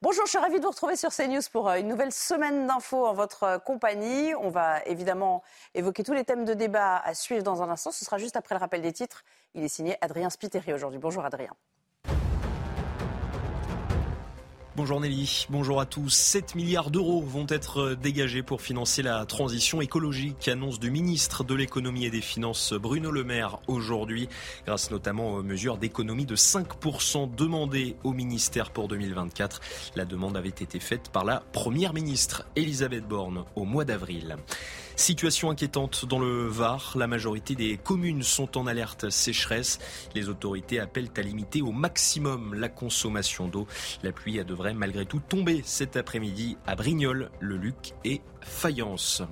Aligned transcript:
Bonjour, 0.00 0.26
je 0.26 0.30
suis 0.30 0.38
ravie 0.38 0.58
de 0.58 0.62
vous 0.62 0.70
retrouver 0.70 0.94
sur 0.94 1.10
CNews 1.10 1.40
pour 1.50 1.68
euh, 1.68 1.80
une 1.80 1.88
nouvelle 1.88 2.12
semaine 2.12 2.68
d'infos 2.68 3.04
en 3.04 3.14
votre 3.14 3.42
euh, 3.42 3.58
compagnie. 3.58 4.32
On 4.36 4.48
va 4.48 4.80
évidemment 4.84 5.42
évoquer 5.74 6.04
tous 6.04 6.12
les 6.12 6.22
thèmes 6.22 6.44
de 6.44 6.54
débat 6.54 6.98
à 6.98 7.14
suivre 7.14 7.42
dans 7.42 7.64
un 7.64 7.68
instant. 7.68 7.90
Ce 7.90 8.04
sera 8.04 8.16
juste 8.16 8.36
après 8.36 8.54
le 8.54 8.60
rappel 8.60 8.80
des 8.80 8.92
titres. 8.92 9.24
Il 9.54 9.64
est 9.64 9.68
signé 9.68 9.96
Adrien 10.00 10.30
Spiteri 10.30 10.72
aujourd'hui. 10.72 11.00
Bonjour 11.00 11.24
Adrien. 11.24 11.50
Bonjour 14.78 15.00
Nelly, 15.00 15.48
bonjour 15.50 15.80
à 15.80 15.86
tous. 15.86 16.08
7 16.08 16.54
milliards 16.54 16.92
d'euros 16.92 17.20
vont 17.20 17.46
être 17.48 17.96
dégagés 18.00 18.44
pour 18.44 18.62
financer 18.62 19.02
la 19.02 19.26
transition 19.26 19.80
écologique, 19.80 20.46
annonce 20.46 20.78
du 20.78 20.92
ministre 20.92 21.42
de 21.42 21.56
l'économie 21.56 22.04
et 22.04 22.10
des 22.10 22.20
finances 22.20 22.74
Bruno 22.74 23.10
Le 23.10 23.24
Maire 23.24 23.58
aujourd'hui, 23.66 24.28
grâce 24.66 24.92
notamment 24.92 25.32
aux 25.32 25.42
mesures 25.42 25.78
d'économie 25.78 26.26
de 26.26 26.36
5% 26.36 27.34
demandées 27.34 27.96
au 28.04 28.12
ministère 28.12 28.70
pour 28.70 28.86
2024. 28.86 29.60
La 29.96 30.04
demande 30.04 30.36
avait 30.36 30.48
été 30.48 30.78
faite 30.78 31.08
par 31.08 31.24
la 31.24 31.42
première 31.52 31.92
ministre 31.92 32.44
Elisabeth 32.54 33.04
Borne 33.04 33.46
au 33.56 33.64
mois 33.64 33.84
d'avril. 33.84 34.36
Situation 34.98 35.48
inquiétante 35.48 36.06
dans 36.06 36.18
le 36.18 36.48
Var. 36.48 36.94
La 36.96 37.06
majorité 37.06 37.54
des 37.54 37.76
communes 37.76 38.24
sont 38.24 38.58
en 38.58 38.66
alerte 38.66 39.10
sécheresse. 39.10 39.78
Les 40.16 40.28
autorités 40.28 40.80
appellent 40.80 41.12
à 41.16 41.22
limiter 41.22 41.62
au 41.62 41.70
maximum 41.70 42.52
la 42.52 42.68
consommation 42.68 43.46
d'eau. 43.46 43.68
La 44.02 44.10
pluie 44.10 44.44
devrait 44.44 44.74
malgré 44.74 45.06
tout 45.06 45.20
tomber 45.20 45.62
cet 45.64 45.96
après-midi 45.96 46.58
à 46.66 46.74
Brignoles, 46.74 47.30
Le 47.38 47.56
Luc 47.56 47.94
et 48.04 48.20
Fayence. 48.40 49.22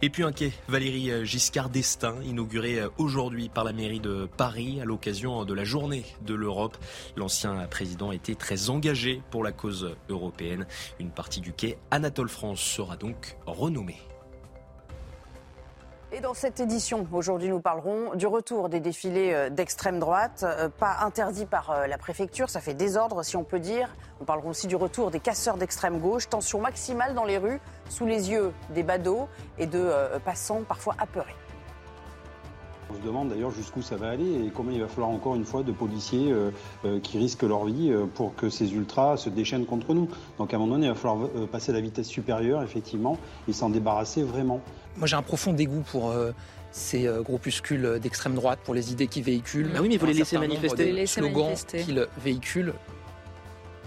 Et 0.00 0.08
puis 0.08 0.22
un 0.22 0.32
quai 0.32 0.52
Valérie 0.68 1.26
Giscard 1.26 1.68
d'Estaing, 1.68 2.22
inauguré 2.24 2.80
aujourd'hui 2.96 3.50
par 3.50 3.64
la 3.64 3.74
mairie 3.74 4.00
de 4.00 4.26
Paris 4.38 4.80
à 4.80 4.86
l'occasion 4.86 5.44
de 5.44 5.52
la 5.52 5.64
journée 5.64 6.06
de 6.22 6.34
l'Europe. 6.34 6.78
L'ancien 7.16 7.54
président 7.66 8.10
était 8.10 8.34
très 8.34 8.70
engagé 8.70 9.20
pour 9.30 9.44
la 9.44 9.52
cause 9.52 9.94
européenne. 10.08 10.66
Une 10.98 11.10
partie 11.10 11.42
du 11.42 11.52
quai 11.52 11.76
Anatole 11.90 12.30
France 12.30 12.60
sera 12.60 12.96
donc 12.96 13.36
renommée. 13.46 14.00
Et 16.16 16.20
dans 16.20 16.34
cette 16.34 16.60
édition, 16.60 17.08
aujourd'hui, 17.12 17.48
nous 17.48 17.58
parlerons 17.58 18.14
du 18.14 18.28
retour 18.28 18.68
des 18.68 18.78
défilés 18.78 19.32
euh, 19.32 19.50
d'extrême 19.50 19.98
droite, 19.98 20.44
euh, 20.46 20.68
pas 20.68 20.98
interdit 21.00 21.44
par 21.44 21.72
euh, 21.72 21.86
la 21.88 21.98
préfecture, 21.98 22.48
ça 22.48 22.60
fait 22.60 22.72
désordre 22.72 23.24
si 23.24 23.36
on 23.36 23.42
peut 23.42 23.58
dire. 23.58 23.88
Nous 24.20 24.24
parlerons 24.24 24.50
aussi 24.50 24.68
du 24.68 24.76
retour 24.76 25.10
des 25.10 25.18
casseurs 25.18 25.56
d'extrême 25.56 25.98
gauche, 25.98 26.28
tension 26.28 26.60
maximale 26.60 27.14
dans 27.14 27.24
les 27.24 27.36
rues, 27.36 27.60
sous 27.88 28.06
les 28.06 28.30
yeux 28.30 28.52
des 28.76 28.84
badauds 28.84 29.26
et 29.58 29.66
de 29.66 29.90
passants 30.24 30.62
parfois 30.62 30.94
apeurés. 30.98 31.34
On 32.90 32.94
se 32.94 33.00
demande 33.00 33.30
d'ailleurs 33.30 33.50
jusqu'où 33.50 33.82
ça 33.82 33.96
va 33.96 34.10
aller 34.10 34.46
et 34.46 34.52
comment 34.54 34.70
il 34.70 34.80
va 34.80 34.86
falloir 34.86 35.10
encore 35.10 35.34
une 35.34 35.44
fois 35.44 35.64
de 35.64 35.72
policiers 35.72 36.32
qui 37.02 37.18
risquent 37.18 37.42
leur 37.42 37.64
vie 37.64 37.92
pour 38.14 38.36
que 38.36 38.50
ces 38.50 38.72
ultras 38.72 39.16
se 39.16 39.30
déchaînent 39.30 39.66
contre 39.66 39.94
nous. 39.94 40.08
Donc 40.38 40.52
à 40.52 40.56
un 40.56 40.60
moment 40.60 40.74
donné, 40.74 40.86
il 40.86 40.92
va 40.92 40.94
falloir 40.94 41.28
passer 41.50 41.72
à 41.72 41.74
la 41.74 41.80
vitesse 41.80 42.06
supérieure, 42.06 42.62
effectivement, 42.62 43.18
et 43.48 43.52
s'en 43.52 43.68
débarrasser 43.68 44.22
vraiment. 44.22 44.60
Moi 44.96 45.06
j'ai 45.06 45.16
un 45.16 45.22
profond 45.22 45.52
dégoût 45.52 45.82
pour 45.90 46.14
ces 46.72 47.08
groupuscules 47.22 47.98
d'extrême 48.00 48.34
droite, 48.34 48.58
pour 48.64 48.74
les 48.74 48.92
idées 48.92 49.06
qu'ils 49.06 49.24
véhiculent. 49.24 49.70
Ah 49.76 49.80
oui, 49.80 49.88
mais 49.88 49.94
il 49.94 50.00
faut 50.00 50.06
les 50.06 50.14
laisser 50.14 50.38
manifester. 50.38 50.92
Les 50.92 51.06
slogans 51.06 51.54
qu'ils 51.54 52.06
véhiculent. 52.18 52.74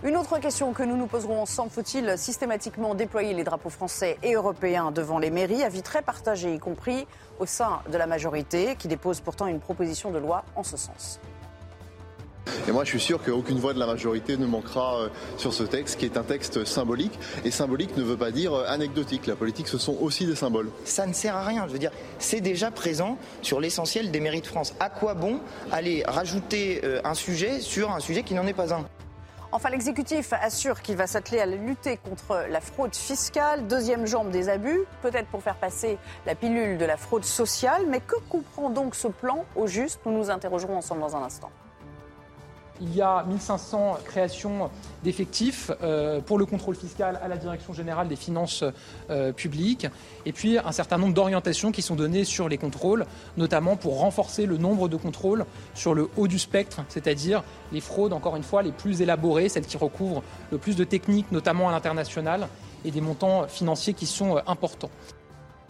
Une 0.04 0.16
autre 0.16 0.38
question 0.38 0.74
que 0.74 0.84
nous 0.84 0.96
nous 0.96 1.08
poserons 1.08 1.42
ensemble, 1.42 1.72
faut-il 1.72 2.20
systématiquement 2.20 2.94
déployer 2.94 3.34
les 3.34 3.44
drapeaux 3.44 3.72
français 3.72 4.20
et 4.22 4.36
européens 4.36 4.92
devant 4.92 5.18
les 5.18 5.32
mairies? 5.32 5.64
Avis 5.64 5.82
très 5.82 6.04
partagé, 6.04 6.54
y 6.54 6.60
compris 6.60 7.08
au 7.40 7.48
sein 7.48 7.80
de 7.92 7.98
la 7.98 8.06
majorité, 8.06 8.76
qui 8.78 8.88
dépose 8.88 9.22
pourtant 9.22 9.48
une 9.48 9.60
proposition 9.60 10.12
de 10.12 10.20
loi 10.20 10.46
en 10.56 10.64
ce 10.64 10.78
sens. 10.78 11.20
Et 12.68 12.72
moi, 12.72 12.84
je 12.84 12.90
suis 12.90 13.00
sûr 13.00 13.22
qu'aucune 13.24 13.60
voix 13.60 13.74
de 13.74 13.80
la 13.80 13.86
majorité 13.86 14.38
ne 14.38 14.46
manquera 14.46 15.02
euh, 15.02 15.10
sur 15.38 15.54
ce 15.54 15.64
texte, 15.64 16.00
qui 16.00 16.06
est 16.06 16.18
un 16.18 16.24
texte 16.24 16.66
symbolique. 16.66 17.18
Et 17.46 17.52
symbolique 17.52 17.96
ne 17.98 18.04
veut 18.04 18.18
pas 18.18 18.32
dire 18.32 18.54
euh, 18.54 18.66
anecdotique. 18.68 19.28
La 19.28 19.36
politique, 19.36 19.68
ce 19.68 19.78
sont 19.78 19.98
aussi 20.02 20.26
des 20.26 20.36
symboles. 20.36 20.70
Ça 20.86 21.06
ne 21.06 21.14
sert 21.14 21.36
à 21.36 21.44
rien. 21.44 21.68
Je 21.68 21.74
veux 21.74 21.80
dire, 21.80 21.92
c'est 22.20 22.42
déjà 22.42 22.72
présent 22.72 23.18
sur 23.42 23.60
l'essentiel 23.60 24.12
des 24.12 24.20
mairies 24.20 24.42
de 24.42 24.48
France. 24.48 24.74
À 24.80 24.90
quoi 24.90 25.14
bon 25.14 25.40
aller 25.72 26.04
rajouter 26.08 26.82
euh, 26.84 27.02
un 27.04 27.14
sujet 27.14 27.60
sur 27.60 27.92
un 27.92 28.00
sujet 28.00 28.24
qui 28.24 28.34
n'en 28.34 28.48
est 28.48 28.54
pas 28.54 28.74
un? 28.74 28.86
Enfin, 29.54 29.70
l'exécutif 29.70 30.34
assure 30.34 30.82
qu'il 30.82 30.98
va 30.98 31.08
s'atteler 31.08 31.40
à 31.40 31.46
lutter 31.46 31.98
contre 31.98 32.46
la 32.50 32.60
fraude 32.60 32.94
fiscale, 32.94 33.66
deuxième 33.66 34.06
jambe 34.06 34.30
des 34.30 34.50
abus, 34.50 34.82
peut-être 35.02 35.28
pour 35.28 35.42
faire 35.42 35.56
passer 35.56 35.98
la 36.26 36.36
pilule 36.36 36.78
de 36.78 36.86
la 36.86 36.98
fraude 36.98 37.24
sociale. 37.24 37.86
Mais 37.88 38.02
que 38.02 38.16
comprend 38.30 38.70
donc 38.70 38.94
ce 38.94 39.08
plan 39.08 39.46
au 39.56 39.66
juste? 39.66 40.02
Nous 40.06 40.12
nous 40.12 40.30
interrogerons 40.30 40.78
ensemble 40.78 41.02
dans 41.02 41.16
un 41.16 41.24
instant. 41.24 41.50
Il 42.82 42.96
y 42.96 43.02
a 43.02 43.24
1500 43.24 43.98
créations 44.06 44.70
d'effectifs 45.04 45.72
euh, 45.82 46.22
pour 46.22 46.38
le 46.38 46.46
contrôle 46.46 46.76
fiscal 46.76 47.20
à 47.24 47.28
la 47.28 47.38
Direction 47.38 47.74
générale 47.74 48.08
des 48.08 48.16
finances 48.16 48.64
euh, 49.10 49.32
publiques, 49.32 49.88
et 50.26 50.32
puis 50.32 50.58
un 50.58 50.72
certain 50.72 50.98
nombre 50.98 51.14
d'orientations 51.14 51.72
qui 51.72 51.82
sont 51.82 51.96
données 51.96 52.24
sur 52.24 52.50
les 52.50 52.58
contrôles, 52.58 53.06
notamment 53.36 53.76
pour 53.76 54.00
renforcer 54.00 54.46
le 54.46 54.58
nombre 54.58 54.90
de 54.90 54.96
contrôles 54.96 55.46
sur 55.74 55.94
le 55.94 56.10
haut 56.18 56.28
du 56.28 56.40
spectre, 56.40 56.82
c'est-à-dire 56.90 57.44
les 57.72 57.82
fraudes, 57.82 58.14
encore 58.14 58.36
une 58.36 58.44
fois, 58.44 58.62
les 58.62 58.72
plus 58.72 59.02
élaborées, 59.02 59.50
celles 59.50 59.66
qui 59.66 59.78
recouvrent 59.78 60.24
le 60.52 60.58
plus 60.58 60.76
de 60.76 60.84
techniques, 60.84 61.32
notamment 61.32 61.70
à 61.70 61.72
l'international, 61.72 62.48
et 62.86 62.92
des 62.92 63.02
montants 63.02 63.48
financiers 63.48 63.94
qui 63.94 64.06
sont 64.06 64.38
euh, 64.38 64.42
importants. 64.48 64.92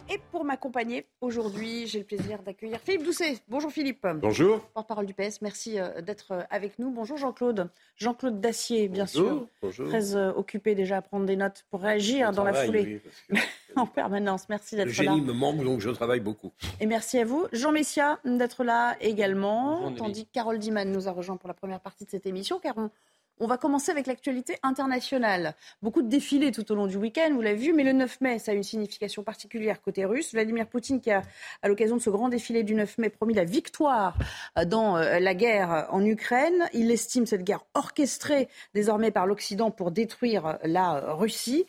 Et 0.09 0.19
pour 0.31 0.45
m'accompagner 0.45 1.06
aujourd'hui, 1.19 1.85
j'ai 1.85 2.00
le 2.00 2.06
plaisir 2.06 2.41
d'accueillir 2.41 2.79
Philippe 2.79 3.03
Doucet. 3.03 3.40
Bonjour 3.50 3.69
Philippe. 3.69 4.07
Bonjour. 4.16 4.62
Porte-parole 4.73 5.06
du 5.06 5.13
PS. 5.13 5.41
Merci 5.41 5.79
euh, 5.79 6.01
d'être 6.01 6.31
euh, 6.31 6.41
avec 6.50 6.79
nous. 6.79 6.91
Bonjour 6.91 7.18
Jean-Claude. 7.18 7.69
Jean-Claude 7.97 8.40
Dacier, 8.40 8.88
bien 8.88 9.06
sûr. 9.06 9.47
Bonjour. 9.62 9.90
Très 9.90 10.16
euh, 10.16 10.31
occupé 10.34 10.75
déjà 10.75 10.97
à 10.97 11.01
prendre 11.01 11.25
des 11.25 11.35
notes 11.35 11.66
pour 11.69 11.81
réagir 11.81 12.31
dans 12.31 12.46
la 12.46 12.53
foulée. 12.53 13.01
en 13.75 13.85
permanence. 13.85 14.47
Merci 14.47 14.78
d'être 14.78 14.85
là. 14.85 14.91
Le 14.91 14.94
génie 14.94 15.22
me 15.22 15.34
manque, 15.34 15.62
donc 15.63 15.81
je 15.81 15.90
travaille 15.90 16.22
beaucoup. 16.22 16.53
Et 16.79 16.85
merci 16.85 17.19
à 17.19 17.25
vous. 17.25 17.46
Jean 17.51 17.73
Messia 17.73 18.19
d'être 18.23 18.63
là 18.63 18.96
également. 19.01 19.91
tandis 19.94 20.25
que 20.25 20.31
Carole 20.31 20.57
Diman 20.57 20.90
nous 20.90 21.09
a 21.09 21.12
rejoint 21.12 21.35
pour 21.35 21.50
la 21.50 21.53
première 21.53 21.81
partie 21.81 22.06
de 22.06 22.09
cette 22.09 22.25
émission, 22.25 22.59
car 22.59 22.78
on 22.78 22.90
on 23.40 23.48
va 23.48 23.58
commencer 23.58 23.92
avec 23.92 24.08
l'actualité 24.08 24.58
internationale. 24.64 25.53
Beaucoup 25.81 26.02
de 26.02 26.08
défilés 26.08 26.52
tout 26.52 26.72
au 26.72 26.75
long 26.75 26.88
du 26.88 26.98
week-end, 26.98 27.30
vous 27.34 27.42
l'avez 27.42 27.58
vu, 27.58 27.74
mais 27.74 27.84
le 27.84 27.94
9 27.94 28.22
mai, 28.22 28.40
ça 28.40 28.52
a 28.52 28.56
une 28.56 28.64
signification 28.64 29.24
particulière 29.24 29.81
côté 29.81 30.06
russe. 30.06 30.34
Vladimir 30.34 30.68
Poutine, 30.68 31.00
qui 31.00 31.12
a, 31.12 31.22
à 31.62 31.68
l'occasion 31.68 31.97
de 31.97 32.02
ce 32.02 32.09
grand 32.09 32.30
défilé 32.30 32.64
du 32.64 32.74
9 32.74 32.97
mai, 32.97 33.09
promis 33.09 33.34
la 33.34 33.44
victoire 33.44 34.18
euh, 34.58 34.66
dans 34.66 34.97
euh, 34.97 35.20
la 35.20 35.34
guerre 35.36 35.88
en 35.92 36.03
Ukraine. 36.03 36.68
Il 36.74 36.92
estime 36.92 37.26
cette 37.26 37.44
guerre 37.44 37.64
orchestrée 37.74 38.50
désormais 38.74 39.12
par 39.12 39.28
l'Occident 39.28 39.72
pour 39.72 39.92
détruire 39.92 40.46
euh, 40.46 40.56
la 40.64 41.14
Russie. 41.14 41.66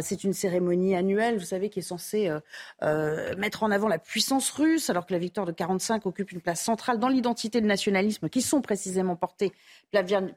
C'est 0.00 0.24
une 0.24 0.32
cérémonie 0.32 0.94
annuelle, 0.94 1.38
vous 1.38 1.44
savez, 1.44 1.70
qui 1.70 1.80
est 1.80 1.82
censée 1.82 2.30
mettre 3.36 3.62
en 3.62 3.70
avant 3.70 3.88
la 3.88 3.98
puissance 3.98 4.50
russe, 4.50 4.90
alors 4.90 5.06
que 5.06 5.12
la 5.12 5.18
victoire 5.18 5.46
de 5.46 5.52
45 5.52 6.06
occupe 6.06 6.32
une 6.32 6.40
place 6.40 6.60
centrale 6.60 6.98
dans 6.98 7.08
l'identité 7.08 7.60
de 7.60 7.66
nationalisme 7.66 8.28
qui 8.28 8.42
sont 8.42 8.60
précisément 8.60 9.16
portés 9.16 9.52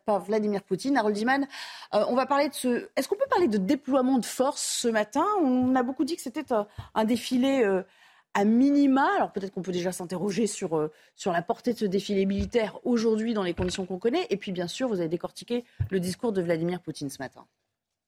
par 0.06 0.20
Vladimir 0.22 0.61
Poutine. 0.64 0.98
Harold 0.98 1.16
Diman, 1.16 1.48
euh, 1.94 2.06
on 2.08 2.16
va 2.16 2.26
parler 2.26 2.50
de 2.50 2.54
ce. 2.54 2.90
Est-ce 2.96 3.08
qu'on 3.08 3.16
peut 3.16 3.30
parler 3.30 3.48
de 3.48 3.58
déploiement 3.58 4.18
de 4.18 4.26
force 4.26 4.62
ce 4.62 4.88
matin? 4.88 5.26
On 5.42 5.76
a 5.76 5.84
beaucoup 5.84 6.04
dit 6.04 6.16
que 6.16 6.22
c'était 6.22 6.52
euh, 6.52 6.64
un 6.96 7.06
défilé. 7.06 7.64
Euh, 7.64 7.84
à 8.34 8.46
minima, 8.46 9.10
alors 9.18 9.34
peut-être 9.34 9.54
qu'on 9.54 9.62
peut 9.62 9.74
déjà 9.74 9.92
s'interroger 9.92 10.48
sur, 10.48 10.90
sur 11.18 11.34
la 11.34 11.42
portée 11.42 11.74
de 11.74 11.78
ce 11.78 11.84
défilé 11.84 12.26
militaire 12.26 12.80
aujourd'hui 12.86 13.34
dans 13.34 13.44
les 13.44 13.54
conditions 13.54 13.86
qu'on 13.86 14.00
connaît. 14.00 14.26
Et 14.30 14.38
puis 14.38 14.54
bien 14.54 14.70
sûr, 14.70 14.88
vous 14.88 15.02
avez 15.02 15.10
décortiqué 15.10 15.66
le 15.90 16.00
discours 16.00 16.32
de 16.32 16.42
Vladimir 16.42 16.80
Poutine 16.80 17.10
ce 17.10 17.22
matin. 17.22 17.46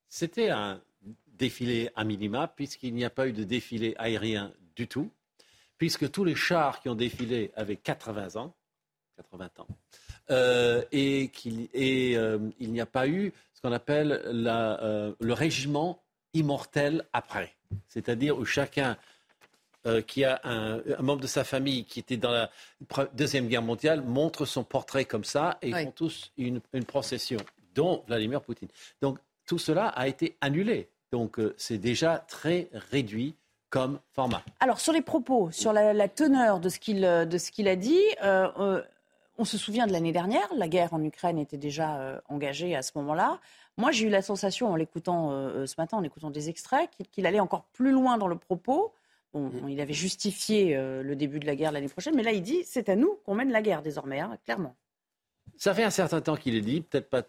C'était 0.08 0.50
un 0.50 0.80
défilé 1.28 1.90
à 1.96 2.04
minima, 2.04 2.48
puisqu'il 2.48 2.94
n'y 2.94 3.06
a 3.06 3.10
pas 3.10 3.28
eu 3.28 3.34
de 3.34 3.44
défilé 3.44 3.96
aérien 3.98 4.54
du 4.76 4.88
tout, 4.88 5.12
puisque 5.78 6.10
tous 6.12 6.24
les 6.24 6.36
chars 6.36 6.80
qui 6.82 6.90
ont 6.90 6.96
défilé 6.96 7.52
avaient 7.56 7.76
80 7.76 8.36
ans, 8.40 8.56
80 9.18 9.50
ans, 9.60 9.68
et 10.30 11.30
qu'il 11.34 11.68
euh, 11.76 12.40
il 12.60 12.72
n'y 12.72 12.82
a 12.82 12.86
pas 12.86 13.08
eu 13.08 13.34
ce 13.54 13.62
qu'on 13.62 13.72
appelle 13.72 14.22
euh, 14.26 15.14
le 15.20 15.34
régiment 15.34 16.00
immortel 16.34 17.06
après. 17.14 17.54
C'est-à-dire 17.88 18.38
où 18.38 18.46
chacun 18.46 18.98
qui 20.08 20.24
a 20.24 20.40
un, 20.46 20.82
membre 21.02 21.20
de 21.20 21.28
sa 21.28 21.44
famille 21.44 21.84
qui 21.84 22.00
était 22.00 22.16
dans 22.16 22.32
la 22.32 22.50
Deuxième 23.16 23.50
Guerre 23.50 23.62
mondiale 23.62 24.02
montre 24.02 24.46
son 24.46 24.64
portrait 24.64 25.04
comme 25.04 25.26
ça 25.26 25.58
et 25.62 25.72
ils 25.72 25.76
font 25.76 25.92
tous 25.92 26.32
une, 26.38 26.62
procession, 26.88 27.38
dont 27.76 28.02
Vladimir 28.08 28.42
Poutine. 28.42 28.70
Donc 29.02 29.20
tout 29.46 29.58
cela 29.58 29.88
a 29.88 30.08
été 30.08 30.38
annulé. 30.40 30.88
Donc 31.12 31.38
c'est 31.58 31.80
déjà 31.80 32.20
très 32.20 32.70
réduit 32.72 33.36
comme 33.70 34.00
format. 34.14 34.42
Alors 34.62 34.80
sur 34.80 34.94
les 34.94 35.02
propos, 35.02 35.52
sur 35.52 35.74
la, 35.74 36.08
teneur 36.08 36.62
de 36.62 36.70
ce 36.70 36.80
qu'il 36.80 37.04
a 37.04 37.76
dit, 37.76 38.02
on 39.44 39.46
se 39.46 39.58
souvient 39.58 39.88
de 39.88 39.92
l'année 39.92 40.14
dernière, 40.14 40.48
la 40.56 40.70
guerre 40.70 40.94
en 40.94 41.04
Ukraine 41.04 41.38
était 41.38 41.58
déjà 41.58 42.00
euh, 42.00 42.18
engagée 42.30 42.78
à 42.78 42.82
ce 42.82 42.94
moment-là. 42.96 43.42
Moi, 43.76 43.92
j'ai 43.92 44.06
eu 44.06 44.10
la 44.10 44.22
sensation, 44.22 44.72
en 44.72 44.78
l'écoutant 44.78 45.34
euh, 45.34 45.66
ce 45.66 45.76
matin, 45.78 45.98
en 45.98 46.04
écoutant 46.04 46.32
des 46.32 46.48
extraits, 46.48 46.90
qu'il 47.12 47.26
allait 47.26 47.42
encore 47.42 47.66
plus 47.74 47.92
loin 47.92 48.18
dans 48.18 48.30
le 48.30 48.38
propos. 48.38 48.94
Bon, 49.34 49.50
mm. 49.50 49.68
il 49.68 49.82
avait 49.82 49.94
justifié 49.94 50.78
euh, 50.78 51.04
le 51.04 51.18
début 51.18 51.42
de 51.42 51.46
la 51.46 51.58
guerre 51.58 51.74
l'année 51.74 51.90
prochaine, 51.90 52.16
mais 52.16 52.24
là, 52.24 52.32
il 52.32 52.42
dit 52.42 52.64
c'est 52.64 52.88
à 52.88 52.96
nous 52.96 53.20
qu'on 53.26 53.36
mène 53.36 53.52
la 53.52 53.62
guerre 53.62 53.82
désormais, 53.82 54.22
hein, 54.22 54.38
clairement. 54.46 54.78
Ça 55.58 55.74
fait 55.74 55.84
un 55.84 55.90
certain 55.90 56.22
temps 56.22 56.38
qu'il 56.38 56.56
est 56.56 56.62
dit, 56.62 56.80
peut-être 56.80 57.10
pas 57.10 57.24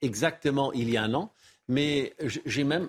exactement 0.00 0.72
il 0.72 0.88
y 0.88 0.96
a 0.96 1.02
un 1.02 1.12
an, 1.12 1.30
Mais 1.68 2.14
j'ai 2.46 2.64
même, 2.64 2.88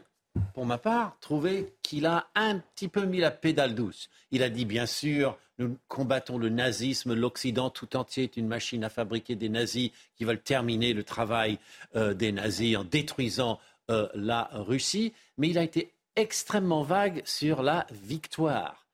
pour 0.53 0.65
ma 0.65 0.77
part, 0.77 1.17
trouvé 1.21 1.73
qu'il 1.83 2.05
a 2.05 2.27
un 2.35 2.59
petit 2.59 2.87
peu 2.87 3.05
mis 3.05 3.19
la 3.19 3.31
pédale 3.31 3.75
douce. 3.75 4.09
Il 4.31 4.43
a 4.43 4.49
dit, 4.49 4.65
bien 4.65 4.85
sûr, 4.85 5.37
nous 5.57 5.77
combattons 5.87 6.37
le 6.37 6.49
nazisme, 6.49 7.13
l'Occident 7.13 7.69
tout 7.69 7.95
entier 7.95 8.23
est 8.23 8.37
une 8.37 8.47
machine 8.47 8.83
à 8.83 8.89
fabriquer 8.89 9.35
des 9.35 9.49
nazis 9.49 9.91
qui 10.15 10.23
veulent 10.23 10.41
terminer 10.41 10.93
le 10.93 11.03
travail 11.03 11.59
euh, 11.95 12.13
des 12.13 12.31
nazis 12.31 12.77
en 12.77 12.83
détruisant 12.83 13.59
euh, 13.89 14.07
la 14.13 14.49
Russie. 14.53 15.13
Mais 15.37 15.49
il 15.49 15.57
a 15.57 15.63
été 15.63 15.91
extrêmement 16.15 16.83
vague 16.83 17.21
sur 17.25 17.61
la 17.61 17.85
victoire. 17.91 18.87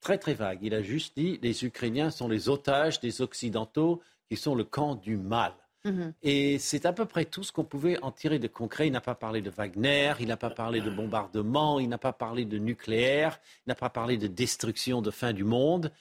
Très 0.00 0.18
très 0.18 0.34
vague. 0.34 0.60
Il 0.62 0.74
a 0.74 0.82
juste 0.82 1.16
dit 1.16 1.38
les 1.42 1.64
Ukrainiens 1.64 2.10
sont 2.10 2.28
les 2.28 2.48
otages 2.48 3.00
des 3.00 3.22
Occidentaux 3.22 4.02
qui 4.28 4.36
sont 4.36 4.54
le 4.54 4.64
camp 4.64 4.94
du 4.94 5.16
mal. 5.16 5.52
Mhm. 5.84 6.12
Et 6.22 6.58
c'est 6.58 6.86
à 6.86 6.92
peu 6.92 7.04
près 7.04 7.24
tout 7.24 7.42
ce 7.42 7.52
qu'on 7.52 7.64
pouvait 7.64 7.98
en 8.02 8.10
tirer 8.10 8.38
de 8.38 8.48
concret. 8.48 8.88
Il 8.88 8.92
n'a 8.92 9.00
pas 9.00 9.14
parlé 9.14 9.40
de 9.40 9.50
Wagner, 9.50 10.14
il 10.20 10.28
n'a 10.28 10.36
pas 10.36 10.50
parlé 10.50 10.80
de 10.80 10.90
bombardement, 10.90 11.78
il 11.78 11.88
n'a 11.88 11.98
pas 11.98 12.12
parlé 12.12 12.44
de 12.44 12.58
nucléaire, 12.58 13.38
il 13.66 13.70
n'a 13.70 13.74
pas 13.74 13.90
parlé 13.90 14.16
de 14.16 14.26
destruction, 14.26 15.02
de 15.02 15.10
fin 15.10 15.32
du 15.32 15.44
monde. 15.44 15.92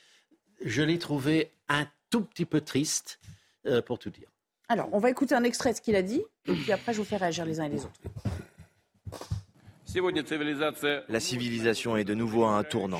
Je 0.63 0.81
l'ai 0.81 0.97
trouvé 0.97 1.51
un 1.69 1.85
tout 2.09 2.21
petit 2.21 2.45
peu 2.45 2.61
triste, 2.61 3.19
euh, 3.67 3.81
pour 3.81 3.99
tout 3.99 4.09
dire. 4.09 4.27
Alors, 4.67 4.89
on 4.91 4.99
va 4.99 5.09
écouter 5.09 5.35
un 5.35 5.43
extrait 5.43 5.71
de 5.71 5.77
ce 5.77 5.81
qu'il 5.81 5.95
a 5.95 6.01
dit, 6.01 6.23
et 6.45 6.53
puis 6.53 6.71
après, 6.71 6.93
je 6.93 6.97
vous 6.97 7.03
fais 7.03 7.17
réagir 7.17 7.45
les 7.45 7.59
uns 7.59 7.65
et 7.65 7.69
les 7.69 7.85
autres. 7.85 8.01
La 11.07 11.19
civilisation 11.19 11.95
est 11.97 12.03
de 12.03 12.13
nouveau 12.13 12.45
à 12.45 12.57
un 12.57 12.63
tournant. 12.63 12.99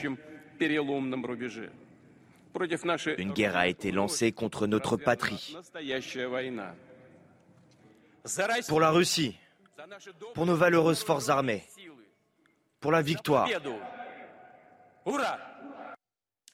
Une 3.18 3.34
guerre 3.34 3.58
a 3.58 3.68
été 3.68 3.92
lancée 3.92 4.32
contre 4.32 4.68
notre 4.68 4.98
patrie. 4.98 5.56
Pour 8.68 8.80
la 8.80 8.92
Russie, 8.92 9.38
pour 10.34 10.46
nos 10.46 10.56
valeureuses 10.56 11.04
forces 11.04 11.30
armées, 11.30 11.64
pour 12.80 12.92
la 12.92 13.02
victoire. 13.02 13.48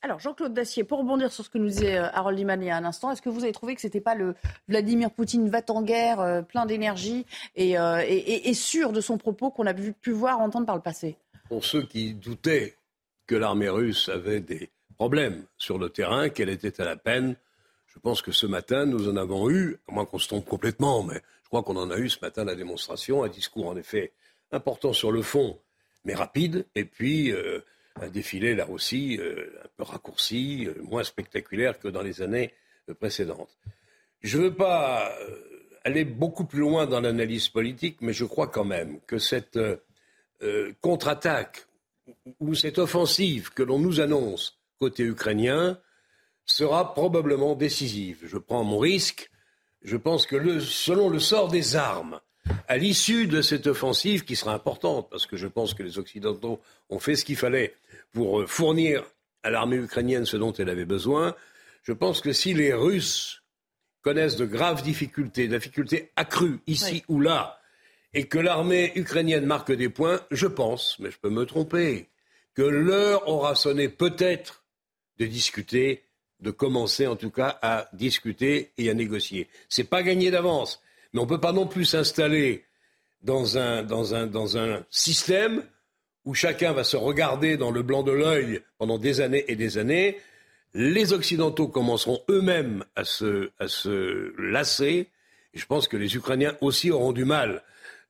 Alors, 0.04 0.20
Jean-Claude 0.20 0.54
Dacier, 0.54 0.84
pour 0.84 0.98
rebondir 0.98 1.32
sur 1.32 1.46
ce 1.46 1.50
que 1.52 1.60
nous 1.60 1.68
disait 1.68 1.98
euh, 1.98 2.10
Harold 2.12 2.36
Liman 2.36 2.60
il 2.60 2.66
y 2.66 2.70
a 2.72 2.76
un 2.76 2.86
instant, 2.86 3.12
est-ce 3.12 3.22
que 3.22 3.30
vous 3.30 3.44
avez 3.44 3.52
trouvé 3.52 3.76
que 3.76 3.82
ce 3.82 3.88
n'était 3.88 4.02
pas 4.02 4.16
le 4.16 4.34
Vladimir 4.68 5.12
Poutine 5.12 5.48
va 5.48 5.62
en 5.70 5.84
guerre, 5.84 6.20
euh, 6.20 6.42
plein 6.42 6.66
d'énergie 6.66 7.28
euh, 7.60 8.04
et, 8.08 8.54
sûr 8.56 8.94
de 8.94 9.00
son 9.02 9.20
propos 9.20 9.52
qu'on 9.52 9.68
a 9.68 9.76
pu 9.76 10.12
voir 10.12 10.40
entendre 10.40 10.66
par 10.66 10.76
le 10.76 10.82
passé? 10.82 11.18
Pour 11.50 11.66
ceux 11.66 11.84
qui 11.84 12.16
doutaient 12.16 12.78
que 13.28 13.36
l'armée 13.36 13.70
russe 13.70 14.10
avait 14.10 14.42
des 14.42 14.72
problème 15.02 15.46
sur 15.58 15.80
le 15.80 15.90
terrain, 15.90 16.30
quelle 16.30 16.50
était 16.50 16.80
à 16.80 16.86
la 16.86 16.96
peine. 16.96 17.36
Je 17.88 17.98
pense 17.98 18.22
que 18.22 18.32
ce 18.32 18.46
matin, 18.46 18.86
nous 18.86 19.10
en 19.10 19.16
avons 19.16 19.50
eu, 19.50 19.80
à 19.88 19.94
moins 19.94 20.06
qu'on 20.06 20.20
se 20.20 20.28
trompe 20.28 20.46
complètement, 20.46 21.02
mais 21.02 21.20
je 21.42 21.48
crois 21.48 21.64
qu'on 21.64 21.76
en 21.76 21.90
a 21.90 21.98
eu 21.98 22.08
ce 22.08 22.20
matin 22.22 22.46
la 22.46 22.54
démonstration, 22.54 23.24
un 23.24 23.28
discours 23.28 23.66
en 23.66 23.76
effet 23.76 24.12
important 24.52 24.94
sur 24.94 25.12
le 25.12 25.24
fond, 25.24 25.58
mais 26.06 26.14
rapide, 26.14 26.68
et 26.76 26.86
puis 26.86 27.32
euh, 27.32 27.62
un 28.00 28.10
défilé 28.10 28.54
là 28.54 28.70
aussi 28.70 29.18
euh, 29.18 29.50
un 29.66 29.68
peu 29.76 29.82
raccourci, 29.82 30.68
euh, 30.68 30.76
moins 30.84 31.04
spectaculaire 31.04 31.80
que 31.80 31.88
dans 31.88 32.04
les 32.04 32.22
années 32.22 32.54
précédentes. 33.00 33.58
Je 34.22 34.38
ne 34.38 34.44
veux 34.44 34.54
pas 34.54 35.12
aller 35.84 36.06
beaucoup 36.06 36.46
plus 36.46 36.60
loin 36.60 36.86
dans 36.86 37.02
l'analyse 37.02 37.50
politique, 37.50 37.98
mais 38.02 38.14
je 38.14 38.26
crois 38.26 38.50
quand 38.50 38.66
même 38.66 39.00
que 39.08 39.18
cette 39.18 39.58
contre-attaque 40.80 41.66
ou 42.40 42.54
cette 42.54 42.78
offensive 42.78 43.52
que 43.52 43.64
l'on 43.64 43.80
nous 43.80 44.00
annonce 44.00 44.61
côté 44.82 45.04
ukrainien 45.04 45.78
sera 46.48 46.96
probablement 46.96 47.54
décisive. 47.54 48.18
Je 48.24 48.40
prends 48.40 48.64
mon 48.64 48.80
risque. 48.80 49.30
Je 49.84 49.96
pense 49.96 50.26
que 50.26 50.60
selon 50.60 51.08
le 51.10 51.20
sort 51.20 51.50
des 51.50 51.76
armes, 51.76 52.20
à 52.68 52.78
l'issue 52.78 53.28
de 53.28 53.44
cette 53.44 53.68
offensive, 53.68 54.26
qui 54.26 54.36
sera 54.36 54.56
importante, 54.56 55.08
parce 55.12 55.28
que 55.28 55.38
je 55.38 55.46
pense 55.46 55.76
que 55.76 55.84
les 55.84 56.00
Occidentaux 56.00 56.60
ont 56.90 56.98
fait 56.98 57.16
ce 57.16 57.26
qu'il 57.26 57.36
fallait 57.36 57.76
pour 58.12 58.42
euh, 58.42 58.48
fournir 58.48 59.04
à 59.44 59.52
l'armée 59.52 59.78
ukrainienne 59.78 60.26
ce 60.26 60.38
dont 60.38 60.54
elle 60.54 60.70
avait 60.70 60.86
besoin, 60.86 61.36
je 61.84 61.94
pense 61.94 62.20
que 62.20 62.34
si 62.34 62.56
les 62.56 62.74
Russes 62.74 63.44
connaissent 64.02 64.36
de 64.36 64.46
graves 64.46 64.82
difficultés, 64.82 65.48
difficultés 65.48 66.12
accrues 66.16 66.60
ici 66.66 67.04
ou 67.08 67.20
là, 67.20 67.60
et 68.14 68.26
que 68.28 68.40
l'armée 68.40 68.92
ukrainienne 68.96 69.46
marque 69.46 69.72
des 69.72 69.90
points, 69.90 70.22
je 70.32 70.48
pense, 70.48 70.98
mais 71.00 71.12
je 71.12 71.20
peux 71.20 71.30
me 71.30 71.46
tromper, 71.46 72.10
que 72.56 72.64
l'heure 72.64 73.28
aura 73.28 73.54
sonné 73.54 73.90
peut-être 73.90 74.61
de 75.22 75.28
discuter, 75.28 76.04
de 76.40 76.50
commencer 76.50 77.06
en 77.06 77.16
tout 77.16 77.30
cas 77.30 77.60
à 77.62 77.88
discuter 77.94 78.72
et 78.80 78.90
à 78.90 78.96
négocier. 78.96 79.48
Ce 79.70 79.82
n'est 79.82 79.88
pas 79.88 80.02
gagné 80.02 80.32
d'avance, 80.32 80.82
mais 81.14 81.20
on 81.20 81.26
ne 81.26 81.30
peut 81.30 81.40
pas 81.40 81.54
non 81.54 81.68
plus 81.68 81.86
s'installer 81.86 82.66
dans 83.22 83.58
un, 83.58 83.84
dans, 83.84 84.16
un, 84.16 84.26
dans 84.26 84.58
un 84.58 84.84
système 84.90 85.64
où 86.26 86.34
chacun 86.34 86.74
va 86.74 86.84
se 86.84 86.98
regarder 86.98 87.56
dans 87.56 87.70
le 87.70 87.84
blanc 87.84 88.02
de 88.02 88.12
l'œil 88.12 88.62
pendant 88.80 88.98
des 88.98 89.22
années 89.22 89.46
et 89.48 89.56
des 89.56 89.78
années. 89.78 90.18
Les 90.74 91.14
Occidentaux 91.14 91.68
commenceront 91.68 92.22
eux-mêmes 92.30 92.84
à 92.96 93.04
se, 93.04 93.52
à 93.60 93.68
se 93.68 94.34
lasser. 94.42 95.08
Et 95.54 95.60
je 95.60 95.66
pense 95.68 95.88
que 95.88 95.98
les 95.98 96.16
Ukrainiens 96.16 96.58
aussi 96.62 96.90
auront 96.90 97.12
du 97.12 97.26
mal. 97.26 97.62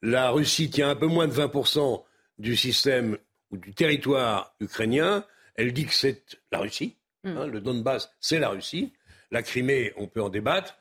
La 0.02 0.30
Russie 0.30 0.70
tient 0.70 0.90
un 0.90 0.96
peu 0.96 1.08
moins 1.08 1.28
de 1.28 1.34
20% 1.34 2.04
du 2.38 2.56
système 2.56 3.18
ou 3.52 3.58
du 3.58 3.74
territoire 3.74 4.56
ukrainien. 4.62 5.26
Elle 5.56 5.74
dit 5.74 5.86
que 5.86 5.94
c'est 5.94 6.24
la 6.52 6.60
Russie. 6.60 6.96
Hein, 7.24 7.48
le 7.48 7.62
Donbass, 7.62 8.12
c'est 8.20 8.40
la 8.40 8.50
Russie. 8.50 8.94
La 9.32 9.44
Crimée, 9.44 9.94
on 9.96 10.08
peut 10.08 10.22
en 10.22 10.30
débattre. 10.30 10.78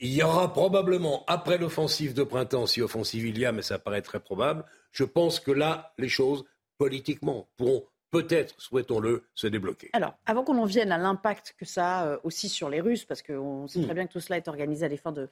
Il 0.00 0.12
y 0.12 0.22
aura 0.22 0.52
probablement, 0.52 1.24
après 1.26 1.58
l'offensive 1.58 2.12
de 2.12 2.24
printemps, 2.24 2.66
si 2.66 2.82
offensive 2.82 3.24
il 3.26 3.38
y 3.38 3.46
a, 3.46 3.52
mais 3.52 3.62
ça 3.62 3.78
paraît 3.78 4.02
très 4.02 4.20
probable, 4.20 4.64
je 4.90 5.04
pense 5.04 5.40
que 5.40 5.52
là, 5.52 5.94
les 5.96 6.08
choses, 6.08 6.44
politiquement, 6.76 7.48
pourront 7.56 7.86
peut-être, 8.10 8.54
souhaitons-le, 8.58 9.24
se 9.34 9.46
débloquer. 9.46 9.90
Alors, 9.94 10.14
avant 10.26 10.44
qu'on 10.44 10.58
en 10.58 10.66
vienne 10.66 10.92
à 10.92 10.98
l'impact 10.98 11.54
que 11.56 11.64
ça 11.64 12.00
a 12.00 12.06
euh, 12.06 12.18
aussi 12.24 12.48
sur 12.48 12.68
les 12.68 12.80
Russes, 12.80 13.04
parce 13.04 13.22
qu'on 13.22 13.66
sait 13.68 13.82
très 13.82 13.92
mm. 13.92 13.94
bien 13.94 14.06
que 14.06 14.12
tout 14.12 14.20
cela 14.20 14.36
est 14.36 14.48
organisé 14.48 14.86
à 14.86 14.88
des 14.88 14.96
fins 14.96 15.12
de, 15.12 15.28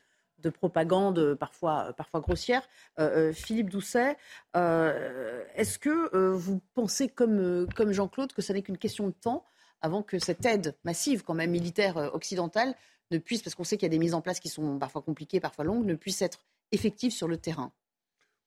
propagande 0.51 1.35
parfois, 1.35 1.89
euh, 1.89 1.93
parfois 1.93 2.21
grossière. 2.21 2.63
Euh, 2.99 3.33
Philippe 3.33 3.69
Doucet, 3.71 4.17
est-ce 4.55 5.79
que 5.79 6.17
vous 6.31 6.61
pensez 6.75 7.09
comme, 7.09 7.67
comme 7.75 7.93
Jean-Claude 7.93 8.33
que 8.33 8.41
ce 8.41 8.53
n'est 8.53 8.63
qu'une 8.63 8.79
question 8.79 9.09
de 9.09 9.15
temps 9.15 9.45
avant 9.83 10.03
que 10.03 10.19
cette 10.19 10.45
aide 10.45 10.75
massive, 10.85 11.23
quand 11.23 11.35
même 11.35 11.51
militaire 11.51 11.97
euh, 11.97 12.11
occidentale, 12.13 12.75
ne 13.11 13.19
puisse, 13.19 13.43
parce 13.43 13.55
qu'on 13.55 13.65
sait 13.65 13.77
qu'il 13.77 13.87
y 13.87 13.91
a 13.91 13.91
des 13.91 13.99
mises 13.99 14.15
en 14.15 14.21
place 14.21 14.41
qui 14.41 14.49
sont 14.49 14.79
parfois 14.79 15.03
compliquées, 15.03 15.41
parfois 15.41 15.65
longues, 15.65 15.85
ne 15.85 15.95
puisse 15.95 16.23
être 16.23 16.39
effective 16.73 17.13
sur 17.13 17.29
le 17.29 17.37
terrain. 17.37 17.73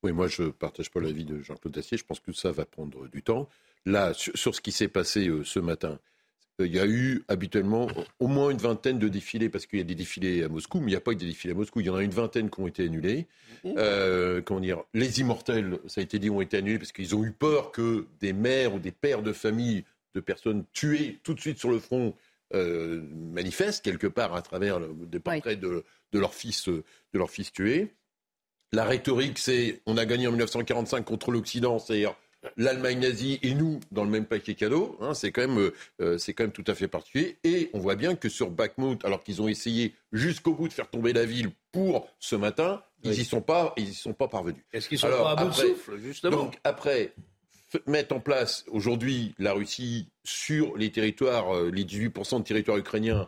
Oui, 0.03 0.12
moi 0.12 0.27
je 0.27 0.44
ne 0.44 0.50
partage 0.50 0.91
pas 0.91 1.00
l'avis 1.00 1.25
de 1.25 1.41
Jean-Claude 1.41 1.74
Dacier. 1.74 1.98
Je 1.98 2.05
pense 2.05 2.19
que 2.19 2.31
ça 2.34 2.51
va 2.51 2.65
prendre 2.65 3.08
du 3.08 3.24
temps. 3.24 3.50
Là, 3.86 4.13
sur, 4.13 4.55
ce 4.55 4.62
qui 4.62 4.72
s'est 4.72 4.88
passé 4.88 5.27
euh, 5.27 5.43
ce 5.43 5.60
matin, 5.60 6.00
euh, 6.62 6.67
il 6.67 6.74
y 6.74 6.79
a 6.79 6.86
eu 6.86 7.24
habituellement 7.27 7.88
au 8.19 8.27
moins 8.27 8.50
une 8.50 8.58
vingtaine 8.58 9.00
de 9.00 9.10
défilés, 9.10 9.50
parce 9.50 9.65
qu'il 9.65 9.79
y 9.79 9.81
a 9.81 9.86
des 9.86 9.96
défilés 9.96 10.43
à 10.43 10.50
Moscou, 10.50 10.79
mais 10.79 10.88
il 10.88 10.89
n'y 10.89 10.96
a 10.96 11.01
pas 11.01 11.12
eu 11.12 11.15
de 11.15 11.25
défilés 11.25 11.53
à 11.53 11.58
Moscou. 11.58 11.81
Il 11.81 11.88
y 11.88 11.89
en 11.89 11.96
a 11.96 12.03
une 12.03 12.12
vingtaine 12.12 12.50
qui 12.50 12.60
ont 12.62 12.67
été 12.67 12.86
annulés. 12.86 13.27
Mmh. 13.65 14.41
comment 14.46 14.60
dire 14.60 14.84
Les 14.93 15.19
immortels, 15.19 15.79
ça 15.88 16.01
a 16.01 16.03
été 16.03 16.19
dit, 16.19 16.29
ont 16.29 16.41
été 16.41 16.58
annulés 16.58 16.79
parce 16.79 16.91
qu'ils 16.91 17.15
ont 17.15 17.24
eu 17.24 17.31
peur 17.31 17.72
que 17.72 18.08
des 18.19 18.34
mères 18.34 18.74
ou 18.75 18.79
des 18.79 18.91
pères 18.91 19.22
de 19.22 19.34
famille 19.34 19.84
de 20.13 20.20
personnes 20.20 20.65
tuées 20.74 21.20
tout 21.24 21.34
de 21.34 21.39
suite 21.39 21.60
sur 21.60 21.70
le 21.70 21.79
front 21.79 22.13
euh, 22.53 23.01
manifestent 23.12 23.84
quelque 23.84 24.08
part 24.08 24.36
à 24.36 24.41
travers 24.41 24.79
des 24.79 25.20
portraits 25.20 25.60
de, 25.60 25.84
leur 26.13 26.34
fils, 26.34 26.67
de 26.67 26.84
leur 27.13 27.32
fils 27.32 27.51
tué. 27.51 27.96
La 28.72 28.86
rhétorique, 28.86 29.39
c'est 29.39 29.82
on 29.86 29.98
a 29.98 30.05
gagné 30.05 30.27
en 30.27 30.32
1945 30.32 31.03
contre 31.03 31.32
l'Occident, 31.32 31.79
c'est-à-dire 31.79 32.15
l'Allemagne 32.58 33.00
nazie 33.00 33.39
et 33.41 33.53
nous 33.55 33.79
dans 33.91 34.03
le 34.03 34.10
même 34.10 34.25
paquet 34.25 34.53
cadeau. 34.53 34.98
Hein, 35.00 35.13
c'est 35.13 35.32
quand 35.32 35.48
même 35.48 35.72
euh, 36.01 36.17
c'est 36.17 36.34
quand 36.34 36.43
même 36.43 36.51
tout 36.51 36.63
à 36.67 36.75
fait 36.75 36.88
particulier. 36.88 37.38
Et 37.43 37.70
on 37.74 37.79
voit 37.79 37.96
bien 37.96 38.15
que 38.15 38.29
sur 38.29 38.51
Bakhmut, 38.51 39.03
alors 39.05 39.24
qu'ils 39.24 39.41
ont 39.41 39.48
essayé 39.48 39.96
jusqu'au 40.12 40.53
bout 40.53 40.67
de 40.67 40.74
faire 40.74 40.89
tomber 40.89 41.13
la 41.13 41.25
ville 41.25 41.51
pour 41.72 42.08
ce 42.20 42.36
matin, 42.36 42.84
ils 43.03 43.12
n'y 43.12 43.25
sont 43.25 43.41
pas 43.41 43.74
ils 43.77 43.89
y 43.89 43.93
sont 43.93 44.13
pas 44.13 44.27
parvenus. 44.27 44.63
Est-ce 44.74 44.89
qu'ils 44.89 45.00
sont 45.00 45.08
pas 45.08 45.32
à 45.32 45.36
bout 45.43 45.50
de 45.50 45.55
souffle 45.55 45.98
justement? 45.98 46.38
Donc 46.38 46.60
après 46.63 47.13
mettre 47.88 48.15
en 48.15 48.20
place 48.20 48.65
aujourd'hui 48.68 49.36
la 49.39 49.53
Russie 49.53 50.08
sur 50.24 50.77
les 50.77 50.92
territoires, 50.92 51.56
euh, 51.56 51.72
les 51.72 51.86
18% 51.86 52.39
de 52.39 52.44
territoire 52.44 52.77
ukrainien 52.77 53.27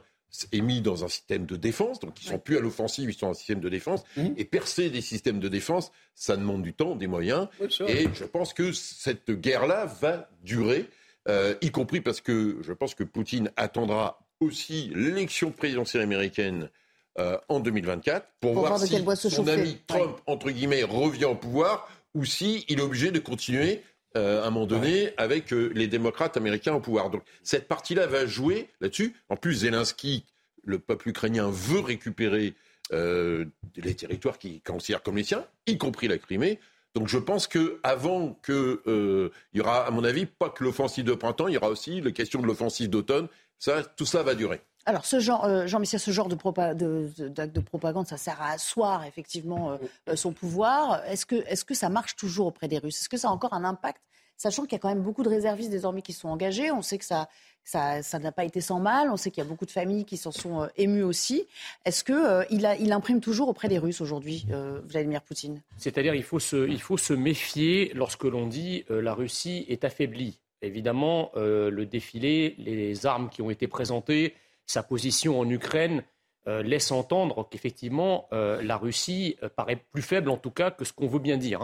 est 0.51 0.61
mis 0.61 0.81
dans 0.81 1.05
un 1.05 1.07
système 1.07 1.45
de 1.45 1.55
défense, 1.55 1.99
donc 1.99 2.21
ils 2.21 2.27
sont 2.27 2.39
plus 2.39 2.57
à 2.57 2.59
l'offensive, 2.59 3.09
ils 3.09 3.13
sont 3.13 3.27
dans 3.27 3.31
un 3.31 3.35
système 3.35 3.61
de 3.61 3.69
défense. 3.69 4.03
Mmh. 4.17 4.27
Et 4.37 4.45
percer 4.45 4.89
des 4.89 5.01
systèmes 5.01 5.39
de 5.39 5.47
défense, 5.47 5.91
ça 6.13 6.35
demande 6.35 6.61
du 6.61 6.73
temps, 6.73 6.95
des 6.95 7.07
moyens. 7.07 7.47
et 7.87 8.07
je 8.13 8.25
pense 8.25 8.53
que 8.53 8.73
cette 8.73 9.31
guerre-là 9.31 9.85
va 9.85 10.29
durer, 10.43 10.89
euh, 11.29 11.55
y 11.61 11.71
compris 11.71 12.01
parce 12.01 12.21
que 12.21 12.57
je 12.61 12.73
pense 12.73 12.95
que 12.95 13.03
Poutine 13.03 13.51
attendra 13.55 14.19
aussi 14.39 14.91
l'élection 14.93 15.51
présidentielle 15.51 16.03
américaine 16.03 16.69
euh, 17.17 17.37
en 17.47 17.61
2024 17.61 18.27
pour, 18.41 18.53
voir, 18.53 18.77
si 18.77 19.29
son 19.29 19.47
ami 19.47 19.77
Trump, 19.87 20.17
entre 20.25 20.51
guillemets, 20.51 20.83
revient 20.83 21.25
au 21.25 21.35
pouvoir 21.35 21.87
ou 22.13 22.25
si 22.25 22.65
il 22.67 22.79
est 22.79 22.81
obligé 22.81 23.11
de 23.11 23.19
continuer 23.19 23.81
euh, 24.15 24.43
à 24.43 24.47
un 24.47 24.49
moment 24.49 24.65
donné, 24.65 25.11
avec 25.17 25.53
euh, 25.53 25.71
les 25.73 25.87
démocrates 25.87 26.37
américains 26.37 26.73
au 26.73 26.79
pouvoir. 26.79 27.09
Donc 27.09 27.23
cette 27.43 27.67
partie-là 27.67 28.07
va 28.07 28.25
jouer 28.25 28.69
là-dessus. 28.81 29.13
En 29.29 29.35
plus, 29.35 29.55
Zelensky, 29.55 30.25
le 30.63 30.79
peuple 30.79 31.09
ukrainien, 31.09 31.49
veut 31.51 31.79
récupérer 31.79 32.53
euh, 32.93 33.45
les 33.77 33.95
territoires 33.95 34.37
qu'il 34.37 34.61
considère 34.61 35.01
comme 35.01 35.17
les 35.17 35.23
siens, 35.23 35.45
y 35.65 35.77
compris 35.77 36.07
la 36.07 36.17
Crimée. 36.17 36.59
Donc 36.93 37.07
je 37.07 37.17
pense 37.17 37.47
que 37.47 37.79
avant 37.83 38.39
que 38.41 38.81
euh, 38.87 39.29
il 39.53 39.57
y 39.57 39.61
aura, 39.61 39.85
à 39.85 39.91
mon 39.91 40.03
avis, 40.03 40.25
pas 40.25 40.49
que 40.49 40.63
l'offensive 40.63 41.03
de 41.03 41.13
printemps, 41.13 41.47
il 41.47 41.55
y 41.55 41.57
aura 41.57 41.69
aussi 41.69 41.99
la 41.99 42.11
question 42.11 42.41
de 42.41 42.47
l'offensive 42.47 42.89
d'automne. 42.89 43.27
Ça, 43.59 43.83
tout 43.83 44.05
ça 44.05 44.23
va 44.23 44.35
durer. 44.35 44.61
Alors, 44.87 45.05
ce 45.05 45.19
genre, 45.19 45.45
euh, 45.45 45.65
Jean-Michel, 45.65 45.99
ce 45.99 46.11
genre 46.11 46.27
de, 46.27 46.35
de, 46.35 47.59
propagande, 47.59 48.05
ça 48.07 48.17
sert 48.17 48.39
à 48.39 48.51
asseoir 48.51 49.03
effectivement 49.05 49.71
euh, 49.71 49.77
euh, 50.09 50.15
son 50.15 50.31
pouvoir. 50.31 51.03
Est-ce 51.05 51.25
que, 51.25 51.35
est 51.35 51.63
que 51.65 51.73
ça 51.73 51.89
marche 51.89 52.15
toujours 52.15 52.45
auprès 52.47 52.67
des 52.67 52.77
Russes? 52.77 53.01
Est-ce 53.01 53.09
que 53.09 53.17
ça 53.17 53.29
a 53.29 53.31
encore 53.31 53.53
un 53.53 53.63
impact? 53.63 54.01
Sachant 54.37 54.63
qu'il 54.63 54.73
y 54.73 54.75
a 54.75 54.79
quand 54.79 54.89
même 54.89 55.01
beaucoup 55.01 55.23
de 55.23 55.29
réservistes 55.29 55.71
désormais 55.71 56.03
qui 56.03 56.13
sont 56.13 56.27
engagés, 56.27 56.69
on 56.69 56.83
sait 56.83 56.97
que 56.99 57.05
ça, 57.05 57.29
ça, 57.63 58.19
n'a 58.19 58.31
pas 58.31 58.43
été 58.43 58.61
sans 58.61 58.79
mal. 58.79 59.09
On 59.09 59.17
sait 59.17 59.31
qu'il 59.31 59.43
y 59.43 59.47
a 59.47 59.49
beaucoup 59.49 59.65
de 59.65 59.71
familles 59.71 60.05
qui 60.05 60.17
s'en 60.17 60.31
sont 60.31 60.67
émues 60.75 61.03
aussi. 61.03 61.47
Est-ce 61.85 62.03
qu'il 62.03 62.77
il 62.79 62.91
imprime 62.91 63.21
toujours 63.21 63.47
auprès 63.47 63.69
des 63.69 63.77
Russes 63.77 64.01
aujourd'hui, 64.01 64.45
Vladimir 64.89 65.21
Poutine? 65.21 65.61
C'est-à-dire 65.77 66.15
il 66.15 66.23
faut 66.23 66.39
se, 66.39 66.69
faut 66.79 66.97
se 66.97 67.13
méfier 67.13 67.93
lorsque 67.95 68.25
l'on 68.25 68.45
dit 68.45 68.83
la 68.89 69.13
Russie 69.13 69.65
est 69.69 69.85
affaiblie. 69.85 70.41
Évidemment, 70.61 71.31
le 71.35 71.85
défilé, 71.85 72.55
les 72.57 73.05
armes 73.05 73.29
qui 73.29 73.41
ont 73.41 73.49
été 73.49 73.69
présentées, 73.69 74.35
sa 74.65 74.83
position 74.83 75.39
en 75.39 75.49
Ukraine 75.49 76.03
euh, 76.47 76.61
laisse 76.61 76.91
entendre 76.91 77.47
qu'effectivement, 77.49 78.27
euh, 78.31 78.61
la 78.61 78.77
Russie 78.77 79.35
euh, 79.41 79.49
paraît 79.49 79.77
plus 79.91 80.03
faible, 80.03 80.29
en 80.29 80.37
tout 80.37 80.51
cas, 80.51 80.69
que 80.69 80.85
ce 80.85 80.93
qu'on 80.93 81.07
veut 81.07 81.19
bien 81.19 81.37
dire. 81.37 81.61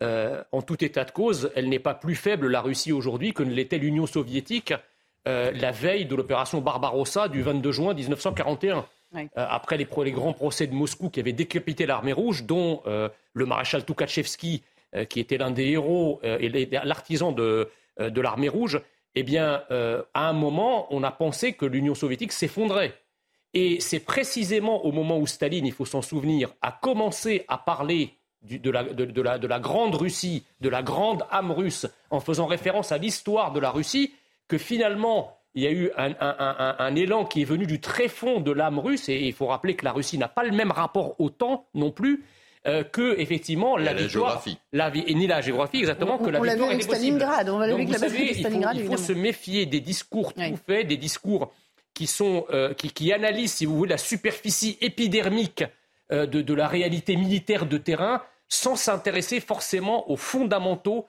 Hein. 0.00 0.44
en 0.52 0.60
tout 0.60 0.84
état 0.84 1.04
de 1.04 1.10
cause, 1.10 1.50
elle 1.54 1.70
n'est 1.70 1.78
pas 1.78 1.94
plus 1.94 2.14
faible, 2.14 2.48
la 2.48 2.60
Russie, 2.60 2.92
aujourd'hui, 2.92 3.32
que 3.32 3.42
ne 3.42 3.50
l'était 3.50 3.78
l'Union 3.78 4.06
soviétique 4.06 4.74
la 5.24 5.70
veille 5.70 6.04
de 6.04 6.14
l'opération 6.14 6.60
Barbarossa 6.60 7.28
du 7.28 7.40
22 7.40 7.72
juin 7.72 7.94
1941. 7.94 8.84
après 9.34 9.78
les, 9.78 9.86
grands 10.12 10.34
procès 10.34 10.66
de 10.66 10.74
Moscou 10.74 11.08
qui 11.08 11.20
avaient 11.20 11.32
décapité 11.32 11.86
l'armée 11.86 12.12
rouge, 12.12 12.44
dont 12.44 12.82
le 12.84 13.46
maréchal 13.46 13.86
Tukhachevski, 13.86 14.62
qui 15.08 15.20
était 15.20 15.38
l'un 15.38 15.52
des 15.52 15.68
héros 15.68 16.20
et 16.22 16.50
l'artisan 16.84 17.32
de 17.32 17.70
l'armée 17.98 18.50
rouge, 18.50 18.82
eh 19.14 19.22
bien, 19.22 19.62
euh, 19.70 20.02
à 20.14 20.28
un 20.28 20.32
moment, 20.32 20.86
on 20.92 21.02
a 21.02 21.10
pensé 21.10 21.52
que 21.52 21.66
l'Union 21.66 21.94
soviétique 21.94 22.32
s'effondrait. 22.32 22.94
Et 23.52 23.78
c'est 23.80 24.00
précisément 24.00 24.84
au 24.84 24.90
moment 24.90 25.18
où 25.18 25.26
Staline, 25.26 25.66
il 25.66 25.72
faut 25.72 25.84
s'en 25.84 26.02
souvenir, 26.02 26.52
a 26.60 26.72
commencé 26.72 27.44
à 27.46 27.56
parler 27.56 28.18
de, 28.42 28.70
la, 28.70 29.58
grande 29.58 29.94
Russie, 29.94 30.44
de 30.60 30.68
la 30.68 30.82
grande 30.82 31.24
âme 31.30 31.52
russe, 31.52 31.86
en 32.10 32.20
faisant 32.20 32.46
référence 32.46 32.92
à 32.92 32.98
l'histoire 32.98 33.52
de 33.52 33.60
la 33.60 33.70
Russie, 33.70 34.12
que 34.48 34.58
finalement, 34.58 35.38
il 35.54 35.62
y 35.62 35.66
a 35.66 35.70
eu 35.70 35.90
un, 35.96 36.96
élan 36.96 37.24
qui 37.24 37.42
est 37.42 37.46
venu 37.46 37.66
du 37.66 37.80
tréfonds 37.80 38.40
de 38.40 38.50
l'âme 38.50 38.80
russe. 38.80 39.08
Et 39.08 39.20
il 39.20 39.32
faut 39.32 39.46
rappeler 39.46 39.76
que 39.76 39.84
la 39.84 39.92
Russie 39.92 40.18
n'a 40.18 40.28
pas 40.28 40.42
le 40.42 40.50
même 40.50 40.72
rapport 40.72 41.18
au 41.20 41.30
temps 41.30 41.68
non 41.74 41.92
plus. 41.92 42.24
Euh, 42.66 42.82
que 42.82 43.18
effectivement 43.20 43.76
la, 43.76 43.92
victoire, 43.92 44.40
la 44.72 44.88
géographie, 44.88 45.14
ni 45.14 45.26
la 45.26 45.42
géographie 45.42 45.80
exactement 45.80 46.16
que 46.16 46.30
la 46.30 46.40
on 46.40 46.44
victoire 46.44 46.70
avec 46.70 46.82
Stalingrad, 46.82 47.48
on 47.50 47.58
Donc, 47.58 47.88
vous 47.88 47.92
savez, 47.92 48.32
il 48.38 48.46
faut, 48.46 48.70
il 48.74 48.86
faut 48.86 48.96
se 48.96 49.12
méfier 49.12 49.66
des 49.66 49.80
discours 49.80 50.32
tout 50.32 50.58
faits, 50.66 50.86
des 50.86 50.96
discours 50.96 51.52
qui 51.92 52.06
sont 52.06 52.46
euh, 52.50 52.72
qui, 52.72 52.90
qui, 52.90 53.12
analysent, 53.12 53.52
si 53.52 53.66
vous 53.66 53.76
voulez, 53.76 53.90
la 53.90 53.98
superficie 53.98 54.78
épidermique 54.80 55.64
euh, 56.10 56.24
de, 56.24 56.40
de, 56.40 56.54
la 56.54 56.66
réalité 56.66 57.16
militaire 57.16 57.66
de 57.66 57.76
terrain, 57.76 58.22
sans 58.48 58.76
s'intéresser 58.76 59.40
forcément 59.40 60.10
aux 60.10 60.16
fondamentaux 60.16 61.06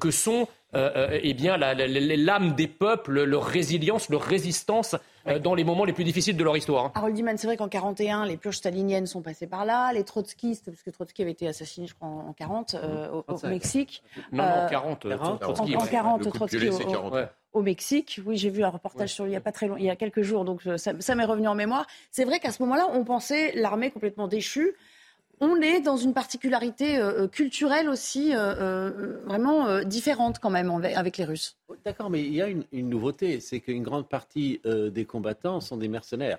que 0.00 0.10
sont 0.10 0.48
euh, 0.74 0.90
euh, 0.96 1.20
eh 1.22 1.32
bien, 1.32 1.56
l'âme 1.56 2.54
des 2.54 2.66
peuples, 2.66 3.24
leur 3.24 3.44
résilience, 3.44 4.10
leur 4.10 4.20
résistance 4.20 4.96
euh, 5.26 5.38
dans 5.38 5.54
les 5.54 5.64
moments 5.64 5.84
les 5.84 5.92
plus 5.92 6.04
difficiles 6.04 6.36
de 6.36 6.44
leur 6.44 6.56
histoire. 6.56 6.86
Hein. 6.86 6.92
Harold 6.94 7.14
Diman, 7.14 7.36
c'est 7.36 7.46
vrai 7.46 7.56
qu'en 7.56 7.68
41, 7.68 8.26
les 8.26 8.36
purges 8.36 8.58
staliniennes 8.58 9.06
sont 9.06 9.22
passées 9.22 9.46
par 9.46 9.64
là, 9.64 9.92
les 9.92 10.04
trotskistes, 10.04 10.66
parce 10.66 10.82
que 10.82 10.90
Trotsky 10.90 11.22
avait 11.22 11.32
été 11.32 11.48
assassiné, 11.48 11.86
je 11.86 11.94
crois, 11.94 12.08
en 12.08 12.32
40 12.32 12.76
au, 13.26 13.46
Mexique. 13.46 14.02
Non, 14.32 14.44
en 14.44 14.68
40, 14.68 15.00
Trotsky. 15.40 15.76
En, 15.76 15.86
40, 15.86 16.32
Trotsky 16.32 16.68
au, 17.52 17.62
Mexique. 17.62 18.20
Oui, 18.24 18.36
j'ai 18.36 18.50
vu 18.50 18.62
un 18.62 18.68
reportage 18.68 19.12
sur 19.12 19.24
lui 19.24 19.32
il 19.32 19.34
y 19.34 19.36
a 19.36 19.40
pas 19.40 19.52
très 19.52 19.66
long, 19.66 19.76
il 19.76 19.84
y 19.84 19.90
a 19.90 19.96
quelques 19.96 20.22
jours, 20.22 20.44
donc 20.44 20.62
ça 20.76 21.14
m'est 21.14 21.24
revenu 21.24 21.48
en 21.48 21.54
mémoire. 21.54 21.86
C'est 22.10 22.24
vrai 22.24 22.38
qu'à 22.38 22.52
ce 22.52 22.62
moment-là, 22.62 22.88
on 22.92 23.04
pensait 23.04 23.52
l'armée 23.54 23.90
complètement 23.90 24.28
déchue 24.28 24.74
on 25.40 25.60
est 25.60 25.80
dans 25.80 25.96
une 25.96 26.14
particularité 26.14 26.98
euh, 26.98 27.24
euh, 27.24 27.28
culturelle 27.28 27.88
aussi 27.88 28.32
euh, 28.34 29.18
vraiment 29.24 29.82
différente 29.84 30.38
quand 30.38 30.50
même 30.50 30.70
avec 30.70 31.16
les 31.16 31.24
Russes. 31.24 31.56
D'accord, 31.84 32.10
mais 32.10 32.22
il 32.22 32.34
y 32.34 32.42
a 32.42 32.48
une, 32.48 32.64
nouveauté, 32.72 33.40
c'est 33.40 33.60
qu'une 33.60 33.82
grande 33.82 34.08
partie 34.08 34.60
des 34.64 35.04
combattants 35.04 35.60
sont 35.60 35.76
des 35.76 35.88
mercenaires. 35.88 36.38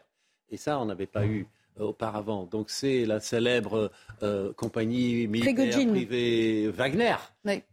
Et 0.51 0.57
ça, 0.57 0.79
on 0.79 0.85
n'avait 0.85 1.05
pas 1.05 1.25
eu 1.25 1.47
auparavant. 1.79 2.45
Donc 2.45 2.69
c'est 2.69 3.05
la 3.05 3.19
célèbre 3.19 3.91
compagnie 4.55 5.27
militaire 5.27 5.87
privée 5.87 6.67
Wagner, 6.69 7.15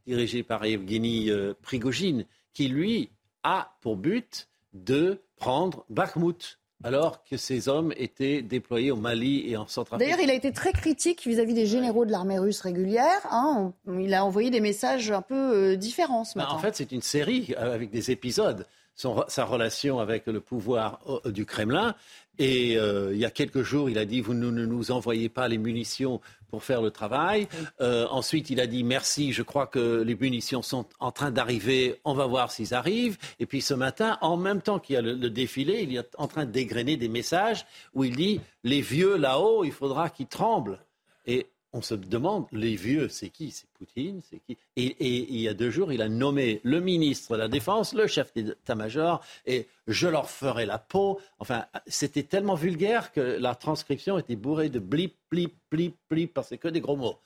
dirigée 0.06 0.42
par 0.42 0.64
Evgeny 0.64 1.30
Prigogine, 1.62 2.24
qui 2.52 2.68
lui 2.68 3.10
a 3.42 3.76
pour 3.80 3.96
but 3.96 4.48
de 4.74 5.20
prendre 5.36 5.84
Bakhmut 5.88 6.58
alors 6.84 7.24
que 7.24 7.36
ces 7.36 7.68
hommes 7.68 7.92
étaient 7.96 8.42
déployés 8.42 8.90
au 8.90 8.96
Mali 8.96 9.50
et 9.50 9.56
en 9.56 9.66
Centrafrique. 9.66 10.06
D'ailleurs, 10.06 10.22
il 10.22 10.30
a 10.30 10.34
été 10.34 10.52
très 10.52 10.72
critique 10.72 11.26
vis-à-vis 11.26 11.54
des 11.54 11.66
généraux 11.66 12.04
de 12.04 12.10
l'armée 12.10 12.38
russe 12.38 12.60
régulière. 12.60 13.20
Hein. 13.30 13.72
Il 13.98 14.12
a 14.14 14.24
envoyé 14.24 14.50
des 14.50 14.60
messages 14.60 15.10
un 15.10 15.22
peu 15.22 15.34
euh, 15.34 15.76
différents 15.76 16.24
ce 16.24 16.34
bah, 16.34 16.44
matin. 16.44 16.54
en 16.54 16.58
fait, 16.58 16.76
c'est 16.76 16.92
une 16.92 17.02
série 17.02 17.54
euh, 17.58 17.74
avec 17.74 17.90
des 17.90 18.10
épisodes. 18.10 18.66
sa 18.94 19.44
relation 19.44 19.98
avec 19.98 20.26
le 20.26 20.40
pouvoir 20.40 21.00
euh, 21.24 21.30
du 21.30 21.46
Kremlin. 21.46 21.94
Et 22.38 22.72
il 22.74 23.18
y 23.18 23.24
a 23.24 23.30
quelques 23.30 23.62
jours, 23.62 23.88
il 23.88 23.98
a 23.98 24.04
dit, 24.04 24.20
vous 24.20 24.34
ne 24.34 24.50
nous 24.50 24.90
envoyez 24.90 25.28
pas 25.28 25.48
les 25.48 25.58
munitions 25.58 26.20
pour 26.48 26.64
faire 26.64 26.82
le 26.82 26.90
travail. 26.90 27.48
Euh, 27.80 28.06
ensuite, 28.10 28.50
il 28.50 28.60
a 28.60 28.66
dit 28.66 28.84
merci, 28.84 29.32
je 29.32 29.42
crois 29.42 29.66
que 29.66 30.02
les 30.02 30.14
munitions 30.14 30.62
sont 30.62 30.86
en 31.00 31.12
train 31.12 31.30
d'arriver, 31.30 32.00
on 32.04 32.14
va 32.14 32.26
voir 32.26 32.50
s'ils 32.50 32.74
arrivent. 32.74 33.18
Et 33.40 33.46
puis 33.46 33.60
ce 33.60 33.74
matin, 33.74 34.18
en 34.20 34.36
même 34.36 34.62
temps 34.62 34.78
qu'il 34.78 34.94
y 34.94 34.96
a 34.96 35.02
le, 35.02 35.30
défilé, 35.30 35.82
il 35.82 35.96
est 35.96 36.14
en 36.18 36.28
train 36.28 36.44
dégrainer 36.44 36.96
des 36.96 37.08
messages 37.08 37.66
où 37.94 38.04
il 38.04 38.16
dit 38.16 38.40
les 38.64 38.80
vieux 38.80 39.16
là-haut, 39.16 39.64
il 39.64 39.72
faudra 39.72 40.10
qu'ils 40.10 40.26
tremblent. 40.26 40.78
Et 41.26 41.48
on 41.76 41.82
se 41.82 41.94
demande, 41.94 42.46
les 42.52 42.74
vieux, 42.74 43.08
c'est 43.08 43.28
qui? 43.28 43.50
C'est 43.50 43.68
Poutine 43.74 44.22
C'est 44.28 44.40
qui? 44.40 44.56
Et, 44.76 44.96
il 44.98 45.40
y 45.40 45.46
a 45.46 45.54
deux 45.54 45.70
jours, 45.70 45.92
il 45.92 46.00
a 46.00 46.08
nommé 46.08 46.60
le 46.64 46.80
ministre 46.80 47.34
de 47.34 47.42
la 47.42 47.48
Défense, 47.48 47.92
le 47.92 48.06
chef 48.06 48.32
d'état-major, 48.34 49.22
et 49.44 49.66
je 49.86 50.08
leur 50.08 50.30
ferai 50.30 50.64
la 50.64 50.78
peau. 50.78 51.20
Enfin, 51.38 51.66
c'était 51.86 52.22
tellement 52.22 52.54
vulgaire 52.54 53.12
que 53.12 53.20
la 53.20 53.54
transcription 53.54 54.18
était 54.18 54.36
bourrée 54.36 54.70
de 54.70 54.78
blip, 54.78 55.16
blip, 55.30 55.54
blip, 55.70 55.96
blip, 56.08 56.32
parce 56.32 56.48
que 56.48 56.54
c'est 56.54 56.58
que 56.58 56.68
des 56.68 56.80
gros 56.80 56.96
mots. 56.96 57.18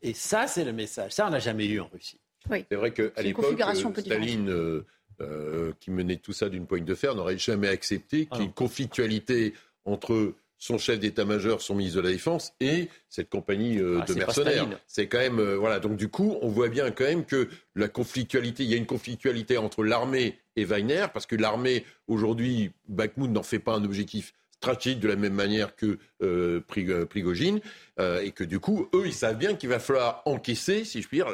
Et 0.00 0.14
ça, 0.14 0.46
c'est 0.46 0.64
le 0.64 0.72
message. 0.72 1.12
Ça, 1.12 1.26
on 1.26 1.30
n'a 1.30 1.38
jamais 1.38 1.66
eu 1.66 1.80
en 1.80 1.88
Russie. 1.88 2.20
C'est 2.48 2.76
vrai 2.76 2.92
qu'à 2.92 3.22
l'époque, 3.22 3.58
Staline, 3.98 4.48
euh, 4.48 4.86
euh, 5.20 5.72
qui 5.80 5.90
menait 5.90 6.16
tout 6.16 6.32
ça 6.32 6.48
d'une 6.48 6.66
poigne 6.66 6.84
de 6.84 6.94
fer, 6.94 7.14
n'aurait 7.14 7.36
jamais 7.36 7.68
accepté 7.68 8.24
qu'il 8.26 8.38
y 8.38 8.42
ait 8.42 8.46
une 8.46 8.52
conflictualité 8.52 9.52
entre 9.84 10.34
son 10.58 10.76
chef 10.76 10.98
d'état-major, 10.98 11.62
son 11.62 11.74
ministre 11.74 11.98
de 11.98 12.06
la 12.06 12.12
Défense 12.12 12.52
et 12.60 12.88
cette 13.08 13.30
compagnie 13.30 13.78
euh, 13.78 14.00
ah, 14.02 14.04
de 14.04 14.14
mercenaires. 14.14 14.68
C'est 14.86 15.06
quand 15.06 15.18
même 15.18 15.38
euh, 15.38 15.56
voilà. 15.56 15.78
Donc 15.78 15.96
du 15.96 16.08
coup, 16.08 16.36
on 16.42 16.48
voit 16.48 16.68
bien 16.68 16.90
quand 16.90 17.04
même 17.04 17.24
que 17.24 17.48
la 17.76 17.88
conflictualité, 17.88 18.64
il 18.64 18.70
y 18.70 18.74
a 18.74 18.76
une 18.76 18.86
conflictualité 18.86 19.56
entre 19.56 19.84
l'armée 19.84 20.38
et 20.56 20.64
Wagner 20.64 21.06
parce 21.12 21.26
que 21.26 21.36
l'armée 21.36 21.84
aujourd'hui, 22.08 22.72
Bakhmut 22.88 23.30
n'en 23.30 23.44
fait 23.44 23.60
pas 23.60 23.74
un 23.74 23.84
objectif 23.84 24.34
stratégique 24.58 25.00
de 25.00 25.08
la 25.08 25.16
même 25.16 25.34
manière 25.34 25.76
que 25.76 25.98
euh, 26.20 26.60
euh, 26.76 27.06
Prigogine, 27.06 27.60
euh, 28.00 28.20
et 28.22 28.32
que 28.32 28.44
du 28.44 28.58
coup, 28.58 28.88
eux, 28.92 29.04
ils 29.06 29.14
savent 29.14 29.36
bien 29.36 29.54
qu'il 29.54 29.68
va 29.68 29.78
falloir 29.78 30.22
encaisser, 30.24 30.84
si 30.84 31.00
je 31.00 31.08
puis 31.08 31.18
dire, 31.18 31.28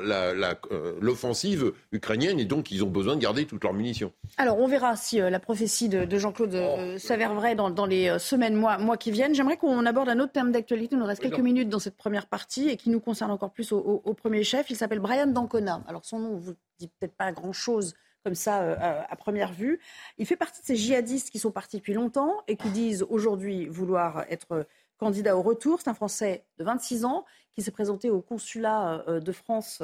l'offensive 1.01 1.73
ukrainienne, 1.93 2.39
et 2.39 2.45
donc 2.45 2.71
ils 2.71 2.85
ont 2.85 2.91
besoin 2.91 3.17
de 3.17 3.21
garder 3.21 3.47
toutes 3.47 3.65
leurs 3.65 3.73
munitions. 3.73 4.13
Alors, 4.37 4.59
on 4.59 4.69
verra 4.69 4.97
si 4.97 5.19
la 5.19 5.41
prophétie 5.41 5.89
de, 5.89 6.19
Jean-Claude 6.19 6.55
oh. 6.55 6.99
s'avère 6.99 7.35
vraie 7.35 7.55
dans, 7.55 7.87
les 7.87 8.19
semaines, 8.19 8.55
mois, 8.55 8.79
mois 8.79 8.97
qui 8.97 9.11
viennent. 9.11 9.35
J'aimerais 9.35 9.57
qu'on 9.57 9.85
aborde 9.87 10.09
un 10.09 10.21
autre 10.21 10.33
terme 10.33 10.53
d'actualité. 10.53 10.95
Il 10.95 10.99
nous 10.99 11.07
reste 11.07 11.23
quelques 11.23 11.41
minutes 11.41 11.69
dans 11.69 11.79
cette 11.79 11.97
première 11.97 12.27
partie, 12.27 12.69
et 12.69 12.77
qui 12.77 12.91
nous 12.91 13.01
concerne 13.01 13.31
encore 13.31 13.53
plus 13.53 13.73
au, 13.73 14.03
au 14.05 14.15
premier 14.15 14.45
chef. 14.45 14.71
Il 14.71 14.77
s'appelle 14.77 15.01
Brian 15.01 15.27
Dancona. 15.27 15.83
Alors, 15.89 16.05
son 16.05 16.19
nom 16.19 16.35
ne 16.35 16.41
vous 16.41 16.55
dit 16.79 16.89
peut-être 16.89 17.15
pas 17.15 17.33
grand-chose 17.33 17.95
comme 18.25 18.35
ça 18.35 18.63
euh, 18.63 19.03
à 19.09 19.17
première 19.17 19.53
vue. 19.53 19.81
Il 20.19 20.27
fait 20.27 20.37
partie 20.37 20.61
de 20.63 20.67
ces 20.67 20.77
djihadistes 20.77 21.31
qui 21.31 21.39
sont 21.39 21.51
partis 21.51 21.77
depuis 21.77 21.93
longtemps 21.93 22.43
et 22.49 22.57
qui 22.57 22.71
disent 22.71 23.05
aujourd'hui 23.09 23.67
vouloir 23.67 24.25
être 24.31 24.67
candidat 24.99 25.37
au 25.37 25.43
retour. 25.43 25.81
C'est 25.81 25.91
un 25.91 25.95
Français 25.95 26.45
de 26.59 26.65
26 26.65 27.05
ans 27.05 27.25
qui 27.55 27.63
s'est 27.63 27.71
présenté 27.71 28.11
au 28.11 28.21
consulat 28.21 29.05
euh, 29.07 29.21
de 29.21 29.33
France 29.33 29.83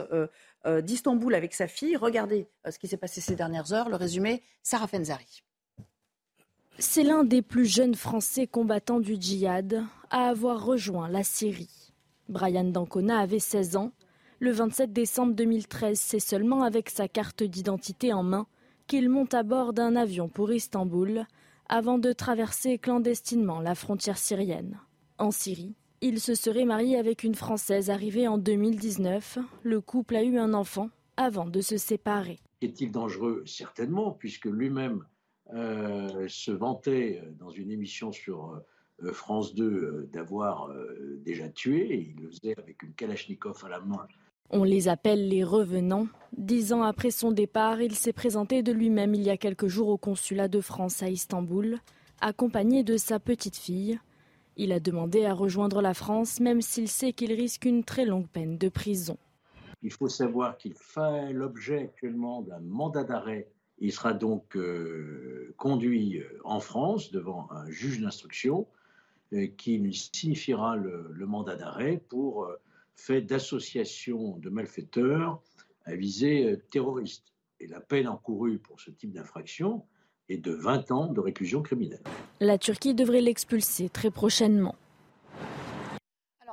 euh, 0.67 0.81
d'Istanbul 0.81 1.35
avec 1.35 1.55
sa 1.55 1.69
fille. 1.69 1.97
Regardez 1.97 2.49
ce 2.69 2.79
qui 2.79 2.89
s'est 2.89 2.97
passé 2.97 3.21
ces 3.21 3.37
dernières 3.37 3.73
heures. 3.73 3.89
Le 3.89 3.97
résumé, 3.97 4.43
Sarah 4.63 4.87
Fenzari. 4.87 5.43
C'est 6.79 7.03
l'un 7.03 7.25
des 7.25 7.43
plus 7.43 7.67
jeunes 7.67 7.95
Français 7.95 8.47
combattants 8.47 9.01
du 9.01 9.21
djihad 9.21 9.85
à 10.11 10.29
avoir 10.29 10.65
rejoint 10.65 11.09
la 11.09 11.23
Syrie. 11.23 11.93
Brian 12.31 12.65
Dancona 12.65 13.19
avait 13.19 13.39
16 13.39 13.77
ans 13.77 13.93
le 14.41 14.53
27 14.53 14.91
décembre 14.91 15.35
2013, 15.35 16.01
c'est 16.01 16.19
seulement 16.19 16.63
avec 16.63 16.89
sa 16.89 17.09
carte 17.09 17.43
d'identité 17.43 18.15
en 18.15 18.23
main 18.23 18.47
qu'il 18.87 19.11
monte 19.11 19.35
à 19.35 19.43
bord 19.43 19.75
d'un 19.75 19.97
avion 19.97 20.31
pour 20.31 20.51
Istanbul 20.51 21.27
avant 21.69 21.99
de 21.99 22.13
traverser 22.13 22.79
clandestinement 22.79 23.61
la 23.61 23.75
frontière 23.75 24.17
syrienne. 24.17 24.81
En 25.19 25.31
Syrie, 25.31 25.75
Il 26.01 26.19
se 26.19 26.35
serait 26.35 26.65
marié 26.65 26.97
avec 26.97 27.23
une 27.23 27.35
Française 27.35 27.91
arrivée 27.91 28.27
en 28.27 28.39
2019. 28.39 29.39
Le 29.63 29.83
couple 29.83 30.17
a 30.17 30.23
eu 30.23 30.39
un 30.39 30.55
enfant 30.55 30.89
avant 31.19 31.45
de 31.45 31.61
se 31.61 31.77
séparer. 31.77 32.39
Est-il 32.63 32.91
dangereux? 32.91 33.43
Certainement, 33.45 34.11
puisque 34.11 34.47
lui-même 34.47 35.05
euh, 35.53 36.27
se 36.29 36.51
vantait 36.51 37.21
euh, 37.23 37.31
dans 37.39 37.51
une 37.51 37.71
émission 37.71 38.11
sur 38.11 38.63
euh, 39.03 39.13
France 39.13 39.55
2 39.55 40.09
d'avoir 40.11 40.71
déjà 41.19 41.51
tué. 41.51 42.15
Il 42.17 42.23
le 42.23 42.31
faisait 42.31 42.55
avec 42.59 42.83
une 42.83 42.95
Kalachnikov 42.95 43.63
à 43.67 43.69
la 43.69 43.81
main. 43.81 44.07
On 44.53 44.65
les 44.65 44.89
appelle 44.89 45.29
les 45.29 45.45
revenants. 45.45 46.09
Dix 46.37 46.73
ans 46.73 46.83
après 46.83 47.13
son 47.13 47.31
départ, 47.31 47.81
il 47.81 47.95
s'est 47.95 48.13
présenté 48.13 48.65
de 48.65 48.73
lui-même 48.73 49.15
il 49.15 49.23
y 49.23 49.31
a 49.31 49.37
quelques 49.37 49.69
jours 49.69 49.89
au 49.89 49.97
consulat 49.97 50.49
de 50.49 50.61
France 50.61 51.05
à 51.05 51.09
Istanbul, 51.09 51.79
accompagné 52.21 52.83
de 52.83 52.97
sa 52.97 53.21
petite 53.21 53.57
fille. 53.57 54.01
Il 54.57 54.73
a 54.73 54.81
demandé 54.81 55.25
à 55.25 55.35
rejoindre 55.35 55.81
la 55.81 55.95
France, 55.95 56.41
même 56.41 56.63
s'il 56.63 56.89
sait 56.89 57.13
qu'il 57.13 57.33
risque 57.33 57.65
une 57.65 57.85
très 57.85 58.05
longue 58.05 58.27
peine 58.27 58.59
de 58.59 58.69
prison. 58.69 59.17
Il 59.83 59.93
faut 59.93 60.09
savoir 60.09 60.59
qu'il 60.59 60.75
fait 60.75 61.33
l'objet 61.33 61.85
actuellement 61.85 62.43
d'un 62.43 62.59
mandat 62.59 63.05
d'arrêt. 63.05 63.49
Il 63.79 63.93
sera 63.93 64.13
donc 64.15 64.57
euh, 64.57 65.55
conduit 65.59 66.19
euh, 66.19 66.41
en 66.43 66.59
France 66.59 67.13
devant 67.13 67.47
un 67.53 67.71
juge 67.71 68.01
d'instruction 68.01 68.67
euh, 69.33 69.47
qui 69.47 69.79
lui 69.79 69.95
signifiera 69.95 70.75
le, 70.75 71.15
mandat 71.25 71.55
d'arrêt 71.55 72.03
pour 72.09 72.51
fait 73.01 73.23
d'association 73.23 74.39
de 74.39 74.51
malfaiteurs 74.51 75.43
à 75.85 75.95
visée 75.95 76.59
terroriste. 76.71 77.35
Et 77.59 77.67
la 77.67 77.81
peine 77.81 78.09
encourue 78.09 78.59
pour 78.59 78.81
ce 78.81 78.91
type 78.91 79.13
d'infraction 79.13 79.85
est 80.29 80.39
de 80.39 80.53
20 80.53 80.91
ans 80.93 81.13
de 81.13 81.21
réclusion 81.21 81.63
criminelle. 81.63 82.03
La 82.41 82.59
Turquie 82.59 82.95
devrait 82.95 83.21
l'expulser 83.21 83.89
très 83.89 84.11
prochainement 84.11 84.77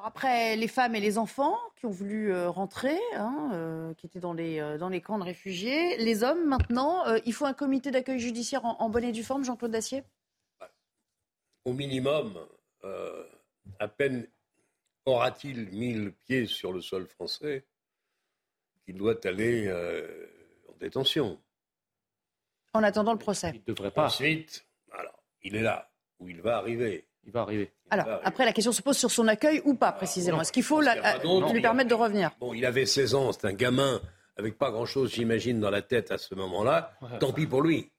après 0.08 0.56
les 0.56 0.70
femmes 0.70 0.96
et 0.96 1.01
les 1.01 1.18
enfants 1.18 1.58
qui 1.75 1.86
ont 1.86 1.92
voulu 1.92 2.32
euh, 2.32 2.50
rentrer, 2.50 2.98
hein, 3.16 3.50
euh, 3.54 3.94
qui 3.96 4.06
étaient 4.06 4.22
dans 4.22 4.34
les, 4.34 4.60
euh, 4.60 4.77
dans 4.77 4.88
les 4.88 5.01
camps 5.01 5.20
de 5.20 5.24
réfugiés, 5.24 5.98
les 5.98 6.24
hommes 6.24 6.48
maintenant, 6.48 7.04
il 7.25 7.34
faut 7.34 7.46
un 7.46 7.54
comité 7.54 7.92
d'accueil 7.92 8.18
judiciaire 8.18 8.63
en, 8.63 8.89
bonne 8.89 9.04
et 9.04 9.12
due 9.12 9.24
forme, 9.24 9.44
Jean-Claude 9.44 9.72
Dacier? 9.72 10.04
Au 11.66 11.74
minimum, 11.74 12.39
à 13.80 13.88
peine 13.89 14.27
aura-t-il 15.08 15.70
mis 15.70 15.94
le 15.94 16.12
pied 16.12 16.46
sur 16.46 16.72
le 16.72 16.82
sol 16.82 17.08
français 17.08 17.66
qu'il 18.86 18.96
doit 18.96 19.26
aller 19.26 19.72
en 20.70 20.78
détention? 20.80 21.40
En 22.74 22.84
attendant 22.84 23.14
le 23.14 23.20
procès. 23.20 23.52
Il 23.54 23.62
ne 23.68 23.74
devrait 23.74 23.92
pas. 23.92 24.06
Ensuite, 24.06 24.66
alors, 24.92 25.24
il 25.44 25.56
est 25.56 25.62
là, 25.62 25.90
où 26.20 26.30
il 26.30 26.42
va 26.42 26.58
arriver. 26.58 27.06
Il 27.26 27.32
va 27.32 27.42
arriver. 27.42 27.72
Alors, 27.90 28.08
après, 28.24 28.46
la 28.46 28.54
question 28.54 28.72
se 28.72 28.82
pose 28.82 28.98
sur 28.98 29.12
son 29.12 29.28
accueil 29.28 29.62
ou 29.66 29.74
pas, 29.74 29.92
précisément. 29.92 30.42
Est-ce 30.42 30.52
qu'il 30.52 30.64
faut 30.64 30.82
lui 30.82 31.62
permettre 31.62 31.90
de 31.90 31.96
revenir? 31.96 32.32
Bon, 32.40 32.54
il 32.54 32.66
avait 32.66 32.86
16 32.86 33.16
ans, 33.16 33.32
c'est 33.32 33.48
un 33.48 33.54
gamin 33.54 34.02
avec 34.38 34.58
pas 34.58 34.72
grand-chose, 34.72 35.14
j'imagine, 35.14 35.60
dans 35.60 35.70
la 35.70 35.82
tête 35.82 36.12
à 36.12 36.18
ce 36.18 36.36
moment-là. 36.36 36.94
Tant 37.20 37.34
pis 37.34 37.48
pour 37.48 37.62
lui. 37.62 37.92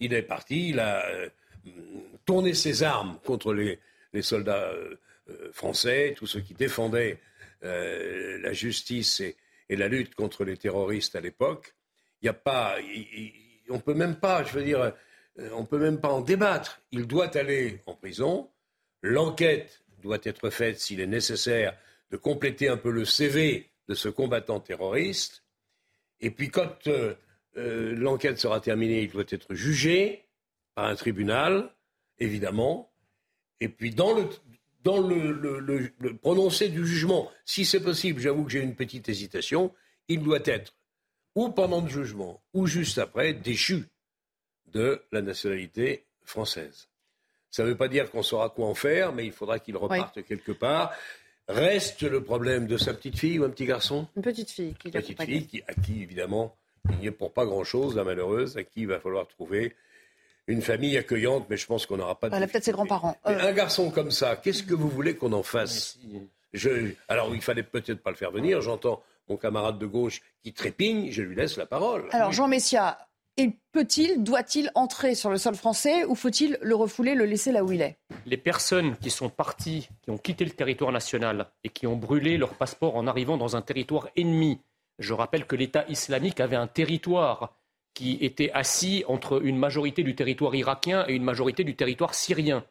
Il 0.00 0.12
est 0.12 0.22
parti, 0.22 0.70
il 0.70 0.80
a 0.80 1.04
euh, 1.06 1.28
tourné 2.24 2.54
ses 2.54 2.82
armes 2.82 3.18
contre 3.24 3.52
les, 3.52 3.78
soldats 4.22 4.70
euh, 4.70 4.94
euh, 4.94 4.98
français, 5.52 6.14
tous 6.16 6.26
ceux 6.26 6.40
qui 6.40 6.54
défendaient 6.54 7.18
la 7.62 8.52
justice 8.52 9.20
et, 9.20 9.36
la 9.68 9.88
lutte 9.88 10.14
contre 10.14 10.44
les 10.44 10.56
terroristes 10.56 11.16
à 11.16 11.20
l'époque. 11.20 11.74
Il 12.22 12.24
n'y 12.24 12.30
a 12.30 12.34
pas, 12.34 12.76
on 13.68 13.80
peut 13.80 13.94
même 13.94 14.16
pas, 14.16 14.42
je 14.44 14.52
veux 14.52 14.64
dire, 14.64 14.92
on 15.52 15.64
peut 15.64 15.78
même 15.78 16.00
pas 16.00 16.08
en 16.08 16.20
débattre. 16.20 16.80
Il 16.92 17.06
doit 17.06 17.36
aller 17.36 17.80
en 17.86 17.94
prison. 17.94 18.50
L'enquête 19.02 19.82
doit 20.02 20.18
être 20.22 20.50
faite, 20.50 20.80
s'il 20.80 21.00
est 21.00 21.06
nécessaire, 21.06 21.76
de 22.10 22.16
compléter 22.16 22.68
un 22.68 22.76
peu 22.76 22.90
le 22.90 23.04
CV 23.04 23.70
de 23.88 23.94
ce 23.94 24.08
combattant 24.08 24.60
terroriste. 24.60 25.42
Et 26.20 26.30
puis 26.30 26.50
quand 26.50 26.86
euh, 26.86 27.14
euh, 27.56 27.94
l'enquête 27.94 28.38
sera 28.38 28.60
terminée, 28.60 29.02
il 29.02 29.10
doit 29.10 29.24
être 29.28 29.54
jugé 29.54 30.26
par 30.74 30.86
un 30.86 30.94
tribunal, 30.94 31.70
évidemment. 32.18 32.92
Et 33.60 33.68
puis 33.68 33.90
dans 33.90 34.14
le, 34.14 34.28
dans 34.84 35.00
le, 35.00 35.90
prononcé 36.22 36.68
du 36.68 36.86
jugement, 36.86 37.30
si 37.44 37.64
c'est 37.64 37.80
possible, 37.80 38.20
j'avoue 38.20 38.44
que 38.44 38.50
j'ai 38.50 38.60
une 38.60 38.76
petite 38.76 39.08
hésitation, 39.08 39.72
il 40.08 40.22
doit 40.22 40.40
être 40.44 40.74
ou 41.34 41.50
pendant 41.50 41.80
le 41.80 41.88
jugement 41.88 42.42
ou 42.54 42.66
juste 42.66 42.98
après 42.98 43.32
déchu 43.32 43.84
de 44.66 45.02
la 45.12 45.22
nationalité 45.22 46.04
française. 46.24 46.88
Ça 47.50 47.62
ne 47.62 47.68
veut 47.68 47.76
pas 47.76 47.88
dire 47.88 48.10
qu'on 48.10 48.22
saura 48.22 48.50
quoi 48.50 48.66
en 48.66 48.74
faire, 48.74 49.12
mais 49.12 49.24
il 49.24 49.32
faudra 49.32 49.58
qu'il 49.58 49.76
reparte 49.76 50.22
quelque 50.24 50.52
part. 50.52 50.92
Reste 51.48 52.02
le 52.02 52.22
problème 52.22 52.66
de 52.66 52.76
sa 52.76 52.92
petite 52.92 53.18
fille 53.18 53.38
ou 53.38 53.44
un 53.44 53.50
petit 53.50 53.64
garçon? 53.64 54.06
Une 54.16 54.22
petite 54.22 54.50
fille. 54.50 54.74
Qui 54.74 54.90
petite 54.90 55.22
fille 55.22 55.46
qui, 55.46 55.62
à 55.66 55.74
qui, 55.74 56.02
évidemment, 56.02 56.54
il 56.90 56.98
n'y 56.98 57.06
est 57.06 57.10
pour 57.10 57.32
pas 57.32 57.46
grand-chose, 57.46 57.96
la 57.96 58.04
malheureuse, 58.04 58.56
à 58.58 58.64
qui 58.64 58.82
il 58.82 58.88
va 58.88 59.00
falloir 59.00 59.26
trouver 59.26 59.74
une 60.48 60.62
famille 60.62 60.96
accueillante, 60.96 61.46
mais 61.48 61.56
je 61.56 61.66
pense 61.66 61.86
qu'on 61.86 61.98
n'aura 61.98 62.18
pas 62.18 62.28
de. 62.28 62.34
Elle 62.34 62.42
a 62.42 62.46
peut-être 62.48 62.64
ses 62.64 62.72
grands-parents. 62.72 63.16
Euh. 63.26 63.38
Un 63.38 63.52
garçon 63.52 63.90
comme 63.90 64.10
ça, 64.10 64.34
qu'est-ce 64.36 64.64
que 64.64 64.74
vous 64.74 64.88
voulez 64.88 65.14
qu'on 65.14 65.32
en 65.32 65.42
fasse 65.42 65.98
je... 66.54 66.94
Alors, 67.08 67.34
il 67.34 67.42
fallait 67.42 67.62
peut-être 67.62 68.02
pas 68.02 68.10
le 68.10 68.16
faire 68.16 68.30
venir. 68.30 68.62
J'entends 68.62 69.02
mon 69.28 69.36
camarade 69.36 69.78
de 69.78 69.86
gauche 69.86 70.22
qui 70.42 70.54
trépigne, 70.54 71.10
je 71.10 71.22
lui 71.22 71.36
laisse 71.36 71.58
la 71.58 71.66
parole. 71.66 72.08
Alors, 72.12 72.32
Jean 72.32 72.48
Messia, 72.48 72.98
et 73.36 73.52
peut-il, 73.72 74.24
doit-il 74.24 74.70
entrer 74.74 75.14
sur 75.14 75.30
le 75.30 75.36
sol 75.36 75.54
français 75.54 76.04
ou 76.06 76.14
faut-il 76.14 76.58
le 76.62 76.74
refouler, 76.74 77.14
le 77.14 77.26
laisser 77.26 77.52
là 77.52 77.62
où 77.62 77.70
il 77.70 77.82
est? 77.82 77.98
Les 78.26 78.38
personnes 78.38 78.96
qui 78.96 79.10
sont 79.10 79.28
parties, 79.28 79.88
qui 80.02 80.10
ont 80.10 80.18
quitté 80.18 80.44
le 80.44 80.50
territoire 80.50 80.90
national 80.90 81.46
et 81.62 81.68
qui 81.68 81.86
ont 81.86 81.96
brûlé 81.96 82.38
leur 82.38 82.54
passeport 82.54 82.96
en 82.96 83.06
arrivant 83.06 83.36
dans 83.36 83.54
un 83.54 83.62
territoire 83.62 84.08
ennemi, 84.16 84.58
je 84.98 85.12
rappelle 85.12 85.46
que 85.46 85.54
l'État 85.54 85.84
islamique 85.88 86.40
avait 86.40 86.56
un 86.56 86.66
territoire 86.66 87.54
qui 87.98 88.16
était 88.20 88.52
assis 88.52 89.04
entre 89.08 89.44
une 89.44 89.58
majorité 89.58 90.04
du 90.04 90.14
territoire 90.14 90.54
irakien 90.54 91.04
et 91.08 91.14
une 91.14 91.24
majorité 91.24 91.64
du 91.64 91.74
territoire 91.74 92.14
syrien. 92.14 92.64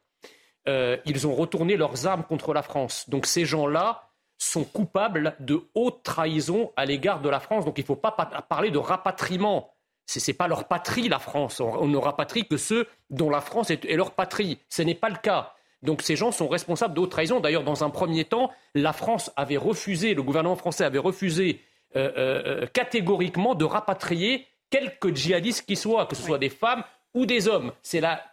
Euh, 0.70 0.96
ils 1.06 1.28
ont 1.28 1.36
retourné 1.36 1.76
leurs 1.76 2.08
armes 2.08 2.24
contre 2.24 2.54
la 2.54 2.62
France. 2.62 3.10
Donc 3.10 3.26
ces 3.26 3.44
gens-là 3.44 4.10
sont 4.38 4.64
coupables 4.64 5.36
de 5.42 5.68
haute 5.76 6.02
trahison 6.02 6.72
à 6.78 6.86
l'égard 6.86 7.20
de 7.20 7.28
la 7.28 7.42
France. 7.42 7.66
Donc 7.66 7.78
il 7.78 7.82
ne 7.82 7.88
faut 7.88 7.98
pas 7.98 8.12
parler 8.12 8.72
de 8.72 8.78
rapatriement 8.78 9.74
ce 10.06 10.20
n'est 10.26 10.38
pas 10.38 10.48
leur 10.48 10.70
patrie, 10.70 11.10
la 11.10 11.20
France. 11.20 11.60
On, 11.60 11.86
ne 11.86 11.98
rapatrie 11.98 12.48
que 12.48 12.56
ceux 12.56 12.88
dont 13.10 13.30
la 13.30 13.42
France 13.42 13.70
est, 13.70 13.84
leur 13.98 14.12
patrie. 14.12 14.60
Ce 14.70 14.82
n'est 14.82 14.96
pas 14.96 15.10
le 15.10 15.18
cas. 15.18 15.54
Donc 15.84 16.02
ces 16.04 16.16
gens 16.16 16.32
sont 16.32 16.48
responsables 16.48 16.94
de 16.94 17.02
haute 17.02 17.12
trahison. 17.12 17.42
D'ailleurs, 17.42 17.66
dans 17.66 17.84
un 17.84 17.90
premier 17.90 18.24
temps, 18.24 18.50
la 18.76 18.94
France 18.94 19.30
avait 19.36 19.58
refusé, 19.58 20.14
le 20.14 20.24
gouvernement 20.24 20.56
français 20.56 20.86
avait 20.86 20.98
refusé 20.98 21.60
euh, 21.98 22.12
euh, 22.16 22.68
catégoriquement 22.68 23.54
de 23.54 23.66
rapatrier 23.66 24.48
quelques 24.70 25.16
djihadistes 25.16 25.66
qui 25.66 25.76
soient, 25.76 26.06
que 26.06 26.16
ce 26.16 26.24
soit 26.24 26.38
des 26.38 26.50
femmes 26.50 26.84
ou 27.14 27.26
des 27.26 27.48
hommes. 27.48 27.72
C'est 27.82 28.02
la, 28.02 28.24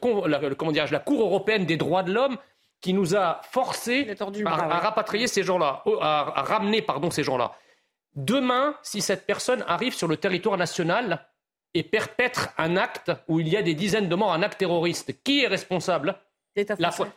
comment 0.00 0.26
la 0.26 0.98
Cour 1.00 1.20
européenne 1.20 1.66
des 1.66 1.76
droits 1.76 2.02
de 2.02 2.12
l'homme 2.12 2.36
qui 2.80 2.94
nous 2.94 3.14
a 3.14 3.40
forcé 3.50 4.08
à, 4.46 4.78
rapatrier 4.78 5.26
ces 5.26 5.42
gens-là, 5.42 5.82
à, 6.00 6.40
à 6.40 6.42
ramener 6.42 6.80
pardon, 6.80 7.10
ces 7.10 7.22
gens-là. 7.22 7.52
Demain, 8.16 8.74
si 8.82 9.02
cette 9.02 9.26
personne 9.26 9.64
arrive 9.68 9.94
sur 9.94 10.08
le 10.08 10.16
territoire 10.16 10.56
national 10.56 11.26
et 11.74 11.82
perpètre 11.82 12.48
un 12.58 12.76
acte 12.76 13.12
où 13.28 13.38
il 13.38 13.48
y 13.48 13.56
a 13.56 13.62
des 13.62 13.74
dizaines 13.74 14.08
de 14.08 14.14
morts, 14.14 14.32
un 14.32 14.42
acte 14.42 14.58
terroriste, 14.58 15.22
qui 15.22 15.44
est 15.44 15.46
responsable? 15.46 16.16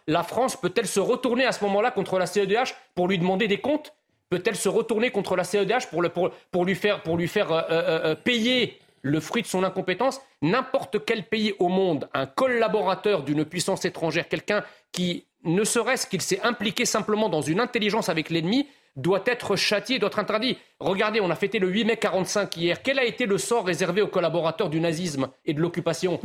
La, 0.08 0.24
France 0.24 0.56
peut-elle 0.56 0.88
se 0.88 1.00
retourner 1.00 1.46
à 1.46 1.52
ce 1.52 1.64
moment-là 1.64 1.92
contre 1.92 2.20
la 2.20 2.28
CEDH 2.28 2.76
pour 2.94 3.08
lui 3.08 3.18
demander 3.18 3.48
des 3.48 3.60
comptes? 3.60 3.96
Peut-elle 4.34 4.56
se 4.56 4.68
retourner 4.68 5.12
contre 5.12 5.36
la 5.36 5.44
CEDH 5.44 5.90
pour, 5.92 6.66
lui 6.66 6.74
faire, 6.74 7.02
euh, 7.06 7.62
euh, 7.70 8.00
euh, 8.04 8.16
payer 8.16 8.80
le 9.04 9.20
fruit 9.20 9.44
de 9.44 9.48
son 9.48 9.64
incompétence? 9.64 10.20
N'importe 10.42 11.06
quel 11.06 11.28
pays 11.28 11.54
au 11.60 11.68
monde, 11.68 12.10
un 12.16 12.26
collaborateur 12.26 13.22
d'une 13.22 13.46
puissance 13.46 13.86
étrangère, 13.86 14.28
quelqu'un 14.28 14.64
qui, 14.92 15.28
ne 15.44 15.64
serait-ce 15.64 16.08
qu'il 16.08 16.24
s'est 16.24 16.42
impliqué 16.42 16.86
simplement 16.86 17.30
dans 17.30 17.42
une 17.42 17.60
intelligence 17.60 18.10
avec 18.10 18.32
l'ennemi, 18.32 18.68
doit 18.96 19.22
être 19.28 19.56
châtié, 19.56 20.00
doit 20.00 20.08
être 20.08 20.18
interdit. 20.18 20.58
Regardez, 20.80 21.22
on 21.22 21.30
a 21.30 21.36
fêté 21.36 21.60
le 21.60 21.68
8 21.68 21.86
mai 21.86 21.98
45 21.98 22.58
hier. 22.58 22.82
Quel 22.82 22.98
a 22.98 23.06
été 23.06 23.28
le 23.28 23.38
sort 23.38 23.68
réservé 23.68 24.02
aux 24.02 24.08
collaborateurs 24.08 24.72
du 24.72 24.80
nazisme 24.80 25.30
et 25.46 25.54
de 25.54 25.62
l'occupation? 25.62 26.20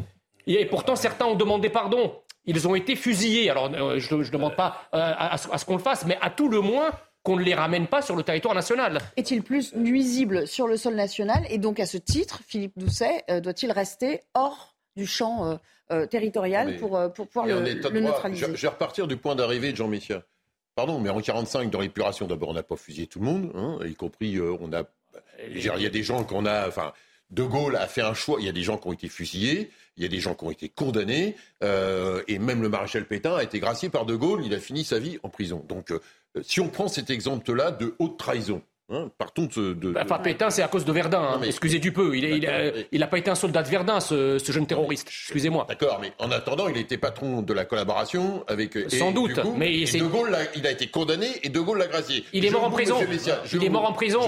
Et 0.47 0.65
pourtant, 0.65 0.97
certains 0.97 1.27
ont 1.27 1.37
demandé 1.37 1.69
pardon. 1.69 2.15
Ils 2.47 2.67
ont 2.67 2.75
été 2.75 2.97
fusillés. 2.97 3.51
Alors, 3.51 3.71
je 3.99 4.15
ne 4.15 4.31
demande 4.31 4.57
pas 4.57 4.89
à, 4.93 5.37
ce 5.37 5.65
qu'on 5.67 5.77
le 5.77 5.83
fasse, 5.83 6.07
mais 6.07 6.17
à 6.23 6.31
tout 6.31 6.49
le 6.49 6.63
moins 6.63 6.91
qu'on 7.23 7.37
ne 7.37 7.43
les 7.43 7.55
ramène 7.55 7.87
pas 7.87 8.03
sur 8.03 8.17
le 8.17 8.23
territoire 8.23 8.55
national. 8.55 9.01
Est-il 9.17 9.43
plus 9.43 9.75
nuisible 9.75 10.47
sur 10.47 10.67
le 10.67 10.77
sol 10.77 10.95
national 10.95 11.45
Et 11.51 11.59
donc, 11.59 11.81
à 11.81 11.87
ce 11.87 11.99
titre, 11.99 12.41
Philippe 12.47 12.73
Doucet 12.77 13.25
euh, 13.31 13.41
doit-il 13.41 13.73
rester 13.73 14.23
hors 14.35 14.75
du 14.97 15.07
champ 15.07 15.59
territorial 16.11 16.77
pour, 16.77 17.01
pour 17.15 17.29
pouvoir 17.29 17.47
le, 17.47 17.61
neutraliser 18.01 18.47
je, 18.47 18.57
je, 18.57 18.63
vais 18.63 18.69
repartir 18.69 19.07
du 19.07 19.17
point 19.17 19.37
d'arrivée 19.37 19.71
de 19.71 19.77
Jean 19.77 19.87
Messia. 19.87 20.23
Pardon, 20.79 21.01
mais 21.01 21.11
en 21.11 21.21
45, 21.21 21.71
dans 21.71 21.81
l'épuration, 21.81 22.29
d'abord, 22.29 22.51
on 22.51 22.55
n'a 22.55 22.63
pas 22.63 22.77
fusillé 22.77 23.09
tout 23.09 23.19
le 23.19 23.25
monde, 23.25 23.51
hein, 23.57 23.81
y 23.85 23.97
compris, 23.97 24.37
euh, 24.37 24.57
on 24.61 24.73
a. 24.73 24.85
Il 25.51 25.61
y 25.61 25.69
a 25.69 25.89
des 25.89 26.05
gens 26.05 26.23
qu'on 26.23 26.47
a. 26.47 26.69
Enfin, 26.69 26.93
De 27.31 27.43
Gaulle 27.43 27.75
a 27.75 27.89
fait 27.89 28.01
un 28.01 28.15
choix. 28.15 28.37
Il 28.39 28.47
y 28.47 28.49
a 28.49 28.53
des 28.53 28.63
gens 28.63 28.79
qui 28.79 28.87
ont 28.87 28.93
été 28.93 29.09
fusillés, 29.09 29.73
il 29.97 30.05
y 30.05 30.07
a 30.07 30.09
des 30.09 30.21
gens 30.21 30.37
qui 30.37 30.45
ont 30.45 30.53
été 30.53 30.69
condamnés, 30.69 31.35
euh, 31.65 32.23
et 32.29 32.39
même 32.39 32.63
le 32.63 32.69
maréchal 32.69 33.07
Pétain 33.07 33.35
a 33.35 33.43
été 33.43 33.59
gracié 33.59 33.89
par 33.89 34.07
De 34.07 34.15
Gaulle. 34.15 34.47
Il 34.47 34.55
a 34.55 34.61
fini 34.61 34.85
sa 34.85 35.01
vie 35.01 35.19
en 35.25 35.31
prison. 35.31 35.65
Donc, 35.69 35.91
euh, 35.91 35.99
si 36.43 36.61
on 36.61 36.69
prend 36.69 36.89
cet 36.89 37.11
exemple-là 37.11 37.71
de 37.71 37.95
haute 37.99 38.19
trahison, 38.19 38.63
Hein, 38.91 39.11
partons 39.19 39.47
de, 39.55 39.75
de, 39.75 39.91
bah, 39.91 40.01
Enfin, 40.05 40.19
Pétain, 40.19 40.49
c'est 40.49 40.63
à 40.63 40.69
cause 40.69 40.87
de 40.87 40.93
Verdun. 40.93 41.21
Hein. 41.21 41.41
Excusez 41.45 41.79
du 41.79 41.93
peu. 41.93 42.17
Il 42.17 43.01
n'a 43.01 43.07
pas 43.07 43.19
été 43.19 43.31
un 43.31 43.35
soldat 43.35 43.63
de 43.63 43.69
Verdun, 43.69 44.01
ce, 44.01 44.39
jeune 44.49 44.67
terroriste. 44.67 45.09
Excusez-moi. 45.09 45.67
D'accord, 45.69 45.99
mais 46.01 46.13
en 46.19 46.31
attendant, 46.31 46.69
il 46.69 46.79
était 46.79 46.97
patron 46.97 47.43
de 47.43 47.53
la 47.53 47.67
collaboration 47.67 48.45
avec. 48.49 48.79
Sans 48.89 49.13
doute. 49.13 49.39
mais 49.57 49.85
De 49.85 50.07
Gaulle, 50.07 50.37
il 50.57 50.67
a 50.67 50.71
été 50.71 50.87
condamné 50.87 51.27
et 51.43 51.51
De 51.51 51.61
Gaulle 51.61 51.79
l'a 51.79 51.87
gracié. 51.87 52.25
Il 52.33 52.47
est 52.47 52.51
mort 52.51 52.65
en 52.65 52.71
prison. 52.71 52.97
il 53.53 53.65
est 53.65 53.69
mort 53.69 53.85
en 53.85 53.93
prison. 53.93 54.21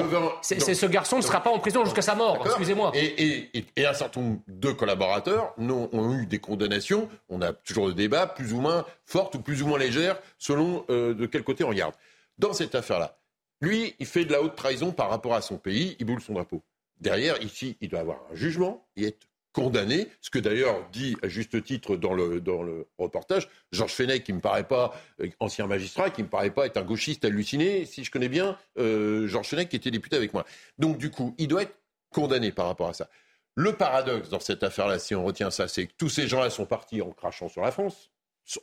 C'est 0.43 0.61
ce 0.61 0.87
garçon 0.87 1.17
ne 1.17 1.23
sera 1.23 1.43
pas 1.43 1.51
en 1.51 1.59
prison 1.59 1.85
jusqu'à 1.85 2.03
sa 2.03 2.15
mort. 2.15 2.43
Excusez-moi. 2.45 2.93
Et, 2.95 3.65
un 3.91 3.95
certain 3.95 4.21
nombre 4.21 4.41
de 4.47 4.73
collaborateurs 4.73 5.55
ont, 5.59 6.15
eu 6.15 6.27
des 6.27 6.39
condamnations. 6.39 7.09
On 7.29 7.41
a 7.41 7.53
toujours 7.53 7.87
le 7.87 7.95
débat, 7.95 8.27
plus 8.27 8.53
ou 8.53 8.61
moins 8.61 8.85
fortes 9.05 9.35
ou 9.37 9.41
plus 9.41 9.63
ou 9.63 9.67
moins 9.67 9.79
légères, 9.79 10.19
selon 10.39 10.85
euh, 10.91 11.15
de 11.15 11.27
quel 11.27 11.43
côté 11.43 11.65
on 11.65 11.69
regarde. 11.69 11.95
Dans 12.39 12.53
cette 12.53 12.75
affaire-là, 12.75 13.20
lui, 13.61 13.95
il 13.99 14.07
fait 14.07 14.25
de 14.25 14.33
la 14.33 14.43
haute 14.43 14.57
trahison 14.57 14.93
par 14.93 15.11
rapport 15.11 15.35
à 15.35 15.43
son 15.43 15.59
pays, 15.59 15.97
il 15.99 16.07
boule 16.07 16.21
son 16.21 16.35
drapeau. 16.35 16.63
Derrière, 17.01 17.43
ici, 17.43 17.77
il 17.81 17.89
doit 17.89 18.01
avoir 18.01 18.21
un 18.31 18.35
jugement 18.35 18.87
et 18.97 19.07
être 19.09 19.27
condamné, 19.53 20.09
ce 20.21 20.31
que 20.31 20.39
d'ailleurs 20.39 20.89
dit 20.91 21.17
à 21.23 21.29
juste 21.29 21.63
titre 21.65 21.97
dans 21.97 22.15
le, 22.15 22.41
dans 22.41 22.63
le 22.63 22.87
reportage 22.99 23.49
Georges 23.73 23.93
Fenech, 23.93 24.23
qui 24.23 24.33
ne 24.33 24.37
me 24.37 24.43
paraît 24.43 24.67
pas 24.67 24.95
euh, 25.21 25.29
ancien 25.41 25.67
magistrat, 25.67 26.11
qui 26.11 26.21
ne 26.21 26.27
me 26.27 26.31
paraît 26.31 26.51
pas 26.51 26.67
être 26.67 26.77
un 26.77 26.85
gauchiste 26.85 27.25
halluciné, 27.25 27.85
si 27.85 28.05
je 28.05 28.11
connais 28.11 28.29
bien 28.29 28.57
euh, 28.79 29.27
Georges 29.27 29.49
Fenech 29.49 29.69
qui 29.69 29.77
était 29.77 29.91
député 29.91 30.17
avec 30.17 30.33
moi. 30.33 30.45
Donc 30.79 30.99
du 30.99 31.11
coup, 31.11 31.35
il 31.39 31.49
doit 31.49 31.63
être 31.63 31.77
condamné 32.11 32.53
par 32.53 32.67
rapport 32.67 32.89
à 32.89 32.95
ça. 32.95 33.09
Le 33.57 33.73
paradoxe 33.73 34.29
dans 34.29 34.41
cette 34.41 34.63
affaire-là, 34.63 34.99
si 34.99 35.15
on 35.15 35.25
retient 35.25 35.51
ça, 35.51 35.67
c'est 35.67 35.87
que 35.87 35.93
tous 35.99 36.09
ces 36.09 36.29
gens-là 36.29 36.51
sont 36.51 36.67
partis 36.67 37.03
en 37.03 37.11
crachant 37.11 37.49
sur 37.49 37.63
la 37.63 37.73
France, 37.73 38.11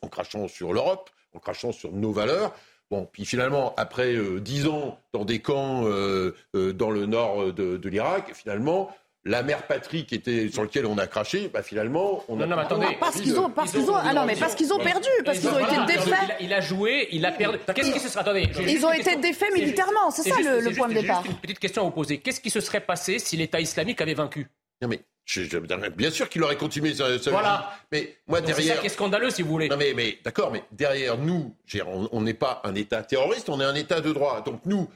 en 0.02 0.08
crachant 0.08 0.48
sur 0.48 0.72
l'Europe, 0.72 1.10
en 1.34 1.40
crachant 1.40 1.74
sur 1.74 1.92
nos 1.92 2.12
valeurs. 2.12 2.56
Bon, 2.90 3.08
puis 3.12 3.26
finalement, 3.26 3.74
après 3.76 4.14
euh, 4.14 4.40
dix 4.40 4.68
ans 4.68 4.98
dans 5.12 5.26
des 5.26 5.40
camps 5.40 5.86
euh, 5.86 6.34
euh, 6.56 6.72
dans 6.72 6.90
le 6.90 7.06
nord 7.06 7.52
de, 7.52 7.90
l'Irak, 7.90 8.32
finalement, 8.34 8.96
la 9.26 9.44
mère 9.44 9.68
patrie 9.68 10.06
qui 10.06 10.16
était 10.16 10.48
sur 10.48 10.62
laquelle 10.62 10.86
on 10.86 10.98
a 10.98 11.06
craché, 11.06 11.50
bah 11.54 11.62
finalement, 11.62 12.24
on 12.30 12.38
non, 12.38 12.44
a. 12.44 12.48
Non, 12.48 12.56
mais 12.56 12.62
attendez. 12.62 12.98
parce 12.98 13.20
qu'ils 13.20 13.38
ont, 13.38 13.50
parce 13.50 13.72
qu'ils 13.72 13.92
ont, 13.92 13.96
ah 13.96 14.14
non, 14.14 14.26
mais 14.26 14.38
parce 14.38 14.56
qu'ils 14.56 14.72
ont 14.72 14.80
perdu, 14.80 15.10
parce 15.26 15.40
qu'ils 15.40 15.50
ont 15.50 15.60
été 15.60 15.76
défaits. 15.86 16.38
Il 16.40 16.54
a 16.54 16.62
joué, 16.62 17.10
il 17.12 17.26
a 17.26 17.34
perdu. 17.34 17.58
Qu'est-ce 17.76 17.92
qui 17.92 18.00
se 18.00 18.08
serait, 18.08 18.22
attendez. 18.22 18.50
Ils 18.66 18.86
ont 18.86 18.94
été 18.94 19.18
défaits 19.18 19.54
militairement, 19.54 20.10
c'est 20.12 20.30
ça 20.30 20.36
le 20.40 20.74
point 20.74 20.88
de 20.88 20.94
départ. 20.94 21.24
Juste 21.24 21.36
une 21.36 21.42
petite 21.42 21.60
question 21.60 21.82
à 21.82 21.86
vous 21.86 21.92
poser. 21.92 22.20
Qu'est-ce 22.20 22.40
qui 22.40 22.50
se 22.50 22.62
serait 22.62 22.82
passé 22.82 23.20
si 23.20 23.36
l'État 23.36 23.60
islamique 23.60 24.00
avait 24.00 24.14
vaincu? 24.14 24.48
Non, 24.82 24.88
mais 24.88 25.02
bien 25.96 26.12
sûr 26.12 26.30
qu'il 26.30 26.44
aurait 26.44 26.56
continué 26.56 26.94
sa, 26.94 27.18
Voilà. 27.30 27.72
Mais 27.92 28.18
moi 28.28 28.42
derrière. 28.42 28.58
C'est 28.58 28.74
ça 28.76 28.82
qui 28.82 28.86
est 28.88 28.90
scandaleux, 28.90 29.30
si 29.30 29.42
vous 29.42 29.50
voulez. 29.50 29.70
Non 29.70 29.78
mais, 29.78 29.94
mais 29.96 30.20
d'accord, 30.24 30.52
mais 30.52 30.64
derrière 30.72 31.18
nous, 31.18 31.56
on 32.12 32.22
n'est 32.22 32.34
pas 32.34 32.62
un 32.64 32.76
État 32.76 33.04
terroriste, 33.04 33.50
on 33.50 33.60
est 33.60 33.66
un 33.66 33.76
État 33.76 34.02
de 34.02 34.12
droit. 34.12 34.42
Donc 34.42 34.62
nous, 34.66 34.90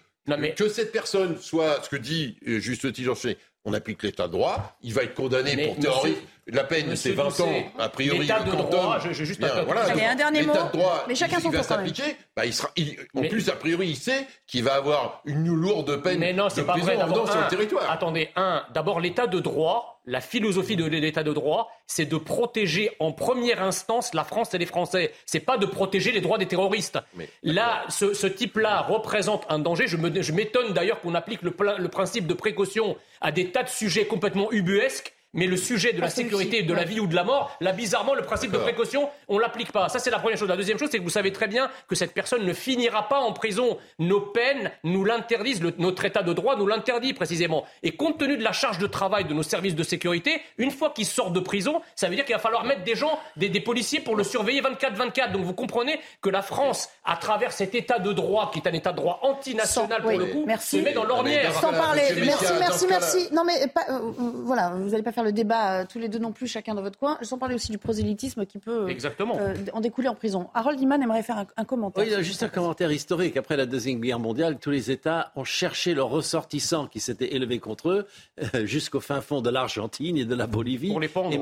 que 0.55 0.69
cette 0.69 0.91
personne 0.91 1.37
soit, 1.39 1.83
ce 1.83 1.89
que 1.89 1.95
dit 1.95 2.37
euh, 2.47 2.59
juste 2.59 2.91
titre 2.93 3.15
on 3.63 3.73
applique 3.73 4.01
l'état 4.01 4.27
de 4.27 4.31
droit, 4.31 4.75
il 4.81 4.93
va 4.93 5.03
être 5.03 5.13
condamné 5.13 5.67
pour 5.67 5.77
terrorisme. 5.77 6.21
La 6.47 6.63
peine, 6.63 6.95
c'est 6.95 7.11
20 7.11 7.39
ans, 7.41 7.53
a 7.77 7.89
priori. 7.89 8.21
L'état 8.21 8.39
de 8.41 8.51
droit, 8.51 8.99
je, 8.99 9.13
je 9.13 9.23
juste 9.23 9.39
bien, 9.39 9.63
voilà, 9.63 9.85
un 9.85 10.15
dernier 10.15 10.43
mot. 10.43 10.53
De 10.53 10.77
droit, 10.77 11.05
mais 11.07 11.13
chacun 11.13 11.39
son 11.39 11.51
va 11.51 11.61
s'appliquer. 11.61 12.17
Bah, 12.35 12.45
il 12.45 12.53
sera, 12.53 12.69
en 13.15 13.21
plus, 13.21 13.49
a 13.49 13.55
priori, 13.55 13.89
il 13.89 13.95
sait 13.95 14.27
qu'il 14.47 14.63
va 14.63 14.73
avoir 14.73 15.21
une 15.25 15.47
lourde 15.53 16.01
peine 16.01 16.19
mais 16.19 16.33
non, 16.33 16.47
de 16.47 16.61
pas 16.61 16.73
prison 16.73 16.87
vrai, 16.87 17.31
sur 17.31 17.41
le 17.41 17.49
territoire. 17.49 17.89
Attendez, 17.89 18.29
un, 18.35 18.63
d'abord 18.73 18.99
l'état 18.99 19.27
de 19.27 19.39
droit, 19.39 19.90
la 20.05 20.21
philosophie 20.21 20.75
de 20.75 20.85
l'état 20.85 21.23
de 21.23 21.33
droit, 21.33 21.71
c'est 21.87 22.05
de 22.05 22.17
protéger 22.17 22.91
en 22.99 23.11
première 23.11 23.61
instance 23.61 24.13
la 24.13 24.23
France 24.23 24.53
et 24.53 24.57
les 24.57 24.65
Français. 24.65 25.13
C'est 25.25 25.39
pas 25.41 25.57
de 25.57 25.65
protéger 25.65 26.11
les 26.11 26.21
droits 26.21 26.37
des 26.37 26.47
terroristes. 26.47 26.99
Là, 27.43 27.85
ce, 27.89 28.13
ce 28.13 28.27
type-là 28.27 28.81
représente 28.81 29.45
un 29.49 29.59
danger. 29.59 29.87
Je 29.87 30.31
m'étonne 30.31 30.73
d'ailleurs 30.73 31.01
qu'on 31.01 31.15
applique 31.15 31.41
le, 31.43 31.53
le 31.77 31.87
principe 31.89 32.27
de 32.27 32.33
précaution 32.33 32.97
à 33.21 33.31
des 33.31 33.51
tas 33.51 33.63
de 33.63 33.69
sujets 33.69 34.05
complètement 34.05 34.51
ubuesques 34.51 35.13
mais 35.33 35.47
le 35.47 35.57
sujet 35.57 35.93
de 35.93 36.01
la 36.01 36.09
sécurité, 36.09 36.63
de 36.63 36.73
la 36.73 36.83
vie 36.83 36.99
ou 36.99 37.07
de 37.07 37.15
la 37.15 37.23
mort, 37.23 37.55
là, 37.61 37.71
bizarrement, 37.71 38.13
le 38.13 38.23
principe 38.23 38.51
de 38.51 38.57
précaution, 38.57 39.09
on 39.27 39.39
l'applique 39.39 39.71
pas. 39.71 39.87
Ça, 39.89 39.99
c'est 39.99 40.09
la 40.09 40.19
première 40.19 40.37
chose. 40.37 40.49
La 40.49 40.57
deuxième 40.57 40.77
chose, 40.77 40.89
c'est 40.91 40.99
que 40.99 41.03
vous 41.03 41.09
savez 41.09 41.31
très 41.31 41.47
bien 41.47 41.69
que 41.87 41.95
cette 41.95 42.13
personne 42.13 42.45
ne 42.45 42.53
finira 42.53 43.07
pas 43.07 43.19
en 43.19 43.31
prison. 43.31 43.77
Nos 43.99 44.19
peines 44.21 44.71
nous 44.83 45.05
l'interdisent, 45.05 45.61
notre 45.77 46.05
état 46.05 46.23
de 46.23 46.33
droit 46.33 46.57
nous 46.57 46.67
l'interdit 46.67 47.13
précisément. 47.13 47.65
Et 47.83 47.95
compte 47.95 48.17
tenu 48.17 48.37
de 48.37 48.43
la 48.43 48.51
charge 48.51 48.77
de 48.77 48.87
travail 48.87 49.25
de 49.25 49.33
nos 49.33 49.43
services 49.43 49.75
de 49.75 49.83
sécurité, 49.83 50.41
une 50.57 50.71
fois 50.71 50.89
qu'il 50.89 51.05
sort 51.05 51.31
de 51.31 51.39
prison, 51.39 51.81
ça 51.95 52.09
veut 52.09 52.15
dire 52.15 52.25
qu'il 52.25 52.35
va 52.35 52.41
falloir 52.41 52.65
mettre 52.65 52.83
des 52.83 52.95
gens, 52.95 53.17
des, 53.37 53.49
policiers 53.61 53.99
pour 53.99 54.15
le 54.15 54.23
surveiller 54.23 54.61
24-24. 54.61 55.31
Donc 55.31 55.43
vous 55.43 55.53
comprenez 55.53 55.99
que 56.21 56.29
la 56.29 56.41
France, 56.41 56.89
à 57.05 57.15
travers 57.15 57.51
cet 57.51 57.75
état 57.75 57.99
de 57.99 58.11
droit, 58.11 58.51
qui 58.51 58.59
est 58.59 58.67
un 58.67 58.73
état 58.73 58.91
de 58.91 58.97
droit 58.97 59.19
antinational 59.21 60.01
pour 60.01 60.11
le 60.11 60.25
coup, 60.25 60.45
se 60.59 60.77
met 60.77 60.93
dans 60.93 61.03
l'ornière. 61.03 61.53
Sans 61.53 61.71
parler. 61.71 62.01
Merci, 62.25 62.53
merci, 62.59 62.85
merci. 62.89 63.29
Non 63.31 63.43
mais 63.43 63.63
euh, 63.63 63.67
euh, 63.89 64.11
voilà, 64.43 64.71
vous 64.71 64.89
n'allez 64.89 65.03
pas 65.03 65.11
faire 65.11 65.20
le 65.23 65.31
débat 65.31 65.81
euh, 65.81 65.85
tous 65.87 65.99
les 65.99 66.09
deux 66.09 66.19
non 66.19 66.31
plus, 66.31 66.47
chacun 66.47 66.75
dans 66.75 66.81
votre 66.81 66.97
coin. 66.97 67.17
Sans 67.21 67.37
parler 67.37 67.55
aussi 67.55 67.71
du 67.71 67.77
prosélytisme 67.77 68.45
qui 68.45 68.59
peut 68.59 68.87
euh, 68.89 69.55
en 69.73 69.81
découler 69.81 70.07
en 70.07 70.15
prison. 70.15 70.49
Harold 70.53 70.79
Iman 70.79 71.01
aimerait 71.01 71.23
faire 71.23 71.45
un, 71.55 71.65
commentaire. 71.65 72.05
Oui, 72.05 72.23
juste 72.23 72.43
un 72.43 72.49
commentaire 72.49 72.91
historique. 72.91 73.37
Après 73.37 73.57
la 73.57 73.65
Deuxième 73.65 73.99
Guerre 73.99 74.19
mondiale, 74.19 74.57
tous 74.59 74.71
les 74.71 74.91
États 74.91 75.31
ont 75.35 75.43
cherché 75.43 75.93
leurs 75.93 76.09
ressortissants 76.09 76.87
qui 76.87 76.99
s'étaient 76.99 77.33
élevés 77.33 77.59
contre 77.59 77.89
eux 77.89 78.07
euh, 78.55 78.65
jusqu'au 78.65 78.99
fin 78.99 79.21
fond 79.21 79.41
de 79.41 79.49
l'Argentine 79.49 80.17
et 80.17 80.25
de 80.25 80.35
la 80.35 80.47
Bolivie. 80.47 80.89
Pour 80.89 80.99
les 80.99 81.07
pendre, 81.07 81.37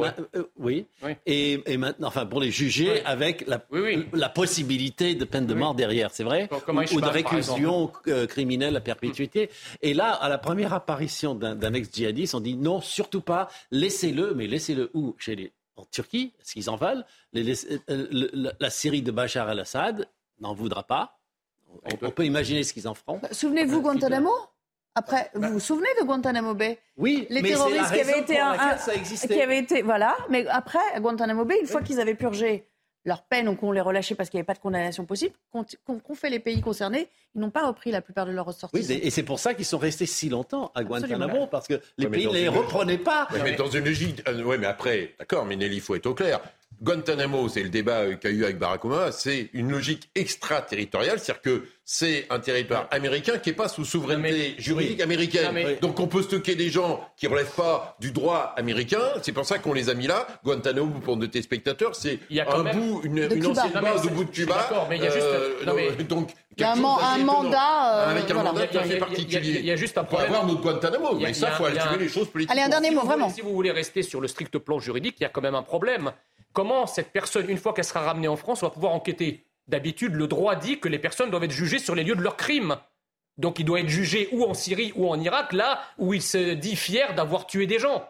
oui. 0.57 0.85
Et, 1.25 1.77
maintenant, 1.77 2.07
enfin, 2.07 2.25
pour 2.25 2.41
les 2.41 2.51
juger 2.51 3.03
avec 3.05 3.47
la, 3.47 3.61
la, 4.13 4.29
possibilité 4.29 5.15
de 5.15 5.25
peine 5.25 5.45
de 5.45 5.53
mort 5.53 5.75
derrière, 5.75 6.11
c'est 6.11 6.23
vrai 6.23 6.49
Ou, 6.67 7.01
de 7.01 7.07
réclusion 7.07 7.91
criminelle 8.27 8.75
à 8.75 8.81
perpétuité. 8.81 9.49
Et 9.81 9.93
là, 9.93 10.11
à 10.13 10.29
la 10.29 10.37
première 10.37 10.73
apparition 10.73 11.35
d'un 11.35 11.73
ex-djihadiste, 11.73 12.35
on 12.35 12.39
dit 12.39 12.55
non, 12.55 12.81
surtout 12.81 13.21
pas 13.21 13.49
laissez-le, 13.71 14.33
mais 14.33 14.47
laissez-le 14.47 14.91
où 14.93 15.15
Chez 15.17 15.35
les, 15.35 15.53
En 15.75 15.85
Turquie, 15.85 16.33
est-ce 16.39 16.53
qu'ils 16.53 16.69
en 16.69 16.75
valent 16.75 17.03
euh, 17.35 18.53
la, 18.59 18.69
Syrie 18.69 19.01
de 19.01 19.11
Bachar 19.11 19.47
al-Assad 19.47 20.07
n'en 20.39 20.53
voudra 20.53 20.83
pas. 20.83 21.19
On, 22.01 22.09
peut 22.09 22.25
imaginer 22.25 22.63
ce 22.63 22.73
qu'ils 22.73 22.87
en 22.87 22.95
feront. 22.95 23.19
Bah, 23.19 23.29
souvenez-vous 23.31 23.81
Guantanamo 23.81 24.31
après, 24.95 25.29
vous 25.33 25.53
vous 25.53 25.59
souvenez 25.59 25.87
de 26.01 26.05
Guantanamo 26.05 26.55
Bay? 26.55 26.79
Oui, 26.97 27.27
les 27.29 27.41
terroristes 27.41 27.93
qui 27.93 28.01
avaient 28.01 28.19
été 28.19 28.39
un, 28.39 28.57
qui 29.27 29.41
avaient 29.41 29.59
été 29.59 29.81
voilà, 29.81 30.17
mais 30.29 30.45
après 30.47 30.79
Guantanamo 30.99 31.45
Bay, 31.45 31.59
une 31.61 31.67
fois 31.67 31.81
qu'ils 31.81 32.01
avaient 32.01 32.15
purgé 32.15 32.67
leur 33.05 33.23
peine 33.23 33.47
ou 33.47 33.55
qu'on 33.55 33.71
les 33.71 33.81
relâchait 33.81 34.15
parce 34.15 34.29
qu'il 34.29 34.37
n'y 34.37 34.41
avait 34.41 34.47
pas 34.47 34.53
de 34.53 34.59
condamnation 34.59 35.05
possible, 35.05 35.33
qu'ont 35.51 36.15
fait 36.15 36.29
les 36.29 36.39
pays 36.39 36.61
concernés, 36.61 37.07
ils 37.35 37.41
n'ont 37.41 37.49
pas 37.49 37.65
repris 37.65 37.91
la 37.91 38.01
plupart 38.01 38.25
de 38.25 38.31
leurs 38.31 38.45
ressortissants. 38.45 38.93
Oui, 38.93 38.99
et 39.01 39.09
c'est 39.09 39.23
pour 39.23 39.39
ça 39.39 39.53
qu'ils 39.53 39.65
sont 39.65 39.77
restés 39.77 40.05
si 40.05 40.29
longtemps 40.29 40.71
à 40.75 40.83
Guantanamo, 40.83 41.47
parce 41.47 41.67
que 41.67 41.81
les 41.97 42.07
pays 42.07 42.27
ne 42.27 42.33
les 42.33 42.47
reprenaient 42.47 42.97
pas. 42.97 43.27
mais 43.43 43.55
dans 43.55 43.69
une 43.69 43.85
logique... 43.85 44.21
Euh, 44.27 44.43
oui, 44.43 44.57
mais 44.59 44.67
après, 44.67 45.15
d'accord, 45.17 45.45
mais 45.45 45.55
Nelly, 45.55 45.77
il 45.77 45.81
faut 45.81 45.95
être 45.95 46.07
au 46.07 46.13
clair. 46.13 46.41
Guantanamo, 46.81 47.49
c'est 47.49 47.63
le 47.63 47.69
débat 47.69 47.99
euh, 47.99 48.15
qu'a 48.15 48.29
eu 48.29 48.45
avec 48.45 48.57
Barack 48.57 48.85
Obama, 48.85 49.11
c'est 49.11 49.49
une 49.53 49.69
logique 49.69 50.09
extraterritoriale, 50.15 51.19
c'est-à-dire 51.19 51.41
que 51.41 51.63
c'est 51.83 52.25
un 52.29 52.39
territoire 52.39 52.87
américain 52.91 53.37
qui 53.37 53.49
n'est 53.49 53.55
pas 53.55 53.67
sous 53.67 53.83
souveraineté 53.83 54.55
juridique 54.59 55.01
américaine. 55.01 55.77
Donc 55.81 55.99
on 55.99 56.07
peut 56.07 56.21
stocker 56.21 56.55
des 56.55 56.69
gens 56.69 57.01
qui 57.17 57.25
ne 57.25 57.31
relèvent 57.31 57.55
pas 57.55 57.97
du 57.99 58.11
droit 58.11 58.53
américain. 58.55 59.01
C'est 59.23 59.31
pour 59.31 59.45
ça 59.45 59.57
qu'on 59.57 59.73
les 59.73 59.89
a 59.89 59.93
mis 59.93 60.07
là. 60.07 60.27
Guantanamo, 60.45 60.99
pour 61.03 61.17
nos 61.17 61.27
téléspectateurs, 61.27 61.95
c'est 61.95 62.19
un 62.31 62.63
bout, 62.63 63.01
une, 63.03 63.25
ancienne 63.45 63.73
base 63.73 64.05
au 64.05 64.11
bout 64.11 64.23
de 64.23 64.29
Cuba. 64.29 64.69
mais 64.89 64.97
il 64.97 65.03
y 65.03 65.07
a 65.07 65.11
juste... 65.11 65.25
Euh, 65.25 66.03
donc, 66.03 66.31
il 66.55 66.61
y 66.61 66.63
a 66.63 66.73
un, 66.73 66.75
mandat. 66.75 68.07
Euh, 68.07 68.11
avec 68.11 68.29
un 68.29 68.35
mandat 68.35 68.67
tout 68.67 68.77
à 68.77 68.83
fait 68.83 68.97
particulier. 68.97 69.59
Il 69.59 69.65
y 69.65 69.71
a 69.71 69.75
juste 69.75 69.97
un 69.97 70.03
problème. 70.03 70.27
Pour 70.27 70.37
avoir 70.37 70.47
notre 70.47 70.61
Guantanamo. 70.61 71.15
Mais 71.15 71.33
ça, 71.33 71.49
il 71.49 71.55
faut 71.55 71.65
altituer 71.65 71.97
les 71.97 72.09
choses 72.09 72.29
politiques. 72.29 72.51
Allez, 72.51 72.61
un 72.61 72.69
dernier 72.69 72.91
mot, 72.91 73.01
vraiment. 73.01 73.29
Si 73.29 73.41
vous 73.41 73.53
voulez 73.53 73.71
rester 73.71 74.03
sur 74.03 74.21
le 74.21 74.27
strict 74.27 74.59
plan 74.59 74.79
juridique, 74.79 75.15
il 75.19 75.23
y 75.23 75.25
a 75.25 75.29
quand 75.29 75.41
même 75.41 75.55
un 75.55 75.63
problème. 75.63 76.11
Comment 76.53 76.87
cette 76.87 77.11
personne, 77.11 77.49
une 77.49 77.57
fois 77.57 77.73
qu'elle 77.73 77.85
sera 77.85 78.01
ramenée 78.01 78.27
en 78.27 78.35
France, 78.35 78.61
va 78.61 78.69
pouvoir 78.69 78.93
enquêter 78.93 79.45
D'habitude, 79.69 80.15
le 80.15 80.25
droit 80.25 80.55
dit 80.55 80.79
que 80.79 80.89
les 80.89 80.97
personnes 80.97 81.29
doivent 81.29 81.43
être 81.43 81.51
jugées 81.51 81.77
sur 81.77 81.93
les 81.93 82.03
lieux 82.03 82.15
de 82.15 82.23
leurs 82.23 82.37
crimes. 82.37 82.77
Donc 83.37 83.59
il 83.59 83.65
doit 83.65 83.79
être 83.79 83.87
jugé 83.87 84.27
ou 84.31 84.43
en 84.43 84.55
Syrie 84.55 84.91
ou 84.95 85.07
en 85.07 85.19
Irak, 85.19 85.53
là 85.53 85.79
où 85.99 86.15
il 86.15 86.23
se 86.23 86.55
dit 86.55 86.75
fier 86.75 87.13
d'avoir 87.13 87.45
tué 87.45 87.67
des 87.67 87.77
gens. 87.77 88.03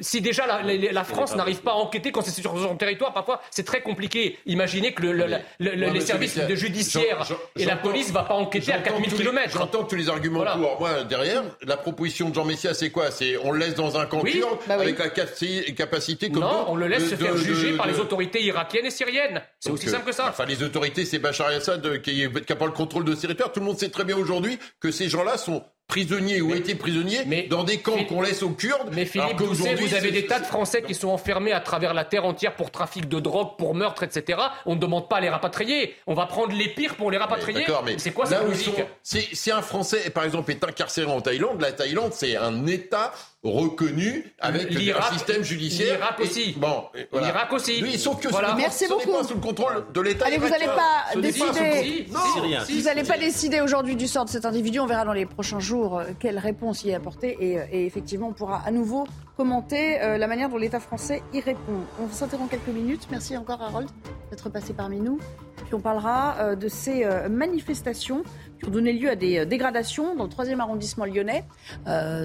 Si 0.00 0.20
déjà 0.20 0.46
la, 0.46 1.04
France 1.04 1.34
n'arrive 1.34 1.60
pas 1.60 1.72
à 1.72 1.74
enquêter 1.74 2.12
quand 2.12 2.22
c'est 2.22 2.40
sur 2.40 2.56
son 2.58 2.76
territoire, 2.76 3.12
parfois 3.12 3.40
c'est 3.50 3.64
très 3.64 3.80
compliqué. 3.80 4.38
Imaginez 4.46 4.92
que 4.92 5.02
les 5.02 6.00
services 6.00 6.36
de 6.36 6.54
judiciaire 6.54 7.26
et 7.56 7.64
la 7.64 7.76
police 7.76 8.08
ne 8.08 8.14
vont 8.14 8.24
pas 8.24 8.34
enquêter 8.34 8.72
à 8.72 8.78
4000 8.78 9.14
km. 9.14 9.58
J'entends 9.58 9.84
tous 9.84 9.96
les 9.96 10.08
arguments 10.08 10.44
pour. 10.44 10.80
Moi, 10.80 11.04
derrière, 11.04 11.42
la 11.62 11.76
proposition 11.76 12.28
de 12.28 12.34
Jean 12.34 12.44
Messia, 12.44 12.74
c'est 12.74 12.90
quoi? 12.90 13.10
C'est 13.10 13.36
on 13.38 13.52
le 13.52 13.58
laisse 13.58 13.74
dans 13.74 13.98
un 13.98 14.06
camp 14.06 14.22
bah 14.66 14.74
avec 14.74 14.98
la 14.98 15.08
capacité 15.10 16.30
comme 16.30 16.42
Non, 16.42 16.66
on 16.68 16.76
le 16.76 16.86
laisse 16.86 17.10
se 17.10 17.14
faire 17.14 17.36
juger 17.36 17.76
par 17.76 17.86
les 17.86 17.98
autorités 17.98 18.42
irakiennes 18.42 18.86
et 18.86 18.90
syriennes. 18.90 19.42
C'est 19.60 19.70
aussi 19.70 19.88
simple 19.88 20.06
que 20.06 20.12
ça. 20.12 20.26
Enfin, 20.28 20.44
les 20.44 20.62
autorités, 20.62 21.04
c'est 21.04 21.18
Bachar 21.18 21.50
el-Assad 21.50 22.02
qui 22.02 22.26
n'a 22.28 22.56
pas 22.56 22.66
le 22.66 22.72
contrôle 22.72 23.04
de 23.04 23.14
ce 23.14 23.22
territoire. 23.22 23.52
Tout 23.52 23.60
le 23.60 23.66
monde 23.66 23.78
sait 23.78 23.90
très 23.90 24.04
bien 24.04 24.16
aujourd'hui 24.16 24.58
que 24.80 24.90
ces 24.90 25.08
gens-là 25.08 25.36
sont 25.38 25.64
prisonniers 25.88 26.42
ou 26.42 26.54
été 26.54 26.74
prisonniers 26.74 27.46
dans 27.48 27.64
des 27.64 27.78
camps 27.78 28.04
qu'on 28.04 28.20
laisse 28.20 28.42
aux 28.42 28.50
Kurdes. 28.50 28.90
Mais 28.92 29.06
Philippe 29.06 29.38
Doucet, 29.38 29.74
vous 29.74 29.94
avez 29.94 30.10
des 30.10 30.26
tas 30.26 30.38
de 30.38 30.44
Français 30.44 30.82
qui 30.82 30.94
sont 30.94 31.08
enfermés 31.08 31.52
à 31.52 31.60
travers 31.60 31.94
la 31.94 32.04
terre 32.04 32.26
entière 32.26 32.54
pour 32.54 32.70
trafic 32.70 33.08
de 33.08 33.18
drogue, 33.18 33.56
pour 33.56 33.74
meurtre, 33.74 34.02
etc. 34.02 34.38
On 34.66 34.74
ne 34.74 34.80
demande 34.80 35.08
pas 35.08 35.16
à 35.16 35.20
les 35.20 35.30
rapatrier. 35.30 35.96
On 36.06 36.14
va 36.14 36.26
prendre 36.26 36.52
les 36.52 36.68
pires 36.68 36.94
pour 36.94 37.10
les 37.10 37.16
rapatrier. 37.16 37.64
c'est 37.96 38.12
quoi 38.12 38.26
cette 38.26 38.42
logique 38.44 38.82
Si 39.02 39.50
un 39.50 39.62
Français, 39.62 40.10
par 40.10 40.24
exemple, 40.24 40.50
est 40.50 40.62
incarcéré 40.62 41.10
en 41.10 41.22
Thaïlande, 41.22 41.60
la 41.62 41.72
Thaïlande, 41.72 42.12
c'est 42.12 42.36
un 42.36 42.66
État 42.66 43.12
reconnu 43.42 44.32
avec 44.40 44.72
un 44.74 45.12
système 45.12 45.42
judiciaire. 45.42 45.96
L'Irak 45.96 46.20
aussi. 46.20 46.54
bon, 46.58 46.84
L'Irak 47.14 47.52
aussi. 47.52 47.80
Oui, 47.82 47.98
sauf 47.98 48.20
que 48.20 48.28
voilà. 48.28 48.50
ce 48.50 48.56
Merci 48.56 48.84
ce 48.84 48.90
beaucoup. 48.90 49.12
pas 49.12 49.24
sous 49.24 49.34
le 49.34 49.40
contrôle 49.40 49.86
de 49.94 50.00
l'État. 50.00 50.26
Allez, 50.26 50.38
vous 50.38 50.48
n'allez 50.48 50.66
pas 50.66 51.18
décider. 51.18 52.06
non, 52.12 52.20
vous 52.68 52.82
n'allez 52.82 53.04
pas 53.04 53.16
décider 53.16 53.60
aujourd'hui 53.60 53.96
du 53.96 54.06
sort 54.08 54.24
de 54.24 54.30
cet 54.30 54.44
individu. 54.44 54.80
On 54.80 54.86
verra 54.86 55.04
dans 55.04 55.12
les 55.12 55.24
prochains 55.24 55.60
jours 55.60 55.77
euh, 55.84 56.04
quelle 56.18 56.38
réponse 56.38 56.84
y 56.84 56.90
est 56.90 56.94
apportée 56.94 57.36
et, 57.40 57.58
euh, 57.58 57.64
et 57.70 57.86
effectivement, 57.86 58.28
on 58.28 58.32
pourra 58.32 58.62
à 58.64 58.70
nouveau 58.70 59.06
commenter 59.36 60.00
euh, 60.02 60.18
la 60.18 60.26
manière 60.26 60.48
dont 60.48 60.56
l'État 60.56 60.80
français 60.80 61.22
y 61.32 61.40
répond. 61.40 61.80
On 62.02 62.08
s'interrompt 62.08 62.50
quelques 62.50 62.68
minutes. 62.68 63.08
Merci 63.10 63.36
encore, 63.36 63.62
Harold, 63.62 63.88
d'être 64.30 64.48
passé 64.48 64.72
parmi 64.72 65.00
nous. 65.00 65.18
Puis 65.64 65.74
on 65.74 65.80
parlera 65.80 66.56
de 66.56 66.68
ces 66.68 67.04
manifestations 67.28 68.22
qui 68.58 68.68
ont 68.68 68.70
donné 68.70 68.94
lieu 68.94 69.10
à 69.10 69.16
des 69.16 69.44
dégradations 69.44 70.14
dans 70.14 70.24
le 70.24 70.30
3e 70.30 70.60
arrondissement 70.60 71.04
lyonnais, 71.04 71.44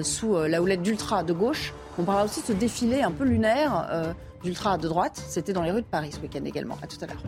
sous 0.01 0.37
la 0.37 0.61
houlette 0.61 0.81
d'ultra 0.81 1.23
de 1.23 1.33
gauche. 1.33 1.73
On 1.99 2.03
parlera 2.03 2.23
aussi 2.23 2.39
de 2.39 2.45
ce 2.45 2.53
défilé 2.53 3.01
un 3.01 3.11
peu 3.11 3.25
lunaire 3.25 4.13
d'ultra 4.43 4.77
de 4.77 4.87
droite. 4.87 5.21
C'était 5.27 5.51
dans 5.51 5.63
les 5.63 5.71
rues 5.71 5.81
de 5.81 5.87
Paris 5.87 6.11
ce 6.13 6.21
week-end 6.21 6.45
également. 6.45 6.77
À 6.81 6.87
tout 6.87 6.97
à 7.01 7.07
l'heure. 7.07 7.23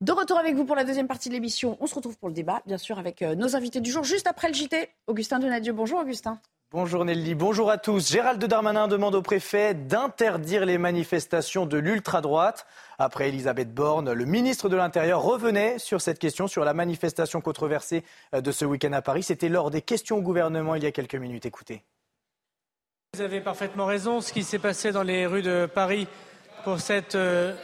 De 0.00 0.12
retour 0.12 0.38
avec 0.38 0.54
vous 0.54 0.64
pour 0.64 0.76
la 0.76 0.84
deuxième 0.84 1.08
partie 1.08 1.28
de 1.28 1.34
l'émission. 1.34 1.76
On 1.80 1.88
se 1.88 1.94
retrouve 1.96 2.16
pour 2.18 2.28
le 2.28 2.34
débat, 2.34 2.62
bien 2.66 2.78
sûr, 2.78 3.00
avec 3.00 3.20
nos 3.20 3.56
invités 3.56 3.80
du 3.80 3.90
jour, 3.90 4.04
juste 4.04 4.28
après 4.28 4.46
le 4.46 4.54
JT. 4.54 4.88
Augustin 5.08 5.40
Donadieu, 5.40 5.72
bonjour 5.72 5.98
Augustin. 5.98 6.40
Bonjour 6.70 7.04
Nelly, 7.04 7.34
bonjour 7.34 7.68
à 7.68 7.78
tous. 7.78 8.12
Gérald 8.12 8.44
Darmanin 8.44 8.86
demande 8.86 9.16
au 9.16 9.22
préfet 9.22 9.74
d'interdire 9.74 10.66
les 10.66 10.78
manifestations 10.78 11.66
de 11.66 11.78
l'ultra-droite. 11.78 12.64
Après 12.98 13.30
Elisabeth 13.30 13.74
Borne, 13.74 14.12
le 14.12 14.24
ministre 14.24 14.68
de 14.68 14.76
l'Intérieur 14.76 15.20
revenait 15.20 15.80
sur 15.80 16.00
cette 16.00 16.20
question, 16.20 16.46
sur 16.46 16.64
la 16.64 16.74
manifestation 16.74 17.40
controversée 17.40 18.04
de 18.32 18.52
ce 18.52 18.64
week-end 18.64 18.92
à 18.92 19.02
Paris. 19.02 19.24
C'était 19.24 19.48
lors 19.48 19.70
des 19.72 19.82
questions 19.82 20.18
au 20.18 20.22
gouvernement 20.22 20.76
il 20.76 20.84
y 20.84 20.86
a 20.86 20.92
quelques 20.92 21.16
minutes. 21.16 21.46
Écoutez. 21.46 21.82
Vous 23.14 23.22
avez 23.22 23.40
parfaitement 23.40 23.86
raison. 23.86 24.20
Ce 24.20 24.32
qui 24.32 24.44
s'est 24.44 24.60
passé 24.60 24.92
dans 24.92 25.02
les 25.02 25.26
rues 25.26 25.42
de 25.42 25.66
Paris 25.66 26.06
pour 26.62 26.78
cette 26.78 27.14
euh, 27.14 27.54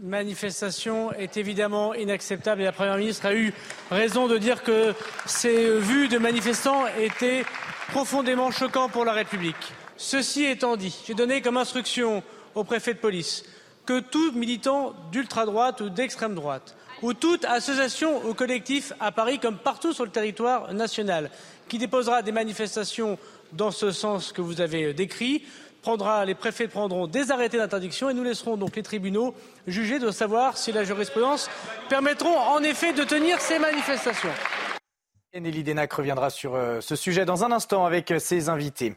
manifestation 0.00 1.12
est 1.12 1.36
évidemment 1.36 1.94
inacceptable 1.94 2.60
et 2.62 2.64
la 2.64 2.72
Première 2.72 2.96
ministre 2.96 3.26
a 3.26 3.34
eu 3.34 3.52
raison 3.90 4.26
de 4.26 4.38
dire 4.38 4.62
que 4.62 4.94
ces 5.24 5.70
vues 5.78 6.08
de 6.08 6.18
manifestants 6.18 6.86
étaient 6.98 7.44
profondément 7.88 8.50
choquants 8.50 8.88
pour 8.88 9.04
la 9.04 9.12
République. 9.12 9.56
Ceci 9.96 10.44
étant 10.44 10.76
dit, 10.76 11.02
j'ai 11.06 11.14
donné 11.14 11.40
comme 11.40 11.56
instruction 11.56 12.22
au 12.54 12.64
préfet 12.64 12.94
de 12.94 12.98
police 12.98 13.44
que 13.86 14.00
tout 14.00 14.32
militant 14.32 14.94
d'ultra-droite 15.12 15.80
ou 15.80 15.88
d'extrême 15.88 16.34
droite 16.34 16.76
ou 17.02 17.14
toute 17.14 17.44
association 17.44 18.26
ou 18.26 18.34
collectif 18.34 18.92
à 19.00 19.12
Paris 19.12 19.38
comme 19.38 19.58
partout 19.58 19.92
sur 19.92 20.04
le 20.04 20.10
territoire 20.10 20.74
national 20.74 21.30
qui 21.68 21.78
déposera 21.78 22.22
des 22.22 22.32
manifestations 22.32 23.18
dans 23.52 23.70
ce 23.70 23.92
sens 23.92 24.32
que 24.32 24.40
vous 24.40 24.60
avez 24.60 24.92
décrit 24.92 25.44
les 26.26 26.34
préfets 26.34 26.68
prendront 26.68 27.06
des 27.06 27.30
arrêtés 27.30 27.58
d'interdiction 27.58 28.10
et 28.10 28.14
nous 28.14 28.24
laisserons 28.24 28.56
donc 28.56 28.74
les 28.76 28.82
tribunaux 28.82 29.34
juger 29.66 29.98
de 29.98 30.10
savoir 30.10 30.58
si 30.58 30.72
la 30.72 30.84
jurisprudence 30.84 31.48
permettront 31.88 32.36
en 32.36 32.62
effet 32.62 32.92
de 32.92 33.04
tenir 33.04 33.40
ces 33.40 33.58
manifestations. 33.58 34.32
Nelly 35.34 35.62
Denac 35.62 35.92
reviendra 35.92 36.30
sur 36.30 36.54
euh, 36.54 36.80
ce 36.80 36.96
sujet 36.96 37.26
dans 37.26 37.44
un 37.44 37.52
instant 37.52 37.84
avec 37.84 38.10
euh, 38.10 38.18
ses 38.18 38.48
invités. 38.48 38.96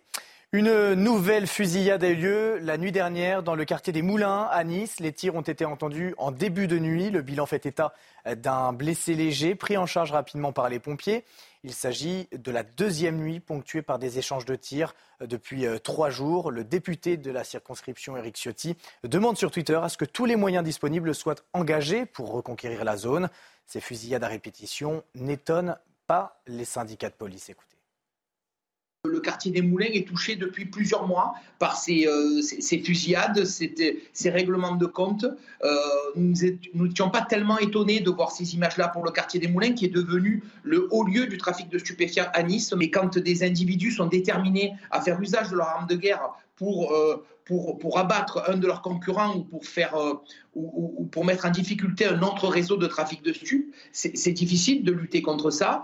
Une 0.51 0.93
nouvelle 0.95 1.45
fusillade 1.45 2.03
a 2.03 2.09
eu 2.09 2.15
lieu 2.15 2.57
la 2.59 2.77
nuit 2.77 2.91
dernière 2.91 3.43
dans 3.43 3.53
le 3.53 3.65
quartier 3.65 3.93
des 3.93 4.01
Moulins 4.01 4.47
à 4.49 4.63
Nice. 4.63 4.99
Les 4.99 5.11
tirs 5.11 5.35
ont 5.35 5.41
été 5.41 5.63
entendus 5.63 6.15
en 6.17 6.31
début 6.31 6.65
de 6.65 6.79
nuit. 6.79 7.11
Le 7.11 7.21
bilan 7.21 7.45
fait 7.45 7.67
état 7.67 7.93
d'un 8.25 8.73
blessé 8.73 9.13
léger 9.13 9.53
pris 9.53 9.77
en 9.77 9.85
charge 9.85 10.11
rapidement 10.11 10.51
par 10.51 10.67
les 10.67 10.79
pompiers. 10.79 11.23
Il 11.63 11.73
s'agit 11.73 12.29
de 12.31 12.51
la 12.51 12.63
deuxième 12.63 13.17
nuit 13.17 13.41
ponctuée 13.41 13.81
par 13.81 13.99
des 13.99 14.17
échanges 14.17 14.45
de 14.45 14.55
tirs 14.55 14.95
depuis 15.19 15.65
euh, 15.65 15.77
trois 15.77 16.09
jours. 16.09 16.51
Le 16.51 16.63
député 16.63 17.17
de 17.17 17.31
la 17.31 17.43
circonscription, 17.43 18.15
Eric 18.15 18.37
Ciotti, 18.37 18.77
demande 19.03 19.37
sur 19.37 19.51
Twitter 19.51 19.75
à 19.75 19.89
ce 19.89 19.97
que 19.97 20.05
tous 20.05 20.23
les 20.23 20.37
moyens 20.37 20.63
disponibles 20.63 21.13
soient 21.13 21.35
engagés 21.51 22.05
pour 22.05 22.31
reconquérir 22.31 22.85
la 22.85 22.95
zone. 22.95 23.29
Ces 23.65 23.81
fusillades 23.81 24.23
à 24.23 24.29
répétition 24.29 25.03
n'étonnent 25.15 25.77
pas 26.07 26.41
les 26.47 26.65
syndicats 26.65 27.09
de 27.09 27.15
police. 27.15 27.49
Écoutez. 27.49 27.78
Le 29.05 29.21
quartier 29.21 29.49
des 29.49 29.61
Moulins 29.61 29.93
est 29.93 30.05
touché 30.05 30.35
depuis 30.35 30.65
plusieurs 30.65 31.07
mois 31.07 31.33
par 31.57 31.77
ces, 31.77 32.05
euh, 32.05 32.41
fusillades, 32.83 33.45
ces, 33.45 34.29
règlements 34.29 34.75
de 34.75 34.85
compte. 34.85 35.23
Euh, 35.63 35.75
nous 36.15 36.33
n'étions 36.85 37.09
pas 37.09 37.21
tellement 37.21 37.57
étonnés 37.59 38.01
de 38.01 38.09
voir 38.09 38.33
ces 38.33 38.55
images-là 38.55 38.89
pour 38.89 39.05
le 39.05 39.11
quartier 39.11 39.39
des 39.39 39.47
Moulins, 39.47 39.71
qui 39.71 39.85
est 39.85 39.93
devenu 39.95 40.43
le 40.63 40.89
haut 40.91 41.05
lieu 41.05 41.27
du 41.27 41.37
trafic 41.37 41.69
de 41.69 41.77
stupéfiants 41.77 42.27
à 42.33 42.43
Nice. 42.43 42.73
Mais 42.73 42.89
quand 42.89 43.17
des 43.17 43.43
individus 43.43 43.91
sont 43.91 44.07
déterminés 44.07 44.73
à 44.91 44.99
faire 44.99 45.17
usage 45.21 45.49
de 45.49 45.55
leur 45.55 45.69
arme 45.69 45.87
de 45.87 45.95
guerre 45.95 46.31
pour, 46.57 46.91
euh, 46.91 47.25
pour, 47.45 47.79
pour, 47.79 47.99
abattre 47.99 48.43
un 48.49 48.57
de 48.57 48.67
leurs 48.67 48.81
concurrents 48.81 49.33
ou 49.33 49.43
pour, 49.45 49.65
faire, 49.65 49.95
euh, 49.95 50.15
ou, 50.55 51.07
pour 51.09 51.23
mettre 51.23 51.45
en 51.45 51.51
difficulté 51.51 52.05
un 52.05 52.21
autre 52.21 52.49
réseau 52.49 52.75
de 52.75 52.85
trafic 52.85 53.23
de 53.23 53.31
stupes, 53.31 53.73
c'est 53.93 54.33
difficile 54.33 54.83
de 54.83 54.91
lutter 54.91 55.21
contre 55.21 55.51
ça. 55.51 55.83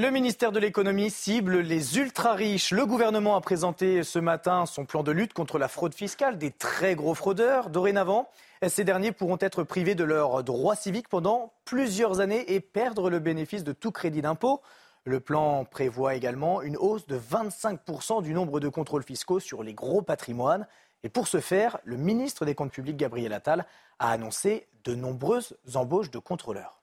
Le 0.00 0.10
ministère 0.10 0.52
de 0.52 0.60
l'économie 0.60 1.10
cible 1.10 1.58
les 1.58 1.98
ultra-riches. 1.98 2.70
Le 2.70 2.86
gouvernement 2.86 3.34
a 3.34 3.40
présenté 3.40 4.04
ce 4.04 4.20
matin 4.20 4.64
son 4.64 4.84
plan 4.84 5.02
de 5.02 5.10
lutte 5.10 5.32
contre 5.32 5.58
la 5.58 5.66
fraude 5.66 5.92
fiscale 5.92 6.38
des 6.38 6.52
très 6.52 6.94
gros 6.94 7.16
fraudeurs. 7.16 7.68
Dorénavant, 7.68 8.28
ces 8.64 8.84
derniers 8.84 9.10
pourront 9.10 9.38
être 9.40 9.64
privés 9.64 9.96
de 9.96 10.04
leurs 10.04 10.44
droits 10.44 10.76
civiques 10.76 11.08
pendant 11.08 11.52
plusieurs 11.64 12.20
années 12.20 12.54
et 12.54 12.60
perdre 12.60 13.10
le 13.10 13.18
bénéfice 13.18 13.64
de 13.64 13.72
tout 13.72 13.90
crédit 13.90 14.22
d'impôt. 14.22 14.62
Le 15.02 15.18
plan 15.18 15.64
prévoit 15.64 16.14
également 16.14 16.62
une 16.62 16.76
hausse 16.76 17.08
de 17.08 17.18
25% 17.18 18.22
du 18.22 18.34
nombre 18.34 18.60
de 18.60 18.68
contrôles 18.68 19.02
fiscaux 19.02 19.40
sur 19.40 19.64
les 19.64 19.74
gros 19.74 20.02
patrimoines. 20.02 20.68
Et 21.02 21.08
pour 21.08 21.26
ce 21.26 21.40
faire, 21.40 21.76
le 21.82 21.96
ministre 21.96 22.44
des 22.44 22.54
Comptes 22.54 22.70
publics, 22.70 22.96
Gabriel 22.96 23.32
Attal, 23.32 23.66
a 23.98 24.12
annoncé 24.12 24.68
de 24.84 24.94
nombreuses 24.94 25.56
embauches 25.74 26.12
de 26.12 26.20
contrôleurs. 26.20 26.77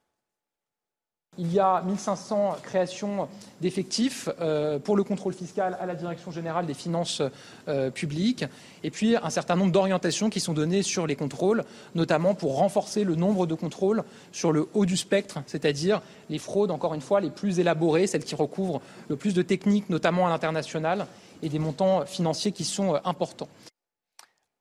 Il 1.37 1.51
y 1.51 1.59
a 1.59 1.81
1500 1.81 2.57
créations 2.63 3.27
d'effectifs 3.59 4.29
euh, 4.39 4.79
pour 4.79 4.95
le 4.95 5.03
contrôle 5.03 5.33
fiscal 5.33 5.77
à 5.81 5.85
la 5.85 5.95
Direction 5.95 6.31
générale 6.31 6.65
des 6.65 6.73
finances 6.73 7.21
euh, 7.67 7.91
publiques 7.91 8.45
et 8.83 8.91
puis 8.91 9.17
un 9.17 9.29
certain 9.29 9.57
nombre 9.57 9.73
d'orientations 9.73 10.29
qui 10.29 10.39
sont 10.39 10.53
données 10.53 10.81
sur 10.81 11.07
les 11.07 11.17
contrôles, 11.17 11.65
notamment 11.93 12.35
pour 12.35 12.57
renforcer 12.57 13.03
le 13.03 13.15
nombre 13.15 13.47
de 13.47 13.53
contrôles 13.53 14.03
sur 14.31 14.53
le 14.53 14.69
haut 14.73 14.85
du 14.85 14.95
spectre, 14.95 15.39
c'est-à-dire 15.45 16.01
les 16.29 16.39
fraudes, 16.39 16.71
encore 16.71 16.93
une 16.93 17.01
fois, 17.01 17.19
les 17.19 17.29
plus 17.29 17.59
élaborées, 17.59 18.07
celles 18.07 18.23
qui 18.23 18.35
recouvrent 18.35 18.81
le 19.09 19.17
plus 19.17 19.33
de 19.33 19.41
techniques, 19.41 19.89
notamment 19.89 20.27
à 20.27 20.29
l'international, 20.29 21.05
et 21.43 21.49
des 21.49 21.59
montants 21.59 22.05
financiers 22.05 22.53
qui 22.53 22.63
sont 22.63 22.95
euh, 22.95 22.99
importants. 23.03 23.49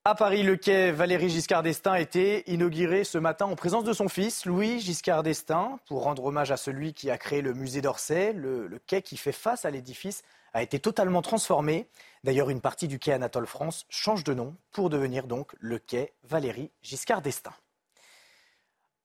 À 0.07 0.15
Paris, 0.15 0.43
le 0.43 0.57
quai 0.57 0.91
Valéry 0.91 1.31
Giscard 1.31 1.63
d'Estaing 1.63 1.93
a 1.93 1.99
été 1.99 2.45
inauguré 2.53 3.05
ce 3.05 3.17
matin 3.17 3.47
en 3.47 3.57
présence 3.57 3.85
de 3.85 3.95
son 3.95 4.11
fils, 4.11 4.45
Louis 4.45 4.79
Giscard 4.79 5.23
d'Estaing, 5.23 5.79
pour 5.87 6.03
rendre 6.03 6.27
hommage 6.27 6.51
à 6.51 6.59
celui 6.59 6.93
qui 6.93 7.11
a 7.11 7.17
créé 7.17 7.41
le 7.41 7.55
musée 7.55 7.81
d'Orsay. 7.81 8.35
Le, 8.35 8.69
quai 8.87 9.01
qui 9.01 9.17
fait 9.17 9.33
face 9.33 9.65
à 9.65 9.71
l'édifice 9.71 10.23
a 10.53 10.63
été 10.63 10.79
totalement 10.79 11.23
transformé. 11.23 11.89
D'ailleurs, 12.23 12.51
une 12.51 12.61
partie 12.61 12.87
du 12.87 12.99
quai 12.99 13.15
Anatole 13.15 13.47
France 13.47 13.87
change 13.89 14.25
de 14.25 14.35
nom 14.35 14.55
pour 14.73 14.91
devenir 14.91 15.27
donc 15.27 15.53
le 15.59 15.79
quai 15.79 16.13
Valéry 16.23 16.71
Giscard 16.83 17.23
d'Estaing. 17.23 17.55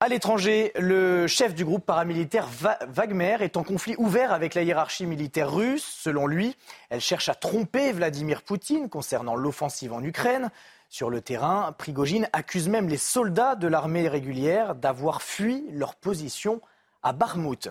À 0.02 0.08
l'étranger, 0.08 0.72
le 0.80 1.28
chef 1.28 1.54
du 1.54 1.66
groupe 1.66 1.86
paramilitaire 1.86 2.48
Wagner 2.88 3.36
est 3.42 3.58
en 3.58 3.64
conflit 3.64 3.96
ouvert 3.98 4.32
avec 4.32 4.54
la 4.54 4.64
hiérarchie 4.64 5.06
militaire 5.06 5.54
russe. 5.54 5.84
Selon 5.84 6.26
lui, 6.26 6.56
elle 6.90 7.02
cherche 7.02 7.28
à 7.28 7.36
tromper 7.36 7.92
Vladimir 7.92 8.44
Poutine 8.44 8.88
concernant 8.88 9.36
l'offensive 9.36 9.92
en 9.92 10.02
Ukraine. 10.02 10.52
Sur 10.90 11.12
le 11.12 11.22
terrain, 11.22 11.72
Prigogine 11.78 12.28
accuse 12.34 12.68
même 12.68 12.90
les 12.90 12.98
soldats 12.98 13.56
de 13.56 13.68
l'armée 13.68 14.08
régulière 14.08 14.74
d'avoir 14.74 15.22
fui 15.22 15.64
leur 15.72 15.96
position 15.96 16.62
à 17.04 17.14
Barmout. 17.14 17.70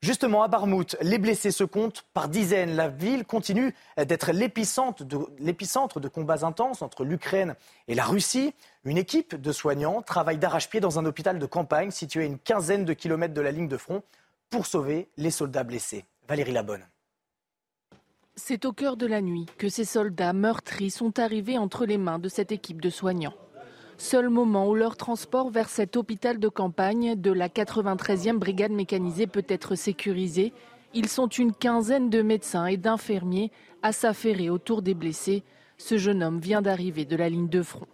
Justement, 0.00 0.44
à 0.44 0.48
Barmout, 0.48 0.96
les 1.00 1.18
blessés 1.18 1.50
se 1.50 1.64
comptent 1.64 2.04
par 2.14 2.28
dizaines. 2.28 2.76
La 2.76 2.86
ville 2.86 3.24
continue 3.24 3.74
d'être 3.96 4.30
l'épicentre 4.30 5.04
de, 5.04 5.98
de, 5.98 6.08
combats 6.08 6.46
intenses 6.46 6.82
entre 6.82 7.04
l'Ukraine 7.04 7.56
et 7.88 7.96
la 7.96 8.04
Russie. 8.04 8.54
Une 8.84 8.98
équipe 8.98 9.34
de 9.34 9.50
soignants 9.50 10.02
travaille 10.02 10.38
d'arrache-pied 10.38 10.78
dans 10.78 11.00
un 11.00 11.06
hôpital 11.06 11.40
de 11.40 11.46
campagne 11.46 11.90
situé 11.90 12.22
à 12.22 12.26
une 12.26 12.38
quinzaine 12.38 12.84
de 12.84 12.92
kilomètres 12.92 13.34
de 13.34 13.40
la 13.40 13.50
ligne 13.50 13.68
de 13.68 13.76
front 13.76 14.04
pour 14.50 14.66
sauver 14.66 15.08
les 15.16 15.32
soldats 15.32 15.64
blessés. 15.64 16.04
Valérie 16.28 16.52
Labonne. 16.52 16.86
C'est 18.38 18.66
au 18.66 18.72
cœur 18.72 18.98
de 18.98 19.06
la 19.06 19.22
nuit 19.22 19.46
que 19.56 19.70
ces 19.70 19.86
soldats 19.86 20.34
meurtris 20.34 20.90
sont 20.90 21.18
arrivés 21.18 21.56
entre 21.56 21.86
les 21.86 21.96
mains 21.96 22.18
de 22.18 22.28
cette 22.28 22.52
équipe 22.52 22.82
de 22.82 22.90
soignants. 22.90 23.34
Seul 23.96 24.28
moment 24.28 24.68
où 24.68 24.74
leur 24.74 24.98
transport 24.98 25.48
vers 25.48 25.70
cet 25.70 25.96
hôpital 25.96 26.38
de 26.38 26.48
campagne 26.48 27.18
de 27.18 27.32
la 27.32 27.48
93e 27.48 28.36
brigade 28.36 28.72
mécanisée 28.72 29.26
peut 29.26 29.46
être 29.48 29.74
sécurisé. 29.74 30.52
Ils 30.92 31.08
sont 31.08 31.28
une 31.28 31.54
quinzaine 31.54 32.10
de 32.10 32.20
médecins 32.20 32.66
et 32.66 32.76
d'infirmiers 32.76 33.50
à 33.82 33.92
s'affairer 33.92 34.50
autour 34.50 34.82
des 34.82 34.94
blessés. 34.94 35.42
Ce 35.78 35.96
jeune 35.96 36.22
homme 36.22 36.38
vient 36.38 36.60
d'arriver 36.60 37.06
de 37.06 37.16
la 37.16 37.30
ligne 37.30 37.48
de 37.48 37.62
front. 37.62 37.86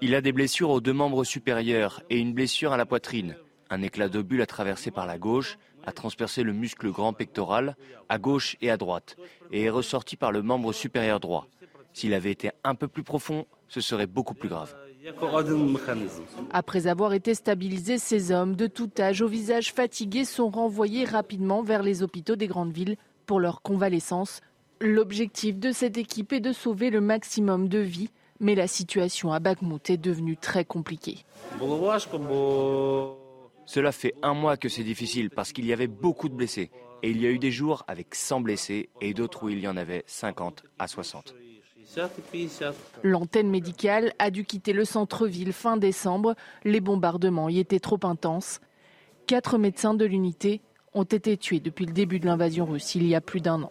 Il 0.00 0.14
a 0.14 0.20
des 0.20 0.32
blessures 0.32 0.70
aux 0.70 0.80
deux 0.80 0.92
membres 0.92 1.24
supérieurs 1.24 2.00
et 2.10 2.18
une 2.18 2.32
blessure 2.32 2.72
à 2.72 2.76
la 2.76 2.86
poitrine. 2.86 3.36
Un 3.70 3.82
éclat 3.82 4.08
d'obus 4.08 4.40
a 4.40 4.46
traversé 4.46 4.92
par 4.92 5.06
la 5.06 5.18
gauche, 5.18 5.58
a 5.86 5.92
transpercé 5.92 6.42
le 6.42 6.52
muscle 6.52 6.90
grand 6.90 7.12
pectoral 7.12 7.76
à 8.08 8.18
gauche 8.18 8.56
et 8.60 8.70
à 8.70 8.76
droite 8.76 9.16
et 9.52 9.64
est 9.64 9.70
ressorti 9.70 10.16
par 10.16 10.32
le 10.32 10.42
membre 10.42 10.72
supérieur 10.72 11.20
droit. 11.20 11.46
S'il 11.92 12.14
avait 12.14 12.32
été 12.32 12.50
un 12.64 12.74
peu 12.74 12.88
plus 12.88 13.04
profond, 13.04 13.46
ce 13.68 13.80
serait 13.80 14.06
beaucoup 14.06 14.34
plus 14.34 14.48
grave. 14.48 14.74
Après 16.50 16.86
avoir 16.86 17.12
été 17.12 17.34
stabilisés, 17.34 17.98
ces 17.98 18.32
hommes 18.32 18.56
de 18.56 18.66
tout 18.66 18.90
âge 18.98 19.20
au 19.20 19.28
visage 19.28 19.72
fatigué 19.72 20.24
sont 20.24 20.48
renvoyés 20.48 21.04
rapidement 21.04 21.62
vers 21.62 21.82
les 21.82 22.02
hôpitaux 22.02 22.36
des 22.36 22.46
grandes 22.46 22.72
villes 22.72 22.96
pour 23.26 23.38
leur 23.38 23.62
convalescence. 23.62 24.40
L'objectif 24.80 25.58
de 25.58 25.72
cette 25.72 25.98
équipe 25.98 26.32
est 26.32 26.40
de 26.40 26.52
sauver 26.52 26.90
le 26.90 27.00
maximum 27.00 27.68
de 27.68 27.78
vies, 27.78 28.10
mais 28.40 28.54
la 28.54 28.66
situation 28.66 29.32
à 29.32 29.40
Bakhmut 29.40 29.88
est 29.90 29.98
devenue 29.98 30.36
très 30.36 30.64
compliquée. 30.64 31.24
Cela 33.66 33.92
fait 33.92 34.14
un 34.22 34.34
mois 34.34 34.56
que 34.56 34.68
c'est 34.68 34.84
difficile 34.84 35.30
parce 35.30 35.52
qu'il 35.52 35.66
y 35.66 35.72
avait 35.72 35.86
beaucoup 35.86 36.28
de 36.28 36.34
blessés. 36.34 36.70
Et 37.02 37.10
il 37.10 37.20
y 37.20 37.26
a 37.26 37.30
eu 37.30 37.38
des 37.38 37.50
jours 37.50 37.84
avec 37.86 38.14
100 38.14 38.40
blessés 38.40 38.90
et 39.00 39.14
d'autres 39.14 39.44
où 39.44 39.48
il 39.48 39.60
y 39.60 39.68
en 39.68 39.76
avait 39.76 40.04
50 40.06 40.64
à 40.78 40.86
60. 40.86 41.34
L'antenne 43.02 43.50
médicale 43.50 44.12
a 44.18 44.30
dû 44.30 44.44
quitter 44.44 44.72
le 44.72 44.84
centre-ville 44.84 45.52
fin 45.52 45.76
décembre. 45.76 46.34
Les 46.64 46.80
bombardements 46.80 47.48
y 47.48 47.58
étaient 47.58 47.80
trop 47.80 48.00
intenses. 48.04 48.60
Quatre 49.26 49.58
médecins 49.58 49.94
de 49.94 50.04
l'unité 50.04 50.60
ont 50.92 51.04
été 51.04 51.36
tués 51.36 51.60
depuis 51.60 51.86
le 51.86 51.92
début 51.92 52.20
de 52.20 52.26
l'invasion 52.26 52.66
russe 52.66 52.94
il 52.94 53.06
y 53.06 53.14
a 53.14 53.20
plus 53.20 53.40
d'un 53.40 53.62
an. 53.62 53.70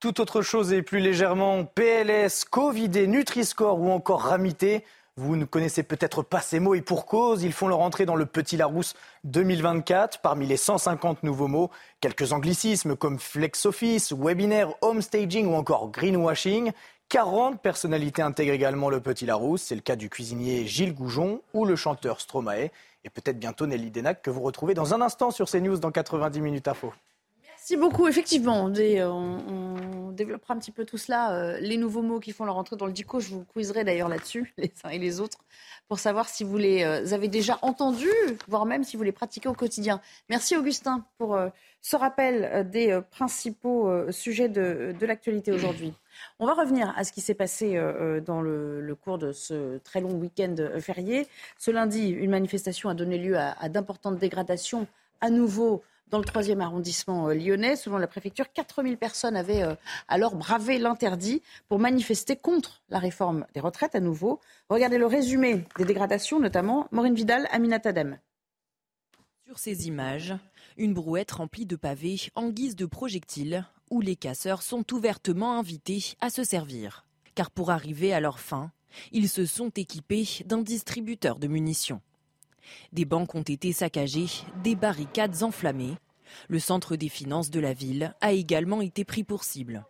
Tout 0.00 0.20
autre 0.20 0.42
chose 0.42 0.72
et 0.72 0.82
plus 0.82 1.00
légèrement 1.00 1.64
PLS, 1.64 2.44
Covidé, 2.44 3.06
Nutri-Score 3.06 3.80
ou 3.80 3.90
encore 3.90 4.22
Ramité. 4.22 4.84
Vous 5.18 5.36
ne 5.36 5.46
connaissez 5.46 5.82
peut-être 5.82 6.22
pas 6.22 6.42
ces 6.42 6.60
mots 6.60 6.74
et 6.74 6.82
pour 6.82 7.06
cause, 7.06 7.42
ils 7.42 7.54
font 7.54 7.68
leur 7.68 7.80
entrée 7.80 8.04
dans 8.04 8.16
le 8.16 8.26
Petit 8.26 8.58
Larousse 8.58 8.92
2024. 9.24 10.20
Parmi 10.20 10.46
les 10.46 10.58
150 10.58 11.22
nouveaux 11.22 11.48
mots, 11.48 11.70
quelques 12.02 12.34
anglicismes 12.34 12.96
comme 12.96 13.18
flex 13.18 13.64
office, 13.64 14.12
webinaire, 14.12 14.74
home 14.82 15.00
staging 15.00 15.46
ou 15.46 15.54
encore 15.54 15.90
greenwashing. 15.90 16.70
40 17.08 17.62
personnalités 17.62 18.20
intègrent 18.20 18.52
également 18.52 18.90
le 18.90 19.00
Petit 19.00 19.24
Larousse. 19.24 19.62
C'est 19.62 19.74
le 19.74 19.80
cas 19.80 19.96
du 19.96 20.10
cuisinier 20.10 20.66
Gilles 20.66 20.94
Goujon 20.94 21.40
ou 21.54 21.64
le 21.64 21.76
chanteur 21.76 22.20
Stromae. 22.20 22.68
Et 23.04 23.08
peut-être 23.08 23.38
bientôt 23.38 23.66
Nelly 23.66 23.90
Denac 23.90 24.20
que 24.20 24.28
vous 24.28 24.42
retrouvez 24.42 24.74
dans 24.74 24.92
un 24.92 25.00
instant 25.00 25.30
sur 25.30 25.48
CNews 25.48 25.78
dans 25.78 25.92
90 25.92 26.42
minutes 26.42 26.68
info. 26.68 26.92
Merci 27.68 27.80
beaucoup. 27.80 28.06
Effectivement, 28.06 28.70
euh, 28.78 29.08
on, 29.08 30.12
développera 30.12 30.54
un 30.54 30.58
petit 30.58 30.70
peu 30.70 30.84
tout 30.84 30.98
cela. 30.98 31.32
Euh, 31.32 31.58
les 31.58 31.76
nouveaux 31.76 32.00
mots 32.00 32.20
qui 32.20 32.30
font 32.30 32.44
leur 32.44 32.56
entrée 32.58 32.76
dans 32.76 32.86
le 32.86 32.92
dico, 32.92 33.18
je 33.18 33.30
vous 33.30 33.44
quizerai 33.44 33.82
d'ailleurs 33.82 34.08
là-dessus, 34.08 34.54
les 34.56 34.72
uns 34.84 34.90
et 34.90 35.00
les 35.00 35.18
autres, 35.18 35.38
pour 35.88 35.98
savoir 35.98 36.28
si 36.28 36.44
vous 36.44 36.58
les 36.58 36.84
euh, 36.84 37.12
avez 37.12 37.26
déjà 37.26 37.58
entendus, 37.62 38.06
voire 38.46 38.66
même 38.66 38.84
si 38.84 38.96
vous 38.96 39.02
les 39.02 39.10
pratiquez 39.10 39.48
au 39.48 39.52
quotidien. 39.52 40.00
Merci 40.28 40.56
Augustin 40.56 41.04
pour 41.18 41.36
ce 41.82 41.96
rappel 41.96 42.70
des 42.70 43.00
principaux 43.10 43.90
sujets 44.12 44.48
de, 44.48 44.94
l'actualité 45.00 45.50
aujourd'hui. 45.50 45.92
On 46.38 46.46
va 46.46 46.54
revenir 46.54 46.94
à 46.96 47.02
ce 47.02 47.10
qui 47.10 47.20
s'est 47.20 47.34
passé 47.34 47.80
dans 48.24 48.42
le, 48.42 48.96
cours 49.02 49.18
de 49.18 49.32
ce 49.32 49.78
très 49.78 50.00
long 50.00 50.12
week-end 50.12 50.54
férié. 50.78 51.26
Ce 51.58 51.72
lundi, 51.72 52.10
une 52.10 52.30
manifestation 52.30 52.88
a 52.88 52.94
donné 52.94 53.18
lieu 53.18 53.36
à 53.36 53.68
d'importantes 53.68 54.18
dégradations 54.18 54.86
à 55.20 55.30
nouveau 55.30 55.82
dans 56.08 56.18
le 56.18 56.24
troisième 56.24 56.60
arrondissement 56.60 57.28
euh, 57.28 57.34
lyonnais. 57.34 57.76
Selon 57.76 57.98
la 57.98 58.06
préfecture, 58.06 58.52
4000 58.52 58.96
personnes 58.96 59.36
avaient 59.36 59.62
euh, 59.62 59.74
alors 60.08 60.36
bravé 60.36 60.78
l'interdit 60.78 61.42
pour 61.68 61.78
manifester 61.78 62.36
contre 62.36 62.82
la 62.88 62.98
réforme 62.98 63.46
des 63.54 63.60
retraites 63.60 63.94
à 63.94 64.00
nouveau. 64.00 64.40
Regardez 64.68 64.98
le 64.98 65.06
résumé 65.06 65.64
des 65.78 65.84
dégradations, 65.84 66.40
notamment 66.40 66.88
Maureen 66.92 67.14
Vidal, 67.14 67.48
Aminat 67.50 67.80
Adem. 67.84 68.18
Sur 69.46 69.58
ces 69.58 69.86
images, 69.86 70.34
une 70.76 70.94
brouette 70.94 71.32
remplie 71.32 71.66
de 71.66 71.76
pavés 71.76 72.20
en 72.34 72.48
guise 72.50 72.76
de 72.76 72.86
projectiles 72.86 73.64
où 73.90 74.00
les 74.00 74.16
casseurs 74.16 74.62
sont 74.62 74.92
ouvertement 74.92 75.58
invités 75.58 76.14
à 76.20 76.30
se 76.30 76.42
servir. 76.42 77.06
Car 77.34 77.50
pour 77.50 77.70
arriver 77.70 78.12
à 78.12 78.20
leur 78.20 78.40
fin, 78.40 78.72
ils 79.12 79.28
se 79.28 79.46
sont 79.46 79.70
équipés 79.70 80.26
d'un 80.46 80.62
distributeur 80.62 81.38
de 81.38 81.46
munitions. 81.46 82.00
Des 82.92 83.04
banques 83.04 83.34
ont 83.34 83.42
été 83.42 83.72
saccagées, 83.72 84.28
des 84.62 84.74
barricades 84.74 85.42
enflammées. 85.42 85.96
Le 86.48 86.58
centre 86.58 86.96
des 86.96 87.08
finances 87.08 87.50
de 87.50 87.60
la 87.60 87.72
ville 87.72 88.14
a 88.20 88.32
également 88.32 88.80
été 88.80 89.04
pris 89.04 89.24
pour 89.24 89.44
cible. 89.44 89.84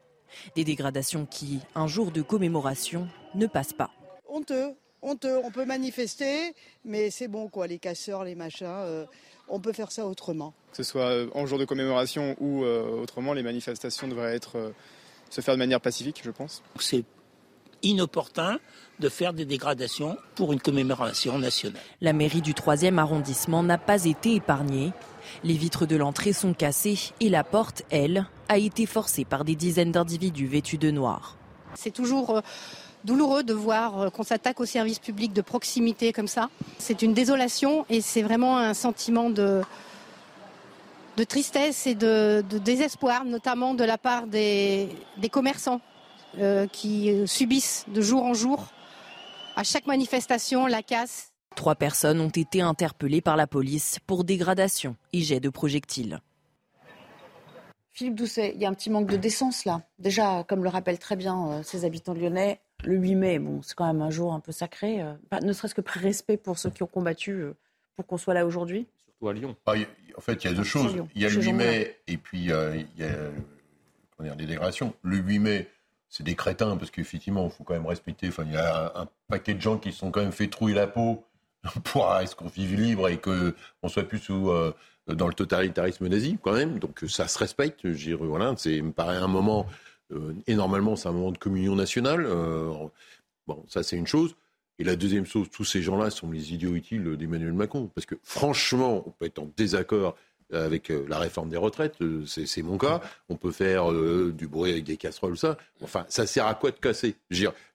Des 0.55 0.65
dégradations 0.65 1.27
qui, 1.27 1.61
un 1.75 1.87
jour 1.87 2.11
de 2.11 2.23
commémoration, 2.23 3.09
ne 3.35 3.47
passent 3.47 3.73
pas. 3.73 3.91
Honteux, 4.29 4.75
honteux. 5.03 5.39
On 5.45 5.51
peut 5.51 5.65
manifester, 5.65 6.55
mais 6.85 7.11
c'est 7.11 7.29
bon 7.29 7.49
quoi, 7.49 7.67
les 7.67 7.79
casseurs, 7.79 8.25
les 8.25 8.35
machins. 8.35 8.67
Euh, 8.67 9.07
on 9.49 9.61
peut 9.61 9.73
faire 9.73 9.93
ça 9.93 10.07
autrement. 10.07 10.53
Que 10.73 10.79
ce 10.79 10.83
soit 10.83 11.11
euh, 11.11 11.29
en 11.35 11.47
jour 11.47 11.59
de 11.59 11.65
commémoration 11.65 12.37
ou 12.41 12.65
euh, 12.65 13.01
autrement, 13.01 13.33
les 13.33 13.43
manifestations 13.43 14.09
devraient 14.09 14.35
être, 14.35 14.73
se 15.31 15.41
faire 15.41 15.55
de 15.55 15.59
manière 15.59 15.81
pacifique, 15.81 16.21
je 16.25 16.31
pense. 16.31 16.63
C'est 16.81 17.05
inopportun 17.89 18.59
de 19.01 19.09
faire 19.09 19.33
des 19.33 19.45
dégradations 19.45 20.17
pour 20.35 20.53
une 20.53 20.61
commémoration 20.61 21.39
nationale. 21.39 21.81
La 22.01 22.13
mairie 22.13 22.41
du 22.41 22.55
3e 22.55 22.99
arrondissement 22.99 23.63
n'a 23.63 23.79
pas 23.79 24.05
été 24.05 24.35
épargnée. 24.35 24.93
Les 25.45 25.55
vitres 25.55 25.87
de 25.87 25.97
l'entrée 25.97 26.33
sont 26.33 26.55
cassées 26.55 26.99
et 27.21 27.29
la 27.29 27.45
porte, 27.45 27.83
elle, 27.91 28.27
a 28.49 28.59
été 28.59 28.87
forcée 28.87 29.25
par 29.25 29.45
des 29.45 29.55
dizaines 29.55 29.93
d'individus 29.93 30.47
vêtus 30.47 30.79
de 30.79 30.91
noir. 30.91 31.37
C'est 31.75 31.91
toujours 31.91 32.31
euh, 32.31 32.41
douloureux 33.05 33.43
de 33.43 33.53
voir 33.53 34.01
euh, 34.01 34.11
qu'on 34.11 34.23
s'attaque 34.23 34.61
aux 34.61 34.67
services 34.67 34.99
publics 34.99 35.33
de 35.33 35.43
proximité 35.43 36.13
comme 36.13 36.29
ça. 36.29 36.49
C'est 36.79 37.03
une 37.03 37.13
désolation 37.13 37.85
et 37.91 38.01
c'est 38.01 38.23
vraiment 38.23 38.57
un 38.59 38.73
sentiment 38.73 39.31
de, 39.31 39.63
de 41.17 41.25
tristesse 41.25 41.87
et 41.87 41.95
de, 41.95 42.45
désespoir, 42.65 43.25
notamment 43.25 43.75
de 43.75 43.85
la 43.85 43.99
part 43.99 44.27
des, 44.27 44.89
commerçants 45.31 45.81
euh, 46.39 46.67
qui 46.67 47.27
subissent 47.27 47.85
de 47.89 48.01
jour 48.01 48.25
en 48.25 48.35
jour 48.35 48.69
à 49.57 49.65
chaque 49.65 49.87
manifestation, 49.87 50.67
la 50.67 50.83
casse. 50.83 51.33
Trois 51.55 51.75
personnes 51.75 52.21
ont 52.21 52.29
été 52.29 52.61
interpellées 52.61 53.23
par 53.23 53.37
la 53.37 53.47
police 53.47 53.99
pour 54.07 54.25
dégradation 54.25 54.97
et 55.15 55.23
jet 55.23 55.41
de 55.41 55.49
projectiles. 55.49 56.21
Philippe 57.97 58.17
Doucet, 58.17 58.53
il 58.55 58.61
y 58.61 58.67
a 58.67 58.69
un 58.69 58.75
petit 58.75 58.91
manque 58.91 59.11
de 59.11 59.17
décence 59.17 59.65
là. 59.65 59.81
Déjà, 59.99 60.45
comme 60.47 60.63
le 60.63 60.69
rappellent 60.69 60.99
très 60.99 61.17
bien 61.17 61.49
euh, 61.49 61.63
ces 61.63 61.87
habitants 61.87 62.13
lyonnais, 62.13 62.61
le 62.85 62.97
8 62.97 63.15
mai, 63.15 63.39
bon, 63.39 63.63
c'est 63.63 63.75
quand 63.75 63.87
même 63.87 64.03
un 64.03 64.11
jour 64.11 64.35
un 64.35 64.41
peu 64.41 64.53
sacré. 64.53 65.01
Euh, 65.01 65.15
ne 65.43 65.55
serait-ce 65.55 65.75
que 65.75 65.81
par 65.81 65.95
respect 65.95 66.37
pour 66.37 66.59
ceux 66.59 66.69
qui 66.69 66.83
ont 66.83 66.89
combattu 66.89 67.33
euh, 67.33 67.55
pour 67.97 68.07
qu'on 68.07 68.19
soit 68.19 68.35
là 68.35 68.45
aujourd'hui. 68.45 68.87
Surtout 68.99 69.29
à 69.29 69.33
Lyon. 69.33 69.57
Ah, 69.65 69.73
en 70.15 70.21
fait, 70.21 70.45
il 70.45 70.51
y 70.51 70.53
a 70.53 70.55
deux 70.55 70.63
choses. 70.63 70.95
Il 71.15 71.23
y 71.23 71.25
a 71.25 71.31
le 71.31 71.41
8 71.41 71.53
mai 71.55 71.97
et 72.07 72.19
puis 72.19 72.41
il 72.41 72.47
y 72.49 72.53
a 72.53 72.69
les 74.37 74.47
dégradations. 74.47 74.93
Le 75.01 75.17
8 75.17 75.39
mai, 75.39 75.69
c'est 76.17 76.25
des 76.25 76.35
crétins, 76.35 76.79
parce 76.79 76.91
qu'effectivement, 76.91 77.45
il 77.45 77.51
faut 77.51 77.63
quand 77.63 77.75
même 77.75 77.87
respecter. 77.87 78.29
Enfin, 78.29 78.45
il 78.47 78.55
y 78.55 78.57
a 78.57 78.93
un, 78.95 79.07
paquet 79.29 79.53
de 79.53 79.61
gens 79.61 79.77
qui 79.77 79.93
se 79.93 79.99
sont 79.99 80.11
quand 80.11 80.23
même 80.23 80.33
fait 80.33 80.49
trouiller 80.49 80.75
la 80.75 80.87
peau 80.87 81.25
pour 81.85 82.11
est-ce 82.17 82.35
qu'on 82.35 82.49
vive 82.49 82.75
libre 82.75 83.09
et 83.09 83.19
qu'on 83.19 83.89
soit 83.89 84.05
plus 84.05 84.19
sous, 84.19 84.51
euh, 84.51 84.73
dans 85.07 85.29
le 85.29 85.35
totalitarisme 85.35 86.09
nazi, 86.09 86.39
quand 86.41 86.55
même. 86.55 86.79
Donc 86.79 87.05
ça 87.07 87.29
se 87.29 87.39
respecte. 87.39 87.87
Voilà, 87.87 88.55
c'est 88.57 88.81
me 88.81 88.93
paraît 88.93 89.19
un 89.19 89.27
moment. 89.27 89.67
Euh, 90.11 90.33
et 90.47 90.55
normalement, 90.55 90.97
c'est 90.97 91.09
un 91.09 91.13
moment 91.13 91.33
de 91.33 91.39
communion 91.39 91.77
nationale. 91.77 92.25
Euh, 92.25 92.73
bon, 93.47 93.63
ça, 93.69 93.83
c'est 93.83 93.97
une 93.97 94.07
chose. 94.07 94.37
Et 94.79 94.85
la 94.85 94.97
deuxième 94.97 95.27
chose, 95.27 95.51
tous 95.51 95.65
ces 95.65 95.83
gens-là 95.83 96.09
sont 96.11 96.31
les 96.31 96.55
idiots 96.55 96.75
utiles 96.75 97.17
d'Emmanuel 97.19 97.53
Macron. 97.53 97.91
Parce 97.95 98.07
que 98.07 98.15
franchement, 98.23 99.03
on 99.07 99.11
peut 99.11 99.27
être 99.27 99.39
en 99.39 99.51
désaccord 99.55 100.17
avec 100.53 100.91
euh, 100.91 101.05
la 101.09 101.19
réforme 101.19 101.49
des 101.49 101.57
retraites, 101.57 102.01
euh, 102.01 102.25
c'est 102.27 102.63
mon 102.63 102.79
cas. 102.79 103.01
On 103.29 103.37
peut 103.37 103.51
faire 103.51 103.91
euh, 103.91 104.33
du 104.37 104.47
bruit 104.47 104.73
avec 104.73 104.85
des 104.85 104.97
casseroles, 104.97 105.37
ça. 105.37 105.57
Enfin, 105.83 106.05
ça 106.09 106.27
sert 106.27 106.47
à 106.47 106.55
quoi 106.55 106.71
de 106.71 106.77
casser? 106.77 107.17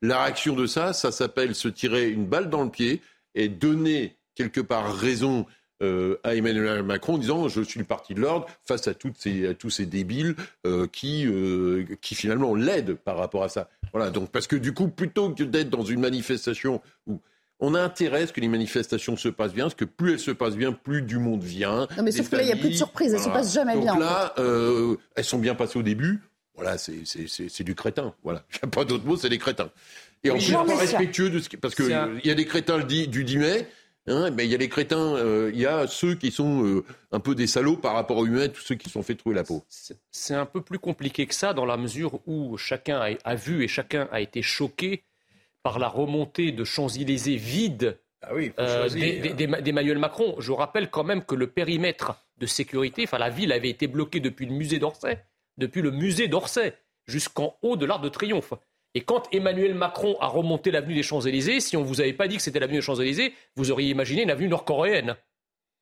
La 0.02 0.24
réaction 0.24 0.56
de 0.56 0.66
ça, 0.66 0.94
ça 0.94 1.12
s'appelle 1.12 1.56
se 1.56 1.68
tirer 1.68 2.10
une 2.10 2.26
balle 2.26 2.50
dans 2.50 2.64
le 2.64 2.70
pied 2.70 3.02
et 3.36 3.50
donner 3.50 4.16
quelque 4.36 4.62
part 4.62 4.96
raison 4.96 5.46
à 6.24 6.36
Emmanuel 6.36 6.84
Macron 6.84 7.16
en 7.16 7.18
disant 7.18 7.48
je 7.48 7.60
suis 7.64 7.80
le 7.80 7.86
parti 7.88 8.14
de 8.14 8.22
l'ordre 8.22 8.46
face 8.64 8.88
à, 8.88 8.94
tous 8.94 9.16
ces 9.18 9.86
débiles 9.88 10.36
qui, 10.92 11.28
qui 12.02 12.14
finalement 12.14 12.54
l'aident 12.54 12.94
par 12.94 13.18
rapport 13.18 13.44
à 13.44 13.50
ça. 13.50 13.68
Voilà, 13.92 14.12
donc 14.12 14.30
parce 14.30 14.46
que 14.46 14.56
du 14.56 14.76
coup, 14.76 14.90
plutôt 14.90 15.32
que 15.32 15.42
d'être 15.42 15.72
dans 15.72 15.84
une 15.84 16.00
manifestation 16.00 16.84
où 17.08 17.20
on 17.62 17.76
a 17.76 17.82
intérêt 17.82 18.24
à 18.24 18.28
ce 18.28 18.34
que 18.34 18.42
les 18.42 18.48
manifestations 18.48 19.16
se 19.16 19.30
passent 19.30 19.54
bien, 19.54 19.66
parce 19.66 19.76
que 19.76 19.86
plus 19.86 20.14
elles 20.14 20.20
se 20.20 20.32
passent 20.32 20.58
bien, 20.58 20.74
plus 20.74 21.02
du 21.02 21.18
monde 21.18 21.44
vient. 21.44 21.88
Non, 21.96 22.04
mais 22.04 22.12
sauf 22.12 22.30
que 22.30 22.36
là, 22.36 22.42
il 22.42 22.48
n'y 22.48 22.52
a 22.52 22.58
plus 22.58 22.70
de 22.70 22.76
surprise, 22.76 23.14
elles 23.14 23.20
ne 23.20 23.26
se 23.26 23.30
passent 23.30 23.54
jamais 23.54 23.78
bien. 23.78 23.94
Donc 23.94 24.02
là, 24.02 24.34
euh, 24.40 24.98
elles 25.16 25.24
sont 25.24 25.40
bien 25.40 25.56
passées 25.56 25.80
au 25.80 25.84
début. 25.84 26.20
voilà, 26.56 26.78
c'est 26.78 27.64
du 27.64 27.76
crétin. 27.76 28.14
Voilà, 28.24 28.44
il 28.52 28.60
n'y 28.64 28.68
a 28.68 28.72
pas 28.72 28.84
d'autre 28.84 29.06
mot, 29.06 29.16
c'est 29.16 29.30
des 29.30 29.38
crétins. 29.38 29.70
Et 30.24 30.32
en 30.32 30.38
plus, 30.38 30.52
pas 30.52 30.76
respectueux 30.76 31.30
de 31.30 31.40
ce 31.40 31.50
qui... 31.50 31.58
parce 31.58 31.76
qu'il 31.76 31.90
y 32.24 32.32
a 32.32 32.36
des 32.36 32.46
crétins 32.46 32.80
du 32.80 33.24
10 33.24 33.38
mai. 33.38 33.68
Hein, 34.08 34.32
mais 34.32 34.46
il 34.46 34.52
y 34.52 34.56
a 34.56 34.58
les 34.58 34.70
crétins, 34.70 35.16
euh, 35.16 35.52
il 35.54 35.60
y 35.60 35.68
a 35.68 35.86
ceux 35.86 36.16
qui 36.16 36.32
sont 36.32 36.66
euh, 36.66 36.84
un 37.12 37.20
peu 37.20 37.36
des 37.36 37.46
salauds 37.46 37.78
par 37.78 37.94
rapport 37.94 38.18
aux 38.18 38.26
humains, 38.26 38.48
tous 38.48 38.62
ceux 38.62 38.74
qui 38.74 38.90
sont 38.90 39.04
fait 39.04 39.14
trouver 39.14 39.36
la 39.36 39.44
peau. 39.44 39.64
C'est 40.10 40.34
un 40.34 40.48
peu 40.48 40.62
plus 40.62 40.80
compliqué 40.80 41.28
que 41.28 41.36
ça, 41.36 41.54
dans 41.54 41.66
la 41.66 41.78
mesure 41.78 42.20
où 42.26 42.58
chacun 42.58 43.00
a, 43.24 43.36
vu 43.36 43.64
et 43.64 43.68
chacun 43.68 44.10
a 44.12 44.20
été 44.20 44.42
choqué 44.42 45.04
par 45.64 45.80
la 45.80 45.88
remontée 45.88 46.52
de 46.52 46.64
Champs-Élysées 46.64 47.36
vides 47.36 48.00
ah 48.22 48.34
oui, 48.34 48.52
euh, 48.60 48.88
d'Emmanuel 48.90 49.98
Macron. 49.98 50.36
Je 50.40 50.52
rappelle 50.52 50.90
quand 50.90 51.04
même 51.04 51.24
que 51.24 51.36
le 51.36 51.48
périmètre 51.48 52.24
de 52.38 52.46
sécurité, 52.46 53.04
enfin 53.04 53.18
la 53.18 53.30
ville 53.30 53.52
avait 53.52 53.70
été 53.70 53.88
bloquée 53.88 54.20
depuis 54.20 54.46
le 54.46 54.54
musée 54.54 54.80
d'Orsay, 54.80 55.24
depuis 55.58 55.82
le 55.82 55.92
musée 55.92 56.28
d'Orsay 56.28 56.74
jusqu'en 57.08 57.58
haut 57.62 57.76
de 57.76 57.86
l'Arc 57.86 58.04
de 58.04 58.10
Triomphe. 58.10 58.54
Et 58.94 59.02
quand 59.02 59.28
Emmanuel 59.34 59.74
Macron 59.74 60.18
a 60.20 60.28
remonté 60.28 60.70
l'avenue 60.70 60.96
des 60.96 61.04
Champs-Élysées, 61.04 61.62
si 61.62 61.78
on 61.78 61.82
ne 61.82 61.86
vous 61.86 62.02
avait 62.02 62.14
pas 62.14 62.28
dit 62.28 62.38
que 62.38 62.42
c'était 62.42 62.60
l'avenue 62.60 62.80
des 62.80 62.84
Champs-Élysées, 62.84 63.34
vous 63.56 63.72
auriez 63.72 63.90
imaginé 63.90 64.24
une 64.24 64.32
avenue 64.32 64.50
nord-coréenne. 64.50 65.16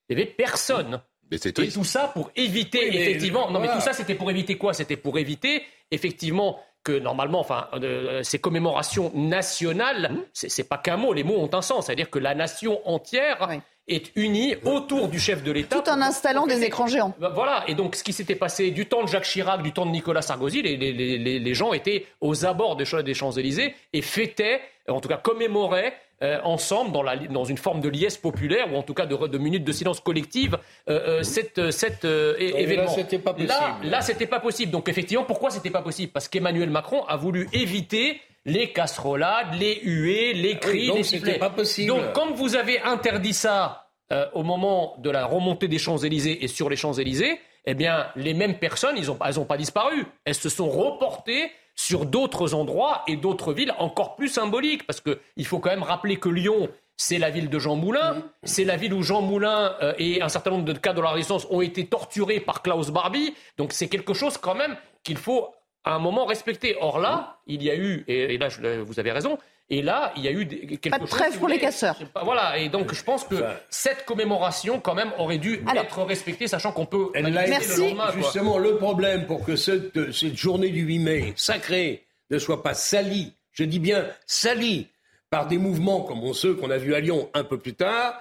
Il 0.08 0.16
n'y 0.16 0.22
avait 0.22 0.32
personne. 0.32 1.02
Mais 1.32 1.38
et 1.38 1.70
tout 1.70 1.84
ça 1.84 2.08
pour 2.08 2.32
éviter, 2.36 2.88
effectivement. 2.88 3.52
Non, 3.52 3.60
mais 3.60 3.72
tout 3.72 3.82
ça, 3.82 3.94
c'était 3.94 4.16
pour 4.16 4.32
éviter 4.32 4.58
quoi? 4.58 4.74
C'était 4.74 4.98
pour 4.98 5.20
éviter, 5.20 5.64
effectivement, 5.92 6.60
que 6.84 6.98
normalement, 6.98 7.40
enfin, 7.40 7.68
euh, 7.76 8.24
ces 8.24 8.40
commémorations 8.40 9.12
nationales, 9.14 10.12
mmh. 10.12 10.18
ce 10.34 10.50
c'est 10.50 10.64
pas 10.64 10.78
qu'un 10.78 10.98
mot, 10.98 11.14
les 11.14 11.24
mots 11.24 11.38
ont 11.38 11.50
un 11.54 11.62
sens. 11.62 11.86
C'est-à-dire 11.86 12.10
que 12.10 12.20
la 12.20 12.36
nation 12.36 12.80
entière 12.88 13.50
est 13.88 14.12
unie 14.16 14.56
autour 14.66 15.08
du 15.08 15.20
chef 15.20 15.44
de 15.44 15.52
l'État. 15.52 15.82
Tout 15.82 15.90
en 15.90 16.02
installant 16.02 16.48
des 16.48 16.64
écrans 16.64 16.88
géants. 16.88 17.14
Bah, 17.20 17.32
voilà, 17.34 17.64
et 17.68 17.76
donc 17.76 17.96
ce 17.96 18.04
qui 18.04 18.14
s'était 18.14 18.36
passé 18.36 18.72
du 18.72 18.86
temps 18.86 19.04
de 19.04 19.08
Jacques 19.08 19.24
Chirac, 19.24 19.62
du 19.62 19.74
temps 19.74 19.86
de 19.86 19.92
Nicolas 19.92 20.22
Sarkozy, 20.22 20.62
les, 20.62 20.78
les 20.78 21.54
gens 21.54 21.74
étaient 21.74 22.06
aux 22.22 22.46
abords 22.46 22.76
des 22.76 22.86
Champs-Élysées 22.86 23.76
et 23.94 24.02
fêtaient, 24.02 24.62
en 24.88 25.02
tout 25.02 25.10
cas 25.10 25.18
commémoraient 25.18 25.94
euh, 26.22 26.38
ensemble 26.44 26.92
dans, 26.92 27.02
la, 27.02 27.16
dans, 27.16 27.46
une 27.46 27.58
forme 27.58 27.80
de 27.80 27.88
liesse 27.88 28.18
populaire 28.18 28.74
ou 28.74 28.76
en 28.76 28.84
tout 28.84 28.94
cas 28.94 29.06
de, 29.06 29.16
de 29.16 29.38
minutes 29.38 29.64
de 29.64 29.72
silence 29.72 30.02
collective 30.02 30.58
euh, 30.90 31.20
euh, 31.20 31.24
cette, 31.24 31.72
cet 31.72 32.04
événement. 32.04 32.84
Là, 32.84 32.92
c'était 32.92 33.20
pas 33.20 33.34
possible. 33.34 33.54
Là, 33.84 34.02
c'était 34.02 34.28
pas 34.28 34.40
possible. 34.42 34.72
Donc 34.72 34.90
effectivement, 34.90 35.24
pourquoi 35.24 35.50
c'était 35.50 35.70
pas 35.70 35.82
possible? 35.82 36.12
Parce 36.12 36.28
qu'Emmanuel 36.28 36.70
Macron 36.70 37.06
a 37.06 37.16
voulu 37.16 37.48
éviter 37.54 38.20
les 38.44 38.74
casserolades, 38.74 39.54
les 39.58 39.80
huées, 39.82 40.34
les 40.34 40.56
ah 40.56 40.60
cris, 40.60 40.92
les 40.92 41.04
sifflets. 41.04 41.40
Pas 41.40 41.52
possible. 41.52 41.88
Donc 41.88 42.12
quand 42.14 42.34
vous 42.34 42.58
avez 42.58 42.82
interdit 42.82 43.34
ça 43.34 43.88
au 44.34 44.44
moment 44.44 44.96
de 44.98 45.10
la 45.12 45.26
remontée 45.26 45.70
des 45.70 45.78
Champs-Élysées 45.78 46.44
et 46.44 46.48
sur 46.50 46.70
les 46.70 46.76
Champs-Élysées, 46.76 47.40
eh 47.66 47.74
bien, 47.76 48.08
les 48.16 48.34
mêmes 48.34 48.58
personnes, 48.58 48.98
elles 48.98 49.36
n'ont 49.36 49.46
pas 49.46 49.58
disparu. 49.58 50.06
Elles 50.26 50.36
se 50.36 50.50
sont 50.50 50.70
reportées 50.70 51.52
sur 51.80 52.06
d'autres 52.06 52.54
endroits 52.54 53.04
et 53.08 53.16
d'autres 53.16 53.54
villes 53.54 53.74
encore 53.80 54.18
plus 54.18 54.28
symboliques. 54.28 54.86
Parce 54.86 55.00
qu'il 55.00 55.46
faut 55.46 55.60
quand 55.60 55.70
même 55.70 55.82
rappeler 55.82 56.18
que 56.18 56.28
Lyon, 56.28 56.68
c'est 56.98 57.18
la 57.18 57.30
ville 57.30 57.50
de 57.50 57.58
Jean 57.58 57.78
Moulin, 57.78 58.22
c'est 58.44 58.66
la 58.66 58.76
ville 58.76 58.94
où 58.94 59.02
Jean 59.02 59.22
Moulin 59.22 59.74
euh, 59.82 59.94
et 59.98 60.22
un 60.22 60.28
certain 60.28 60.50
nombre 60.50 60.66
de 60.66 60.74
cas 60.74 60.92
de 60.92 61.00
la 61.00 61.12
résistance 61.12 61.48
ont 61.50 61.62
été 61.62 61.88
torturés 61.88 62.42
par 62.42 62.64
Klaus 62.64 62.90
Barbie. 62.90 63.34
Donc 63.58 63.72
c'est 63.72 63.88
quelque 63.88 64.14
chose 64.14 64.38
quand 64.38 64.56
même 64.56 64.76
qu'il 65.06 65.18
faut 65.18 65.54
à 65.84 65.96
un 65.96 66.00
moment 66.00 66.26
respecter. 66.26 66.76
Or 66.80 67.00
là, 67.00 67.40
il 67.48 67.64
y 67.64 67.70
a 67.70 67.76
eu, 67.76 68.04
et 68.08 68.38
là 68.38 68.50
vous 68.86 69.00
avez 69.00 69.12
raison, 69.12 69.38
et 69.72 69.84
là, 69.84 70.12
il 70.18 70.24
y 70.24 70.28
a 70.28 70.32
eu 70.32 70.48
quelque 70.48 70.90
Pas 70.90 70.98
de 70.98 71.06
trêve 71.06 71.38
pour 71.38 71.48
les 71.48 71.60
casseurs. 71.60 72.00
Voilà, 72.24 72.58
et 72.58 72.70
donc 72.70 72.94
je 72.94 73.04
pense 73.04 73.24
que 73.24 73.36
cette 73.70 74.04
commémoration, 74.06 74.80
quand 74.80 74.96
même, 74.96 75.12
aurait 75.18 75.38
dû 75.38 75.64
être 75.76 76.04
respectée, 76.04 76.48
sachant 76.48 76.72
qu'on 76.72 76.88
peut. 76.88 77.12
Merci. 77.14 77.78
Le 77.78 77.88
lendemain, 77.88 78.12
Justement, 78.16 78.58
le 78.58 78.78
problème 78.78 79.28
pour 79.28 79.46
que 79.46 79.56
cette, 79.56 80.12
cette 80.12 80.36
journée 80.36 80.70
du 80.70 80.82
8 80.82 81.00
mai 81.00 81.34
sacrée 81.36 82.06
ne 82.32 82.40
soit 82.40 82.64
pas 82.64 82.74
salie, 82.74 83.34
je 83.52 83.64
dis 83.64 83.80
bien 83.80 84.08
salie, 84.26 84.88
par 85.30 85.48
des 85.48 85.60
mouvements 85.60 86.02
comme 86.02 86.34
ceux 86.34 86.56
qu'on 86.56 86.72
a 86.72 86.78
vus 86.78 86.96
à 86.96 87.00
Lyon 87.00 87.30
un 87.36 87.44
peu 87.44 87.60
plus 87.60 87.76
tard, 87.76 88.20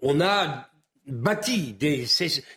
on 0.00 0.20
a 0.20 0.68
bâti 1.06 1.74
des, 1.74 2.06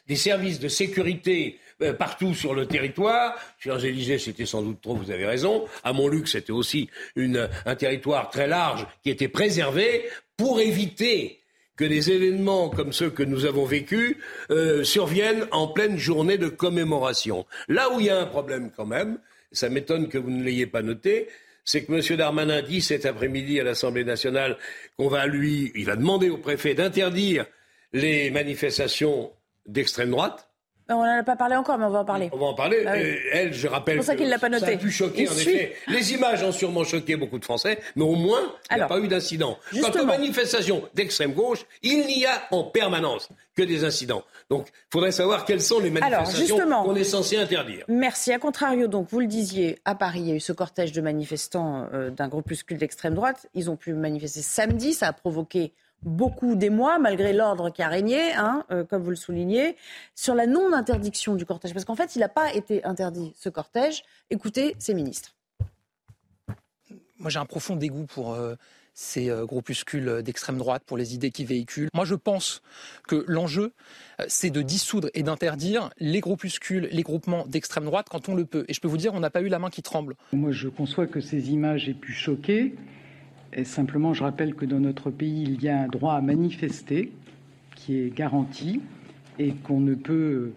des 0.08 0.16
services 0.16 0.60
de 0.60 0.68
sécurité 0.68 1.60
euh, 1.82 1.94
partout 1.94 2.34
sur 2.34 2.54
le 2.54 2.66
territoire. 2.66 3.36
Champs-Élysées, 3.60 4.20
c'était 4.20 4.46
sans 4.46 4.62
doute 4.62 4.82
trop, 4.82 4.96
vous 4.96 5.12
avez 5.12 5.26
raison. 5.26 5.66
À 5.84 5.94
Montluc, 5.94 6.28
c'était 6.28 6.52
aussi 6.52 6.90
un 7.16 7.76
territoire 7.76 8.30
très 8.30 8.48
large 8.48 8.88
qui 9.04 9.10
était 9.10 9.28
préservé 9.28 10.06
pour 10.38 10.60
éviter 10.60 11.42
que 11.76 11.86
des 11.86 12.12
événements 12.12 12.70
comme 12.70 12.94
ceux 12.94 13.10
que 13.10 13.24
nous 13.24 13.46
avons 13.46 13.66
vécus 13.66 14.18
euh, 14.52 14.84
surviennent 14.84 15.48
en 15.52 15.68
pleine 15.68 15.98
journée 15.98 16.38
de 16.38 16.48
commémoration. 16.48 17.46
Là 17.68 17.90
où 17.92 18.00
il 18.00 18.06
y 18.06 18.10
a 18.10 18.20
un 18.20 18.26
problème 18.26 18.72
quand 18.76 18.86
même, 18.86 19.18
ça 19.52 19.70
m'étonne 19.70 20.08
que 20.08 20.18
vous 20.18 20.30
ne 20.30 20.44
l'ayez 20.44 20.68
pas 20.68 20.84
noté, 20.84 21.28
c'est 21.64 21.84
que 21.84 21.94
M. 21.94 22.18
Darmanin 22.18 22.62
dit 22.62 22.82
cet 22.82 23.06
après-midi 23.06 23.60
à 23.60 23.64
l'Assemblée 23.64 24.04
nationale 24.04 24.58
qu'on 24.98 25.08
va 25.08 25.26
lui, 25.26 25.72
il 25.74 25.86
va 25.86 25.96
demander 25.96 26.30
au 26.30 26.38
préfet 26.38 26.74
d'interdire 26.74 27.46
les 27.94 28.30
manifestations 28.30 29.32
d'extrême 29.66 30.12
droite. 30.12 30.51
On 30.92 31.04
n'en 31.04 31.20
a 31.20 31.24
pas 31.24 31.36
parlé 31.36 31.56
encore, 31.56 31.78
mais 31.78 31.86
on 31.86 31.90
va 31.90 32.00
en 32.00 32.06
parler. 32.06 32.30
On 32.34 32.38
va 32.38 32.48
en 32.48 32.54
parler. 32.54 32.84
Euh, 32.86 33.16
elle, 33.32 33.54
je 33.54 33.68
rappelle. 33.68 33.96
C'est 33.96 33.98
pour 33.98 34.06
ça 34.06 34.16
qu'il 34.16 34.30
l'a 34.30 34.40
pas 34.40 34.50
noté. 34.50 34.66
Ça 34.66 34.72
a 34.72 34.78
pu 34.78 34.92
choquer, 34.92 35.28
en 35.28 35.32
effet. 35.32 35.76
Les 35.88 36.14
images 36.14 36.44
ont 36.44 36.52
sûrement 36.52 36.84
choqué 36.84 37.16
beaucoup 37.16 37.40
de 37.40 37.46
Français, 37.46 37.80
mais 37.96 38.04
au 38.04 38.16
moins, 38.16 38.42
il 38.70 38.78
n'y 38.78 38.82
a 38.82 38.88
pas 38.88 39.00
eu 39.00 39.08
d'incident. 39.08 39.58
Quant 39.82 40.02
aux 40.02 40.06
manifestations 40.06 40.84
d'extrême 40.94 41.34
gauche, 41.34 41.66
il 41.84 42.06
n'y 42.06 42.26
a 42.26 42.42
en 42.52 42.64
permanence 42.64 43.30
que 43.56 43.64
des 43.64 43.84
incidents. 43.84 44.24
Donc, 44.50 44.68
il 44.70 44.92
faudrait 44.92 45.12
savoir 45.12 45.46
quelles 45.46 45.62
sont 45.62 45.80
les 45.80 45.92
manifestations 45.92 46.58
qu'on 46.58 46.96
est 46.96 47.04
censé 47.04 47.38
interdire. 47.38 47.86
Merci. 47.88 48.32
A 48.32 48.40
contrario, 48.40 48.88
donc, 48.88 49.08
vous 49.10 49.20
le 49.20 49.28
disiez, 49.28 49.80
à 49.86 49.96
Paris, 49.96 50.22
il 50.22 50.30
y 50.30 50.32
a 50.32 50.36
eu 50.36 50.40
ce 50.40 50.54
cortège 50.54 50.92
de 50.92 51.02
manifestants 51.02 51.88
euh, 51.94 52.10
d'un 52.10 52.28
groupuscule 52.28 52.78
d'extrême 52.78 53.14
droite. 53.14 53.48
Ils 53.54 53.70
ont 53.70 53.76
pu 53.76 53.94
manifester 53.94 54.42
samedi. 54.42 54.94
Ça 54.94 55.08
a 55.08 55.14
provoqué 55.14 55.74
beaucoup 56.04 56.56
d'émoi, 56.56 57.00
malgré 57.00 57.34
l'ordre 57.34 57.70
qui 57.70 57.82
a 57.82 57.88
régné, 57.88 58.34
hein, 58.34 58.66
euh, 58.72 58.84
comme 58.84 59.04
vous 59.04 59.10
le 59.10 59.16
soulignez, 59.16 59.76
sur 60.16 60.36
la 60.36 60.48
non-interdiction 60.48 61.36
du 61.36 61.46
cortège. 61.46 61.74
Parce 61.74 61.86
qu'en 61.86 61.96
fait, 61.96 62.16
il 62.16 62.20
n'a 62.20 62.30
pas 62.30 62.54
été 62.54 62.84
interdit, 62.84 63.34
ce 63.38 63.50
cortège. 63.50 64.04
Écoutez 64.30 64.76
ces 64.80 64.94
ministres. 64.94 65.36
Moi, 67.20 67.30
j'ai 67.30 67.40
un 67.40 67.46
profond 67.46 67.76
dégoût 67.76 68.08
pour 68.08 68.34
euh, 68.34 68.56
ces 68.96 69.30
euh, 69.30 69.46
groupuscules 69.46 70.24
d'extrême 70.24 70.58
droite, 70.58 70.82
pour 70.88 70.98
les 70.98 71.14
idées 71.14 71.30
qu'ils 71.30 71.46
véhiculent. 71.46 71.90
Moi, 71.94 72.06
je 72.06 72.16
pense 72.16 72.64
que 73.08 73.24
l'enjeu, 73.28 73.74
c'est 74.28 74.50
de 74.50 74.64
dissoudre 74.64 75.10
et 75.14 75.22
d'interdire 75.22 75.92
les 76.00 76.20
groupuscules, 76.20 76.90
les 76.92 77.04
groupements 77.04 77.46
d'extrême 77.46 77.86
droite 77.86 78.08
quand 78.10 78.28
on 78.28 78.34
le 78.34 78.46
peut. 78.46 78.66
Et 78.68 78.74
je 78.74 78.82
peux 78.82 78.88
vous 78.88 78.98
dire, 78.98 79.14
on 79.14 79.20
n'a 79.20 79.30
pas 79.30 79.42
eu 79.42 79.50
la 79.50 79.60
main 79.60 79.70
qui 79.70 79.84
tremble. 79.84 80.16
Moi, 80.34 80.52
je 80.52 80.68
conçois 80.68 81.06
que 81.06 81.22
ces 81.22 81.52
images 81.52 81.88
aient 81.88 81.94
pu 81.94 82.12
choquer. 82.12 82.76
Simplement, 83.64 84.14
je 84.14 84.24
rappelle 84.24 84.56
que 84.56 84.66
dans 84.66 84.80
notre 84.80 85.12
pays, 85.12 85.44
il 85.44 85.62
y 85.62 85.68
a 85.68 85.82
un 85.82 85.88
droit 85.88 86.14
à 86.14 86.22
manifester 86.22 87.12
qui 87.76 87.98
est 88.00 88.16
garanti 88.16 88.82
et 89.40 89.52
qu'on 89.52 89.80
ne 89.80 89.94
peut 89.94 90.54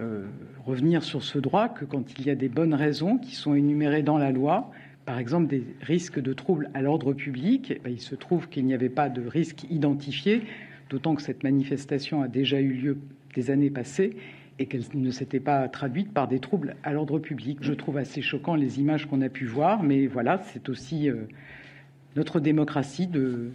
euh, 0.00 0.26
revenir 0.64 1.02
sur 1.02 1.22
ce 1.22 1.38
droit 1.38 1.68
que 1.68 1.84
quand 1.84 2.18
il 2.18 2.26
y 2.26 2.30
a 2.30 2.34
des 2.34 2.48
bonnes 2.48 2.74
raisons 2.74 3.18
qui 3.18 3.34
sont 3.34 3.54
énumérées 3.54 4.02
dans 4.02 4.18
la 4.18 4.32
loi, 4.32 4.70
par 5.06 5.18
exemple 5.18 5.46
des 5.46 5.64
risques 5.80 6.20
de 6.20 6.32
troubles 6.32 6.68
à 6.74 6.82
l'ordre 6.82 7.14
public. 7.14 7.72
Eh 7.74 7.80
ben, 7.82 7.90
il 7.90 8.00
se 8.00 8.14
trouve 8.14 8.48
qu'il 8.48 8.66
n'y 8.66 8.74
avait 8.74 8.90
pas 8.90 9.08
de 9.08 9.26
risque 9.26 9.64
identifié, 9.70 10.42
d'autant 10.90 11.14
que 11.14 11.22
cette 11.22 11.44
manifestation 11.44 12.22
a 12.22 12.28
déjà 12.28 12.60
eu 12.60 12.72
lieu 12.72 12.98
des 13.34 13.50
années 13.50 13.70
passées 13.70 14.16
et 14.58 14.66
qu'elle 14.66 14.82
ne 14.94 15.10
s'était 15.10 15.40
pas 15.40 15.68
traduite 15.68 16.12
par 16.12 16.28
des 16.28 16.40
troubles 16.40 16.76
à 16.82 16.92
l'ordre 16.92 17.18
public. 17.18 17.58
Je 17.60 17.72
trouve 17.72 17.98
assez 17.98 18.20
choquant 18.20 18.54
les 18.54 18.80
images 18.80 19.06
qu'on 19.06 19.20
a 19.20 19.28
pu 19.28 19.44
voir, 19.44 19.82
mais 19.82 20.06
voilà, 20.06 20.40
c'est 20.44 20.68
aussi 20.68 21.08
euh, 21.08 21.28
notre 22.16 22.40
démocratie 22.40 23.06
de, 23.06 23.52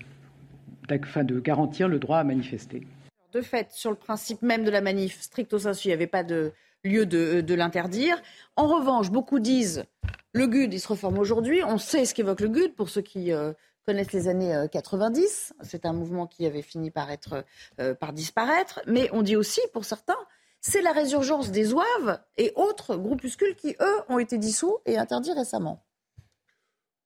de 0.87 1.39
garantir 1.39 1.87
le 1.87 1.99
droit 1.99 2.19
à 2.19 2.23
manifester. 2.23 2.87
De 3.33 3.41
fait, 3.41 3.71
sur 3.71 3.89
le 3.89 3.95
principe 3.95 4.41
même 4.41 4.63
de 4.63 4.69
la 4.69 4.81
manif, 4.81 5.21
stricto 5.21 5.59
sensu, 5.59 5.87
il 5.87 5.89
n'y 5.89 5.93
avait 5.93 6.07
pas 6.07 6.23
de 6.23 6.51
lieu 6.83 7.05
de, 7.05 7.53
l'interdire. 7.53 8.21
En 8.55 8.67
revanche, 8.67 9.11
beaucoup 9.11 9.39
disent 9.39 9.85
le 10.33 10.47
GUD, 10.47 10.73
il 10.73 10.79
se 10.79 10.87
reforme 10.87 11.17
aujourd'hui. 11.19 11.61
On 11.63 11.77
sait 11.77 12.05
ce 12.05 12.13
qu'évoque 12.13 12.41
le 12.41 12.49
GUD 12.49 12.75
pour 12.75 12.89
ceux 12.89 13.01
qui 13.01 13.31
euh, 13.31 13.53
connaissent 13.85 14.13
les 14.13 14.27
années 14.27 14.65
90. 14.71 15.53
Euh, 15.53 15.63
C'est 15.63 15.85
un 15.85 15.93
mouvement 15.93 16.27
qui 16.27 16.45
avait 16.45 16.61
fini 16.61 16.91
par, 16.91 17.11
être, 17.11 17.45
euh, 17.79 17.93
par 17.93 18.13
disparaître. 18.13 18.81
Mais 18.87 19.09
on 19.13 19.21
dit 19.21 19.35
aussi, 19.35 19.61
pour 19.73 19.85
certains, 19.85 20.17
c'est 20.59 20.81
la 20.81 20.91
résurgence 20.91 21.51
des 21.51 21.65
Zouaves 21.65 22.19
et 22.37 22.51
autres 22.55 22.95
groupuscules 22.95 23.55
qui, 23.55 23.75
eux, 23.79 24.01
ont 24.09 24.19
été 24.19 24.37
dissous 24.37 24.77
et 24.85 24.97
interdits 24.97 25.33
récemment. 25.33 25.83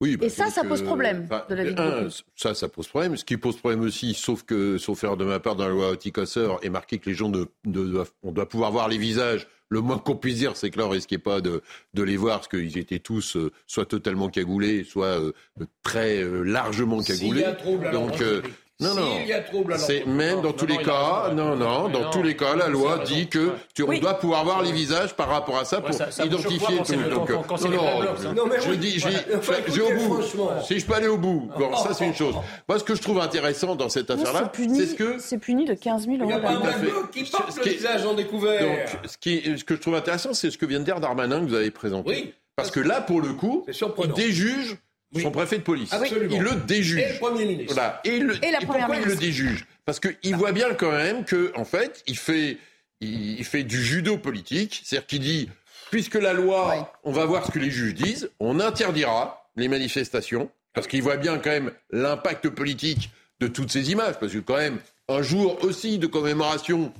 Oui, 0.01 0.17
bah, 0.17 0.25
et 0.25 0.29
ça, 0.29 0.49
ça 0.49 0.63
pose 0.63 0.81
problème 0.81 1.27
de 1.49 1.55
la 1.55 1.63
vie 1.63 1.75
un, 1.77 2.09
Ça, 2.35 2.53
ça 2.53 2.67
pose 2.67 2.87
problème. 2.87 3.15
Ce 3.15 3.23
qui 3.23 3.37
pose 3.37 3.57
problème 3.57 3.81
aussi, 3.81 4.13
sauf 4.13 4.43
que, 4.43 4.77
sauf 4.77 4.99
faire 4.99 5.15
de 5.15 5.23
ma 5.23 5.39
part, 5.39 5.55
dans 5.55 5.65
la 5.65 5.71
loi 5.71 5.91
anti-casseur, 5.91 6.59
est 6.63 6.69
marqué 6.69 6.97
que 6.97 7.09
les 7.09 7.15
gens 7.15 7.29
de, 7.29 7.47
doivent, 7.63 8.11
on 8.21 8.31
doit 8.31 8.49
pouvoir 8.49 8.71
voir 8.71 8.89
les 8.89 8.97
visages. 8.97 9.47
Le 9.69 9.81
moins 9.81 9.97
qu'on 9.97 10.15
puisse 10.15 10.37
dire, 10.37 10.55
c'est 10.57 10.69
que 10.69 10.77
là, 10.77 10.85
on 10.85 10.89
risquait 10.89 11.17
pas 11.17 11.41
de, 11.41 11.61
de 11.93 12.03
les 12.03 12.17
voir, 12.17 12.39
parce 12.39 12.49
qu'ils 12.49 12.77
étaient 12.77 12.99
tous 12.99 13.35
euh, 13.35 13.51
soit 13.65 13.85
totalement 13.85 14.29
cagoulés, 14.29 14.83
soit 14.83 15.19
euh, 15.19 15.31
très 15.81 16.21
euh, 16.21 16.43
largement 16.43 17.01
cagoulés. 17.01 17.45
Donc, 17.91 18.21
Non, 18.81 18.93
non. 18.93 19.15
S'il 19.19 19.27
y 19.27 19.31
a 19.33 19.39
trouble 19.39 19.71
à 19.73 19.77
C'est 19.77 20.05
même 20.05 20.41
dans 20.41 20.51
public- 20.51 20.57
tous 20.57 20.65
les 20.79 20.83
cas, 20.83 21.31
non, 21.33 21.55
non, 21.55 21.87
dans 21.87 22.09
tous 22.09 22.21
les 22.21 22.35
cas, 22.35 22.55
la 22.57 22.67
loi 22.67 22.99
dit 23.05 23.27
que 23.29 23.51
tu, 23.73 23.83
on 23.83 23.97
doit 23.99 24.15
pouvoir 24.15 24.43
voir 24.43 24.61
les 24.63 24.73
visages 24.73 25.13
par 25.15 25.29
rapport 25.29 25.57
à 25.57 25.63
ça 25.63 25.79
pour 25.79 25.93
ça- 25.93 26.11
ça 26.11 26.23
pas 26.23 26.27
identifier 26.27 26.77
tout. 26.83 27.09
Donc, 27.09 27.31
quand- 27.47 27.61
non, 27.61 27.69
non. 27.69 28.33
Non, 28.33 28.45
mais 28.47 28.59
je 28.61 28.69
oui. 28.71 28.77
dis, 28.77 28.99
j'ai, 28.99 29.07
Enfin, 29.37 29.53
j'ai 29.73 29.81
au 29.81 29.93
bout. 29.93 30.21
Si 30.67 30.77
je 30.79 30.85
peux 30.85 30.93
aller 30.93 31.07
au 31.07 31.17
bout, 31.17 31.49
bon, 31.57 31.73
ça 31.77 31.93
c'est 31.93 32.05
une 32.05 32.13
chose. 32.13 32.35
Moi, 32.67 32.77
ce 32.77 32.83
que 32.83 32.95
je 32.95 33.01
trouve 33.01 33.19
intéressant 33.21 33.75
dans 33.75 33.87
cette 33.87 34.09
Non, 34.09 34.15
affaire-là, 34.21 34.51
c'est 34.53 34.85
ce 34.87 34.95
que 34.95 35.19
c'est 35.19 35.37
puni 35.37 35.63
de 35.63 35.73
15 35.73 36.03
000 36.03 36.15
Il 36.17 36.21
euros 36.23 36.31
n'y 36.31 36.33
a 36.33 36.39
pas 36.39 36.49
un 36.49 37.07
qui 37.13 37.23
porte 37.31 37.51
Ce 37.53 37.59
le 37.59 37.71
visage 37.71 38.05
en 38.05 38.13
découvert. 38.13 38.61
Donc, 38.61 38.99
ce, 39.09 39.17
qui 39.17 39.35
est- 39.37 39.57
ce 39.57 39.63
que 39.63 39.75
je 39.75 39.79
trouve 39.81 39.95
intéressant, 39.95 40.33
c'est 40.33 40.51
ce 40.51 40.57
que 40.57 40.65
vient 40.65 40.79
de 40.79 40.85
dire 40.85 40.99
Darmanin 40.99 41.39
que 41.39 41.45
vous 41.49 41.55
avez 41.55 41.71
présenté. 41.71 42.09
Oui. 42.09 42.33
Parce 42.57 42.71
que 42.71 42.79
là, 42.81 42.99
pour 43.01 43.21
le 43.21 43.33
coup, 43.33 43.65
il 44.03 44.13
déjuge 44.13 44.77
Oui. 45.15 45.21
son 45.21 45.31
préfet 45.31 45.57
de 45.57 45.63
police. 45.63 45.91
Absolument. 45.93 46.35
Il 46.35 46.41
le 46.41 46.55
déjuge. 46.55 46.99
Et 46.99 47.13
le 47.13 47.19
Premier 47.19 47.45
ministre. 47.45 47.73
Voilà. 47.73 48.01
Et, 48.03 48.19
le- 48.19 48.35
Et 48.45 48.51
la 48.51 48.61
et 48.61 48.65
Première 48.65 48.87
pourquoi 48.87 48.95
il 48.95 48.99
le 48.99 49.05
ministre. 49.15 49.21
déjuge? 49.21 49.65
Parce 49.85 49.99
qu'il 49.99 50.35
voit 50.35 50.51
bien 50.51 50.73
quand 50.73 50.91
même 50.91 51.23
que, 51.25 51.51
en 51.55 51.65
fait, 51.65 52.03
il 52.07 52.17
fait, 52.17 52.57
il, 53.01 53.39
il 53.39 53.45
fait 53.45 53.63
du 53.63 53.81
judo 53.83 54.17
politique. 54.17 54.81
C'est-à-dire 54.83 55.07
qu'il 55.07 55.19
dit, 55.21 55.49
puisque 55.91 56.15
la 56.15 56.33
loi, 56.33 56.93
on 57.03 57.11
va 57.11 57.25
voir 57.25 57.45
ce 57.45 57.51
que 57.51 57.59
les 57.59 57.69
juges 57.71 57.93
disent, 57.93 58.29
on 58.39 58.59
interdira 58.59 59.49
les 59.55 59.67
manifestations. 59.67 60.49
Parce 60.73 60.87
qu'il 60.87 61.01
voit 61.01 61.15
bien 61.17 61.37
quand 61.37 61.51
même 61.51 61.71
l'impact 61.91 62.49
politique 62.49 63.09
de 63.39 63.47
toutes 63.47 63.71
ces 63.71 63.91
images. 63.91 64.15
Parce 64.19 64.33
que 64.33 64.39
quand 64.39 64.57
même, 64.57 64.79
un 65.07 65.21
jour 65.21 65.57
aussi 65.63 65.97
de 65.99 66.07
commémoration 66.07 66.91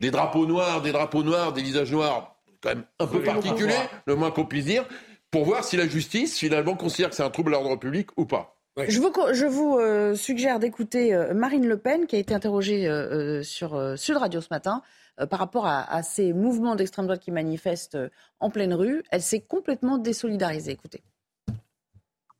des 0.00 0.10
drapeaux 0.10 0.46
noirs, 0.46 0.82
des 0.82 0.90
drapeaux 0.90 1.22
noirs, 1.22 1.52
des 1.52 1.62
visages 1.62 1.92
noirs, 1.92 2.34
quand 2.60 2.70
même 2.70 2.82
un 2.98 3.06
peu 3.06 3.22
particulier, 3.22 3.76
le 4.06 4.16
moins 4.16 4.32
qu'on 4.32 4.44
puisse 4.44 4.64
dire, 4.64 4.84
pour 5.32 5.44
voir 5.44 5.64
si 5.64 5.76
la 5.76 5.88
justice 5.88 6.38
finalement 6.38 6.76
considère 6.76 7.10
que 7.10 7.16
c'est 7.16 7.24
un 7.24 7.30
trouble 7.30 7.54
à 7.54 7.58
l'ordre 7.58 7.76
public 7.76 8.10
ou 8.16 8.26
pas. 8.26 8.56
Je 8.86 9.00
vous, 9.00 9.10
co- 9.10 9.32
je 9.32 9.44
vous 9.46 9.76
euh, 9.78 10.14
suggère 10.14 10.58
d'écouter 10.58 11.12
euh, 11.14 11.34
Marine 11.34 11.66
Le 11.66 11.78
Pen, 11.78 12.06
qui 12.06 12.16
a 12.16 12.18
été 12.18 12.32
interrogée 12.32 12.86
euh, 12.86 13.38
euh, 13.38 13.42
sur 13.42 13.74
euh, 13.74 13.96
Sud 13.96 14.16
Radio 14.16 14.40
ce 14.40 14.48
matin 14.50 14.82
euh, 15.20 15.26
par 15.26 15.40
rapport 15.40 15.66
à, 15.66 15.82
à 15.92 16.02
ces 16.02 16.32
mouvements 16.32 16.76
d'extrême 16.76 17.06
droite 17.06 17.20
qui 17.20 17.30
manifestent 17.32 17.96
euh, 17.96 18.08
en 18.40 18.50
pleine 18.50 18.72
rue. 18.72 19.02
Elle 19.10 19.22
s'est 19.22 19.40
complètement 19.40 19.98
désolidarisée. 19.98 20.72
Écoutez. 20.72 21.02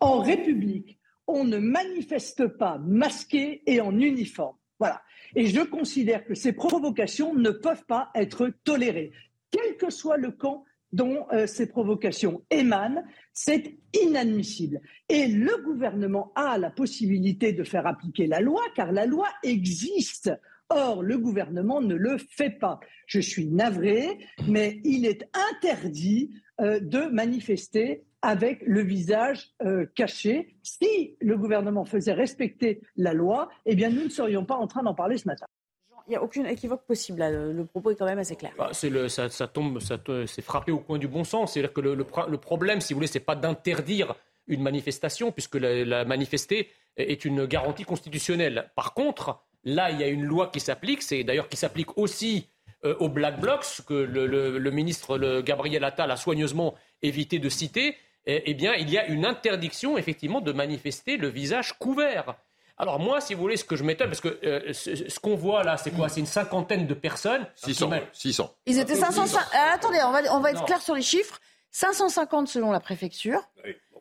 En 0.01 0.21
République, 0.21 0.99
on 1.27 1.45
ne 1.45 1.59
manifeste 1.59 2.47
pas 2.47 2.79
masqué 2.79 3.63
et 3.67 3.81
en 3.81 3.99
uniforme. 3.99 4.57
Voilà. 4.79 5.03
Et 5.35 5.47
je 5.47 5.61
considère 5.61 6.25
que 6.25 6.35
ces 6.35 6.53
provocations 6.53 7.35
ne 7.35 7.51
peuvent 7.51 7.85
pas 7.87 8.11
être 8.15 8.51
tolérées, 8.65 9.13
quel 9.51 9.77
que 9.77 9.91
soit 9.91 10.17
le 10.17 10.31
camp 10.31 10.65
dont 10.93 11.27
euh, 11.33 11.47
ces 11.47 11.67
provocations 11.67 12.43
émanent. 12.51 13.03
C'est 13.33 13.79
inadmissible. 14.03 14.81
Et 15.09 15.27
le 15.27 15.63
gouvernement 15.63 16.33
a 16.35 16.59
la 16.59 16.71
possibilité 16.71 17.53
de 17.53 17.65
faire 17.65 17.87
appliquer 17.87 18.27
la 18.27 18.41
loi, 18.41 18.63
car 18.75 18.93
la 18.93 19.07
loi 19.07 19.29
existe. 19.43 20.33
Or, 20.69 21.03
le 21.03 21.19
gouvernement 21.19 21.81
ne 21.81 21.95
le 21.95 22.17
fait 22.19 22.59
pas. 22.59 22.81
Je 23.07 23.21
suis 23.21 23.47
navré, 23.47 24.19
mais 24.49 24.81
il 24.85 25.05
est 25.05 25.29
interdit 25.53 26.31
euh, 26.61 26.81
de 26.81 27.07
manifester 27.11 28.05
avec 28.23 28.63
le 28.67 28.83
visage 28.83 29.53
euh, 29.63 29.85
caché. 29.95 30.57
Si 30.63 31.17
le 31.21 31.37
gouvernement 31.37 31.85
faisait 31.85 32.13
respecter 32.13 32.81
la 32.97 33.13
loi, 33.13 33.51
eh 33.67 33.75
bien, 33.75 33.91
nous 33.91 34.05
ne 34.05 34.09
serions 34.09 34.45
pas 34.45 34.55
en 34.55 34.67
train 34.67 34.83
d'en 34.83 34.95
parler 34.95 35.19
ce 35.19 35.27
matin. 35.27 35.47
Il 36.07 36.11
n'y 36.11 36.17
a 36.17 36.23
aucune 36.23 36.47
équivoque 36.47 36.85
possible. 36.87 37.21
là. 37.21 37.31
Le, 37.31 37.65
propos 37.65 37.91
est 37.91 37.97
quand 37.97 38.07
même 38.07 38.19
assez 38.19 38.37
clair. 38.37 38.53
Bah, 38.59 38.71
c'est 38.73 38.91
le, 38.91 39.09
ça, 39.09 39.29
tombe, 39.49 39.81
ça 39.81 39.99
c'est 40.27 40.43
frappé 40.43 40.73
au 40.73 40.79
coin 40.79 40.99
du 40.99 41.09
bon 41.09 41.25
sens. 41.25 41.53
C'est-à-dire 41.53 41.73
que 41.73 41.81
le, 41.81 41.95
le 41.95 42.05
pro- 42.05 42.29
le 42.29 42.39
problème, 42.39 42.81
si 42.81 42.93
vous 42.93 42.99
voulez, 42.99 43.07
c'est 43.07 43.21
pas 43.21 43.37
d'interdire 43.37 44.15
une 44.49 44.63
manifestation, 44.63 45.31
puisque 45.33 45.55
la, 45.55 46.05
manifester 46.05 46.69
est 46.97 47.25
une 47.25 47.47
garantie 47.47 47.85
constitutionnelle. 47.85 48.71
Par 48.75 48.93
contre, 48.95 49.39
là, 49.65 49.91
il 49.91 50.01
y 50.01 50.05
a 50.05 50.09
une 50.09 50.25
loi 50.25 50.49
qui 50.49 50.61
s'applique, 50.61 51.03
c'est 51.03 51.25
d'ailleurs 51.25 51.49
qui 51.49 51.57
s'applique 51.57 51.97
aussi 51.97 52.49
euh, 52.85 52.97
aux 52.99 53.09
Black 53.09 53.41
Blocs, 53.41 53.83
que 53.87 53.95
le, 53.95 54.71
ministre 54.71 55.41
Gabriel 55.41 55.85
Attal 55.85 56.11
a 56.11 56.17
soigneusement 56.17 56.75
évité 57.03 57.39
de 57.39 57.49
citer. 57.49 57.97
Eh, 58.27 58.43
eh 58.47 58.55
bien, 58.55 58.75
il 58.75 58.91
y 58.91 58.99
a 58.99 59.07
une 59.07 59.25
interdiction, 59.25 59.97
effectivement, 59.99 60.41
de 60.41 60.53
manifester 60.53 61.17
le 61.17 61.29
visage 61.29 61.73
couvert. 61.79 62.35
Alors 62.79 62.99
moi, 62.99 63.21
si 63.21 63.35
vous 63.35 63.41
voulez, 63.41 63.57
ce 63.57 63.65
que 63.65 63.77
je 63.77 63.85
m'étonne, 63.85 64.09
parce 64.09 64.21
que 64.21 64.39
euh, 64.45 64.73
ce, 64.73 64.97
ce 65.09 65.21
qu'on 65.21 65.37
voit 65.37 65.63
là, 65.63 65.77
c'est 65.77 65.91
quoi? 65.91 66.09
C'est 66.09 66.21
une 66.21 66.27
cinquantaine 66.27 66.87
de 66.87 66.95
personnes. 66.95 67.47
600. 67.57 67.91
600. 68.13 68.55
Ils 68.67 68.79
étaient 68.79 68.95
500. 68.97 69.25
Ah, 69.55 69.73
attendez, 69.75 69.99
on 70.05 70.11
va, 70.11 70.21
on 70.35 70.41
va 70.41 70.51
être 70.51 70.61
Non. 70.61 70.65
clair 70.67 70.81
sur 70.83 70.95
les 70.95 71.03
chiffres. 71.03 71.39
550 71.71 72.49
selon 72.49 72.71
la 72.71 72.81
préfecture, 72.81 73.41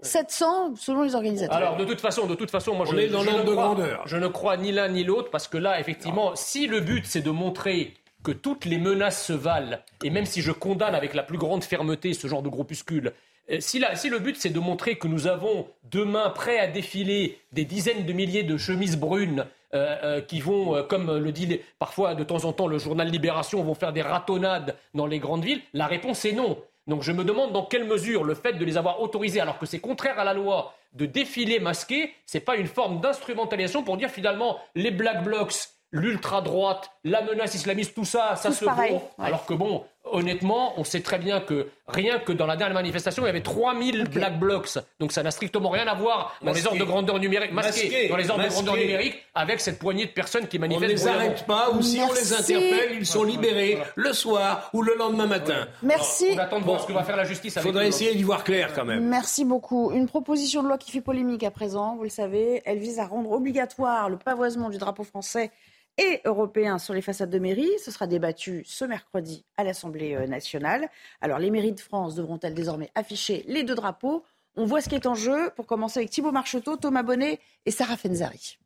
700 0.02 0.76
selon 0.76 1.04
les 1.04 1.16
organisateurs. 1.16 1.56
Alors 1.56 1.78
de 1.78 1.86
toute 1.86 2.02
façon, 2.02 2.26
de 2.28 2.36
toute 2.36 2.52
façon, 2.52 2.74
moi 2.76 2.86
On 2.88 2.92
je, 2.92 2.98
est 2.98 3.08
dans 3.08 3.22
je 3.22 3.30
ne 3.30 3.38
de 3.38 3.42
crois- 3.44 3.54
grandeur. 3.56 4.02
Je 4.08 4.18
ne 4.18 4.28
crois 4.28 4.58
ni 4.58 4.72
l'un 4.72 4.88
ni 4.90 5.04
l'autre 5.04 5.30
parce 5.30 5.48
que 5.48 5.58
là, 5.58 5.80
effectivement, 5.80 6.36
si 6.36 6.68
le 6.68 6.80
but 6.82 7.06
c'est 7.06 7.22
de 7.22 7.30
montrer 7.32 7.94
que 8.24 8.32
toutes 8.32 8.66
les 8.66 8.78
menaces 8.78 9.26
se 9.26 9.34
valent, 9.34 9.78
et 10.04 10.10
même 10.10 10.26
si 10.26 10.42
je 10.42 10.52
condamne 10.52 10.96
avec 10.96 11.14
la 11.14 11.24
plus 11.24 11.38
grande 11.38 11.64
fermeté 11.64 12.14
ce 12.14 12.28
genre 12.28 12.42
de 12.44 12.50
groupuscule, 12.50 13.14
si, 13.60 13.80
la- 13.80 13.96
si 13.96 14.10
le 14.10 14.20
but 14.20 14.38
c'est 14.38 14.50
de 14.50 14.60
montrer 14.60 14.96
que 14.98 15.08
nous 15.08 15.28
avons 15.28 15.68
demain 15.84 16.30
prêt 16.30 16.60
à 16.60 16.68
défiler 16.68 17.38
des 17.52 17.66
dizaines 17.66 18.06
de 18.06 18.14
milliers 18.14 18.44
de 18.44 18.58
chemises 18.58 18.98
brunes 18.98 19.46
euh, 19.74 19.98
euh, 20.04 20.22
qui 20.22 20.40
vont, 20.42 20.76
euh, 20.76 20.84
comme 20.84 21.18
le 21.18 21.32
dit 21.32 21.46
les- 21.46 21.64
parfois 21.80 22.14
de 22.16 22.24
temps 22.24 22.46
en 22.46 22.54
temps 22.54 22.68
le 22.68 22.78
journal 22.78 23.08
Libération, 23.10 23.64
vont 23.64 23.74
faire 23.76 23.94
des 23.94 24.02
ratonnades 24.02 24.76
dans 24.94 25.06
les 25.06 25.20
grandes 25.20 25.44
villes, 25.44 25.62
la 25.74 25.88
réponse 25.88 26.24
est 26.26 26.34
non. 26.34 26.58
Donc 26.88 27.04
je 27.04 27.12
me 27.12 27.24
demande 27.24 27.52
dans 27.54 27.64
quelle 27.66 27.86
mesure 27.86 28.24
le 28.24 28.34
fait 28.36 28.54
de 28.54 28.66
les 28.66 28.76
avoir 28.78 29.02
autorisés, 29.02 29.40
alors 29.40 29.60
que 29.60 29.66
c'est 29.66 29.80
contraire 29.80 30.20
à 30.20 30.24
la 30.24 30.34
loi, 30.34 30.74
de 30.94 31.06
défiler 31.06 31.60
masqués, 31.60 32.14
c'est 32.26 32.40
pas 32.42 32.56
une 32.58 32.68
forme 32.68 33.00
d'instrumentalisation 33.00 33.84
pour 33.84 33.98
dire 33.98 34.10
finalement 34.10 34.58
les 34.76 34.92
black 34.92 35.24
blocs, 35.24 35.54
l'ultra 35.92 36.42
droite, 36.42 36.90
la 37.04 37.22
menace 37.22 37.54
islamiste, 37.56 37.94
tout 37.96 38.04
ça, 38.06 38.36
ça 38.36 38.52
se 38.52 38.66
pareil, 38.66 38.92
vaut. 38.94 39.04
ouais. 39.20 39.26
Alors 39.28 39.46
que 39.46 39.54
bon, 39.54 39.86
honnêtement, 40.06 40.74
on 40.78 40.84
sait 40.84 41.02
très 41.02 41.18
bien 41.18 41.40
que 41.40 41.68
rien 41.88 42.20
que 42.20 42.32
dans 42.32 42.46
la 42.46 42.56
dernière 42.56 42.76
manifestation, 42.76 43.24
il 43.24 43.28
y 43.28 43.30
avait 43.30 43.42
3000 43.42 44.10
black 44.10 44.40
blocs. 44.40 44.70
Donc 45.00 45.12
ça 45.12 45.24
n'a 45.24 45.32
strictement 45.32 45.70
rien 45.70 45.88
à 45.88 45.94
voir 45.94 46.36
dans 46.42 46.54
les 46.54 46.66
ordres 46.66 46.80
de 46.80 46.84
grandeur 46.84 47.20
numérique, 47.20 47.52
masqués, 47.52 47.84
Masqués, 47.90 48.08
dans 48.10 48.18
les 48.18 48.30
ordres 48.30 48.44
de 48.44 48.50
grandeur 48.50 48.76
numérique, 48.76 49.16
avec 49.36 49.60
cette 49.60 49.80
poignée 49.80 50.06
de 50.06 50.12
personnes 50.12 50.48
qui 50.48 50.58
On 50.58 50.62
ne 50.62 50.68
manifestent. 50.68 51.06
les 51.06 51.08
arrête 51.08 51.46
pas 51.46 51.72
ou 51.72 51.82
si 51.82 52.00
on 52.00 52.12
les 52.14 52.34
interpelle, 52.34 52.98
ils 52.98 53.06
sont 53.06 53.24
libérés 53.24 53.80
le 53.96 54.14
soir 54.14 54.70
ou 54.74 54.82
le 54.82 54.96
lendemain 54.96 55.28
matin. 55.28 55.68
Merci. 55.84 56.28
On 56.34 56.38
attend 56.38 56.60
de 56.60 56.66
voir 56.66 56.82
ce 56.82 56.88
que 56.88 56.94
va 56.94 57.04
faire 57.04 57.18
la 57.18 57.26
justice 57.26 57.54
Il 57.56 57.62
faudrait 57.62 57.88
essayer 57.88 58.14
d'y 58.16 58.24
voir 58.24 58.44
clair 58.44 58.72
quand 58.74 58.86
même. 58.86 59.08
Merci 59.08 59.46
beaucoup. 59.46 59.92
Une 59.92 60.08
proposition 60.08 60.64
de 60.64 60.68
loi 60.68 60.78
qui 60.78 60.92
fait 60.92 61.02
polémique 61.02 61.44
à 61.44 61.52
présent, 61.52 61.96
vous 61.96 62.04
le 62.04 62.10
savez, 62.10 62.62
elle 62.66 62.80
vise 62.80 63.00
à 63.00 63.06
rendre 63.06 63.32
obligatoire 63.32 64.10
le 64.10 64.18
pavoisement 64.18 64.70
du 64.70 64.78
drapeau 64.78 65.04
français 65.04 65.52
et 65.98 66.22
européen 66.26 66.78
sur 66.78 66.94
les 66.94 67.02
façades 67.02 67.30
de 67.30 67.40
mairie. 67.40 67.72
Ce 67.84 67.92
sera 67.92 68.08
débattu 68.08 68.64
ce 68.66 68.86
mercredi 68.86 69.46
à 69.58 69.64
l'Assemblée 69.64 70.16
euh, 70.16 70.28
nationale. 70.28 70.90
Alors, 71.22 71.40
les 71.40 71.52
mairies 71.52 71.74
de 71.74 71.80
France 71.80 72.16
devront-elles 72.16 72.54
désormais 72.54 72.92
afficher 72.96 73.44
les 73.48 73.64
deux 73.64 73.76
drapeaux? 73.76 74.24
On 74.56 74.66
voit 74.66 74.82
ce 74.82 74.90
qui 74.90 74.96
est 74.96 75.08
en 75.08 75.16
jeu. 75.16 75.52
Pour 75.56 75.66
commencer 75.66 76.00
avec 76.00 76.10
Thibaut 76.10 76.32
Marcheteau, 76.32 76.76
Thomas 76.76 77.04
Bonnet 77.04 77.40
et 77.66 77.72
Sarah 77.72 77.98
Fenzari. 77.98 78.58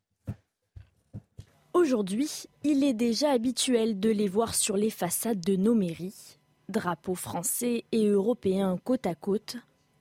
Aujourd'hui, 1.74 2.46
il 2.64 2.84
est 2.84 2.94
déjà 2.94 3.32
habituel 3.32 4.00
de 4.00 4.10
les 4.10 4.30
voir 4.30 4.56
sur 4.56 4.78
les 4.78 4.90
façades 4.90 5.42
de 5.42 5.58
nos 5.58 5.76
mairies, 5.76 6.40
drapeaux 6.70 7.16
français 7.16 7.84
et 7.92 8.08
européens 8.08 8.78
côte 8.84 9.06
à 9.06 9.14
côte. 9.14 9.58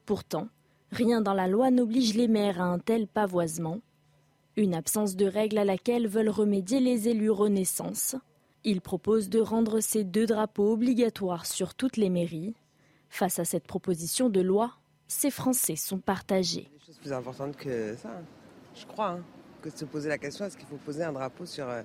Pourtant, 0.06 0.46
rien 0.92 1.20
dans 1.20 1.34
la 1.34 1.48
loi 1.48 1.72
n'oblige 1.72 2.14
les 2.14 2.28
maires 2.28 2.60
à 2.60 2.64
un 2.66 2.78
tel 2.78 3.08
pavoisement. 3.08 3.80
Une 4.56 4.74
absence 4.74 5.16
de 5.16 5.26
règle 5.26 5.58
à 5.58 5.64
laquelle 5.64 6.06
veulent 6.06 6.28
remédier 6.28 6.78
les 6.78 7.08
élus 7.08 7.30
Renaissance. 7.30 8.14
Ils 8.62 8.80
proposent 8.80 9.28
de 9.28 9.40
rendre 9.40 9.80
ces 9.80 10.04
deux 10.04 10.26
drapeaux 10.26 10.72
obligatoires 10.72 11.44
sur 11.44 11.74
toutes 11.74 11.96
les 11.96 12.08
mairies. 12.08 12.54
Face 13.10 13.38
à 13.40 13.44
cette 13.44 13.66
proposition 13.66 14.28
de 14.28 14.40
loi, 14.40 14.70
ces 15.08 15.30
Français 15.30 15.76
sont 15.76 15.98
partagés. 15.98 16.68
chose 16.86 16.98
plus 16.98 17.12
importante 17.12 17.56
que 17.56 17.96
ça, 18.00 18.10
je 18.76 18.86
crois. 18.86 19.10
hein, 19.10 19.20
que 19.60 19.70
de 19.70 19.76
se 19.76 19.84
poser 19.84 20.08
la 20.08 20.18
question 20.18 20.44
est-ce 20.44 20.56
qu'il 20.56 20.66
faut 20.66 20.76
poser 20.76 21.02
un 21.02 21.12
drapeau 21.12 21.46
sur, 21.46 21.68
euh, 21.68 21.82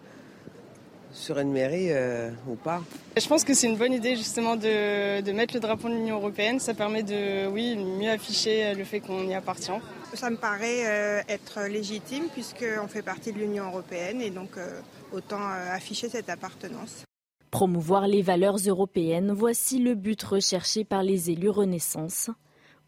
sur 1.12 1.40
une 1.40 1.52
mairie 1.52 1.92
euh, 1.92 2.30
ou 2.48 2.56
pas? 2.56 2.84
Je 3.18 3.28
pense 3.28 3.44
que 3.44 3.54
c'est 3.54 3.68
une 3.68 3.78
bonne 3.78 3.94
idée 3.94 4.16
justement 4.16 4.56
de, 4.56 5.22
de 5.22 5.32
mettre 5.32 5.54
le 5.56 5.60
drapeau 5.60 5.90
de 5.90 5.94
l'Union 5.96 6.18
européenne. 6.18 6.60
Ça 6.60 6.74
permet 6.76 7.04
de 7.04 7.48
oui, 7.48 7.76
mieux 7.76 8.12
afficher 8.12 8.76
le 8.76 8.84
fait 8.84 9.00
qu'on 9.00 9.28
y 9.28 9.34
appartient. 9.34 9.72
Ça 10.14 10.30
me 10.30 10.36
paraît 10.38 10.86
euh, 10.86 11.22
être 11.30 11.68
légitime 11.70 12.26
puisqu'on 12.34 12.88
fait 12.88 13.01
partie 13.01 13.32
de 13.32 13.38
l'Union 13.39 13.66
européenne 13.68 14.22
et 14.22 14.30
donc 14.32 14.57
euh, 14.57 14.82
autant 15.14 15.39
euh, 15.41 15.72
afficher 15.74 16.10
cette 16.10 16.30
appartenance. 16.30 17.03
Promouvoir 17.51 18.07
les 18.07 18.22
valeurs 18.22 18.57
européennes, 18.57 19.32
voici 19.32 19.80
le 19.80 19.95
but 19.95 20.22
recherché 20.22 20.84
par 20.84 21.03
les 21.03 21.30
élus 21.32 21.49
Renaissance. 21.49 22.30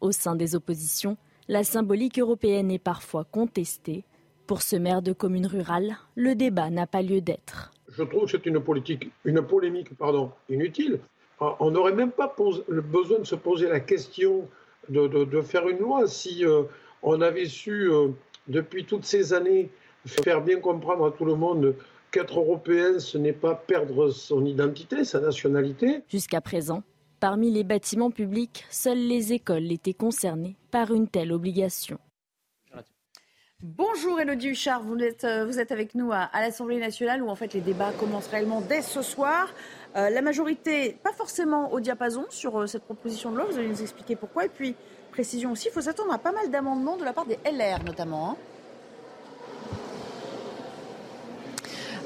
Au 0.00 0.12
sein 0.12 0.36
des 0.36 0.54
oppositions, 0.54 1.16
la 1.48 1.64
symbolique 1.64 2.18
européenne 2.18 2.70
est 2.70 2.78
parfois 2.78 3.24
contestée. 3.24 4.04
Pour 4.46 4.60
ce 4.62 4.76
maire 4.76 5.00
de 5.02 5.12
commune 5.12 5.46
rurale, 5.46 5.96
le 6.16 6.34
débat 6.34 6.68
n'a 6.70 6.86
pas 6.86 7.02
lieu 7.02 7.20
d'être. 7.20 7.72
Je 7.96 8.02
trouve 8.02 8.24
que 8.26 8.32
c'est 8.32 8.46
une, 8.46 8.60
politique, 8.60 9.10
une 9.24 9.40
polémique 9.42 9.96
pardon, 9.96 10.30
inutile. 10.50 11.00
On 11.40 11.70
n'aurait 11.70 11.94
même 11.94 12.12
pas 12.12 12.28
pose- 12.28 12.64
le 12.68 12.82
besoin 12.82 13.20
de 13.20 13.24
se 13.24 13.34
poser 13.36 13.68
la 13.68 13.80
question 13.80 14.48
de, 14.88 15.06
de- 15.08 15.24
de 15.24 15.40
faire 15.40 15.68
une 15.68 15.78
loi 15.78 16.06
si 16.06 16.44
euh, 16.44 16.62
on 17.02 17.20
avait 17.20 17.46
su, 17.46 17.90
euh, 17.90 18.08
depuis 18.48 18.84
toutes 18.84 19.04
ces 19.04 19.32
années, 19.32 19.70
faire 20.06 20.42
bien 20.42 20.60
comprendre 20.60 21.06
à 21.06 21.10
tout 21.10 21.24
le 21.24 21.34
monde 21.34 21.74
qu'être 22.10 22.38
européen, 22.38 22.98
ce 22.98 23.18
n'est 23.18 23.32
pas 23.32 23.54
perdre 23.54 24.10
son 24.10 24.44
identité, 24.44 25.04
sa 25.04 25.20
nationalité. 25.20 26.02
Jusqu'à 26.08 26.40
présent, 26.40 26.82
parmi 27.20 27.50
les 27.50 27.64
bâtiments 27.64 28.10
publics, 28.10 28.64
seules 28.70 29.06
les 29.06 29.32
écoles 29.32 29.70
étaient 29.72 29.94
concernées 29.94 30.56
par 30.70 30.92
une 30.92 31.08
telle 31.08 31.32
obligation. 31.32 31.98
Bonjour 33.64 34.18
Elodie 34.18 34.48
Huchard, 34.48 34.82
vous 34.82 34.98
êtes, 34.98 35.22
euh, 35.22 35.46
vous 35.46 35.60
êtes 35.60 35.70
avec 35.70 35.94
nous 35.94 36.10
à, 36.10 36.28
l'Assemblée 36.34 36.80
nationale 36.80 37.22
où 37.22 37.28
en 37.28 37.36
fait 37.36 37.54
les 37.54 37.60
débats 37.60 37.92
commencent 37.92 38.26
réellement 38.26 38.60
dès 38.60 38.82
ce 38.82 39.02
soir. 39.02 39.54
Euh, 39.94 40.10
la 40.10 40.20
majorité, 40.20 40.98
pas 41.04 41.12
forcément 41.12 41.72
au 41.72 41.78
diapason 41.78 42.26
sur 42.28 42.58
euh, 42.58 42.66
cette 42.66 42.82
proposition 42.82 43.30
de 43.30 43.36
loi, 43.36 43.46
vous 43.48 43.56
allez 43.56 43.68
nous 43.68 43.80
expliquer 43.80 44.16
pourquoi. 44.16 44.46
Et 44.46 44.48
puis, 44.48 44.74
précision 45.12 45.52
aussi, 45.52 45.68
il 45.68 45.72
faut 45.72 45.82
s'attendre 45.82 46.12
à 46.12 46.18
pas 46.18 46.32
mal 46.32 46.50
d'amendements 46.50 46.96
de 46.96 47.04
la 47.04 47.12
part 47.12 47.26
des 47.26 47.38
LR 47.44 47.84
notamment. 47.84 48.30
Hein. 48.30 48.36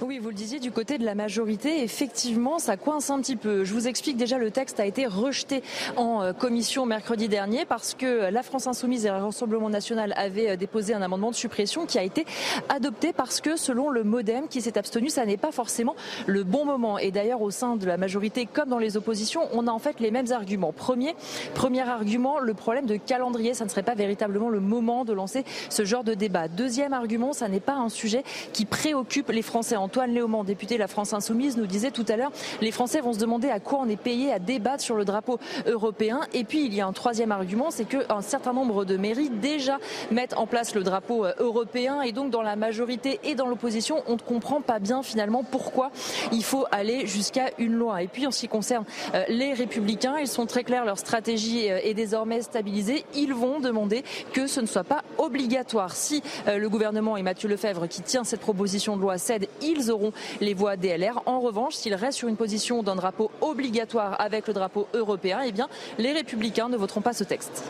Oui, 0.03 0.19
vous 0.19 0.29
le 0.29 0.35
disiez, 0.35 0.61
du 0.61 0.71
côté 0.71 0.99
de 0.99 1.07
la 1.07 1.15
majorité, 1.15 1.83
effectivement, 1.83 2.59
ça 2.59 2.77
coince 2.77 3.09
un 3.09 3.19
petit 3.21 3.35
peu. 3.35 3.65
Je 3.65 3.73
vous 3.73 3.89
explique 3.89 4.19
déjà, 4.19 4.37
le 4.37 4.51
texte 4.51 4.79
a 4.79 4.85
été 4.85 5.07
rejeté 5.07 5.63
en 5.97 6.23
euh, 6.23 6.33
commission 6.35 6.85
mercredi 6.85 7.29
dernier 7.29 7.65
parce 7.65 7.95
que 7.95 8.31
la 8.31 8.43
France 8.43 8.67
Insoumise 8.67 9.07
et 9.07 9.09
le 9.09 9.17
Rassemblement 9.17 9.71
National 9.71 10.13
avaient 10.17 10.51
euh, 10.51 10.57
déposé 10.57 10.93
un 10.93 11.01
amendement 11.01 11.31
de 11.31 11.37
suppression 11.37 11.87
qui 11.87 11.99
a 11.99 12.03
été 12.03 12.27
adopté 12.69 13.15
parce 13.15 13.41
que, 13.41 13.57
selon 13.57 13.89
le 13.89 14.05
modem 14.05 14.49
qui 14.49 14.61
s'est 14.61 14.77
abstenu, 14.77 15.09
ça 15.09 15.25
n'est 15.25 15.39
pas 15.39 15.51
forcément 15.51 15.97
le 16.27 16.45
bon 16.45 16.67
moment. 16.67 16.99
Et 16.99 17.11
d'ailleurs, 17.11 17.41
au 17.41 17.51
sein 17.51 17.77
de 17.77 17.87
la 17.87 17.97
majorité, 17.97 18.45
comme 18.45 18.69
dans 18.69 18.79
les 18.79 18.99
oppositions, 18.99 19.49
on 19.53 19.67
a 19.67 19.71
en 19.71 19.79
fait 19.79 19.99
les 19.99 20.11
mêmes 20.11 20.31
arguments. 20.31 20.73
Premier, 20.73 21.17
premier 21.55 21.89
argument, 21.89 22.39
le 22.39 22.53
problème 22.53 22.85
de 22.85 22.97
calendrier, 22.97 23.55
ça 23.55 23.65
ne 23.65 23.71
serait 23.71 23.83
pas 23.83 23.95
véritablement 23.95 24.51
le 24.51 24.61
moment 24.61 25.07
de 25.07 25.15
lancer 25.15 25.45
ce 25.71 25.87
genre 25.87 26.05
de 26.05 26.13
débat. 26.13 26.49
Deuxième 26.49 26.93
argument, 26.93 27.33
ça 27.33 27.49
n'est 27.49 27.61
pas 27.61 27.77
un 27.77 27.89
sujet 27.89 28.25
qui 28.53 28.67
préoccupe 28.67 29.31
les 29.31 29.43
Français. 29.43 29.77
Antoine 29.87 30.13
Léaumont, 30.13 30.43
député 30.43 30.75
de 30.75 30.81
la 30.81 30.89
France 30.89 31.13
Insoumise, 31.13 31.57
nous 31.57 31.69
disait 31.69 31.93
tout 31.93 32.05
à 32.09 32.17
l'heure, 32.17 32.33
les 32.61 32.73
Français 32.73 33.01
vont 33.01 33.13
se 33.13 33.21
demander 33.21 33.51
à 33.51 33.61
quoi 33.61 33.79
on 33.81 33.89
est 33.89 33.95
payé 33.95 34.33
à 34.33 34.41
débattre 34.41 34.83
sur 34.83 34.97
le 34.97 35.05
drapeau 35.05 35.39
européen. 35.65 36.23
Et 36.35 36.43
puis 36.43 36.65
il 36.65 36.75
y 36.75 36.81
a 36.81 36.89
un 36.89 36.93
troisième 36.93 37.31
argument, 37.31 37.71
c'est 37.71 37.85
qu'un 37.85 38.21
certain 38.21 38.53
nombre 38.53 38.85
de 38.85 38.97
mairies 38.97 39.31
déjà 39.31 39.79
mettent 40.11 40.37
en 40.37 40.49
place 40.49 40.75
le 40.75 40.83
drapeau 40.83 41.25
euh, 41.25 41.35
européen 41.39 42.03
et 42.03 42.11
donc 42.11 42.33
dans 42.33 42.43
la 42.43 42.57
majorité 42.57 43.21
et 43.23 43.37
dans 43.37 43.47
l'opposition, 43.47 44.03
on 44.09 44.15
ne 44.15 44.19
comprend 44.19 44.61
pas 44.61 44.81
bien 44.81 45.05
finalement 45.05 45.45
pourquoi 45.45 45.93
il 46.33 46.43
faut 46.43 46.67
aller 46.73 47.07
jusqu'à 47.07 47.51
une 47.59 47.75
loi. 47.75 48.03
Et 48.03 48.09
puis 48.09 48.27
en 48.27 48.33
ce 48.33 48.41
qui 48.41 48.49
concerne 48.49 48.87
euh, 49.15 49.23
les 49.29 49.53
républicains, 49.53 50.19
ils 50.19 50.27
sont 50.27 50.47
très 50.47 50.65
clairs, 50.65 50.85
leur 50.85 50.99
stratégie 50.99 51.71
euh, 51.71 51.79
est 51.85 51.95
désormais 51.95 52.43
stabilisée. 52.43 53.05
Ils 53.15 53.35
vont 53.35 53.61
demander 53.61 54.03
que 54.33 54.49
ce 54.49 54.61
ne 54.61 54.67
soit 54.67 54.83
pas 54.83 55.05
obligatoire. 55.19 55.95
Si 55.95 56.25
le 56.49 56.69
gouvernement 56.69 57.17
et 57.17 57.23
Mathieu 57.23 57.49
Lefebvre 57.49 57.87
qui 57.87 58.03
tient 58.03 58.25
cette 58.25 58.41
proposition 58.41 58.97
de 58.97 59.03
loi 59.03 59.17
cèdent, 59.17 59.47
ils 59.63 59.76
auront 59.91 60.13
les 60.41 60.55
voix 60.55 60.77
DLR. 60.77 61.23
En 61.27 61.41
revanche, 61.41 61.75
s'ils 61.75 61.95
restent 61.95 62.19
sur 62.19 62.29
une 62.29 62.37
position 62.37 62.83
d'un 62.83 62.97
drapeau 62.97 63.31
obligatoire 63.41 64.21
avec 64.21 64.47
le 64.47 64.55
drapeau 64.55 64.89
européen, 64.95 65.41
eh 65.45 65.53
bien, 65.53 65.69
les 65.99 66.13
républicains 66.13 66.69
ne 66.69 66.77
voteront 66.77 67.01
pas 67.01 67.13
ce 67.13 67.25
texte. 67.25 67.65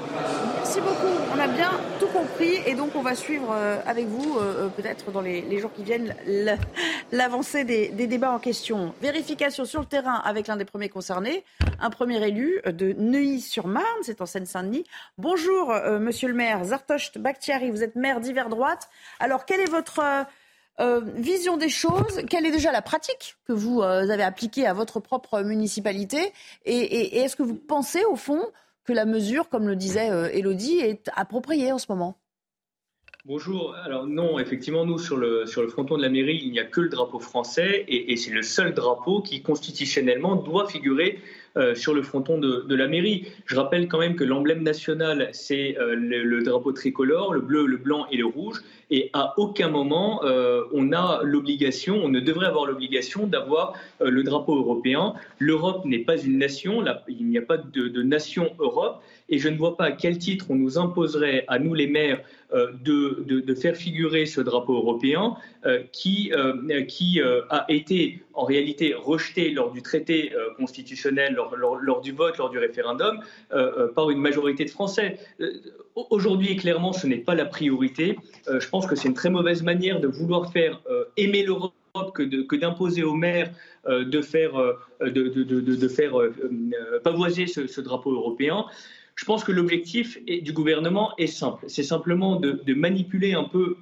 Merci 0.57 0.81
beaucoup. 0.81 1.17
On 1.35 1.39
a 1.39 1.47
bien 1.47 1.71
tout 2.01 2.09
compris 2.09 2.57
et 2.67 2.75
donc 2.75 2.95
on 2.95 3.03
va 3.03 3.15
suivre 3.15 3.51
euh, 3.53 3.79
avec 3.87 4.07
vous, 4.07 4.39
euh, 4.39 4.67
euh, 4.67 4.69
peut-être 4.69 5.11
dans 5.11 5.21
les, 5.21 5.59
jours 5.59 5.73
qui 5.73 5.85
viennent, 5.85 6.15
l'avancée 7.13 7.65
des, 7.65 7.89
débats 7.89 8.33
en 8.33 8.39
question. 8.39 8.95
Vérification 9.01 9.65
sur 9.65 9.81
le 9.81 9.87
terrain 9.87 10.21
avec 10.25 10.47
l'un 10.47 10.57
des 10.57 10.65
premiers 10.65 10.89
concernés, 10.89 11.45
un 11.81 11.91
premier 11.91 12.27
élu 12.27 12.61
de 12.67 12.95
Neuilly-sur-Marne, 12.99 13.85
c'est 14.03 14.21
en 14.21 14.27
Seine-Saint-Denis. 14.27 14.85
Bonjour, 15.19 15.75
monsieur 16.01 16.29
le 16.29 16.35
maire, 16.35 16.65
Zartosh 16.65 17.13
Bakhtiari, 17.17 17.71
vous 17.71 17.83
êtes 17.83 17.97
maire 17.97 18.21
d'hiver 18.21 18.49
droite. 18.49 18.89
Alors, 19.21 19.45
quel 19.45 19.61
est 19.61 19.71
votre 19.71 20.01
euh, 20.79 21.01
vision 21.17 21.57
des 21.57 21.71
choses, 21.71 22.21
quelle 22.29 22.45
est 22.45 22.51
déjà 22.51 22.71
la 22.71 22.83
pratique 22.83 23.37
que 23.47 23.53
vous 23.53 23.81
euh, 23.81 24.11
avez 24.11 24.23
appliquée 24.23 24.67
à 24.67 24.75
votre 24.75 25.01
propre 25.01 25.41
municipalité 25.41 26.19
Et, 26.67 27.19
est-ce 27.19 27.35
que 27.35 27.43
vous 27.43 27.55
pensez, 27.55 28.05
au 28.05 28.17
fond, 28.17 28.43
que 28.85 28.93
la 28.93 29.07
mesure, 29.07 29.49
comme 29.49 29.67
le 29.67 29.77
disait 29.77 30.11
euh, 30.11 30.29
Elodie, 30.33 30.79
est 30.79 31.11
appropriée 31.15 31.73
en 31.73 31.79
ce 31.79 31.87
moment? 31.89 32.19
Bonjour. 33.25 33.75
Alors 33.85 34.07
non, 34.07 34.39
effectivement, 34.39 34.85
nous, 34.85 34.99
sur 34.99 35.17
le, 35.17 35.47
sur 35.47 35.63
le 35.63 35.69
fronton 35.69 35.97
de 35.97 36.03
la 36.03 36.11
mairie, 36.11 36.41
il 36.45 36.53
n'y 36.53 36.61
a 36.61 36.65
que 36.65 36.81
le 36.81 36.89
drapeau 36.89 37.19
français 37.19 37.85
et 37.89 38.17
c'est 38.17 38.31
le 38.31 38.43
seul 38.43 38.73
drapeau 38.73 39.21
qui, 39.21 39.43
constitutionnellement, 39.43 40.37
doit 40.37 40.69
figurer 40.69 41.19
euh, 41.57 41.75
sur 41.75 41.95
le 41.95 42.03
fronton 42.03 42.39
de, 42.39 42.75
la 42.75 42.87
mairie. 42.87 43.27
Je 43.47 43.57
rappelle 43.57 43.89
quand 43.89 43.99
même 43.99 44.15
que 44.15 44.25
l'emblème 44.25 44.63
national, 44.63 45.31
c'est 45.33 45.79
euh, 45.79 45.95
le, 45.97 46.43
drapeau 46.43 46.73
tricolore, 46.73 47.33
le 47.33 47.41
bleu, 47.41 47.67
le 47.67 47.79
blanc 47.79 48.07
et 48.13 48.19
le 48.19 48.27
rouge. 48.27 48.63
Et 48.91 49.09
à 49.15 49.33
aucun 49.39 49.69
moment, 49.69 50.23
euh, 50.25 50.65
on 50.73 50.93
a 50.93 51.21
l'obligation, 51.23 51.97
on 52.05 52.09
ne 52.09 52.21
devrait 52.21 52.47
avoir 52.47 52.67
l'obligation 52.67 53.27
d'avoir 53.27 53.73
le 54.01 54.23
drapeau 54.23 54.57
européen. 54.57 55.15
L'Europe 55.39 55.85
n'est 55.87 56.05
pas 56.05 56.19
une 56.19 56.39
nation, 56.39 56.85
il 57.09 57.27
n'y 57.27 57.39
a 57.39 57.43
pas 57.43 57.57
de, 57.57 57.89
de 57.89 58.03
nation 58.03 58.53
Europe. 58.59 59.03
Et 59.29 59.39
je 59.39 59.49
ne 59.49 59.57
vois 59.57 59.77
pas 59.77 59.85
à 59.85 59.93
quel 59.93 60.19
titre 60.19 60.47
on 60.51 60.55
nous 60.55 60.79
imposerait, 60.79 61.45
à 61.49 61.59
nous 61.59 61.75
les 61.75 61.87
maires, 61.89 62.21
euh, 62.55 62.71
de, 62.85 63.55
faire 63.55 63.75
figurer 63.75 64.27
ce 64.27 64.41
drapeau 64.41 64.75
européen 64.77 65.35
euh, 65.65 65.83
qui, 65.91 66.33
euh, 66.33 66.85
qui 66.85 67.21
a 67.21 67.65
été 67.69 68.23
en 68.35 68.45
réalité 68.45 68.95
rejeté 68.95 69.51
lors 69.51 69.73
du 69.73 69.83
traité 69.83 70.33
constitutionnel, 70.59 71.35
lors, 71.35 72.01
du 72.03 72.13
vote, 72.13 72.37
lors 72.37 72.51
du 72.51 72.59
référendum, 72.59 73.21
par 73.95 74.11
une 74.11 74.19
majorité 74.19 74.65
de 74.65 74.71
Français. 74.71 75.19
Aujourd'hui, 76.11 76.55
clairement, 76.57 76.93
ce 76.93 77.07
n'est 77.07 77.17
pas 77.17 77.35
la 77.35 77.47
priorité. 77.47 78.19
je 78.47 78.69
pense 78.69 78.87
que 78.87 78.95
c'est 78.95 79.09
une 79.09 79.15
très 79.15 79.31
mauvaise 79.31 79.63
manière 79.63 80.01
de 80.01 80.07
vouloir 80.07 80.53
faire 80.53 80.81
aimer 81.17 81.43
l'Europe 81.45 81.73
que 82.15 82.57
d'imposer 82.57 83.03
aux 83.03 83.15
maires 83.15 83.51
de 83.89 84.21
faire, 84.21 84.53
de, 85.01 85.89
faire 85.89 86.13
pavoiser 87.03 87.47
ce, 87.47 87.81
drapeau 87.81 88.13
européen. 88.13 88.67
Je 89.17 89.25
pense 89.25 89.45
que 89.45 89.53
l'objectif 89.53 90.23
du 90.25 90.53
gouvernement 90.53 91.13
est 91.17 91.27
simple. 91.27 91.65
C'est 91.69 91.83
simplement 91.83 92.37
de, 92.37 92.75
manipuler 92.75 93.33
un 93.33 93.45
peu 93.45 93.77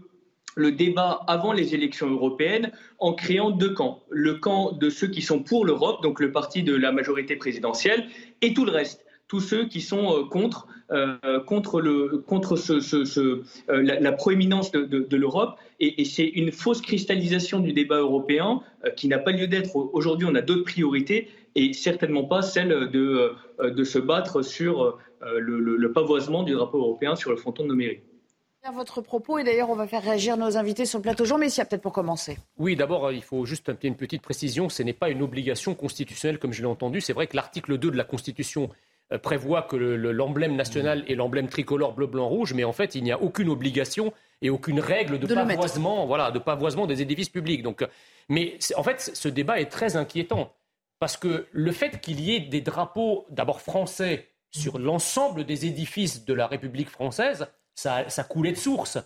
le 0.56 0.70
débat 0.70 1.24
avant 1.26 1.52
les 1.52 1.74
élections 1.74 2.08
européennes 2.08 2.70
en 3.00 3.12
créant 3.12 3.50
deux 3.50 3.74
camps. 3.74 4.04
Le 4.08 4.34
camp 4.34 4.70
de 4.72 4.88
ceux 4.88 5.08
qui 5.08 5.20
sont 5.20 5.42
pour 5.42 5.64
l'Europe, 5.64 6.02
donc 6.02 6.20
le 6.20 6.30
parti 6.30 6.62
de 6.62 6.74
la 6.74 6.92
majorité 6.92 7.34
présidentielle, 7.34 8.06
et 8.40 8.54
tout 8.54 8.64
le 8.64 8.70
reste, 8.70 9.04
tous 9.26 9.40
ceux 9.40 9.66
qui 9.66 9.80
sont 9.80 10.12
euh, 10.12 10.24
contre, 10.24 10.68
euh, 10.92 11.40
contre, 11.40 11.80
le, 11.80 12.22
contre 12.26 12.56
euh, 12.70 13.42
la, 13.68 14.12
proéminence 14.12 14.70
de, 14.70 15.16
l'Europe. 15.16 15.56
Et, 15.80 16.04
c'est 16.04 16.26
une 16.26 16.52
fausse 16.52 16.80
cristallisation 16.80 17.58
du 17.58 17.72
débat 17.72 17.98
européen 17.98 18.60
qui 18.96 19.08
n'a 19.08 19.18
pas 19.18 19.32
lieu 19.32 19.48
d'être. 19.48 19.74
Aujourd'hui, 19.74 20.28
on 20.30 20.34
a 20.36 20.42
d'autres 20.42 20.64
priorités 20.64 21.28
et 21.56 21.72
certainement 21.72 22.24
pas 22.24 22.42
celle 22.42 22.90
de, 22.90 23.32
de 23.62 23.84
se 23.84 23.98
battre 23.98 24.42
sur 24.42 24.98
euh, 25.24 25.38
le, 25.40 25.92
pavoisement 25.92 26.42
du 26.42 26.52
drapeau 26.52 26.78
européen 26.78 27.16
sur 27.16 27.30
le 27.30 27.36
fronton 27.36 27.64
de 27.64 27.68
nos 27.68 27.74
mairies 27.74 28.00
votre 28.72 29.00
propos 29.02 29.38
et 29.38 29.44
d'ailleurs 29.44 29.70
on 29.70 29.74
va 29.74 29.86
faire 29.86 30.02
réagir 30.02 30.36
nos 30.36 30.56
invités 30.56 30.86
sur 30.86 30.98
le 30.98 31.02
plateau. 31.02 31.24
Jean 31.24 31.38
Messia, 31.38 31.64
peut-être 31.64 31.82
pour 31.82 31.92
commencer. 31.92 32.38
Oui, 32.56 32.76
d'abord 32.76 33.12
il 33.12 33.22
faut 33.22 33.44
juste 33.44 33.70
une 33.82 33.94
petite 33.94 34.22
précision, 34.22 34.68
ce 34.68 34.82
n'est 34.82 34.94
pas 34.94 35.10
une 35.10 35.22
obligation 35.22 35.74
constitutionnelle 35.74 36.38
comme 36.38 36.52
je 36.52 36.62
l'ai 36.62 36.68
entendu. 36.68 37.00
C'est 37.00 37.12
vrai 37.12 37.26
que 37.26 37.36
l'article 37.36 37.76
2 37.76 37.90
de 37.90 37.96
la 37.96 38.04
Constitution 38.04 38.70
euh, 39.12 39.18
prévoit 39.18 39.62
que 39.62 39.76
l'emblème 39.76 40.56
national 40.56 41.04
est 41.08 41.14
l'emblème 41.14 41.48
tricolore 41.48 41.92
bleu, 41.92 42.06
blanc, 42.06 42.28
rouge, 42.28 42.54
mais 42.54 42.64
en 42.64 42.72
fait 42.72 42.94
il 42.94 43.04
n'y 43.04 43.12
a 43.12 43.20
aucune 43.20 43.50
obligation 43.50 44.12
et 44.40 44.50
aucune 44.50 44.80
règle 44.80 45.18
de, 45.18 45.26
pavoisement, 45.26 46.06
voilà, 46.06 46.30
de 46.30 46.38
pavoisement 46.38 46.86
des 46.86 47.02
édifices 47.02 47.28
publics. 47.28 47.62
Donc, 47.62 47.86
mais 48.28 48.58
en 48.76 48.82
fait 48.82 49.00
ce 49.14 49.28
débat 49.28 49.60
est 49.60 49.70
très 49.70 49.96
inquiétant 49.96 50.52
parce 50.98 51.16
que 51.18 51.46
le 51.52 51.72
fait 51.72 52.00
qu'il 52.00 52.20
y 52.20 52.34
ait 52.34 52.40
des 52.40 52.62
drapeaux 52.62 53.26
d'abord 53.28 53.60
français 53.60 54.30
sur 54.54 54.78
l'ensemble 54.78 55.44
des 55.44 55.66
édifices 55.66 56.24
de 56.24 56.32
la 56.32 56.46
République 56.46 56.88
française, 56.88 57.46
ça, 57.74 58.08
ça 58.08 58.22
coulait 58.22 58.52
de 58.52 58.56
source. 58.56 58.98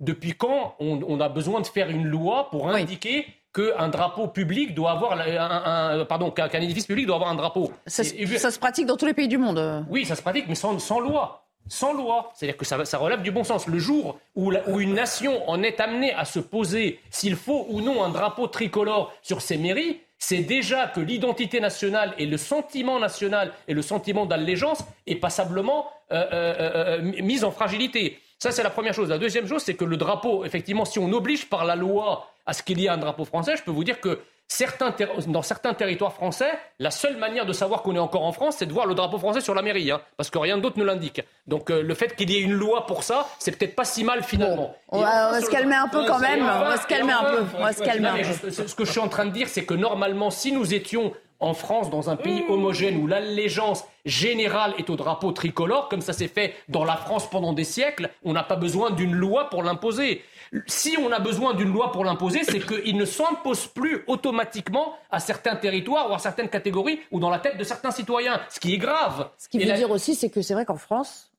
Depuis 0.00 0.34
quand 0.34 0.76
on, 0.80 1.20
a 1.20 1.28
besoin 1.28 1.60
de 1.60 1.66
faire 1.66 1.88
une 1.88 2.06
loi 2.06 2.50
pour 2.50 2.68
indiquer 2.68 3.26
qu'un 3.52 3.88
drapeau 3.88 4.28
public 4.28 4.74
doit 4.74 4.92
avoir 4.92 5.18
un, 5.18 6.04
pardon 6.04 6.30
qu'un 6.30 6.48
édifice 6.60 6.86
public 6.86 7.06
doit 7.06 7.16
avoir 7.16 7.30
un 7.30 7.34
drapeau? 7.34 7.72
Ça, 7.86 8.04
se 8.04 8.58
pratique 8.58 8.86
dans 8.86 8.96
tous 8.96 9.06
les 9.06 9.14
pays 9.14 9.28
du 9.28 9.38
monde. 9.38 9.84
Oui, 9.88 10.04
ça 10.04 10.14
se 10.14 10.22
pratique, 10.22 10.46
mais 10.48 10.54
sans, 10.54 11.00
loi. 11.00 11.48
Sans 11.68 11.92
loi. 11.92 12.30
C'est-à-dire 12.34 12.56
que 12.56 12.64
ça, 12.64 12.84
ça, 12.84 12.98
relève 12.98 13.22
du 13.22 13.30
bon 13.30 13.44
sens. 13.44 13.66
Le 13.66 13.78
jour 13.78 14.18
où, 14.36 14.52
où 14.52 14.80
une 14.80 14.94
nation 14.94 15.48
en 15.48 15.62
est 15.62 15.80
amenée 15.80 16.12
à 16.14 16.24
se 16.24 16.38
poser 16.38 17.00
s'il 17.10 17.36
faut 17.36 17.66
ou 17.68 17.80
non 17.80 18.04
un 18.04 18.10
drapeau 18.10 18.46
tricolore 18.46 19.12
sur 19.22 19.42
ses 19.42 19.58
mairies, 19.58 20.00
c'est 20.18 20.40
déjà 20.40 20.88
que 20.88 21.00
l'identité 21.00 21.60
nationale 21.60 22.14
et 22.18 22.26
le 22.26 22.36
sentiment 22.36 22.98
national 22.98 23.52
et 23.68 23.74
le 23.74 23.82
sentiment 23.82 24.26
d'allégeance 24.26 24.84
est 25.06 25.16
passablement 25.16 25.88
euh, 26.10 26.24
euh, 26.32 26.98
euh, 26.98 27.22
mis 27.22 27.44
en 27.44 27.50
fragilité. 27.50 28.18
Ça, 28.38 28.50
c'est 28.50 28.62
la 28.62 28.70
première 28.70 28.94
chose. 28.94 29.08
La 29.08 29.18
deuxième 29.18 29.46
chose, 29.46 29.62
c'est 29.62 29.74
que 29.74 29.84
le 29.84 29.96
drapeau, 29.96 30.44
effectivement, 30.44 30.84
si 30.84 30.98
on 30.98 31.12
oblige 31.12 31.48
par 31.48 31.64
la 31.64 31.76
loi 31.76 32.30
à 32.46 32.52
ce 32.52 32.62
qu'il 32.62 32.80
y 32.80 32.86
ait 32.86 32.88
un 32.88 32.98
drapeau 32.98 33.24
français, 33.24 33.56
je 33.56 33.62
peux 33.62 33.70
vous 33.70 33.84
dire 33.84 34.00
que 34.00 34.20
Certains 34.50 34.94
dans 35.26 35.42
certains 35.42 35.74
territoires 35.74 36.14
français, 36.14 36.50
la 36.78 36.90
seule 36.90 37.18
manière 37.18 37.44
de 37.44 37.52
savoir 37.52 37.82
qu'on 37.82 37.94
est 37.94 37.98
encore 37.98 38.24
en 38.24 38.32
France, 38.32 38.56
c'est 38.58 38.64
de 38.64 38.72
voir 38.72 38.86
le 38.86 38.94
drapeau 38.94 39.18
français 39.18 39.42
sur 39.42 39.54
la 39.54 39.60
mairie, 39.60 39.90
hein, 39.90 40.00
parce 40.16 40.30
que 40.30 40.38
rien 40.38 40.56
d'autre 40.56 40.78
ne 40.78 40.84
l'indique. 40.84 41.20
Donc 41.46 41.70
euh, 41.70 41.82
le 41.82 41.94
fait 41.94 42.16
qu'il 42.16 42.30
y 42.30 42.36
ait 42.36 42.40
une 42.40 42.54
loi 42.54 42.86
pour 42.86 43.02
ça, 43.02 43.28
c'est 43.38 43.56
peut-être 43.56 43.76
pas 43.76 43.84
si 43.84 44.04
mal 44.04 44.22
finalement. 44.22 44.74
on, 44.88 45.02
va, 45.02 45.38
se 45.42 45.50
calmer 45.50 45.76
un 45.76 45.88
peu 45.88 46.06
quand 46.06 46.18
même. 46.18 46.40
on 46.40 46.64
va 46.64 46.78
se 46.78 46.86
calmer 46.86 47.12
un 47.12 47.24
peu. 47.24 47.44
On 47.58 47.62
va 47.62 47.72
se 47.74 47.82
calmer 47.82 48.08
un 48.08 48.16
peu. 48.16 48.50
Ce 48.50 48.74
que 48.74 48.86
je 48.86 48.90
suis 48.90 49.00
en 49.00 49.08
train 49.08 49.26
de 49.26 49.32
dire, 49.32 49.48
c'est 49.48 49.66
que 49.66 49.74
normalement, 49.74 50.30
si 50.30 50.50
nous 50.50 50.72
étions 50.72 51.12
en 51.40 51.54
France, 51.54 51.90
dans 51.90 52.10
un 52.10 52.16
pays 52.16 52.44
homogène 52.48 52.96
où 52.96 53.06
l'allégeance 53.06 53.84
générale 54.04 54.74
est 54.78 54.90
au 54.90 54.96
drapeau 54.96 55.30
tricolore, 55.30 55.88
comme 55.88 56.00
ça 56.00 56.12
s'est 56.12 56.28
fait 56.28 56.54
dans 56.68 56.84
la 56.84 56.96
France 56.96 57.30
pendant 57.30 57.52
des 57.52 57.64
siècles, 57.64 58.10
on 58.24 58.32
n'a 58.32 58.42
pas 58.42 58.56
besoin 58.56 58.90
d'une 58.90 59.14
loi 59.14 59.48
pour 59.50 59.62
l'imposer. 59.62 60.24
Si 60.66 60.96
on 60.98 61.12
a 61.12 61.20
besoin 61.20 61.54
d'une 61.54 61.72
loi 61.72 61.92
pour 61.92 62.04
l'imposer, 62.04 62.44
c'est 62.44 62.60
qu'il 62.60 62.96
ne 62.96 63.04
s'impose 63.04 63.66
plus 63.66 64.02
automatiquement 64.06 64.94
à 65.10 65.20
certains 65.20 65.56
territoires 65.56 66.10
ou 66.10 66.14
à 66.14 66.18
certaines 66.18 66.48
catégories 66.48 67.00
ou 67.10 67.20
dans 67.20 67.30
la 67.30 67.38
tête 67.38 67.58
de 67.58 67.64
certains 67.64 67.90
citoyens, 67.90 68.40
ce 68.50 68.60
qui 68.60 68.74
est 68.74 68.78
grave. 68.78 69.30
Ce 69.38 69.48
qui 69.48 69.58
veut 69.58 69.72
dire 69.72 69.90
aussi, 69.90 70.14
c'est 70.14 70.30
que 70.30 70.42
c'est 70.42 70.54
vrai 70.54 70.64
qu'en 70.64 70.76
France, 70.76 71.30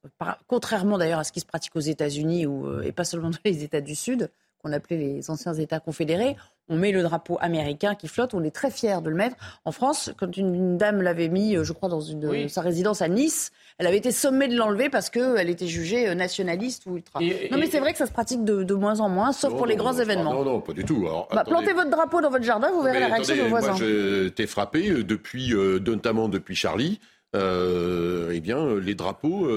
contrairement 0.47 0.97
d'ailleurs 0.97 1.20
à 1.20 1.24
ce 1.24 1.32
qui 1.32 1.39
se 1.39 1.45
pratique 1.45 1.76
aux 1.76 1.80
États-Unis 1.80 2.45
euh, 2.45 2.82
et 2.84 2.91
pas 2.91 3.03
seulement 3.03 3.30
dans 3.30 3.38
les 3.45 3.64
États 3.64 3.82
du 3.82 3.95
Sud, 3.95 4.30
qu'on 4.62 4.74
appelait 4.74 4.97
les 4.97 5.30
anciens 5.30 5.53
États 5.53 5.80
confédérés, 5.80 6.36
on 6.70 6.76
met 6.76 6.91
le 6.91 7.01
drapeau 7.01 7.38
américain 7.41 7.95
qui 7.95 8.07
flotte, 8.07 8.34
on 8.34 8.43
est 8.43 8.51
très 8.51 8.70
fiers 8.70 9.01
de 9.01 9.10
le 9.10 9.16
mettre. 9.16 9.36
En 9.66 9.72
France, 9.72 10.12
quand 10.18 10.38
une, 10.38 10.78
dame 10.78 11.01
l'avait 11.01 11.28
mis, 11.28 11.55
euh, 11.55 11.64
je 11.64 11.74
crois, 11.74 11.89
dans 11.89 11.99
une, 11.99 12.47
sa 12.47 12.62
résidence 12.62 13.01
à 13.01 13.07
Nice, 13.07 13.51
elle 13.80 13.88
avait 13.88 13.97
été 13.97 14.12
sommée 14.12 14.47
de 14.47 14.55
l'enlever 14.55 14.89
parce 14.89 15.10
qu'elle 15.10 15.49
était 15.49 15.68
jugée 15.68 16.07
euh, 16.07 16.14
nationaliste 16.14 16.86
ou 16.86 16.97
ultra. 16.97 17.20
non, 17.20 17.57
mais 17.57 17.68
c'est 17.68 17.80
vrai 17.80 17.91
que 17.91 17.97
ça 17.97 18.05
se 18.05 18.12
pratique 18.12 18.43
de, 18.43 18.74
moins 18.74 18.99
en 18.99 19.10
moins, 19.10 19.34
sauf 19.34 19.55
pour 19.55 19.66
les 19.66 19.76
grands 19.76 19.97
événements. 19.97 20.34
Non, 20.34 20.45
non, 20.45 20.62
pas 20.62 20.74
du 20.74 20.86
tout. 20.86 21.07
Bah, 21.34 21.43
plantez 21.45 21.74
votre 21.74 21.89
drapeau 21.89 22.22
dans 22.22 22.30
votre 22.30 22.45
jardin, 22.45 22.72
vous 22.72 22.84
verrez 22.84 22.99
la 22.99 23.07
réaction 23.07 23.36
de 23.36 23.41
vos 23.41 23.49
voisins. 23.49 23.70
Moi, 23.70 23.80
j'étais 23.80 24.47
frappé 24.47 24.89
euh, 24.89 25.03
depuis, 25.03 25.53
notamment 25.53 26.30
depuis 26.30 26.55
Charlie. 26.55 26.99
Eh 27.34 28.40
bien, 28.42 28.76
les 28.80 28.96
drapeaux 28.96 29.48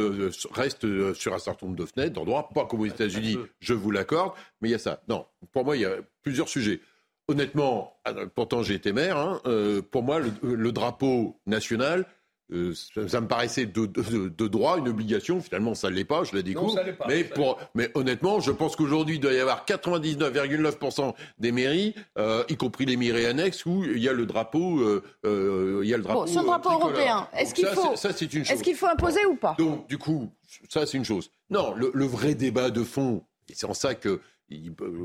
restent 0.50 1.14
sur 1.14 1.34
un 1.34 1.38
certain 1.38 1.66
nombre 1.66 1.78
de 1.78 1.86
fenêtres, 1.86 2.12
d'endroits, 2.12 2.48
pas 2.54 2.66
comme 2.66 2.80
aux 2.80 2.86
États-Unis, 2.86 3.38
je 3.60 3.74
vous 3.74 3.90
l'accorde, 3.90 4.32
mais 4.60 4.68
il 4.68 4.72
y 4.72 4.74
a 4.74 4.78
ça. 4.78 5.02
Non, 5.08 5.26
pour 5.52 5.64
moi, 5.64 5.76
il 5.76 5.82
y 5.82 5.86
a 5.86 5.96
plusieurs 6.22 6.48
sujets. 6.48 6.80
Honnêtement, 7.28 7.96
ah, 8.04 8.12
pourtant 8.34 8.62
j'ai 8.62 8.74
été 8.74 8.92
maire, 8.92 9.16
hein, 9.16 9.40
euh, 9.46 9.80
pour 9.80 10.02
moi, 10.02 10.18
le, 10.20 10.72
drapeau 10.72 11.40
national, 11.46 12.04
euh, 12.52 12.74
ça, 13.08 13.20
me 13.20 13.28
paraissait 13.28 13.66
de, 13.66 14.46
droit, 14.46 14.78
une 14.78 14.88
obligation. 14.88 15.40
Finalement, 15.40 15.74
ça 15.74 15.90
ne 15.90 15.94
l'est 15.94 16.04
pas, 16.04 16.24
je 16.24 16.34
la 16.34 16.42
découvre. 16.42 16.78
mais, 17.08 17.24
pour, 17.24 17.58
mais 17.74 17.90
honnêtement, 17.94 18.40
je 18.40 18.50
pense 18.50 18.76
qu'aujourd'hui, 18.76 19.16
il 19.16 19.20
doit 19.20 19.32
y 19.32 19.38
avoir 19.38 19.64
99,9% 19.64 21.14
des 21.38 21.52
mairies, 21.52 21.94
euh, 22.18 22.44
y 22.48 22.56
compris 22.56 22.84
les 22.84 22.96
mairies 22.96 23.26
annexes, 23.26 23.64
où 23.64 23.84
il 23.84 24.02
y 24.02 24.08
a 24.08 24.12
le 24.12 24.26
drapeau. 24.26 24.80
il 25.24 25.86
y 25.88 25.94
a 25.94 25.96
le 25.96 26.02
drapeau, 26.02 26.26
ce 26.26 26.38
drapeau 26.38 26.72
européen, 26.72 27.28
est-ce 27.36 27.54
qu'il 27.54 27.66
faut, 27.66 27.94
est 27.94 28.62
qu'il 28.62 28.76
faut 28.76 28.86
imposer 28.86 29.24
ou 29.26 29.36
pas? 29.36 29.56
Donc, 29.58 29.88
du 29.88 29.98
coup, 29.98 30.30
ça, 30.68 30.86
c'est 30.86 30.98
une 30.98 31.04
chose. 31.04 31.30
Non, 31.50 31.74
le, 31.74 31.90
le 31.94 32.04
vrai 32.04 32.34
débat 32.34 32.70
de 32.70 32.82
fond, 32.82 33.22
et 33.48 33.54
c'est 33.54 33.66
en 33.66 33.74
ça 33.74 33.94
que 33.94 34.20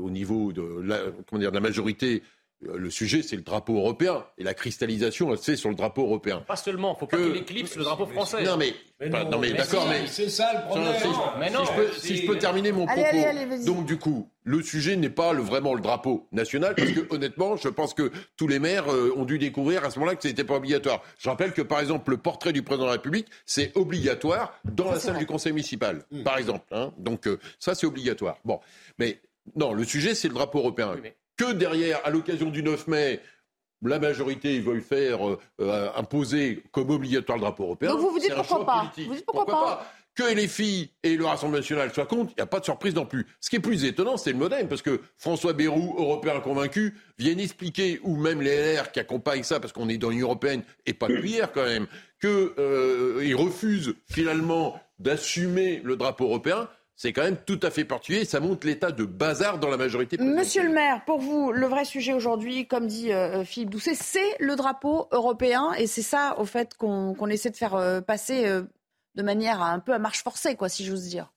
au 0.02 0.10
niveau 0.10 0.52
de 0.52 0.80
la, 0.82 0.98
comment 1.28 1.40
dire, 1.40 1.50
de 1.50 1.56
la 1.56 1.60
majorité, 1.60 2.16
euh, 2.16 2.20
le 2.60 2.90
sujet, 2.90 3.22
c'est 3.22 3.36
le 3.36 3.42
drapeau 3.42 3.76
européen. 3.76 4.24
Et 4.36 4.42
la 4.42 4.54
cristallisation, 4.54 5.30
elle 5.30 5.38
se 5.38 5.44
fait 5.44 5.56
sur 5.56 5.68
le 5.68 5.76
drapeau 5.76 6.02
européen. 6.02 6.42
Pas 6.46 6.56
seulement, 6.56 6.90
il 6.90 6.94
ne 6.94 6.98
faut 6.98 7.06
pas 7.06 7.16
qu'il 7.16 7.36
éclipse 7.36 7.76
le 7.76 7.84
drapeau 7.84 8.06
français. 8.06 8.42
Non, 8.42 8.56
mais, 8.56 8.74
non, 9.08 9.38
mais, 9.38 9.52
d'accord, 9.52 9.86
mais. 9.88 10.06
C'est 10.08 10.28
ça 10.28 10.52
le 10.54 10.68
problème. 10.68 10.94
Si, 11.98 12.16
je, 12.16 12.26
peux, 12.26 12.36
terminer 12.36 12.72
mon 12.72 12.86
propos. 12.86 13.64
donc, 13.64 13.86
du 13.86 13.96
coup, 13.96 14.28
le 14.42 14.62
sujet 14.62 14.96
n'est 14.96 15.10
pas 15.10 15.32
le, 15.32 15.42
vraiment 15.42 15.74
le 15.74 15.80
drapeau 15.80 16.26
national, 16.32 16.74
parce 16.74 16.90
que, 16.90 17.14
honnêtement, 17.14 17.56
je 17.56 17.68
pense 17.68 17.94
que 17.94 18.10
tous 18.36 18.48
les 18.48 18.58
maires 18.58 18.92
euh, 18.92 19.14
ont 19.16 19.24
dû 19.24 19.38
découvrir 19.38 19.84
à 19.84 19.90
ce 19.90 19.98
moment-là 20.00 20.16
que 20.16 20.22
ce 20.22 20.28
n'était 20.28 20.44
pas 20.44 20.56
obligatoire. 20.56 21.02
Je 21.18 21.28
rappelle 21.28 21.52
que, 21.52 21.62
par 21.62 21.78
exemple, 21.78 22.10
le 22.10 22.16
portrait 22.16 22.52
du 22.52 22.62
président 22.62 22.84
de 22.84 22.88
la 22.88 22.94
République, 22.94 23.28
c'est 23.46 23.76
obligatoire 23.76 24.58
dans 24.64 24.90
la 24.90 24.98
salle 24.98 25.18
du 25.18 25.26
conseil 25.26 25.52
municipal, 25.52 26.04
mmh. 26.10 26.22
par 26.24 26.38
exemple. 26.38 26.66
Hein. 26.72 26.92
Donc, 26.98 27.28
euh, 27.28 27.38
ça, 27.60 27.76
c'est 27.76 27.86
obligatoire. 27.86 28.38
Bon. 28.44 28.58
Mais 28.98 29.20
non, 29.54 29.72
le 29.72 29.84
sujet, 29.84 30.14
c'est 30.14 30.28
le 30.28 30.34
drapeau 30.34 30.58
européen. 30.58 30.96
Que 31.38 31.52
derrière, 31.52 32.00
à 32.04 32.10
l'occasion 32.10 32.50
du 32.50 32.62
9 32.62 32.88
mai, 32.88 33.20
la 33.82 33.98
majorité 33.98 34.60
veut 34.60 34.80
faire 34.80 35.26
euh, 35.26 35.38
euh, 35.60 35.88
imposer 35.96 36.64
comme 36.72 36.90
obligatoire 36.90 37.38
le 37.38 37.42
drapeau 37.42 37.62
européen. 37.62 37.90
Donc 37.90 38.00
vous 38.00 38.10
vous 38.10 38.18
dites 38.18 38.34
pourquoi 38.34 38.66
pas. 38.66 38.92
Vous 38.96 39.14
dites 39.14 39.24
pourquoi, 39.24 39.46
pas, 39.46 39.86
que 40.18 40.34
les 40.34 40.48
filles 40.48 40.90
et 41.04 41.16
le 41.16 41.24
Rassemblement 41.24 41.58
national 41.58 41.94
soient 41.94 42.06
contre, 42.06 42.32
il 42.32 42.40
n'y 42.40 42.42
a 42.42 42.46
pas 42.46 42.58
de 42.58 42.64
surprise 42.64 42.92
non 42.92 43.06
plus. 43.06 43.24
Ce 43.40 43.48
qui 43.48 43.56
est 43.56 43.60
plus 43.60 43.84
étonnant, 43.84 44.16
c'est 44.16 44.32
le 44.32 44.36
modem, 44.36 44.66
parce 44.66 44.82
que 44.82 45.00
François 45.16 45.52
Bayrou, 45.52 45.94
européen 45.96 46.40
convaincu, 46.40 46.96
vient 47.18 47.38
expliquer, 47.38 48.00
ou 48.02 48.16
même 48.16 48.42
les 48.42 48.74
LR 48.74 48.90
qui 48.90 48.98
accompagnent 48.98 49.44
ça, 49.44 49.60
parce 49.60 49.72
qu'on 49.72 49.88
est 49.88 49.96
dans 49.96 50.10
l'Union 50.10 50.26
européenne, 50.26 50.64
et 50.86 50.92
pas 50.92 51.06
depuis 51.06 51.30
hier 51.30 51.52
quand 51.52 51.64
même, 51.64 51.86
qu'ils 52.20 52.30
euh, 52.58 53.32
refusent 53.36 53.94
finalement 54.10 54.80
d'assumer 54.98 55.80
le 55.84 55.94
drapeau 55.94 56.24
européen 56.24 56.68
c'est 56.98 57.12
quand 57.12 57.22
même 57.22 57.36
tout 57.36 57.60
à 57.62 57.70
fait 57.70 57.84
particulier. 57.84 58.24
Ça 58.24 58.40
montre 58.40 58.66
l'état 58.66 58.90
de 58.90 59.04
bazar 59.04 59.60
dans 59.60 59.70
la 59.70 59.76
majorité. 59.76 60.18
Monsieur 60.18 60.64
le 60.64 60.70
maire, 60.70 61.04
pour 61.04 61.20
vous, 61.20 61.52
le 61.52 61.66
vrai 61.68 61.84
sujet 61.84 62.12
aujourd'hui, 62.12 62.66
comme 62.66 62.88
dit 62.88 63.12
euh, 63.12 63.44
Philippe 63.44 63.70
Doucet, 63.70 63.94
c'est 63.94 64.36
le 64.40 64.56
drapeau 64.56 65.06
européen. 65.12 65.72
Et 65.78 65.86
c'est 65.86 66.02
ça, 66.02 66.34
au 66.38 66.44
fait, 66.44 66.74
qu'on 66.74 67.28
essaie 67.28 67.50
de 67.50 67.56
faire 67.56 67.76
euh, 67.76 68.00
passer 68.00 68.48
euh, 68.48 68.62
de 69.14 69.22
manière 69.22 69.62
un 69.62 69.78
peu 69.78 69.94
à 69.94 70.00
marche 70.00 70.24
forcée, 70.24 70.56
quoi, 70.56 70.68
si 70.68 70.84
j'ose 70.84 71.04
dire. 71.04 71.32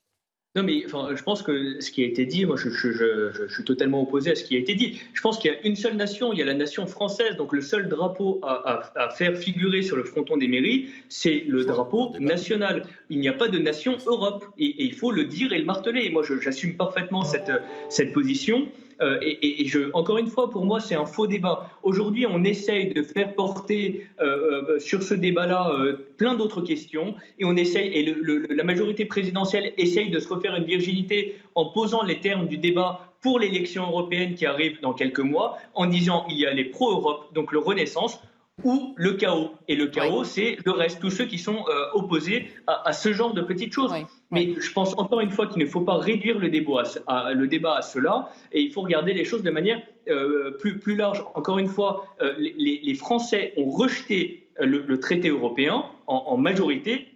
Non, 0.54 0.64
mais 0.64 0.84
enfin, 0.86 1.16
je 1.16 1.24
pense 1.24 1.44
que 1.44 1.80
ce 1.80 1.92
qui 1.92 2.04
a 2.04 2.08
été 2.08 2.26
dit, 2.26 2.46
moi 2.46 2.58
je, 2.58 2.70
je, 2.70 2.92
je, 2.92 3.32
je, 3.32 3.54
suis 3.54 3.64
totalement 3.64 4.02
opposé 4.02 4.32
à 4.32 4.36
ce 4.36 4.44
qui 4.44 4.58
a 4.58 4.60
été 4.60 4.76
dit. 4.76 5.00
Je 5.14 5.22
pense 5.22 5.40
qu'il 5.40 5.50
y 5.50 5.56
a 5.56 5.66
une 5.66 5.78
seule 5.78 5.96
nation, 5.96 6.34
il 6.34 6.40
y 6.40 6.42
a 6.42 6.46
la 6.46 6.54
nation 6.54 6.86
française, 6.88 7.38
donc 7.38 7.54
le 7.54 7.62
seul 7.62 7.88
drapeau 7.88 8.42
à, 8.44 8.70
à, 8.70 9.06
à 9.06 9.10
faire 9.12 9.38
figurer 9.38 9.82
sur 9.82 9.96
le 9.96 10.04
fronton 10.04 10.36
des 10.36 10.50
mairies, 10.50 10.90
c'est 11.08 11.46
le 11.48 11.64
drapeau 11.64 12.12
national. 12.20 12.84
Il 13.10 13.22
n'y 13.22 13.30
a 13.30 13.34
pas 13.34 13.48
de 13.48 13.60
nation 13.60 13.96
Europe, 14.06 14.44
et, 14.58 14.66
et, 14.66 14.84
il 14.84 14.94
faut 14.94 15.12
le 15.12 15.24
dire 15.24 15.54
et 15.54 15.58
le 15.58 15.64
marteler. 15.64 16.02
Et 16.04 16.10
moi 16.10 16.22
j'assume 16.42 16.76
parfaitement 16.76 17.24
cette, 17.24 17.52
cette 17.88 18.12
position. 18.12 18.68
Euh, 19.02 19.18
et, 19.22 19.66
je, 19.66 19.92
encore 19.94 20.18
une 20.18 20.28
fois, 20.28 20.50
pour 20.50 20.66
moi, 20.66 20.80
c'est 20.80 20.96
un 20.96 21.06
faux 21.06 21.28
débat. 21.28 21.70
Aujourd'hui, 21.84 22.26
on 22.28 22.44
essaye 22.44 22.94
de 22.94 23.02
faire 23.02 23.34
porter 23.34 24.08
euh, 24.20 24.64
euh, 24.70 24.80
sur 24.80 25.02
ce 25.04 25.14
débat-là 25.14 25.72
plein 26.18 26.36
d'autres 26.36 26.62
questions, 26.62 27.16
et 27.40 27.46
on 27.46 27.56
essaye, 27.56 27.88
et 27.94 28.16
la 28.50 28.64
majorité 28.64 29.06
présidentielle 29.06 29.74
essaye 29.78 30.10
de 30.10 30.20
se 30.20 30.28
refaire 30.28 30.56
une 30.56 30.66
virginité 30.66 31.36
en 31.56 31.66
posant 31.66 32.04
les 32.04 32.20
termes 32.20 32.48
du 32.48 32.58
débat 32.58 33.12
pour 33.22 33.40
l'élection 33.40 33.84
européenne 33.88 34.36
qui 34.36 34.46
arrive 34.46 34.80
dans 34.82 34.94
quelques 34.94 35.20
mois, 35.20 35.58
en 35.74 35.86
disant 35.86 36.26
il 36.30 36.38
y 36.38 36.46
a 36.46 36.54
les 36.54 36.66
pro-Europe, 36.66 37.34
donc 37.34 37.52
le 37.52 37.60
Renaissance, 37.60 38.20
ou 38.64 38.94
le 38.96 39.14
chaos. 39.14 39.52
Et 39.68 39.76
le 39.76 39.88
chaos, 39.88 40.24
c'est 40.24 40.58
le 40.66 40.72
reste, 40.72 41.00
tous 41.00 41.12
ceux 41.12 41.26
qui 41.26 41.38
sont 41.38 41.66
opposés 41.94 42.50
à, 42.68 42.94
ce 42.94 43.14
genre 43.14 43.34
de 43.34 43.42
petites 43.42 43.74
choses. 43.74 43.94
Mais 44.32 44.56
je 44.60 44.72
pense 44.72 44.98
encore 44.98 45.22
une 45.22 45.32
fois 45.32 45.48
qu'il 45.48 45.62
ne 45.62 45.68
faut 45.68 45.82
pas 45.82 45.98
réduire 45.98 46.40
le 46.40 46.50
débat 46.50 46.84
à, 47.08 47.34
le 47.34 47.48
débat 47.48 47.78
à 47.78 47.82
cela, 47.82 48.30
et 48.52 48.62
il 48.62 48.72
faut 48.72 48.82
regarder 48.82 49.14
les 49.14 49.26
choses 49.26 49.44
de 49.44 49.52
manière 49.52 49.82
euh, 50.10 50.52
plus, 50.52 50.80
plus 50.80 50.96
large. 50.96 51.24
Encore 51.36 51.60
une 51.60 51.68
fois, 51.68 52.06
euh, 52.22 52.34
les, 52.38 52.82
les, 52.84 52.94
Français 52.96 53.54
ont 53.56 53.70
rejeté 53.70 54.48
le, 54.60 54.84
le 54.88 55.00
traité 55.00 55.30
européen 55.30 55.86
en, 56.08 56.24
en 56.28 56.38
majorité, 56.38 57.08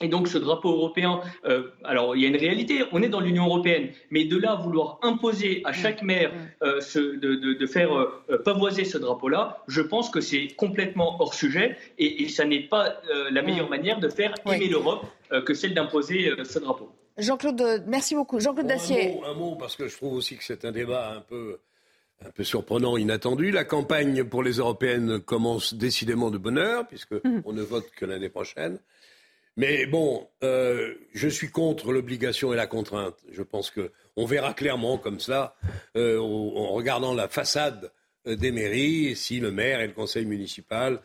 et 0.00 0.08
donc 0.08 0.28
ce 0.28 0.38
drapeau 0.38 0.70
européen, 0.70 1.20
euh, 1.44 1.70
alors 1.84 2.14
il 2.14 2.22
y 2.22 2.24
a 2.24 2.28
une 2.28 2.36
réalité, 2.36 2.84
on 2.92 3.02
est 3.02 3.08
dans 3.08 3.20
l'Union 3.20 3.46
européenne, 3.46 3.90
mais 4.10 4.24
de 4.24 4.36
là 4.36 4.54
vouloir 4.54 4.98
imposer 5.02 5.62
à 5.64 5.72
chaque 5.72 6.02
maire 6.02 6.32
euh, 6.62 6.80
ce, 6.80 6.98
de, 6.98 7.34
de, 7.34 7.54
de, 7.54 7.66
faire 7.66 7.92
euh, 7.92 8.38
pavoiser 8.44 8.84
ce 8.84 8.98
drapeau-là, 8.98 9.62
je 9.66 9.80
pense 9.80 10.10
que 10.10 10.20
c'est 10.20 10.48
complètement 10.56 11.20
hors 11.20 11.34
sujet 11.34 11.76
et, 11.98 12.22
et 12.22 12.28
ça 12.28 12.44
n'est 12.44 12.62
pas 12.68 13.00
euh, 13.10 13.30
la 13.30 13.42
meilleure 13.42 13.68
manière 13.68 13.98
de 13.98 14.08
faire 14.08 14.34
aimer 14.46 14.68
l'Europe 14.68 15.04
euh, 15.32 15.42
que 15.42 15.54
celle 15.54 15.74
d'imposer 15.74 16.32
ce 16.44 16.58
drapeau. 16.58 16.90
Jean-Claude, 17.16 17.84
merci 17.86 18.14
beaucoup. 18.14 18.38
Jean-Claude 18.38 18.68
Dacier. 18.68 19.20
Un 19.26 19.34
mot, 19.34 19.56
parce 19.56 19.74
que 19.74 19.88
je 19.88 19.96
trouve 19.96 20.14
aussi 20.14 20.36
que 20.36 20.44
c'est 20.44 20.64
un 20.64 20.70
débat 20.70 21.14
un 21.16 21.20
peu 21.20 21.58
un 22.24 22.30
peu 22.30 22.42
surprenant, 22.42 22.96
inattendu. 22.96 23.50
La 23.52 23.64
campagne 23.64 24.24
pour 24.24 24.42
les 24.42 24.54
européennes 24.54 25.20
commence 25.20 25.74
décidément 25.74 26.30
de 26.30 26.38
bonne 26.38 26.58
heure, 26.58 26.86
puisqu'on 26.86 27.20
mmh. 27.22 27.52
ne 27.52 27.62
vote 27.62 27.88
que 27.96 28.04
l'année 28.04 28.28
prochaine. 28.28 28.80
Mais 29.58 29.86
bon, 29.86 30.28
euh, 30.44 30.94
je 31.14 31.26
suis 31.26 31.50
contre 31.50 31.90
l'obligation 31.90 32.52
et 32.52 32.56
la 32.56 32.68
contrainte. 32.68 33.16
Je 33.32 33.42
pense 33.42 33.72
que 33.72 33.90
on 34.14 34.24
verra 34.24 34.54
clairement 34.54 34.98
comme 34.98 35.18
cela, 35.18 35.56
euh, 35.96 36.20
en 36.20 36.68
regardant 36.68 37.12
la 37.12 37.26
façade 37.26 37.90
euh, 38.28 38.36
des 38.36 38.52
mairies, 38.52 39.16
si 39.16 39.40
le 39.40 39.50
maire 39.50 39.80
et 39.80 39.88
le 39.88 39.92
conseil 39.92 40.24
municipal 40.24 41.00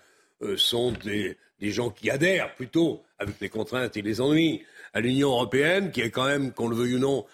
sont 0.57 0.91
des, 0.91 1.37
gens 1.61 1.89
qui 1.89 2.09
adhèrent 2.09 2.53
plutôt, 2.55 3.01
avec 3.17 3.39
les 3.39 3.47
contraintes 3.47 3.95
et 3.95 4.01
les 4.01 4.19
ennuis, 4.19 4.61
à 4.93 4.99
l'Union 4.99 5.29
européenne, 5.29 5.89
qui 5.91 6.01
est 6.01 6.09
quand 6.09 6.25
même, 6.25 6.51
qu'on 6.51 6.67
le 6.67 6.75
veuille 6.75 6.95
ou 6.95 6.99
non, 6.99 7.25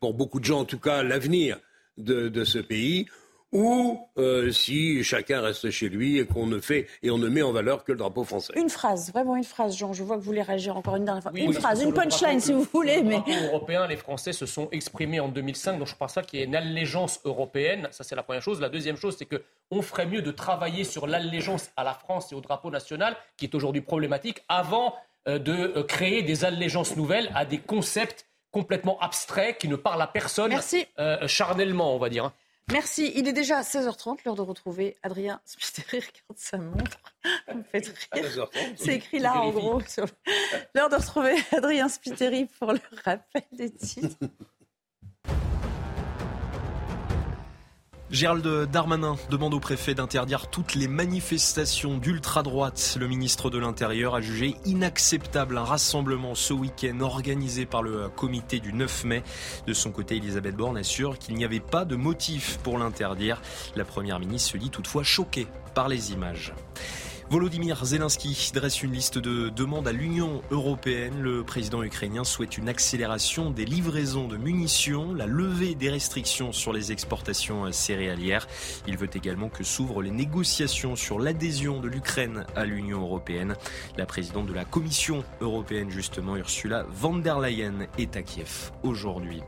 pour 0.00 0.14
beaucoup 0.14 0.40
de 0.40 0.44
gens 0.46 0.60
en 0.60 0.64
tout 0.64 0.78
cas, 0.78 1.02
l'avenir 1.02 1.60
de, 1.98 2.44
ce 2.44 2.58
pays, 2.58 3.06
ou 3.54 4.00
euh, 4.18 4.50
si 4.50 5.04
chacun 5.04 5.40
reste 5.40 5.70
chez 5.70 5.88
lui 5.88 6.18
et 6.18 6.26
qu'on 6.26 6.46
ne 6.46 6.58
fait 6.58 6.88
et 7.04 7.10
on 7.10 7.18
ne 7.18 7.28
met 7.28 7.40
en 7.40 7.52
valeur 7.52 7.84
que 7.84 7.92
le 7.92 7.98
drapeau 7.98 8.24
français. 8.24 8.52
Une 8.56 8.68
phrase, 8.68 9.12
vraiment 9.12 9.36
une 9.36 9.44
phrase, 9.44 9.76
Jean. 9.76 9.92
Je 9.92 10.02
vois 10.02 10.16
que 10.16 10.20
vous 10.20 10.26
voulez 10.26 10.42
réagir 10.42 10.76
encore 10.76 10.96
une 10.96 11.04
dernière 11.04 11.22
fois. 11.22 11.32
une 11.34 11.52
phrase, 11.52 11.80
une 11.82 11.94
punchline 11.94 12.40
si 12.40 12.52
vous 12.52 12.66
voulez. 12.72 13.02
Mais 13.02 13.22
européen, 13.46 13.86
les 13.86 13.96
Français 13.96 14.32
se 14.32 14.44
sont 14.44 14.68
exprimés 14.72 15.20
en 15.20 15.28
2005, 15.28 15.78
donc 15.78 15.86
je 15.86 15.94
pense 15.94 16.14
pas 16.14 16.22
qu'il 16.22 16.40
y 16.40 16.42
ait 16.42 16.46
une 16.46 16.56
allégeance 16.56 17.20
européenne. 17.24 17.88
Ça 17.92 18.02
c'est 18.02 18.16
la 18.16 18.24
première 18.24 18.42
chose. 18.42 18.60
La 18.60 18.68
deuxième 18.68 18.96
chose, 18.96 19.14
c'est 19.16 19.24
que 19.24 19.42
on 19.70 19.82
ferait 19.82 20.06
mieux 20.06 20.20
de 20.20 20.32
travailler 20.32 20.82
sur 20.82 21.06
l'allégeance 21.06 21.70
à 21.76 21.84
la 21.84 21.94
France 21.94 22.32
et 22.32 22.34
au 22.34 22.40
drapeau 22.40 22.70
national, 22.70 23.16
qui 23.36 23.44
est 23.44 23.54
aujourd'hui 23.54 23.82
problématique, 23.82 24.42
avant 24.48 24.96
euh, 25.28 25.38
de 25.38 25.52
euh, 25.52 25.84
créer 25.84 26.22
des 26.22 26.44
allégeances 26.44 26.96
nouvelles 26.96 27.30
à 27.36 27.44
des 27.44 27.58
concepts 27.58 28.26
complètement 28.50 28.98
abstraits 29.00 29.58
qui 29.58 29.68
ne 29.68 29.76
parlent 29.76 30.02
à 30.02 30.06
personne 30.06 30.52
charnellement, 31.26 31.94
on 31.94 31.98
va 31.98 32.08
dire. 32.08 32.32
Merci. 32.72 33.12
Il 33.14 33.28
est 33.28 33.32
déjà 33.32 33.60
16h30, 33.60 34.20
l'heure 34.24 34.36
de 34.36 34.42
retrouver 34.42 34.96
Adrien 35.02 35.40
Spiteri. 35.44 35.98
Regarde 36.00 36.36
sa 36.36 36.58
montre. 36.58 36.98
Me 37.54 37.62
fait 37.62 37.86
rire. 38.12 38.48
C'est 38.76 38.94
écrit 38.94 39.18
là, 39.18 39.40
en 39.40 39.50
gros. 39.50 39.80
L'heure 40.74 40.88
de 40.88 40.96
retrouver 40.96 41.34
Adrien 41.52 41.88
Spiteri 41.88 42.46
pour 42.58 42.72
le 42.72 42.80
rappel 43.04 43.44
des 43.52 43.70
titres. 43.70 44.16
Gérald 48.10 48.46
Darmanin 48.70 49.16
demande 49.30 49.54
au 49.54 49.60
préfet 49.60 49.94
d'interdire 49.94 50.48
toutes 50.48 50.74
les 50.74 50.88
manifestations 50.88 51.96
d'ultra-droite. 51.96 52.96
Le 53.00 53.08
ministre 53.08 53.48
de 53.48 53.58
l'Intérieur 53.58 54.14
a 54.14 54.20
jugé 54.20 54.56
inacceptable 54.66 55.56
un 55.56 55.64
rassemblement 55.64 56.34
ce 56.34 56.52
week-end 56.52 57.00
organisé 57.00 57.64
par 57.64 57.82
le 57.82 58.08
comité 58.10 58.60
du 58.60 58.74
9 58.74 59.04
mai. 59.04 59.22
De 59.66 59.72
son 59.72 59.90
côté, 59.90 60.16
Elisabeth 60.16 60.54
Borne 60.54 60.76
assure 60.76 61.18
qu'il 61.18 61.34
n'y 61.34 61.46
avait 61.46 61.60
pas 61.60 61.86
de 61.86 61.96
motif 61.96 62.58
pour 62.62 62.78
l'interdire. 62.78 63.40
La 63.74 63.84
première 63.84 64.20
ministre 64.20 64.52
se 64.52 64.58
dit 64.58 64.70
toutefois 64.70 65.02
choquée 65.02 65.46
par 65.74 65.88
les 65.88 66.12
images. 66.12 66.52
Volodymyr 67.30 67.84
Zelensky 67.84 68.52
dresse 68.52 68.82
une 68.82 68.92
liste 68.92 69.18
de 69.18 69.48
demandes 69.48 69.88
à 69.88 69.92
l'Union 69.92 70.42
européenne. 70.50 71.20
Le 71.20 71.42
président 71.42 71.82
ukrainien 71.82 72.22
souhaite 72.22 72.58
une 72.58 72.68
accélération 72.68 73.50
des 73.50 73.64
livraisons 73.64 74.28
de 74.28 74.36
munitions, 74.36 75.14
la 75.14 75.26
levée 75.26 75.74
des 75.74 75.88
restrictions 75.88 76.52
sur 76.52 76.72
les 76.72 76.92
exportations 76.92 77.72
céréalières. 77.72 78.46
Il 78.86 78.98
veut 78.98 79.08
également 79.14 79.48
que 79.48 79.64
s'ouvrent 79.64 80.02
les 80.02 80.10
négociations 80.10 80.96
sur 80.96 81.18
l'adhésion 81.18 81.80
de 81.80 81.88
l'Ukraine 81.88 82.44
à 82.54 82.66
l'Union 82.66 83.00
européenne. 83.00 83.56
La 83.96 84.04
présidente 84.04 84.46
de 84.46 84.54
la 84.54 84.66
Commission 84.66 85.24
européenne, 85.40 85.90
justement, 85.90 86.36
Ursula 86.36 86.84
von 86.90 87.16
der 87.16 87.40
Leyen, 87.40 87.86
est 87.96 88.16
à 88.16 88.22
Kiev 88.22 88.70
aujourd'hui. 88.82 89.40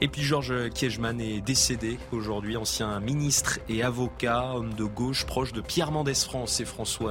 Et 0.00 0.08
puis 0.08 0.22
Georges 0.22 0.70
Kiejman 0.70 1.20
est 1.20 1.40
décédé 1.40 1.96
aujourd'hui, 2.10 2.56
ancien 2.56 2.98
ministre 2.98 3.60
et 3.68 3.84
avocat, 3.84 4.54
homme 4.56 4.74
de 4.74 4.84
gauche 4.84 5.24
proche 5.24 5.52
de 5.52 5.60
Pierre 5.60 5.92
Mendès 5.92 6.14
France 6.14 6.58
et 6.58 6.64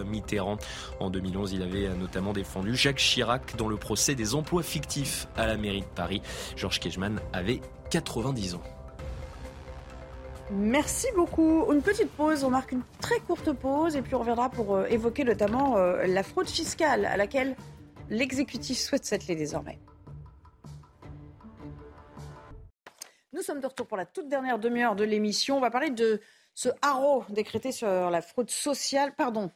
Mitterrand. 0.03 0.57
En 0.99 1.09
2011, 1.09 1.53
il 1.53 1.61
avait 1.61 1.89
notamment 1.89 2.33
défendu 2.33 2.75
Jacques 2.75 2.97
Chirac 2.97 3.55
dans 3.57 3.67
le 3.67 3.77
procès 3.77 4.15
des 4.15 4.35
emplois 4.35 4.63
fictifs 4.63 5.27
à 5.35 5.47
la 5.47 5.57
mairie 5.57 5.81
de 5.81 5.85
Paris. 5.85 6.21
Georges 6.55 6.79
Kejman 6.79 7.19
avait 7.33 7.61
90 7.89 8.55
ans. 8.55 8.63
Merci 10.51 11.07
beaucoup. 11.15 11.71
Une 11.71 11.81
petite 11.81 12.11
pause, 12.11 12.43
on 12.43 12.49
marque 12.49 12.73
une 12.73 12.83
très 12.99 13.19
courte 13.19 13.53
pause 13.53 13.95
et 13.95 14.01
puis 14.01 14.15
on 14.15 14.19
reviendra 14.19 14.49
pour 14.49 14.75
euh, 14.75 14.85
évoquer 14.87 15.23
notamment 15.23 15.77
euh, 15.77 16.05
la 16.07 16.23
fraude 16.23 16.49
fiscale 16.49 17.05
à 17.05 17.15
laquelle 17.15 17.55
l'exécutif 18.09 18.77
souhaite 18.77 19.05
s'atteler 19.05 19.35
désormais. 19.35 19.79
Nous 23.31 23.41
sommes 23.41 23.61
de 23.61 23.67
retour 23.67 23.87
pour 23.87 23.95
la 23.95 24.05
toute 24.05 24.27
dernière 24.27 24.59
demi-heure 24.59 24.97
de 24.97 25.05
l'émission. 25.05 25.55
On 25.55 25.61
va 25.61 25.71
parler 25.71 25.89
de 25.89 26.19
ce 26.53 26.67
haro 26.81 27.23
décrété 27.29 27.71
sur 27.71 27.87
la 27.87 28.21
fraude 28.21 28.49
sociale. 28.49 29.15
Pardon, 29.15 29.51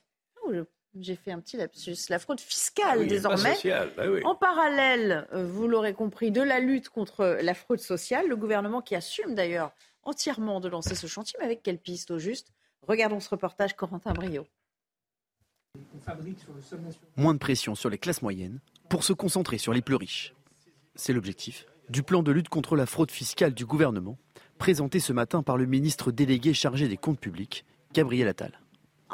j'ai 1.00 1.16
fait 1.16 1.32
un 1.32 1.40
petit 1.40 1.58
lapsus. 1.58 1.98
La 2.10 2.20
fraude 2.20 2.40
fiscale 2.40 3.00
ah 3.02 3.06
désormais. 3.06 3.58
Bah 3.98 4.04
en 4.24 4.36
parallèle, 4.36 5.28
euh, 5.34 5.46
vous 5.46 5.68
l'aurez 5.68 5.94
compris, 5.94 6.32
de 6.32 6.42
la 6.42 6.60
lutte 6.60 6.90
contre 6.90 7.38
la 7.42 7.54
fraude 7.54 7.80
sociale, 7.80 8.28
le 8.28 8.36
gouvernement 8.36 8.82
qui 8.82 8.96
assume 8.96 9.36
d'ailleurs 9.36 9.72
entièrement 10.04 10.60
de 10.60 10.70
lancer 10.70 10.96
ce 10.96 11.08
chantier, 11.08 11.38
mais 11.40 11.46
avec 11.46 11.64
quelle 11.64 11.80
piste 11.80 12.12
au 12.12 12.20
juste? 12.20 12.54
Regardons 12.84 13.20
ce 13.20 13.30
reportage, 13.30 13.76
Corentin 13.76 14.14
Brio. 14.14 14.46
Moins 17.18 17.34
de 17.34 17.40
pression 17.40 17.76
sur 17.76 17.90
les 17.90 17.98
classes 17.98 18.22
moyennes 18.22 18.60
pour 18.90 19.04
se 19.04 19.14
concentrer 19.14 19.58
sur 19.58 19.74
les 19.74 19.82
plus 19.82 19.96
riches. 19.96 20.34
C'est 20.96 21.12
l'objectif 21.12 21.66
du 21.90 22.04
plan 22.04 22.24
de 22.24 22.32
lutte 22.32 22.50
contre 22.50 22.76
la 22.76 22.86
fraude 22.86 23.12
fiscale 23.12 23.54
du 23.54 23.66
gouvernement, 23.66 24.18
présenté 24.58 25.00
ce 25.00 25.14
matin 25.14 25.44
par 25.44 25.58
le 25.58 25.66
ministre 25.66 26.12
délégué 26.12 26.54
chargé 26.54 26.88
des 26.88 26.98
comptes 26.98 27.20
publics, 27.20 27.66
Gabriel 27.94 28.28
Attal. 28.28 28.60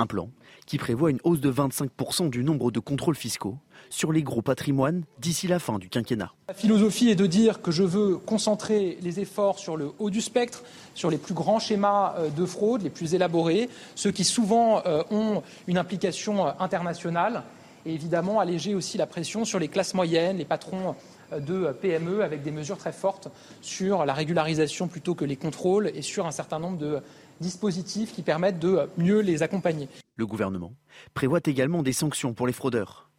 Un 0.02 0.08
plan 0.08 0.30
qui 0.66 0.80
prévoit 0.80 1.12
une 1.12 1.20
hausse 1.24 1.42
de 1.42 1.52
25% 1.52 2.32
du 2.32 2.44
nombre 2.44 2.72
de 2.72 2.80
contrôles 2.80 3.16
fiscaux 3.16 3.60
sur 3.92 4.12
les 4.12 4.24
gros 4.24 4.42
patrimoines 4.42 5.04
d'ici 5.20 5.48
la 5.48 5.60
fin 5.60 5.78
du 5.78 5.90
quinquennat. 5.90 6.32
La 6.48 6.56
philosophie 6.56 7.10
est 7.10 7.16
de 7.16 7.28
dire 7.28 7.62
que 7.62 7.70
je 7.70 7.84
veux 7.84 8.18
concentrer 8.18 8.98
les 9.04 9.20
efforts 9.20 9.60
sur 9.60 9.78
le 9.78 9.92
haut 10.00 10.10
du 10.10 10.20
spectre, 10.20 10.64
sur 10.96 11.12
les 11.12 11.20
plus 11.20 11.36
grands 11.36 11.60
schémas 11.60 12.16
euh, 12.18 12.30
de 12.30 12.46
fraude, 12.48 12.82
les 12.82 12.90
plus 12.90 13.14
élaborés, 13.14 13.70
ceux 13.94 14.10
qui 14.10 14.24
souvent 14.24 14.82
euh, 14.88 15.04
ont 15.12 15.44
une 15.68 15.78
implication 15.78 16.48
euh, 16.48 16.52
internationale, 16.58 17.44
et 17.86 17.94
évidemment 17.94 18.40
alléger 18.40 18.74
aussi 18.74 18.98
la 18.98 19.06
pression 19.06 19.46
sur 19.46 19.60
les 19.60 19.68
classes 19.68 19.94
moyennes, 19.94 20.38
les 20.38 20.46
patrons 20.46 20.96
de 21.32 21.72
PME 21.80 22.24
avec 22.24 22.42
des 22.42 22.52
mesures 22.52 22.78
très 22.78 22.92
fortes 22.92 23.28
sur 23.62 24.04
la 24.04 24.14
régularisation 24.14 24.88
plutôt 24.88 25.16
que 25.16 25.26
les 25.26 25.38
contrôles 25.38 25.92
et 25.94 26.02
sur 26.02 26.26
un 26.26 26.32
certain 26.32 26.60
nombre 26.60 26.78
de 26.78 27.02
dispositifs 27.42 28.14
qui 28.14 28.22
permettent 28.22 28.60
de 28.60 28.90
mieux 28.98 29.20
les 29.20 29.44
accompagner. 29.44 29.90
Le 30.16 30.26
gouvernement 30.26 30.74
prévoit 31.14 31.42
également 31.44 31.84
des 31.84 31.94
sanctions 31.94 32.34
pour 32.34 32.48
les 32.48 32.54
fraudeurs. 32.54 33.10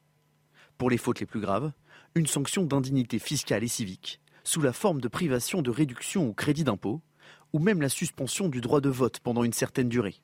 Pour 0.78 0.88
les 0.88 0.96
fautes 0.96 1.20
les 1.20 1.26
plus 1.26 1.40
graves, 1.40 1.72
une 2.14 2.26
sanction 2.26 2.64
d'indignité 2.64 3.18
fiscale 3.18 3.64
et 3.64 3.68
civique, 3.68 4.20
sous 4.44 4.62
la 4.62 4.72
forme 4.72 5.00
de 5.00 5.08
privation 5.08 5.62
de 5.62 5.70
réduction 5.70 6.28
ou 6.28 6.32
crédit 6.32 6.64
d'impôt, 6.64 7.02
ou 7.52 7.58
même 7.58 7.82
la 7.82 7.88
suspension 7.88 8.48
du 8.48 8.60
droit 8.60 8.80
de 8.80 8.88
vote 8.88 9.20
pendant 9.20 9.44
une 9.44 9.52
certaine 9.52 9.88
durée. 9.88 10.22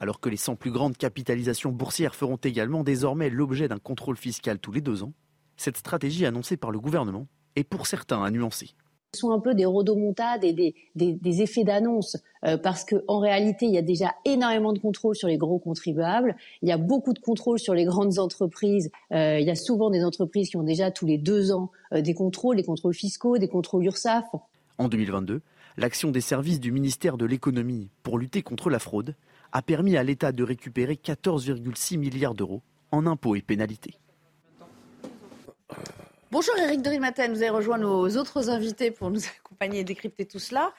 Alors 0.00 0.20
que 0.20 0.28
les 0.28 0.36
100 0.36 0.56
plus 0.56 0.70
grandes 0.70 0.96
capitalisations 0.96 1.72
boursières 1.72 2.14
feront 2.14 2.36
également 2.36 2.84
désormais 2.84 3.30
l'objet 3.30 3.68
d'un 3.68 3.78
contrôle 3.78 4.16
fiscal 4.16 4.58
tous 4.58 4.72
les 4.72 4.80
deux 4.80 5.02
ans, 5.02 5.12
cette 5.56 5.78
stratégie 5.78 6.26
annoncée 6.26 6.56
par 6.56 6.70
le 6.70 6.80
gouvernement 6.80 7.28
est 7.56 7.64
pour 7.64 7.86
certains 7.86 8.22
à 8.22 8.30
nuancer 8.30 8.74
sont 9.16 9.32
un 9.32 9.40
peu 9.40 9.54
des 9.54 9.64
rodomontades 9.64 10.44
et 10.44 10.52
des, 10.52 10.74
des, 10.94 11.42
effets 11.42 11.64
d'annonce 11.64 12.16
euh, 12.44 12.56
parce 12.56 12.84
qu'en 12.84 13.18
réalité, 13.18 13.66
il 13.66 13.72
y 13.72 13.78
a 13.78 13.82
déjà 13.82 14.14
énormément 14.24 14.72
de 14.72 14.78
contrôles 14.78 15.16
sur 15.16 15.28
les 15.28 15.36
gros 15.36 15.58
contribuables. 15.58 16.36
Il 16.62 16.68
y 16.68 16.72
a 16.72 16.76
beaucoup 16.76 17.12
de 17.12 17.18
contrôles 17.18 17.58
sur 17.58 17.74
les 17.74 17.84
grandes 17.84 18.18
entreprises. 18.18 18.90
Euh, 19.12 19.38
il 19.40 19.46
y 19.46 19.50
a 19.50 19.54
souvent 19.54 19.90
des 19.90 20.04
entreprises 20.04 20.50
qui 20.50 20.56
ont 20.56 20.62
déjà 20.62 20.90
tous 20.90 21.06
les 21.06 21.18
deux 21.18 21.52
ans 21.52 21.70
euh, 21.92 22.00
des 22.00 22.14
contrôles, 22.14 22.56
des 22.56 22.64
contrôles 22.64 22.94
fiscaux, 22.94 23.38
des 23.38 23.48
contrôles 23.48 23.84
URSAF. 23.84 24.24
En 24.78 24.88
2022, 24.88 25.40
l'action 25.76 26.10
des 26.10 26.20
services 26.20 26.60
du 26.60 26.72
ministère 26.72 27.16
de 27.16 27.26
l'économie 27.26 27.88
pour 28.02 28.18
lutter 28.18 28.42
contre 28.42 28.70
la 28.70 28.78
fraude 28.78 29.14
a 29.52 29.62
permis 29.62 29.96
à 29.96 30.02
l'État 30.02 30.32
de 30.32 30.44
récupérer 30.44 30.94
14,6 30.94 31.98
milliards 31.98 32.34
d'euros 32.34 32.62
en 32.92 33.06
impôts 33.06 33.36
et 33.36 33.42
pénalités. 33.42 33.94
Bonjour 36.32 36.58
Eric 36.58 36.82
de 36.82 36.90
vous 36.90 37.42
avez 37.42 37.50
rejoint 37.50 37.78
nos 37.78 38.08
autres 38.16 38.50
invités 38.50 38.90
pour 38.90 39.10
nous 39.10 39.20
accompagner 39.38 39.80
et 39.80 39.84
décrypter 39.84 40.26
tout 40.26 40.40
cela. 40.40 40.72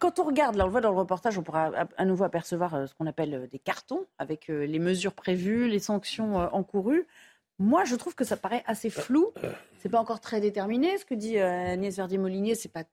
Quand 0.00 0.18
on 0.18 0.24
regarde, 0.24 0.56
là 0.56 0.64
on 0.64 0.66
le 0.66 0.72
voit 0.72 0.80
dans 0.80 0.90
le 0.90 0.98
reportage, 0.98 1.38
on 1.38 1.44
pourra 1.44 1.70
à 1.96 2.04
nouveau 2.04 2.24
apercevoir 2.24 2.74
euh, 2.74 2.86
ce 2.86 2.94
qu'on 2.94 3.06
appelle 3.06 3.32
euh, 3.32 3.46
des 3.46 3.60
cartons 3.60 4.06
avec 4.18 4.50
euh, 4.50 4.66
les 4.66 4.80
mesures 4.80 5.12
prévues, 5.12 5.68
les 5.68 5.78
sanctions 5.78 6.36
encourues. 6.52 7.06
Moi, 7.60 7.84
je 7.84 7.94
trouve 7.94 8.16
que 8.16 8.24
ça 8.24 8.36
paraît 8.36 8.64
assez 8.66 8.90
flou. 8.90 9.32
C'est 9.80 9.88
pas 9.88 10.00
encore 10.00 10.20
très 10.20 10.40
déterminé. 10.40 10.98
Ce 10.98 11.04
que 11.04 11.14
dit 11.14 11.38
Agnès 11.38 11.94
Verdier-Molinier, 11.96 12.54
c'est 12.54 12.68
pas 12.68 12.84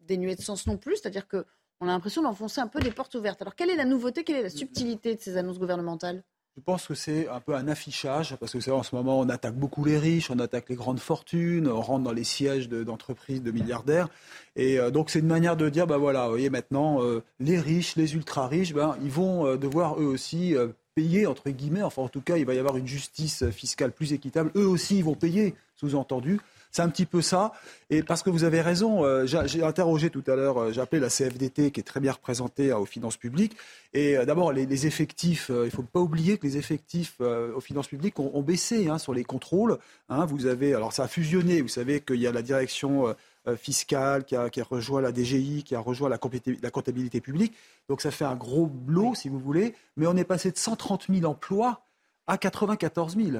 dénué 0.00 0.34
de 0.34 0.40
sens 0.40 0.66
non 0.66 0.78
plus. 0.78 0.96
C'est-à-dire 0.96 1.28
qu'on 1.28 1.42
a 1.82 1.86
l'impression 1.86 2.22
d'enfoncer 2.22 2.60
un 2.62 2.68
peu 2.68 2.80
des 2.80 2.90
portes 2.90 3.14
ouvertes. 3.14 3.42
Alors, 3.42 3.54
quelle 3.54 3.68
est 3.68 3.76
la 3.76 3.84
nouveauté, 3.84 4.24
quelle 4.24 4.36
est 4.36 4.42
la 4.42 4.50
subtilité 4.50 5.14
de 5.14 5.20
ces 5.20 5.36
annonces 5.36 5.58
gouvernementales? 5.58 6.22
Je 6.58 6.62
pense 6.64 6.88
que 6.88 6.94
c'est 6.94 7.28
un 7.28 7.38
peu 7.38 7.54
un 7.54 7.68
affichage, 7.68 8.34
parce 8.40 8.52
que 8.52 8.70
en 8.72 8.82
ce 8.82 8.92
moment, 8.96 9.20
on 9.20 9.28
attaque 9.28 9.54
beaucoup 9.54 9.84
les 9.84 9.96
riches, 9.96 10.28
on 10.28 10.40
attaque 10.40 10.68
les 10.68 10.74
grandes 10.74 10.98
fortunes, 10.98 11.68
on 11.68 11.80
rentre 11.80 12.02
dans 12.02 12.12
les 12.12 12.24
sièges 12.24 12.68
d'entreprises 12.68 13.44
de, 13.44 13.52
milliardaires. 13.52 14.08
Et 14.56 14.80
euh, 14.80 14.90
donc, 14.90 15.10
c'est 15.10 15.20
une 15.20 15.28
manière 15.28 15.56
de 15.56 15.68
dire, 15.68 15.86
ben 15.86 15.98
voilà, 15.98 16.24
vous 16.24 16.30
voyez, 16.30 16.50
maintenant, 16.50 17.00
euh, 17.00 17.22
les 17.38 17.60
riches, 17.60 17.94
les 17.94 18.16
ultra-riches, 18.16 18.74
ben, 18.74 18.96
ils 19.02 19.10
vont 19.10 19.46
euh, 19.46 19.56
devoir 19.56 20.00
eux 20.00 20.06
aussi 20.06 20.56
payer, 20.96 21.26
entre 21.26 21.48
guillemets, 21.50 21.82
enfin, 21.82 22.02
en 22.02 22.08
tout 22.08 22.22
cas, 22.22 22.36
il 22.38 22.44
va 22.44 22.54
y 22.54 22.58
avoir 22.58 22.76
une 22.76 22.88
justice 22.88 23.48
fiscale 23.50 23.92
plus 23.92 24.12
équitable. 24.12 24.50
Eux 24.56 24.66
aussi, 24.66 24.98
ils 24.98 25.04
vont 25.04 25.14
payer, 25.14 25.54
sous-entendu. 25.76 26.40
C'est 26.70 26.82
un 26.82 26.88
petit 26.88 27.06
peu 27.06 27.22
ça. 27.22 27.52
Et 27.90 28.02
parce 28.02 28.22
que 28.22 28.30
vous 28.30 28.44
avez 28.44 28.60
raison, 28.60 29.04
euh, 29.04 29.26
j'ai 29.26 29.62
interrogé 29.62 30.10
tout 30.10 30.22
à 30.26 30.36
l'heure, 30.36 30.58
euh, 30.58 30.72
j'ai 30.72 30.80
appelé 30.80 31.00
la 31.00 31.08
CFDT 31.08 31.70
qui 31.70 31.80
est 31.80 31.84
très 31.84 32.00
bien 32.00 32.12
représentée 32.12 32.70
hein, 32.70 32.76
aux 32.76 32.84
finances 32.84 33.16
publiques. 33.16 33.56
Et 33.94 34.18
euh, 34.18 34.26
d'abord, 34.26 34.52
les, 34.52 34.86
effectifs, 34.86 35.46
il 35.48 35.64
ne 35.64 35.70
faut 35.70 35.82
pas 35.82 36.00
oublier 36.00 36.38
que 36.38 36.46
les 36.46 36.56
effectifs 36.56 37.20
aux 37.20 37.60
finances 37.60 37.88
publiques 37.88 38.20
ont, 38.20 38.42
baissé 38.42 38.88
hein, 38.88 38.98
sur 38.98 39.14
les 39.14 39.24
contrôles. 39.24 39.78
Hein. 40.08 40.24
vous 40.26 40.46
avez, 40.46 40.74
alors 40.74 40.92
ça 40.92 41.04
a 41.04 41.08
fusionné, 41.08 41.62
vous 41.62 41.68
savez 41.68 42.00
qu'il 42.00 42.20
y 42.20 42.26
a 42.26 42.32
la 42.32 42.42
direction 42.42 43.14
fiscale, 43.56 44.24
qui 44.24 44.36
a, 44.36 44.48
rejoint 44.70 45.00
la 45.00 45.12
DGI, 45.12 45.64
qui 45.64 45.74
a 45.74 45.80
rejoint 45.80 46.08
la, 46.08 46.18
comptabilité 46.18 47.20
publique. 47.20 47.54
Donc 47.88 48.00
ça 48.00 48.10
fait 48.10 48.24
un 48.24 48.36
gros 48.36 48.70
lot, 48.86 49.14
si 49.14 49.28
vous 49.28 49.38
voulez. 49.38 49.74
Mais 49.96 50.06
on 50.06 50.16
est 50.16 50.24
passé 50.24 50.52
de 50.52 50.58
130 50.58 51.06
000 51.08 51.24
emplois 51.24 51.82
à 52.26 52.38
94 52.38 53.16
000. 53.16 53.38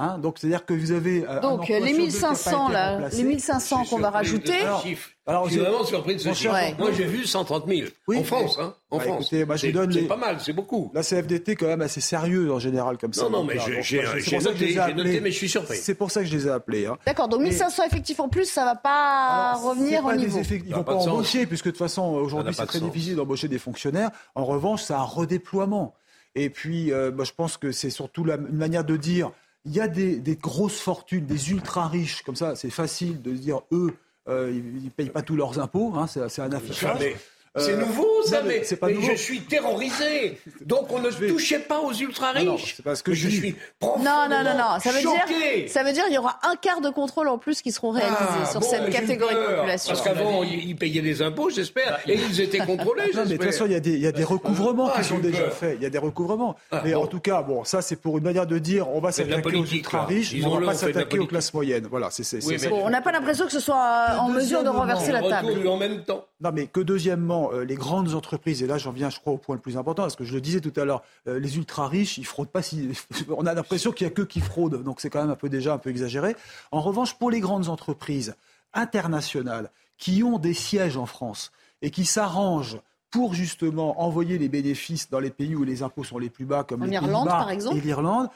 Hein, 0.00 0.16
donc 0.16 0.38
c'est-à-dire 0.38 0.64
que 0.64 0.72
vous 0.72 0.92
avez 0.92 1.26
euh, 1.28 1.40
donc 1.40 1.68
les 1.68 1.92
1500 1.92 2.70
là, 2.70 3.08
les 3.12 3.22
1500 3.22 3.84
qu'on 3.84 3.98
va 3.98 4.08
rajouter. 4.08 4.60
Alors, 5.26 5.44
je 5.46 5.50
suis 5.50 5.60
vraiment 5.60 5.84
surpris 5.84 6.14
de 6.14 6.20
ce 6.20 6.32
chiffre. 6.32 6.54
Moi 6.78 6.90
j'ai 6.96 7.04
vu 7.04 7.26
130 7.26 7.66
000 7.68 7.88
en 8.08 8.24
France, 8.24 8.56
hein, 8.58 8.74
en 8.90 8.96
bah, 8.96 9.04
France. 9.04 9.30
Écoutez, 9.30 9.68
je 9.68 9.70
donne 9.72 9.92
c'est 9.92 10.00
pas 10.02 10.16
mal, 10.16 10.38
c'est 10.40 10.54
beaucoup. 10.54 10.90
La 10.94 11.02
CFDT 11.02 11.54
quand 11.54 11.66
même 11.66 11.82
assez 11.82 12.00
sérieux 12.00 12.50
en 12.50 12.58
général 12.58 12.96
comme 12.96 13.12
ça. 13.12 13.24
Non 13.24 13.30
non, 13.30 13.44
mais 13.44 13.58
j'ai 13.82 14.02
noté, 14.38 14.74
noté, 14.94 15.20
mais 15.20 15.30
je 15.30 15.36
suis 15.36 15.50
surpris. 15.50 15.76
C'est 15.76 15.94
pour 15.94 16.10
ça 16.10 16.22
que 16.22 16.28
je 16.28 16.34
les 16.34 16.46
ai 16.46 16.50
appelés. 16.50 16.86
Hein. 16.86 16.96
D'accord, 17.04 17.28
donc 17.28 17.42
1500 17.42 17.84
effectifs 17.84 18.20
en 18.20 18.30
plus, 18.30 18.46
ça 18.46 18.64
va 18.64 18.76
pas 18.76 19.52
revenir 19.56 20.02
au 20.06 20.14
niveau. 20.14 20.40
Ils 20.50 20.74
vont 20.74 20.82
pas 20.82 20.94
embaucher 20.94 21.44
puisque 21.44 21.66
de 21.66 21.70
toute 21.72 21.78
façon 21.78 22.04
aujourd'hui 22.04 22.54
c'est 22.54 22.64
très 22.64 22.80
difficile 22.80 23.16
d'embaucher 23.16 23.48
des 23.48 23.58
fonctionnaires. 23.58 24.10
En 24.34 24.46
revanche, 24.46 24.82
c'est 24.82 24.94
un 24.94 25.02
redéploiement. 25.02 25.94
Et 26.34 26.48
puis, 26.48 26.92
euh, 26.92 27.12
je 27.22 27.32
pense 27.32 27.56
que 27.56 27.72
c'est 27.72 27.90
surtout 27.90 28.24
une 28.24 28.56
manière 28.56 28.84
de 28.84 28.96
dire 28.96 29.32
il 29.64 29.72
y 29.72 29.80
a 29.80 29.88
des, 29.88 30.38
grosses 30.40 30.80
fortunes, 30.80 31.26
des 31.26 31.50
ultra 31.50 31.88
riches, 31.88 32.22
comme 32.22 32.36
ça, 32.36 32.56
c'est 32.56 32.70
facile 32.70 33.20
de 33.22 33.32
dire 33.32 33.60
eux, 33.72 33.94
euh, 34.28 34.50
ils 34.52 34.84
ne 34.84 34.90
payent 34.90 35.10
pas 35.10 35.22
tous 35.22 35.36
leurs 35.36 35.58
impôts, 35.58 35.92
hein, 35.94 36.06
c'est 36.06 36.40
un 36.40 36.52
affichage. 36.52 36.98
C'est 37.56 37.72
euh, 37.72 37.78
nouveau, 37.78 38.22
ça, 38.24 38.42
mais, 38.46 38.62
je 38.62 39.16
suis 39.16 39.40
terrorisé. 39.40 40.38
Donc 40.60 40.92
on 40.92 41.00
ne 41.00 41.10
touchait 41.10 41.58
pas 41.58 41.80
aux 41.80 41.92
ultra 41.92 42.30
riches. 42.30 42.74
c'est 42.76 42.84
parce 42.84 43.02
que 43.02 43.12
je, 43.12 43.28
suis 43.28 43.56
Non, 43.82 43.98
non, 44.30 44.44
non, 44.44 44.56
non. 44.56 44.78
Ça 44.78 44.92
veut 44.92 45.00
dire, 45.00 45.68
ça 45.68 45.82
veut 45.82 45.92
dire, 45.92 46.04
il 46.08 46.14
y 46.14 46.18
aura 46.18 46.38
un 46.44 46.54
quart 46.54 46.80
de 46.80 46.90
contrôle 46.90 47.26
en 47.26 47.38
plus 47.38 47.60
qui 47.60 47.72
seront 47.72 47.90
réalisés 47.90 48.16
ah, 48.20 48.46
sur 48.46 48.62
cette 48.62 48.88
catégorie 48.90 49.34
de 49.34 49.56
population. 49.56 49.92
Parce 49.92 50.04
qu'avant, 50.04 50.44
ils 50.44 50.76
payaient 50.76 51.02
des 51.02 51.22
impôts, 51.22 51.50
j'espère, 51.50 51.98
et 52.06 52.14
ils 52.14 52.40
étaient 52.40 52.58
contrôlés. 52.66 53.10
Non, 53.14 53.22
mais 53.24 53.30
de 53.30 53.36
toute 53.36 53.44
façon, 53.46 53.66
il 53.66 53.72
y 53.72 53.74
a 53.74 53.80
des, 53.80 53.94
il 53.94 54.00
y 54.00 54.06
a 54.06 54.12
des 54.12 54.24
recouvrements 54.24 54.90
qui 54.90 55.02
sont 55.02 55.18
déjà 55.18 55.50
faits. 55.50 55.76
Il 55.80 55.82
y 55.82 55.86
a 55.86 55.90
des 55.90 55.98
recouvrements. 55.98 56.54
Ah, 56.70 56.82
mais 56.84 56.94
en 56.94 57.08
tout 57.08 57.20
cas, 57.20 57.42
bon, 57.42 57.64
ça, 57.64 57.82
c'est 57.82 57.96
pour 57.96 58.16
une 58.18 58.24
manière 58.24 58.46
de 58.46 58.58
dire, 58.58 58.88
on 58.88 59.00
va 59.00 59.10
s'attaquer 59.10 59.56
aux 59.56 59.64
ultra 59.64 60.04
riches, 60.04 60.36
on 60.44 60.54
ne 60.54 60.60
va 60.60 60.66
pas 60.66 60.74
s'attaquer 60.74 61.18
aux 61.18 61.26
classes 61.26 61.52
moyennes. 61.52 61.88
Voilà, 61.90 62.10
c'est 62.10 62.38
On 62.70 62.90
n'a 62.90 63.00
pas 63.00 63.10
l'impression 63.10 63.46
que 63.46 63.52
ce 63.52 63.60
soit 63.60 64.18
en 64.20 64.28
mesure 64.28 64.62
de 64.62 64.68
renverser 64.68 65.10
la 65.10 65.22
table. 65.22 65.66
En 65.66 65.76
même 65.76 66.04
temps. 66.04 66.26
Non, 66.40 66.52
mais 66.54 66.66
que 66.66 66.80
deuxièmement, 66.80 67.39
euh, 67.48 67.64
les 67.64 67.74
grandes 67.74 68.14
entreprises, 68.14 68.62
et 68.62 68.66
là 68.66 68.78
j'en 68.78 68.92
viens, 68.92 69.10
je 69.10 69.18
crois, 69.18 69.32
au 69.32 69.38
point 69.38 69.54
le 69.54 69.60
plus 69.60 69.76
important, 69.76 70.02
parce 70.02 70.16
que 70.16 70.24
je 70.24 70.34
le 70.34 70.40
disais 70.40 70.60
tout 70.60 70.72
à 70.76 70.84
l'heure, 70.84 71.02
euh, 71.26 71.38
les 71.38 71.56
ultra 71.56 71.88
riches, 71.88 72.18
ils 72.18 72.26
fraudent 72.26 72.50
pas 72.50 72.62
si. 72.62 72.90
On 73.36 73.46
a 73.46 73.54
l'impression 73.54 73.92
qu'il 73.92 74.06
y 74.06 74.10
a 74.10 74.12
que 74.12 74.22
qui 74.22 74.40
fraudent, 74.40 74.82
donc 74.82 75.00
c'est 75.00 75.10
quand 75.10 75.20
même 75.20 75.30
un 75.30 75.36
peu 75.36 75.48
déjà 75.48 75.74
un 75.74 75.78
peu 75.78 75.90
exagéré. 75.90 76.36
En 76.72 76.80
revanche, 76.80 77.14
pour 77.14 77.30
les 77.30 77.40
grandes 77.40 77.68
entreprises 77.68 78.34
internationales 78.74 79.70
qui 79.96 80.22
ont 80.22 80.38
des 80.38 80.54
sièges 80.54 80.96
en 80.96 81.06
France 81.06 81.52
et 81.82 81.90
qui 81.90 82.04
s'arrangent 82.04 82.78
pour 83.10 83.34
justement 83.34 84.00
envoyer 84.00 84.38
les 84.38 84.48
bénéfices 84.48 85.10
dans 85.10 85.18
les 85.18 85.30
pays 85.30 85.54
où 85.56 85.64
les 85.64 85.82
impôts 85.82 86.04
sont 86.04 86.18
les 86.18 86.30
plus 86.30 86.44
bas, 86.44 86.64
comme 86.64 86.84
l'Irlande 86.84 87.26
par 87.26 87.50
exemple. 87.50 87.76
et 87.76 87.80
l'Irlande. 87.80 88.28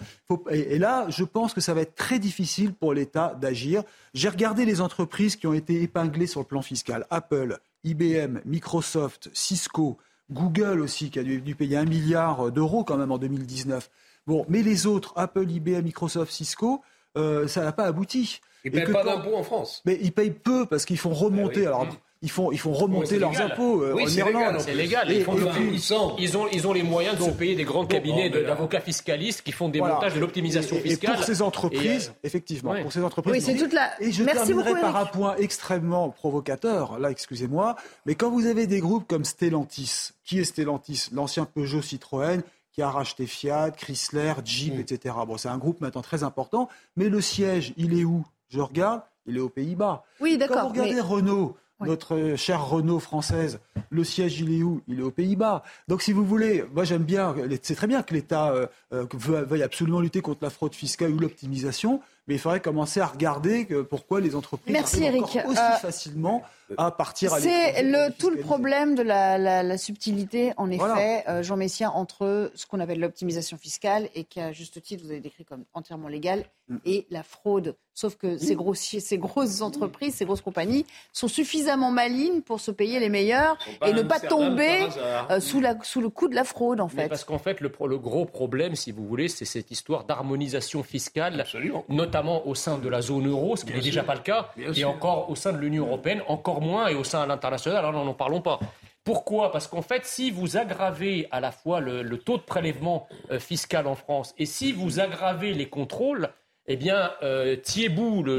Et, 0.50 0.78
là, 0.78 1.06
je 1.08 1.24
pense 1.24 1.54
que 1.54 1.60
ça 1.60 1.74
va 1.74 1.82
être 1.82 1.94
très 1.94 2.18
difficile 2.18 2.74
pour 2.74 2.92
l'État 2.92 3.36
d'agir. 3.40 3.84
J'ai 4.14 4.28
regardé 4.28 4.64
les 4.64 4.80
entreprises 4.80 5.36
qui 5.36 5.46
ont 5.46 5.54
été 5.54 5.82
épinglées 5.82 6.26
sur 6.26 6.40
le 6.40 6.46
plan 6.46 6.60
fiscal. 6.60 7.06
Apple, 7.10 7.58
IBM, 7.84 8.40
Microsoft, 8.44 9.30
Cisco, 9.32 9.98
Google 10.30 10.80
aussi, 10.80 11.10
qui 11.10 11.18
a 11.18 11.22
dû, 11.22 11.54
payer 11.54 11.76
un 11.76 11.84
milliard 11.84 12.50
d'euros 12.50 12.84
quand 12.84 12.96
même 12.96 13.12
en 13.12 13.18
2019. 13.18 13.90
Bon, 14.26 14.46
mais 14.48 14.62
les 14.62 14.86
autres, 14.86 15.12
Apple, 15.16 15.50
IBM, 15.50 15.82
Microsoft, 15.82 16.32
Cisco, 16.32 16.82
euh, 17.16 17.46
ça 17.46 17.62
n'a 17.62 17.72
pas 17.72 17.84
abouti. 17.84 18.40
Ils 18.64 18.72
ne 18.72 18.80
payent 18.84 18.92
pas 18.92 19.04
d'impôts 19.04 19.36
en 19.36 19.42
France. 19.42 19.82
Mais 19.84 19.98
ils 20.00 20.12
payent 20.12 20.30
peu 20.30 20.66
parce 20.66 20.84
qu'ils 20.86 20.98
font 20.98 21.12
remonter. 21.12 21.66
Alors, 21.66 21.86
ils 22.24 22.30
font, 22.30 22.50
ils 22.50 22.58
font 22.58 22.72
remonter 22.72 23.18
leurs 23.18 23.38
impôts 23.38 23.82
euh, 23.82 23.92
en 23.94 23.98
Irlande. 23.98 24.56
C'est 24.60 24.74
légal. 24.74 25.06
ils, 25.12 26.36
ont, 26.36 26.48
ils 26.50 26.66
ont 26.66 26.72
les 26.72 26.82
moyens 26.82 27.18
de 27.18 27.22
se 27.22 27.30
payer 27.30 27.54
des 27.54 27.64
grands 27.64 27.84
cabinets 27.84 28.30
d'avocats 28.30 28.80
fiscalistes 28.80 29.42
qui 29.42 29.52
font 29.52 29.68
des 29.68 29.80
montages 29.80 30.14
de 30.14 30.20
l'optimisation 30.20 30.76
fiscale. 30.76 31.12
Et 31.12 31.16
pour 31.16 31.24
ces 31.24 31.42
entreprises, 31.42 32.08
euh, 32.08 32.26
effectivement, 32.26 32.74
pour 32.80 32.92
ces 32.92 33.04
entreprises. 33.04 33.32
Oui, 33.32 33.40
c'est 33.42 33.56
toute 33.56 33.74
la. 33.74 33.90
Et 34.00 34.10
je 34.10 34.24
Merci 34.24 34.46
terminerai 34.46 34.80
par 34.80 34.96
un 34.96 35.04
point 35.04 35.36
extrêmement 35.36 36.08
provocateur. 36.08 36.98
Là, 36.98 37.10
excusez-moi, 37.10 37.76
mais 38.06 38.14
quand 38.14 38.30
vous 38.30 38.46
avez 38.46 38.66
des 38.66 38.80
groupes 38.80 39.06
comme 39.06 39.24
Stellantis, 39.24 40.12
qui 40.24 40.40
est 40.40 40.44
Stellantis, 40.44 41.08
l'ancien 41.12 41.44
Peugeot 41.44 41.82
Citroën, 41.82 42.40
qui 42.72 42.80
a 42.80 42.88
racheté 42.88 43.26
Fiat, 43.26 43.72
Chrysler, 43.72 44.32
Jeep, 44.44 44.76
mm. 44.76 44.80
etc. 44.80 45.14
Bon, 45.26 45.36
c'est 45.36 45.48
un 45.48 45.58
groupe 45.58 45.82
maintenant 45.82 46.02
très 46.02 46.22
important, 46.22 46.70
mais 46.96 47.10
le 47.10 47.20
siège, 47.20 47.74
il 47.76 47.98
est 47.98 48.04
où? 48.04 48.24
Je 48.48 48.60
regarde, 48.60 49.02
il 49.26 49.36
est 49.36 49.40
aux 49.40 49.50
Pays-Bas. 49.50 50.04
Oui, 50.20 50.38
d'accord. 50.38 50.56
Quand 50.56 50.62
vous 50.68 50.72
regardez 50.72 51.00
Renault, 51.00 51.56
notre 51.80 52.34
chère 52.36 52.66
Renault 52.66 53.00
française, 53.00 53.60
le 53.90 54.04
siège, 54.04 54.40
il 54.40 54.58
est 54.58 54.62
où? 54.62 54.82
Il 54.88 55.00
est 55.00 55.02
aux 55.02 55.10
Pays-Bas. 55.10 55.62
Donc, 55.88 56.02
si 56.02 56.12
vous 56.12 56.24
voulez, 56.24 56.64
moi 56.74 56.84
j'aime 56.84 57.02
bien, 57.02 57.34
c'est 57.62 57.74
très 57.74 57.86
bien 57.86 58.02
que 58.02 58.14
l'État 58.14 58.50
euh, 58.52 58.66
euh, 58.92 59.06
veuille 59.12 59.62
absolument 59.62 60.00
lutter 60.00 60.20
contre 60.20 60.42
la 60.42 60.50
fraude 60.50 60.74
fiscale 60.74 61.10
ou 61.10 61.18
l'optimisation, 61.18 62.00
mais 62.26 62.34
il 62.34 62.40
faudrait 62.40 62.60
commencer 62.60 63.00
à 63.00 63.06
regarder 63.06 63.66
pourquoi 63.88 64.20
les 64.20 64.34
entreprises 64.34 64.72
Merci, 64.72 65.06
arrivent 65.06 65.24
aussi 65.24 65.58
euh, 65.58 65.76
facilement 65.80 66.42
à 66.78 66.90
partir 66.90 67.32
à 67.32 67.40
C'est 67.40 67.82
le, 67.82 68.10
tout 68.12 68.30
le 68.30 68.38
problème 68.38 68.94
de 68.94 69.02
la, 69.02 69.78
subtilité, 69.78 70.52
en 70.56 70.70
effet, 70.70 71.24
Jean 71.42 71.56
Messia, 71.56 71.90
entre 71.90 72.50
ce 72.54 72.66
qu'on 72.66 72.80
appelle 72.80 73.00
l'optimisation 73.00 73.56
fiscale 73.56 74.08
et 74.14 74.24
qui, 74.24 74.40
à 74.40 74.52
juste 74.52 74.80
titre, 74.82 75.04
vous 75.04 75.10
avez 75.10 75.20
décrit 75.20 75.44
comme 75.44 75.64
entièrement 75.74 76.08
légal, 76.08 76.44
mm. 76.68 76.76
et 76.84 77.06
la 77.10 77.22
fraude. 77.22 77.76
Sauf 77.96 78.16
que 78.16 78.38
ces, 78.38 78.56
ces 79.00 79.18
grosses 79.18 79.60
entreprises, 79.60 80.14
ces 80.14 80.24
grosses 80.24 80.40
compagnies 80.40 80.84
sont 81.12 81.28
suffisamment 81.28 81.92
malines 81.92 82.42
pour 82.42 82.58
se 82.58 82.72
payer 82.72 82.98
les 82.98 83.08
meilleurs 83.08 83.56
et 83.86 83.92
ne 83.92 84.02
pas 84.02 84.18
tomber 84.18 84.88
euh, 85.30 85.38
sous, 85.38 85.60
la, 85.60 85.76
sous, 85.84 86.00
le 86.00 86.08
coup 86.08 86.26
de 86.26 86.34
la 86.34 86.42
fraude, 86.42 86.80
en 86.80 86.88
fait. 86.88 87.08
parce 87.08 87.22
qu'en 87.22 87.38
fait, 87.38 87.60
le, 87.60 87.70
le, 87.86 87.98
gros 87.98 88.24
problème, 88.24 88.74
si 88.74 88.90
vous 88.90 89.06
voulez, 89.06 89.28
c'est 89.28 89.44
cette 89.44 89.70
histoire 89.70 90.04
d'harmonisation 90.04 90.82
fiscale, 90.82 91.44
notamment 91.88 92.48
au 92.48 92.56
sein 92.56 92.78
de 92.78 92.88
la 92.88 93.00
zone 93.00 93.28
euro, 93.28 93.54
ce 93.54 93.64
qui 93.64 93.72
n'est 93.72 93.80
déjà 93.80 94.02
pas 94.02 94.16
le 94.16 94.22
cas, 94.22 94.50
et 94.74 94.84
encore 94.84 95.30
au 95.30 95.36
sein 95.36 95.52
de 95.52 95.58
l'Union 95.58 95.86
européenne, 95.86 96.22
encore 96.26 96.60
moins, 96.64 96.88
et 96.88 96.94
au 96.94 97.04
sein 97.04 97.22
de 97.22 97.28
l'international, 97.28 97.84
alors 97.84 98.04
n'en 98.04 98.14
parlons 98.14 98.40
pas. 98.40 98.58
Pourquoi? 99.04 99.52
Parce 99.52 99.68
qu'en 99.68 99.82
fait, 99.82 100.04
si 100.06 100.30
vous 100.30 100.56
aggravez 100.56 101.28
à 101.30 101.38
la 101.40 101.52
fois 101.52 101.80
le, 101.80 102.18
taux 102.18 102.38
de 102.38 102.42
prélèvement 102.42 103.06
euh, 103.30 103.38
fiscal 103.38 103.86
en 103.86 103.94
France 103.94 104.34
et 104.38 104.46
si 104.46 104.72
vous 104.72 104.98
aggravez 104.98 105.52
les 105.52 105.68
contrôles, 105.68 106.30
eh 106.66 106.76
bien, 106.76 107.12
euh, 107.22 107.56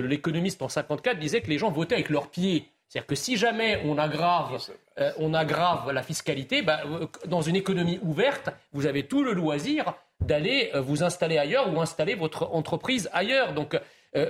l'économiste 0.02 0.62
en 0.62 0.70
54, 0.70 1.20
disait 1.20 1.42
que 1.42 1.50
les 1.50 1.58
gens 1.58 1.72
votaient 1.72 1.96
avec 1.96 2.10
leurs 2.10 2.30
pieds. 2.30 2.70
C'est-à-dire 2.88 3.08
que 3.08 3.16
si 3.16 3.36
jamais 3.38 3.82
on 3.86 3.98
aggrave, 3.98 4.58
euh, 5.00 5.12
on 5.20 5.34
aggrave 5.34 5.92
la 5.92 6.02
fiscalité, 6.02 6.62
bah, 6.62 6.82
euh, 6.86 7.08
dans 7.28 7.42
une 7.42 7.56
économie 7.56 8.00
ouverte, 8.02 8.50
vous 8.74 8.86
avez 8.86 9.04
tout 9.04 9.24
le 9.24 9.34
loisir 9.34 9.94
d'aller 10.22 10.72
vous 10.76 11.04
installer 11.04 11.38
ailleurs 11.38 11.72
ou 11.74 11.82
installer 11.82 12.16
votre 12.16 12.50
entreprise 12.54 13.10
ailleurs. 13.12 13.54
Donc, 13.54 13.78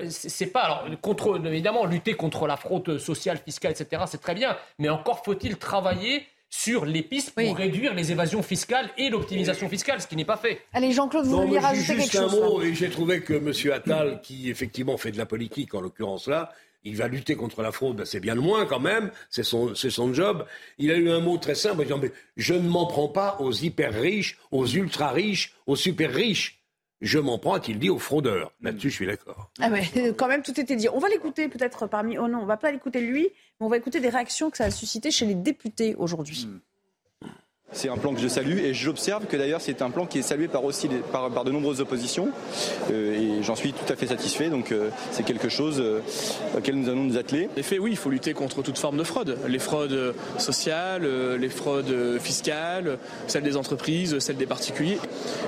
c'est 0.10 0.48
pas 0.48 0.62
alors 0.62 0.86
contre, 1.02 1.42
évidemment 1.46 1.86
lutter 1.86 2.14
contre 2.14 2.48
la 2.48 2.58
fraude 2.58 2.98
sociale, 2.98 3.38
fiscale, 3.38 3.72
etc. 3.72 4.04
C'est 4.08 4.22
très 4.22 4.34
bien, 4.34 4.58
mais 4.80 4.90
encore 4.90 5.24
faut-il 5.24 5.58
travailler 5.58 6.26
sur 6.50 6.86
les 6.86 7.02
pistes 7.02 7.34
pour 7.36 7.58
réduire 7.58 7.94
les 7.94 8.12
évasions 8.12 8.42
fiscales 8.42 8.90
et 8.98 9.10
l'optimisation 9.10 9.68
fiscale, 9.68 10.02
ce 10.02 10.08
qui 10.08 10.16
n'est 10.16 10.26
pas 10.26 10.38
fait. 10.38 10.62
Allez, 10.74 10.92
Jean-Claude, 10.92 11.26
vous 11.26 11.42
vouliez 11.42 11.60
rajouter 11.60 11.98
quelque 11.98 12.12
chose 12.12 12.34
un 12.34 12.38
mot, 12.38 12.62
et 12.62 12.74
j'ai 12.74 12.90
trouvé 12.90 13.22
que 13.22 13.34
M. 13.34 13.52
Attal, 13.74 14.22
qui 14.22 14.50
effectivement 14.50 14.98
fait 14.98 15.12
de 15.12 15.18
la 15.18 15.26
politique, 15.26 15.74
en 15.74 15.82
l'occurrence 15.82 16.28
là, 16.28 16.52
il 16.86 16.96
va 16.96 17.08
lutter 17.08 17.36
contre 17.36 17.62
la 17.62 17.72
fraude, 17.72 17.98
ben, 17.98 18.06
c'est 18.06 18.20
bien 18.20 18.36
le 18.36 18.42
moins 18.42 18.66
quand 18.66 18.80
même, 18.80 19.12
c'est 19.30 19.44
son, 19.44 19.74
son 19.76 20.14
job. 20.14 20.46
Il 20.78 20.92
a 20.92 20.96
eu 20.96 21.10
un 21.10 21.20
mot 21.20 21.38
très 21.38 21.56
simple, 21.56 21.84
disant, 21.84 22.00
mais 22.02 22.12
je 22.38 22.54
ne 22.54 22.70
m'en 22.70 22.86
prends 22.86 23.08
pas 23.08 23.38
aux 23.40 23.52
hyper 23.52 23.94
riches, 23.94 24.38
aux 24.52 24.68
ultra 24.68 25.12
riches, 25.12 25.56
aux 25.66 25.76
super 25.76 26.14
riches. 26.14 26.62
Je 27.06 27.20
m'en 27.20 27.38
prends, 27.38 27.54
a-t-il 27.54 27.78
dit, 27.78 27.92
aux 27.92 28.00
fraudeurs. 28.00 28.52
Là-dessus, 28.62 28.90
je 28.90 28.96
suis 28.96 29.06
d'accord. 29.06 29.52
Ah 29.60 29.70
ouais, 29.70 29.84
quand 30.18 30.28
même, 30.28 30.42
tout 30.42 30.60
était 30.60 30.76
dit. 30.76 30.90
On 30.90 30.98
va 30.98 31.08
l'écouter 31.08 31.48
peut-être 31.48 31.86
parmi... 31.86 32.18
Oh 32.18 32.28
non, 32.28 32.40
on 32.40 32.46
va 32.48 32.58
pas 32.58 32.72
l'écouter 32.72 33.00
lui, 33.00 33.30
mais 33.60 33.66
on 33.68 33.70
va 33.70 33.78
écouter 33.78 34.00
des 34.00 34.10
réactions 34.10 34.50
que 34.50 34.58
ça 34.58 34.66
a 34.66 34.72
suscité 34.72 35.12
chez 35.12 35.28
les 35.28 35.36
députés 35.36 35.94
aujourd'hui. 36.00 36.48
Hmm. 36.50 36.60
C'est 37.72 37.90
un 37.90 37.98
plan 37.98 38.14
que 38.14 38.22
je 38.22 38.28
salue 38.28 38.60
et 38.60 38.74
j'observe 38.74 39.26
que 39.26 39.36
d'ailleurs 39.36 39.60
c'est 39.60 39.82
un 39.82 39.90
plan 39.90 40.06
qui 40.06 40.20
est 40.20 40.22
salué 40.22 40.48
par 40.48 40.64
aussi 40.64 40.88
par, 41.12 41.44
de 41.44 41.52
nombreuses 41.52 41.82
oppositions 41.82 42.30
euh, 42.92 43.40
et 43.40 43.44
j'en 43.44 43.56
suis 43.56 43.74
tout 43.74 43.92
à 43.92 43.96
fait 43.96 44.08
satisfait 44.08 44.50
donc 44.50 44.72
euh, 44.72 44.90
c'est 45.12 45.24
quelque 45.24 45.50
chose 45.50 45.80
euh, 45.80 46.00
auquel 46.56 46.76
nous 46.76 46.90
allons 46.90 47.04
nous 47.04 47.18
atteler. 47.18 47.50
En 47.56 47.60
effet 47.60 47.80
oui 47.80 47.92
il 47.92 47.98
faut 47.98 48.12
lutter 48.12 48.34
contre 48.34 48.62
toute 48.62 48.78
forme 48.78 48.98
de 48.98 49.04
fraude, 49.04 49.38
les 49.48 49.60
fraudes 49.60 50.14
sociales, 50.38 51.08
les 51.38 51.50
fraudes 51.50 52.20
fiscales, 52.20 53.00
celles 53.28 53.44
des 53.44 53.58
entreprises, 53.58 54.20
celles 54.20 54.38
des 54.38 54.46
particuliers. 54.46 55.00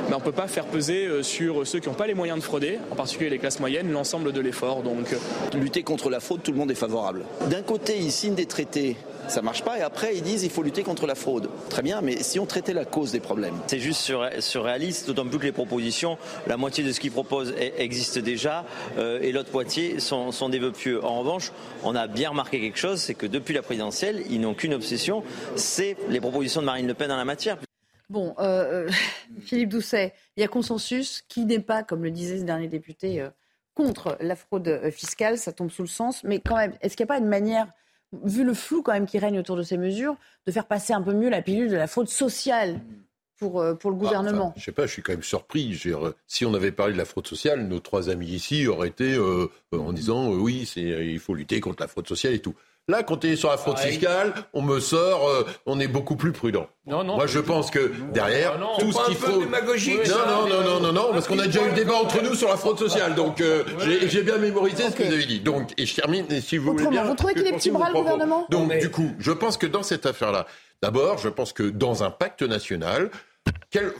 Mais 0.09 0.15
on 0.15 0.19
ne 0.19 0.23
peut 0.23 0.31
pas 0.31 0.47
faire 0.47 0.65
peser 0.65 1.23
sur 1.23 1.67
ceux 1.67 1.79
qui 1.79 1.87
n'ont 1.87 1.95
pas 1.95 2.07
les 2.07 2.15
moyens 2.15 2.39
de 2.39 2.43
frauder, 2.43 2.79
en 2.91 2.95
particulier 2.95 3.29
les 3.29 3.39
classes 3.39 3.59
moyennes, 3.59 3.91
l'ensemble 3.91 4.33
de 4.33 4.41
l'effort. 4.41 4.81
Donc 4.81 5.15
lutter 5.53 5.83
contre 5.83 6.09
la 6.09 6.19
fraude 6.19 6.41
tout 6.43 6.51
le 6.51 6.57
monde 6.57 6.71
est 6.71 6.75
favorable. 6.75 7.25
D'un 7.49 7.61
côté 7.61 7.97
ils 7.97 8.11
signent 8.11 8.35
des 8.35 8.47
traités 8.47 8.97
ça 9.27 9.41
marche 9.41 9.63
pas. 9.63 9.77
Et 9.77 9.81
après, 9.81 10.15
ils 10.15 10.21
disent 10.21 10.43
il 10.43 10.49
faut 10.49 10.63
lutter 10.63 10.83
contre 10.83 11.05
la 11.05 11.15
fraude. 11.15 11.49
Très 11.69 11.81
bien, 11.81 12.01
mais 12.01 12.16
si 12.21 12.39
on 12.39 12.45
traitait 12.45 12.73
la 12.73 12.85
cause 12.85 13.11
des 13.11 13.19
problèmes. 13.19 13.55
C'est 13.67 13.79
juste 13.79 14.11
surréaliste, 14.39 15.07
d'autant 15.07 15.27
plus 15.27 15.39
que 15.39 15.45
les 15.45 15.51
propositions, 15.51 16.17
la 16.47 16.57
moitié 16.57 16.83
de 16.83 16.91
ce 16.91 16.99
qu'ils 16.99 17.11
proposent 17.11 17.53
existe 17.77 18.19
déjà, 18.19 18.65
euh, 18.97 19.19
et 19.21 19.31
l'autre 19.31 19.51
moitié 19.51 19.99
sont, 19.99 20.31
sont, 20.31 20.49
des 20.49 20.59
vœux 20.59 20.71
pieux. 20.71 21.03
En 21.03 21.19
revanche, 21.19 21.51
on 21.83 21.95
a 21.95 22.07
bien 22.07 22.29
remarqué 22.29 22.59
quelque 22.59 22.77
chose, 22.77 22.99
c'est 22.99 23.13
que 23.13 23.25
depuis 23.25 23.53
la 23.53 23.61
présidentielle, 23.61 24.23
ils 24.29 24.39
n'ont 24.39 24.53
qu'une 24.53 24.73
obsession, 24.73 25.23
c'est 25.55 25.97
les 26.09 26.19
propositions 26.19 26.61
de 26.61 26.65
Marine 26.65 26.87
Le 26.87 26.93
Pen 26.93 27.09
dans 27.09 27.17
la 27.17 27.25
matière. 27.25 27.57
Bon, 28.09 28.33
euh, 28.39 28.87
euh, 28.87 28.91
Philippe 29.41 29.69
Doucet, 29.69 30.13
il 30.35 30.41
y 30.41 30.43
a 30.43 30.47
consensus 30.47 31.23
qui 31.27 31.45
n'est 31.45 31.59
pas, 31.59 31.83
comme 31.83 32.03
le 32.03 32.11
disait 32.11 32.39
ce 32.39 32.43
dernier 32.43 32.67
député, 32.67 33.25
contre 33.73 34.17
la 34.21 34.35
fraude 34.35 34.89
fiscale, 34.91 35.37
ça 35.37 35.51
tombe 35.51 35.69
sous 35.69 35.83
le 35.83 35.87
sens, 35.87 36.23
mais 36.23 36.39
quand 36.39 36.55
même, 36.55 36.73
est-ce 36.81 36.97
qu'il 36.97 37.03
n'y 37.05 37.11
a 37.11 37.13
pas 37.13 37.19
une 37.19 37.27
manière 37.27 37.67
vu 38.23 38.43
le 38.43 38.53
flou 38.53 38.81
quand 38.81 38.93
même 38.93 39.05
qui 39.05 39.19
règne 39.19 39.39
autour 39.39 39.55
de 39.55 39.63
ces 39.63 39.77
mesures, 39.77 40.15
de 40.45 40.51
faire 40.51 40.65
passer 40.65 40.93
un 40.93 41.01
peu 41.01 41.13
mieux 41.13 41.29
la 41.29 41.41
pilule 41.41 41.69
de 41.69 41.75
la 41.75 41.87
fraude 41.87 42.09
sociale 42.09 42.81
pour, 43.37 43.61
euh, 43.61 43.73
pour 43.75 43.91
le 43.91 43.97
bah, 43.97 44.05
gouvernement 44.05 44.53
Je 44.55 44.61
ne 44.61 44.65
sais 44.65 44.71
pas, 44.71 44.87
je 44.87 44.93
suis 44.93 45.01
quand 45.01 45.13
même 45.13 45.23
surpris. 45.23 45.79
Si 46.25 46.45
on 46.45 46.53
avait 46.53 46.71
parlé 46.71 46.93
de 46.93 46.97
la 46.97 47.05
fraude 47.05 47.27
sociale, 47.27 47.67
nos 47.67 47.79
trois 47.79 48.09
amis 48.09 48.27
ici 48.27 48.67
auraient 48.67 48.89
été 48.89 49.13
euh, 49.13 49.47
en 49.71 49.93
disant 49.93 50.31
euh, 50.31 50.37
oui, 50.37 50.69
il 50.75 51.19
faut 51.19 51.33
lutter 51.33 51.59
contre 51.59 51.81
la 51.81 51.87
fraude 51.87 52.07
sociale 52.07 52.33
et 52.33 52.39
tout. 52.39 52.55
Là, 52.89 53.03
quand 53.03 53.25
on 53.25 53.27
est 53.27 53.35
sur 53.35 53.49
la 53.49 53.57
fraude 53.57 53.77
fiscale, 53.79 54.33
on 54.53 54.61
me 54.61 54.79
sort, 54.79 55.27
euh, 55.27 55.45
on 55.65 55.77
est 55.77 55.89
beaucoup 55.89 56.15
plus 56.15 56.31
prudent. 56.31 56.69
Non, 56.85 57.03
non, 57.03 57.17
Moi, 57.17 57.27
je 57.27 57.39
pense 57.39 57.69
que 57.69 57.91
derrière, 58.13 58.53
ah 58.57 58.79
tout 58.79 58.93
ce 58.93 59.05
qu'il 59.07 59.17
faut. 59.17 59.41
non, 59.41 59.47
non, 59.49 60.47
non, 60.47 60.63
non, 60.63 60.79
non, 60.79 60.93
non, 60.93 61.09
parce 61.11 61.27
qu'on 61.27 61.37
a 61.37 61.47
déjà 61.47 61.65
eu 61.65 61.69
le 61.71 61.75
débat 61.75 61.95
entre 61.95 62.23
nous 62.23 62.33
sur 62.33 62.47
la 62.47 62.55
fraude 62.55 62.79
sociale. 62.79 63.13
Donc, 63.13 63.41
euh, 63.41 63.65
j'ai 64.07 64.23
bien 64.23 64.37
mémorisé 64.37 64.83
ce 64.83 64.95
que 64.95 65.03
vous 65.03 65.11
avez 65.11 65.25
dit. 65.25 65.41
Donc, 65.41 65.73
et 65.77 65.85
je 65.85 65.95
termine, 65.95 66.25
si 66.39 66.57
vous 66.57 66.71
voulez 66.71 66.87
bien. 66.87 67.03
Vous 67.03 67.15
trouvez 67.15 67.33
qu'il 67.33 67.45
est 67.45 67.51
petit 67.51 67.71
bras, 67.71 67.89
le 67.89 67.95
gouvernement? 67.95 68.47
Donc, 68.49 68.77
du 68.77 68.89
coup, 68.89 69.11
je 69.19 69.33
pense 69.33 69.57
que 69.57 69.67
dans 69.67 69.83
cette 69.83 70.05
affaire-là, 70.05 70.45
d'abord, 70.81 71.17
je 71.17 71.27
pense 71.27 71.51
que 71.51 71.63
dans 71.63 72.05
un 72.05 72.09
pacte 72.09 72.43
national, 72.43 73.09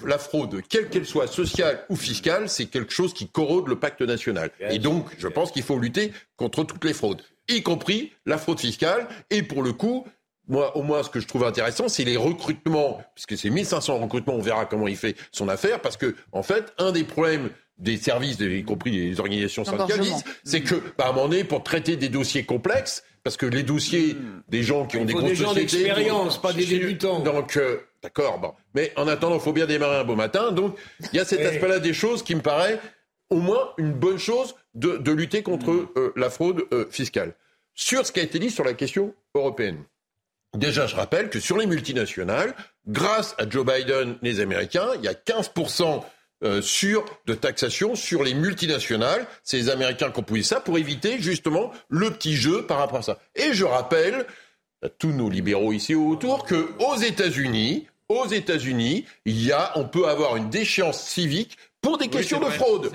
la 0.05 0.17
fraude, 0.17 0.61
quelle 0.69 0.87
qu'elle 0.87 1.05
soit 1.05 1.27
sociale 1.27 1.83
ou 1.89 1.97
fiscale, 1.97 2.47
c'est 2.47 2.67
quelque 2.67 2.93
chose 2.93 3.13
qui 3.13 3.27
corrode 3.27 3.67
le 3.67 3.77
pacte 3.77 4.01
national. 4.01 4.49
Et 4.69 4.79
donc, 4.79 5.07
je 5.17 5.27
pense 5.27 5.51
qu'il 5.51 5.63
faut 5.63 5.77
lutter 5.77 6.13
contre 6.37 6.63
toutes 6.63 6.85
les 6.85 6.93
fraudes 6.93 7.21
y 7.49 7.63
compris 7.63 8.11
la 8.25 8.37
fraude 8.37 8.59
fiscale. 8.59 9.07
Et 9.29 9.43
pour 9.43 9.63
le 9.63 9.73
coup, 9.73 10.05
moi, 10.47 10.75
au 10.77 10.83
moins, 10.83 11.03
ce 11.03 11.09
que 11.09 11.19
je 11.19 11.27
trouve 11.27 11.43
intéressant, 11.43 11.89
c'est 11.89 12.05
les 12.05 12.17
recrutements, 12.17 13.01
puisque 13.15 13.37
c'est 13.37 13.49
1500 13.49 13.97
recrutements, 13.99 14.35
on 14.35 14.41
verra 14.41 14.65
comment 14.65 14.87
il 14.87 14.95
fait 14.95 15.15
son 15.31 15.49
affaire, 15.49 15.81
parce 15.81 15.97
que, 15.97 16.15
en 16.31 16.43
fait, 16.43 16.73
un 16.77 16.91
des 16.91 17.03
problèmes 17.03 17.49
des 17.77 17.97
services, 17.97 18.39
y 18.39 18.63
compris 18.63 18.91
les 18.91 19.19
organisations 19.19 19.63
syndicalistes, 19.65 20.25
c'est 20.43 20.61
que, 20.61 20.75
bah, 20.97 21.05
à 21.05 21.09
un 21.09 21.11
moment 21.11 21.27
donné, 21.27 21.43
pour 21.43 21.63
traiter 21.63 21.95
des 21.95 22.09
dossiers 22.09 22.43
complexes, 22.43 23.03
parce 23.23 23.35
que 23.35 23.45
les 23.45 23.63
dossiers 23.63 24.13
hmm. 24.13 24.43
des 24.47 24.63
gens 24.63 24.85
qui 24.85 24.97
ont 24.97 25.05
des 25.05 25.13
grosses 25.13 25.29
des 25.29 25.35
gens 25.35 25.53
d'expérience, 25.53 26.41
pas 26.41 26.53
des 26.53 26.65
débutants. 26.65 27.19
Donc, 27.19 27.57
euh, 27.57 27.79
d'accord, 28.01 28.39
bon. 28.39 28.53
Mais 28.73 28.93
en 28.95 29.07
attendant, 29.07 29.35
il 29.35 29.41
faut 29.41 29.51
bien 29.51 29.65
démarrer 29.65 29.97
un 29.97 30.05
beau 30.05 30.15
matin. 30.15 30.51
Donc, 30.53 30.77
il 31.11 31.17
y 31.17 31.19
a 31.19 31.25
cet 31.25 31.41
aspect-là 31.41 31.79
des 31.79 31.93
choses 31.93 32.23
qui 32.23 32.35
me 32.35 32.41
paraît 32.41 32.79
au 33.29 33.37
moins 33.37 33.71
une 33.77 33.93
bonne 33.93 34.17
chose 34.17 34.55
de, 34.73 35.11
lutter 35.11 35.43
contre 35.43 35.71
mm. 35.71 35.87
euh, 35.97 36.13
la 36.15 36.29
fraude 36.29 36.63
euh, 36.73 36.85
fiscale. 36.89 37.33
Sur 37.73 38.05
ce 38.05 38.11
qui 38.11 38.19
a 38.19 38.23
été 38.23 38.39
dit 38.39 38.49
sur 38.49 38.63
la 38.63 38.73
question 38.73 39.13
européenne. 39.35 39.83
Déjà, 40.55 40.87
je 40.87 40.95
rappelle 40.95 41.29
que 41.29 41.39
sur 41.39 41.57
les 41.57 41.67
multinationales, 41.67 42.55
grâce 42.87 43.35
à 43.37 43.47
Joe 43.47 43.65
Biden, 43.65 44.17
les 44.21 44.39
Américains, 44.39 44.89
il 44.95 45.03
y 45.03 45.07
a 45.07 45.13
15% 45.13 46.03
euh, 46.43 46.61
sur 46.61 47.03
de 47.25 47.33
taxation 47.33 47.95
sur 47.95 48.23
les 48.23 48.33
multinationales. 48.33 49.27
C'est 49.43 49.57
les 49.57 49.69
Américains 49.69 50.11
qui 50.11 50.19
ont 50.19 50.23
poussé 50.23 50.43
ça 50.43 50.59
pour 50.59 50.77
éviter 50.77 51.19
justement 51.19 51.71
le 51.89 52.11
petit 52.11 52.35
jeu 52.35 52.65
par 52.65 52.77
rapport 52.77 52.99
à 52.99 53.01
ça. 53.01 53.19
Et 53.35 53.53
je 53.53 53.65
rappelle 53.65 54.25
à 54.83 54.89
tous 54.89 55.11
nos 55.11 55.29
libéraux 55.29 55.73
ici 55.73 55.95
autour 55.95 56.45
que 56.45 56.69
aux 56.79 56.95
États-Unis, 56.95 57.87
aux 58.09 58.27
États-Unis, 58.27 59.05
il 59.25 59.43
y 59.43 59.51
a, 59.51 59.71
on 59.75 59.85
peut 59.85 60.07
avoir 60.07 60.37
une 60.37 60.49
déchéance 60.49 61.01
civique 61.03 61.57
pour 61.81 61.97
des 61.97 62.07
questions 62.07 62.39
de 62.39 62.45
fraude. 62.45 62.91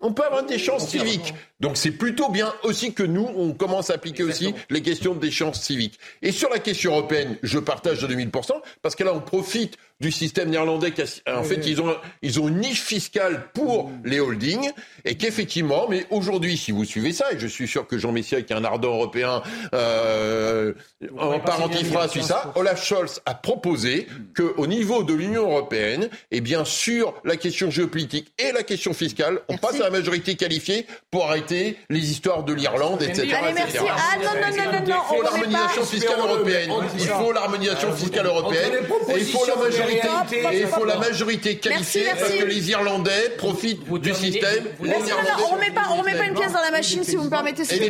On 0.00 0.12
peut 0.12 0.24
avoir 0.24 0.44
des 0.44 0.58
chances 0.58 0.88
civiques. 0.88 1.32
Donc 1.58 1.78
c'est 1.78 1.90
plutôt 1.90 2.28
bien 2.28 2.52
aussi 2.64 2.92
que 2.92 3.02
nous, 3.02 3.26
on 3.34 3.54
commence 3.54 3.88
à 3.88 3.94
appliquer 3.94 4.24
aussi 4.24 4.54
les 4.68 4.82
questions 4.82 5.14
de 5.14 5.20
déchéance 5.20 5.62
civiques. 5.62 5.98
Et 6.20 6.32
sur 6.32 6.50
la 6.50 6.58
question 6.58 6.92
européenne, 6.92 7.38
je 7.42 7.58
partage 7.58 8.02
de 8.02 8.14
2000%, 8.14 8.60
parce 8.82 8.94
que 8.94 9.04
là, 9.04 9.14
on 9.14 9.20
profite 9.20 9.78
du 10.00 10.12
système 10.12 10.50
néerlandais. 10.50 10.92
en 11.26 11.42
fait, 11.42 11.66
ils 11.66 11.80
ont, 11.80 11.96
ils 12.20 12.38
ont 12.38 12.48
une 12.48 12.58
niche 12.58 12.82
fiscale 12.82 13.48
pour 13.54 13.88
mm. 13.88 14.02
les 14.04 14.20
holdings 14.20 14.70
et 15.04 15.16
qu'effectivement, 15.16 15.86
mais 15.88 16.06
aujourd'hui, 16.10 16.58
si 16.58 16.70
vous 16.70 16.84
suivez 16.84 17.12
ça, 17.12 17.32
et 17.32 17.38
je 17.38 17.46
suis 17.46 17.66
sûr 17.66 17.86
que 17.86 17.96
Jean 17.96 18.12
Messia, 18.12 18.42
qui 18.42 18.52
est 18.52 18.56
un 18.56 18.64
ardent 18.64 18.92
européen, 18.92 19.42
euh, 19.74 20.74
en 21.18 21.40
parentifra 21.40 22.08
suit 22.08 22.22
ça, 22.22 22.52
Olaf 22.56 22.84
Scholz 22.84 23.22
a 23.24 23.34
proposé 23.34 24.06
qu'au 24.36 24.66
niveau 24.66 25.02
de 25.02 25.14
l'Union 25.14 25.42
européenne, 25.44 26.10
et 26.30 26.42
bien 26.42 26.66
sûr, 26.66 27.14
la 27.24 27.36
question 27.36 27.70
géopolitique 27.70 28.32
et 28.38 28.52
la 28.52 28.64
question 28.64 28.92
fiscale, 28.92 29.40
on 29.48 29.56
passe 29.56 29.76
à 29.80 29.84
la 29.84 29.90
majorité 29.90 30.34
qualifiée 30.34 30.86
pour 31.10 31.24
arrêter 31.24 31.78
les 31.88 32.10
histoires 32.10 32.44
de 32.44 32.52
l'Irlande, 32.52 33.02
etc. 33.02 33.34
Allez, 33.42 33.54
merci. 33.54 33.78
Ah 33.80 34.16
non, 34.18 34.24
non, 34.24 34.56
non, 34.56 34.72
non, 34.72 34.86
non. 34.86 35.02
Il 35.08 35.16
faut 35.16 35.22
l'harmonisation 35.22 35.84
fiscale 35.84 36.18
européenne. 36.18 36.70
Il 36.98 37.06
faut 37.06 37.32
l'harmonisation 37.32 37.92
fiscale 37.92 38.26
européenne. 38.26 38.72
Et 39.08 39.20
il 39.20 39.24
faut 39.24 39.46
la 39.46 39.56
majorité 39.56 39.85
et 39.88 40.60
il 40.60 40.66
faut 40.66 40.84
la 40.84 40.96
majorité 40.96 41.56
qualifiée 41.56 42.06
parce 42.18 42.32
que 42.32 42.44
les 42.44 42.70
Irlandais 42.70 43.30
profitent 43.36 43.88
du 43.90 44.14
système. 44.14 44.64
on 44.80 44.84
ne 44.84 44.90
remet 44.90 45.70
pas, 45.70 45.82
remet 45.82 46.14
pas 46.14 46.24
une 46.24 46.34
pièce 46.34 46.52
dans 46.52 46.60
la 46.60 46.70
machine 46.70 47.04
si 47.04 47.16
vous 47.16 47.24
me 47.24 47.30
permettez. 47.30 47.64
C'est 47.64 47.88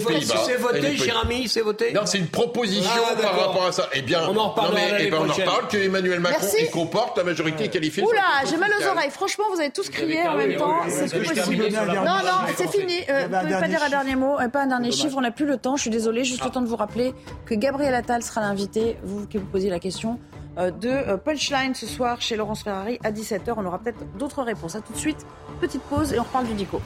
voté, 0.58 0.96
cher 0.96 1.20
ami, 1.22 1.48
c'est 1.48 1.60
voté. 1.60 1.92
Non, 1.92 2.02
c'est 2.04 2.18
une 2.18 2.28
proposition 2.28 2.90
ah, 3.10 3.20
par 3.20 3.38
rapport 3.38 3.66
à 3.66 3.72
ça. 3.72 3.88
Eh 3.94 4.02
bien, 4.02 4.20
on 4.28 4.36
en 4.36 4.50
reparle. 4.50 4.76
Eh 4.98 5.10
ben, 5.10 5.18
on 5.20 5.28
en 5.28 5.32
reparle 5.32 5.68
que 5.68 5.76
Emmanuel 5.76 6.20
Macron 6.20 6.46
comporte 6.72 7.18
la 7.18 7.24
majorité 7.24 7.68
qualifiée. 7.68 8.02
Oula, 8.02 8.44
j'ai 8.48 8.56
mal 8.56 8.70
aux 8.78 8.86
oreilles. 8.86 9.10
Franchement, 9.10 9.44
vous 9.52 9.60
avez 9.60 9.70
tous 9.70 9.88
crié 9.88 10.22
en 10.22 10.36
même 10.36 10.56
temps. 10.56 10.80
C'est 10.88 11.10
plus 11.10 11.28
possible. 11.28 11.68
Non, 11.70 12.04
non, 12.04 12.52
c'est 12.56 12.70
fini. 12.70 13.00
Vous 13.08 13.36
ne 13.36 13.40
pouvez 13.40 13.60
pas 13.60 13.68
dire 13.68 13.82
un 13.82 13.90
dernier 13.90 14.16
mot, 14.16 14.36
pas 14.52 14.62
un 14.62 14.66
dernier 14.66 14.92
chiffre. 14.92 15.16
On 15.16 15.22
n'a 15.22 15.30
plus 15.30 15.46
le 15.46 15.56
temps. 15.56 15.76
Je 15.76 15.82
suis 15.82 15.90
désolée. 15.90 16.24
Juste 16.24 16.44
le 16.44 16.50
temps 16.50 16.62
de 16.62 16.66
vous 16.66 16.76
rappeler 16.76 17.14
que 17.46 17.54
Gabriel 17.54 17.94
Attal 17.94 18.22
sera 18.22 18.40
l'invité. 18.40 18.96
Vous 19.02 19.26
qui 19.26 19.38
vous 19.38 19.46
posiez 19.46 19.70
la 19.70 19.78
question. 19.78 20.18
Euh, 20.58 20.70
de 20.70 20.88
euh, 20.88 21.16
Punchline 21.18 21.74
ce 21.74 21.86
soir 21.86 22.22
chez 22.22 22.34
Laurence 22.34 22.62
Ferrari 22.62 22.98
à 23.04 23.12
17h. 23.12 23.52
On 23.56 23.64
aura 23.66 23.78
peut-être 23.78 24.16
d'autres 24.16 24.42
réponses. 24.42 24.74
A 24.74 24.80
tout 24.80 24.92
de 24.92 24.98
suite, 24.98 25.26
petite 25.60 25.82
pause 25.82 26.14
et 26.14 26.18
on 26.18 26.22
reparle 26.22 26.46
du 26.46 26.54
DICO. 26.54 26.80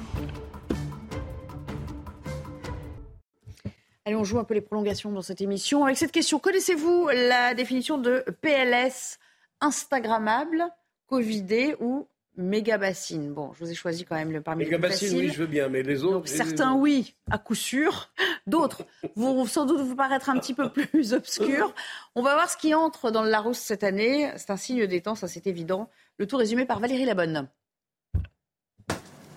Allez, 4.05 4.17
on 4.17 4.25
joue 4.25 4.41
un 4.41 4.45
peu 4.45 4.55
les 4.55 4.61
prolongations 4.61 5.13
dans 5.13 5.23
cette 5.23 5.41
émission. 5.41 5.85
Avec 5.85 5.99
cette 5.99 6.11
question, 6.11 6.41
connaissez-vous 6.41 7.11
la 7.13 7.55
définition 7.55 7.97
de 7.97 8.25
PLS 8.41 9.19
Instagrammable, 9.61 10.65
Covidé 11.07 11.77
ou 11.81 12.09
méga 12.37 12.79
bassine. 12.79 13.33
Bon, 13.33 13.53
je 13.55 13.65
vous 13.65 13.71
ai 13.71 13.75
choisi 13.75 14.05
quand 14.05 14.15
même 14.15 14.33
le 14.33 14.41
parmi 14.41 14.65
méga 14.65 14.77
les 14.77 14.83
bassine, 14.83 15.19
oui, 15.19 15.29
je 15.29 15.39
veux 15.39 15.47
bien, 15.47 15.69
mais 15.69 15.83
les 15.83 16.05
autres. 16.05 16.29
certains, 16.29 16.75
oui, 16.75 17.15
à 17.31 17.39
coup 17.39 17.55
sûr. 17.55 18.11
D'autres 18.47 18.83
vont 19.17 19.45
sans 19.47 19.67
doute 19.67 19.81
vous 19.81 19.97
paraître 19.97 20.31
un 20.31 20.39
petit 20.39 20.55
peu 20.55 20.71
plus 20.73 21.13
obscurs. 21.13 21.75
On 22.15 22.23
va 22.23 22.35
voir 22.35 22.51
ce 22.51 22.57
qui 22.57 22.75
entre 22.75 23.11
dans 23.11 23.23
le 23.23 23.31
Larousse 23.31 23.59
cette 23.59 23.85
année. 23.85 24.31
C'est 24.37 24.51
un 24.51 24.57
signe 24.57 24.87
des 24.87 25.01
temps, 25.01 25.15
ça 25.15 25.29
c'est 25.29 25.47
évident. 25.47 25.91
Le 26.19 26.27
tout 26.27 26.37
résumé 26.37 26.65
par 26.65 26.81
Valérie 26.81 27.05
Labonne. 27.05 27.49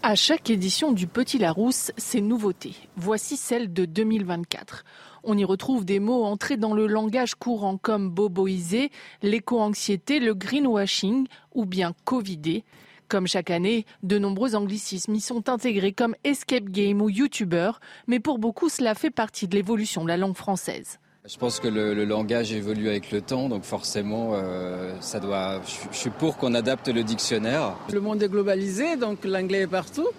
À 0.06 0.16
chaque 0.16 0.50
édition 0.50 0.92
du 0.92 1.08
Petit 1.08 1.38
Larousse, 1.38 1.94
c'est 1.96 2.20
nouveautés. 2.20 2.76
Voici 2.98 3.38
celle 3.38 3.72
de 3.72 3.86
2024. 3.86 4.84
On 5.24 5.38
y 5.38 5.46
retrouve 5.46 5.86
des 5.86 6.02
mots 6.02 6.26
entrés 6.26 6.58
dans 6.58 6.74
le 6.74 6.88
langage 6.88 7.36
courant 7.36 7.78
comme 7.78 8.10
boboisé, 8.10 8.92
l'éco-anxiété, 9.22 10.20
le 10.20 10.34
greenwashing 10.34 11.28
ou 11.54 11.66
bien 11.66 11.94
covidé. 12.04 12.66
Comme 13.14 13.28
chaque 13.28 13.52
année, 13.52 13.86
de 14.02 14.18
nombreux 14.18 14.56
anglicismes 14.56 15.14
y 15.14 15.22
sont 15.22 15.48
intégrés 15.48 15.94
comme 15.94 16.16
escape 16.24 16.64
game 16.64 17.00
ou 17.00 17.12
YouTuber, 17.12 17.74
mais 18.08 18.20
pour 18.20 18.40
beaucoup 18.40 18.70
cela 18.70 18.96
fait 18.96 19.12
partie 19.12 19.48
de 19.48 19.56
l'évolution 19.56 20.02
de 20.02 20.08
la 20.08 20.18
langue 20.18 20.36
française. 20.36 20.98
Je 21.26 21.38
pense 21.38 21.60
que 21.60 21.68
le, 21.68 21.94
langage 22.06 22.52
évolue 22.52 22.90
avec 22.90 23.12
le 23.12 23.22
temps, 23.22 23.50
donc 23.50 23.64
forcément, 23.66 24.32
euh, 24.34 24.94
ça 25.00 25.20
doit. 25.20 25.62
Je, 25.92 25.96
suis 25.96 26.10
pour 26.10 26.38
qu'on 26.38 26.56
adapte 26.56 26.88
le 26.88 27.04
dictionnaire. 27.04 27.76
Le 27.94 28.02
monde 28.02 28.22
est 28.24 28.28
globalisé, 28.28 28.98
donc 28.98 29.24
l'anglais 29.24 29.62
est 29.62 29.68
partout, 29.68 30.10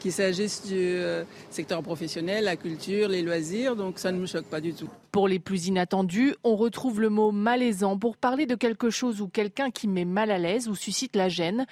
qu'il 0.00 0.12
s'agisse 0.12 0.66
du 0.66 0.76
euh, 0.76 1.22
secteur 1.50 1.82
professionnel, 1.82 2.44
la 2.44 2.56
culture, 2.56 3.08
les 3.08 3.22
loisirs, 3.22 3.76
donc 3.76 4.00
ça 4.00 4.10
ne 4.10 4.18
me 4.18 4.26
choque 4.26 4.46
pas 4.46 4.60
du 4.60 4.74
tout. 4.74 4.88
Pour 5.12 5.28
les 5.28 5.38
plus 5.38 5.68
inattendus, 5.68 6.34
on 6.44 6.56
retrouve 6.56 7.00
le 7.00 7.10
mot 7.10 7.30
malaisant 7.30 7.96
pour 7.96 8.16
parler 8.16 8.44
de 8.44 8.56
quelque 8.56 8.90
chose 8.90 9.20
ou 9.20 9.28
quelqu'un 9.28 9.70
qui 9.70 9.88
met 9.88 10.04
mal 10.04 10.30
à 10.30 10.38
l'aise 10.38 10.68
ou 10.68 10.74
suscite 10.74 11.14
la 11.14 11.28
gêne 11.28 11.64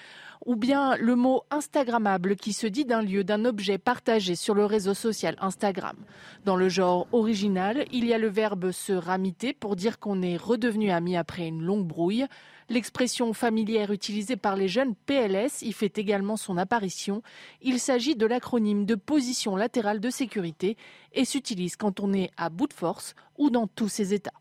ou 0.46 0.56
bien 0.56 0.96
le 0.96 1.16
mot 1.16 1.42
Instagrammable 1.50 2.36
qui 2.36 2.52
se 2.52 2.66
dit 2.66 2.84
d'un 2.84 3.02
lieu, 3.02 3.24
d'un 3.24 3.44
objet 3.44 3.78
partagé 3.78 4.34
sur 4.34 4.54
le 4.54 4.64
réseau 4.64 4.94
social 4.94 5.36
Instagram. 5.40 5.96
Dans 6.44 6.56
le 6.56 6.68
genre 6.68 7.06
original, 7.12 7.84
il 7.92 8.04
y 8.04 8.14
a 8.14 8.18
le 8.18 8.28
verbe 8.28 8.70
se 8.70 8.92
ramiter 8.92 9.52
pour 9.52 9.76
dire 9.76 9.98
qu'on 9.98 10.22
est 10.22 10.36
redevenu 10.36 10.90
ami 10.90 11.16
après 11.16 11.46
une 11.46 11.62
longue 11.62 11.86
brouille. 11.86 12.26
L'expression 12.70 13.32
familière 13.32 13.92
utilisée 13.92 14.36
par 14.36 14.54
les 14.54 14.68
jeunes 14.68 14.94
PLS 14.94 15.62
y 15.62 15.72
fait 15.72 15.96
également 15.96 16.36
son 16.36 16.58
apparition. 16.58 17.22
Il 17.62 17.80
s'agit 17.80 18.14
de 18.14 18.26
l'acronyme 18.26 18.84
de 18.84 18.94
position 18.94 19.56
latérale 19.56 20.00
de 20.00 20.10
sécurité 20.10 20.76
et 21.14 21.24
s'utilise 21.24 21.76
quand 21.76 22.00
on 22.00 22.12
est 22.12 22.30
à 22.36 22.50
bout 22.50 22.66
de 22.66 22.74
force 22.74 23.14
ou 23.38 23.48
dans 23.48 23.66
tous 23.66 23.88
ses 23.88 24.12
états. 24.12 24.32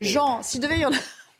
Jean, 0.00 0.42
s'il 0.42 0.60
devait 0.60 0.80
y 0.80 0.84
en 0.84 0.90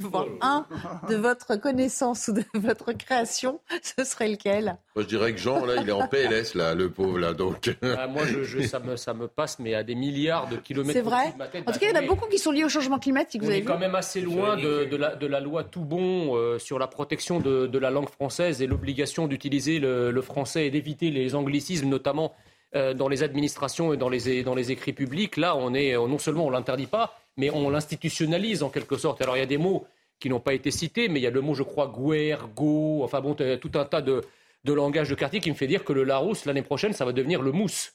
avoir 0.04 0.26
un 0.40 0.66
de 1.08 1.16
votre 1.16 1.56
connaissance 1.56 2.28
ou 2.28 2.32
de 2.32 2.44
votre 2.54 2.92
création, 2.92 3.60
ce 3.82 4.04
serait 4.04 4.28
lequel? 4.28 4.76
Moi, 4.94 5.02
je 5.02 5.08
dirais 5.08 5.32
que 5.32 5.38
Jean, 5.38 5.64
là, 5.64 5.76
il 5.82 5.88
est 5.88 5.92
en 5.92 6.06
PLS, 6.06 6.54
là, 6.54 6.74
le 6.74 6.90
pauvre, 6.90 7.18
là, 7.18 7.32
donc. 7.34 7.76
Ah, 7.82 8.06
moi, 8.06 8.22
je, 8.26 8.42
je- 8.44 8.62
ça, 8.62 8.78
me, 8.80 8.96
ça 8.96 9.14
me 9.14 9.26
passe, 9.28 9.58
mais 9.58 9.74
à 9.74 9.82
des 9.82 9.94
milliards 9.94 10.48
de 10.48 10.56
kilomètres. 10.56 10.98
C'est 10.98 11.02
vrai 11.02 11.16
au-dessus 11.16 11.32
de 11.32 11.38
ma 11.38 11.46
tête. 11.48 11.68
En 11.68 11.72
tout 11.72 11.78
cas, 11.78 11.86
il 11.90 11.94
y 11.94 11.98
en 11.98 12.02
a 12.02 12.06
beaucoup 12.06 12.28
qui 12.28 12.38
sont 12.38 12.52
liés 12.52 12.64
au 12.64 12.68
changement 12.68 12.98
climatique, 12.98 13.42
vous 13.42 13.48
On 13.48 13.50
avez 13.50 13.58
est 13.58 13.62
vu 13.62 13.66
quand 13.66 13.78
même 13.78 13.94
assez 13.94 14.20
loin 14.20 14.56
de, 14.56 14.84
de 14.84 14.96
la, 14.96 15.16
de 15.16 15.26
la 15.26 15.40
loi 15.40 15.64
tout 15.64 15.84
bon 15.84 16.36
euh, 16.36 16.58
sur 16.58 16.78
la 16.78 16.86
protection 16.86 17.40
de, 17.40 17.66
de 17.66 17.78
la 17.78 17.90
langue 17.90 18.08
française 18.08 18.62
et 18.62 18.66
l'obligation 18.66 19.26
d'utiliser 19.26 19.78
le, 19.80 20.10
le 20.10 20.22
français 20.22 20.66
et 20.66 20.70
d'éviter 20.70 21.10
les 21.10 21.34
anglicismes, 21.34 21.88
notamment 21.88 22.34
euh, 22.76 22.94
dans 22.94 23.08
les 23.08 23.22
administrations 23.22 23.92
et 23.92 23.96
dans 23.96 24.08
les, 24.08 24.42
dans 24.42 24.54
les 24.54 24.70
écrits 24.72 24.92
publics. 24.92 25.36
Là, 25.36 25.56
on 25.56 25.74
est, 25.74 25.94
non 25.94 26.18
seulement 26.18 26.46
on 26.46 26.50
l'interdit 26.50 26.86
pas, 26.86 27.18
mais 27.38 27.48
on 27.50 27.70
l'institutionnalise 27.70 28.62
en 28.62 28.68
quelque 28.68 28.98
sorte. 28.98 29.22
Alors 29.22 29.36
il 29.36 29.40
y 29.40 29.42
a 29.42 29.46
des 29.46 29.56
mots 29.56 29.86
qui 30.18 30.28
n'ont 30.28 30.40
pas 30.40 30.52
été 30.52 30.70
cités, 30.70 31.08
mais 31.08 31.20
il 31.20 31.22
y 31.22 31.26
a 31.26 31.30
le 31.30 31.40
mot, 31.40 31.54
je 31.54 31.62
crois, 31.62 31.90
guerre, 31.96 32.48
go, 32.48 33.02
enfin 33.04 33.20
bon, 33.20 33.34
tout 33.34 33.70
un 33.74 33.84
tas 33.84 34.02
de, 34.02 34.22
de 34.64 34.72
langage 34.72 35.08
de 35.08 35.14
quartier 35.14 35.40
qui 35.40 35.48
me 35.48 35.54
fait 35.54 35.68
dire 35.68 35.84
que 35.84 35.92
le 35.92 36.04
Larousse, 36.04 36.44
l'année 36.44 36.62
prochaine, 36.62 36.92
ça 36.92 37.04
va 37.04 37.12
devenir 37.12 37.40
le 37.40 37.52
mousse. 37.52 37.94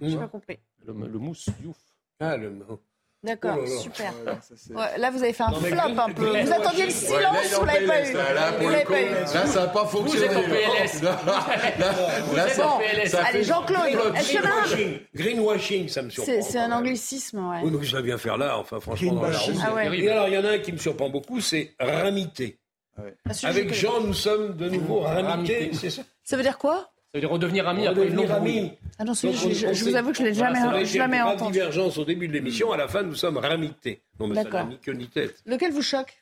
J'ai 0.00 0.16
pas 0.16 0.28
compris. 0.28 0.58
Le, 0.84 0.92
le 0.92 1.18
mousse, 1.18 1.48
youf. 1.64 1.78
Ah, 2.20 2.36
le 2.36 2.50
mot. 2.50 2.80
D'accord, 3.24 3.56
Oh 3.62 3.66
super. 3.80 4.12
Là, 4.24 4.38
ça, 4.42 4.54
c'est- 4.56 4.74
Ouais, 4.74 4.98
là, 4.98 5.10
vous 5.10 5.22
avez 5.22 5.32
fait 5.32 5.42
un 5.42 5.50
Non, 5.50 5.60
flop 5.60 5.78
un 5.98 6.10
peu. 6.10 6.24
Green 6.30 6.46
Vous 6.46 6.52
attendiez 6.52 6.84
le 6.84 6.90
silence 6.90 7.12
Ouais, 7.22 7.54
en 7.56 7.60
vous 7.60 7.64
l'avez 7.66 7.86
pas 7.86 7.92
PLS, 7.94 8.10
eu 8.10 8.14
là, 8.14 8.32
là, 8.34 8.50
Vous 8.60 8.68
l'avez 8.68 8.84
pas 8.84 9.00
eu 9.02 9.10
là, 9.10 9.26
ça 9.26 9.60
n'a 9.60 9.66
pas 9.68 9.86
fonctionné. 9.86 10.26
êtes 10.26 10.36
en 10.36 10.42
PLS. 10.42 11.02
Là, 11.02 11.20
là, 11.26 11.92
là, 12.36 12.48
ça- 12.50 12.62
Bon, 12.64 12.80
ça 13.06 13.22
allez, 13.24 13.42
Jean-Claude, 13.44 13.80
en 13.80 14.10
Greenwashing, 14.12 14.98
greenwashing, 15.14 15.88
ça 15.88 16.02
me 16.02 16.10
surprend. 16.10 16.32
C'est 16.42 16.58
un 16.58 16.70
anglicisme, 16.72 17.48
ouais. 17.50 17.60
Oui, 17.64 17.70
mais 17.72 17.78
que 17.78 17.86
ça 17.86 18.00
vient 18.02 18.18
faire 18.18 18.36
là, 18.36 18.58
enfin, 18.58 18.78
franchement. 18.80 19.14
dans 19.14 19.22
la. 19.22 19.38
Ah 19.66 19.74
ouais. 19.74 19.98
Et 19.98 20.10
alors, 20.10 20.28
il 20.28 20.34
y 20.34 20.38
en 20.38 20.44
a 20.44 20.50
un 20.50 20.58
qui 20.58 20.72
me 20.72 20.78
surprend 20.78 21.08
beaucoup, 21.08 21.40
c'est 21.40 21.72
ramité. 21.80 22.58
Ah, 22.96 23.02
je 23.32 23.46
Avec 23.46 23.72
Jean, 23.74 24.00
nous 24.02 24.14
sommes 24.14 24.54
de 24.56 24.68
nouveau 24.68 25.00
ramités, 25.00 25.28
Ramités. 25.30 25.70
c'est 25.72 25.90
ça? 25.90 26.02
Ça 26.22 26.36
veut 26.36 26.42
dire 26.44 26.58
quoi? 26.58 26.90
Ça 27.14 27.18
veut 27.18 27.20
dire 27.20 27.30
redevenir 27.30 27.68
amis 27.68 27.86
après 27.86 28.08
une 28.08 28.16
longue 28.16 28.30
amis. 28.32 28.72
Ah 28.98 29.04
non, 29.04 29.14
celui-là, 29.14 29.40
Donc, 29.40 29.52
je, 29.72 29.84
vous 29.84 29.94
avoue 29.94 30.10
que 30.10 30.18
je 30.18 30.22
l'ai 30.24 30.32
Voilà, 30.32 30.54
jamais, 30.54 30.66
être 30.66 30.78
l'ai 30.80 30.84
jamais 30.86 31.16
une 31.18 31.22
grande 31.22 31.34
entendu. 31.36 31.52
divergence 31.52 31.96
au 31.98 32.04
début 32.04 32.26
de 32.26 32.32
l'émission, 32.32 32.72
à 32.72 32.76
la 32.76 32.88
fin, 32.88 33.04
nous 33.04 33.14
sommes 33.14 33.36
ramités. 33.36 34.02
Non, 34.18 34.26
mais 34.26 34.34
ça 34.34 34.42
D'accord. 34.42 34.64
n'a 34.64 34.70
ni 34.70 34.78
queue 34.78 34.94
ni 34.94 35.06
tête. 35.06 35.36
Lequel 35.46 35.70
vous 35.70 35.80
choque 35.80 36.12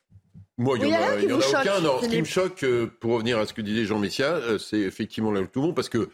Moi, 0.59 0.77
il 0.79 0.85
n'y 0.89 0.95
en 0.95 0.99
a 0.99 1.19
y 1.19 1.33
en 1.33 1.41
a 1.41 1.61
aucun. 1.61 1.81
Non, 1.81 2.03
ce 2.03 2.09
qui 2.11 2.19
me 2.19 2.27
choque, 2.27 2.63
euh, 2.65 2.89
pour 3.01 3.13
revenir 3.15 3.39
à 3.39 3.47
ce 3.47 3.55
que 3.55 3.63
disait 3.63 3.87
Jean 3.87 3.99
Messia, 3.99 4.27
euh, 4.35 4.59
c'est 4.59 4.81
effectivement 4.81 5.33
là 5.33 5.41
tout 5.51 5.61
le 5.63 5.69
monde, 5.69 5.75
parce 5.75 5.89
que 5.89 6.11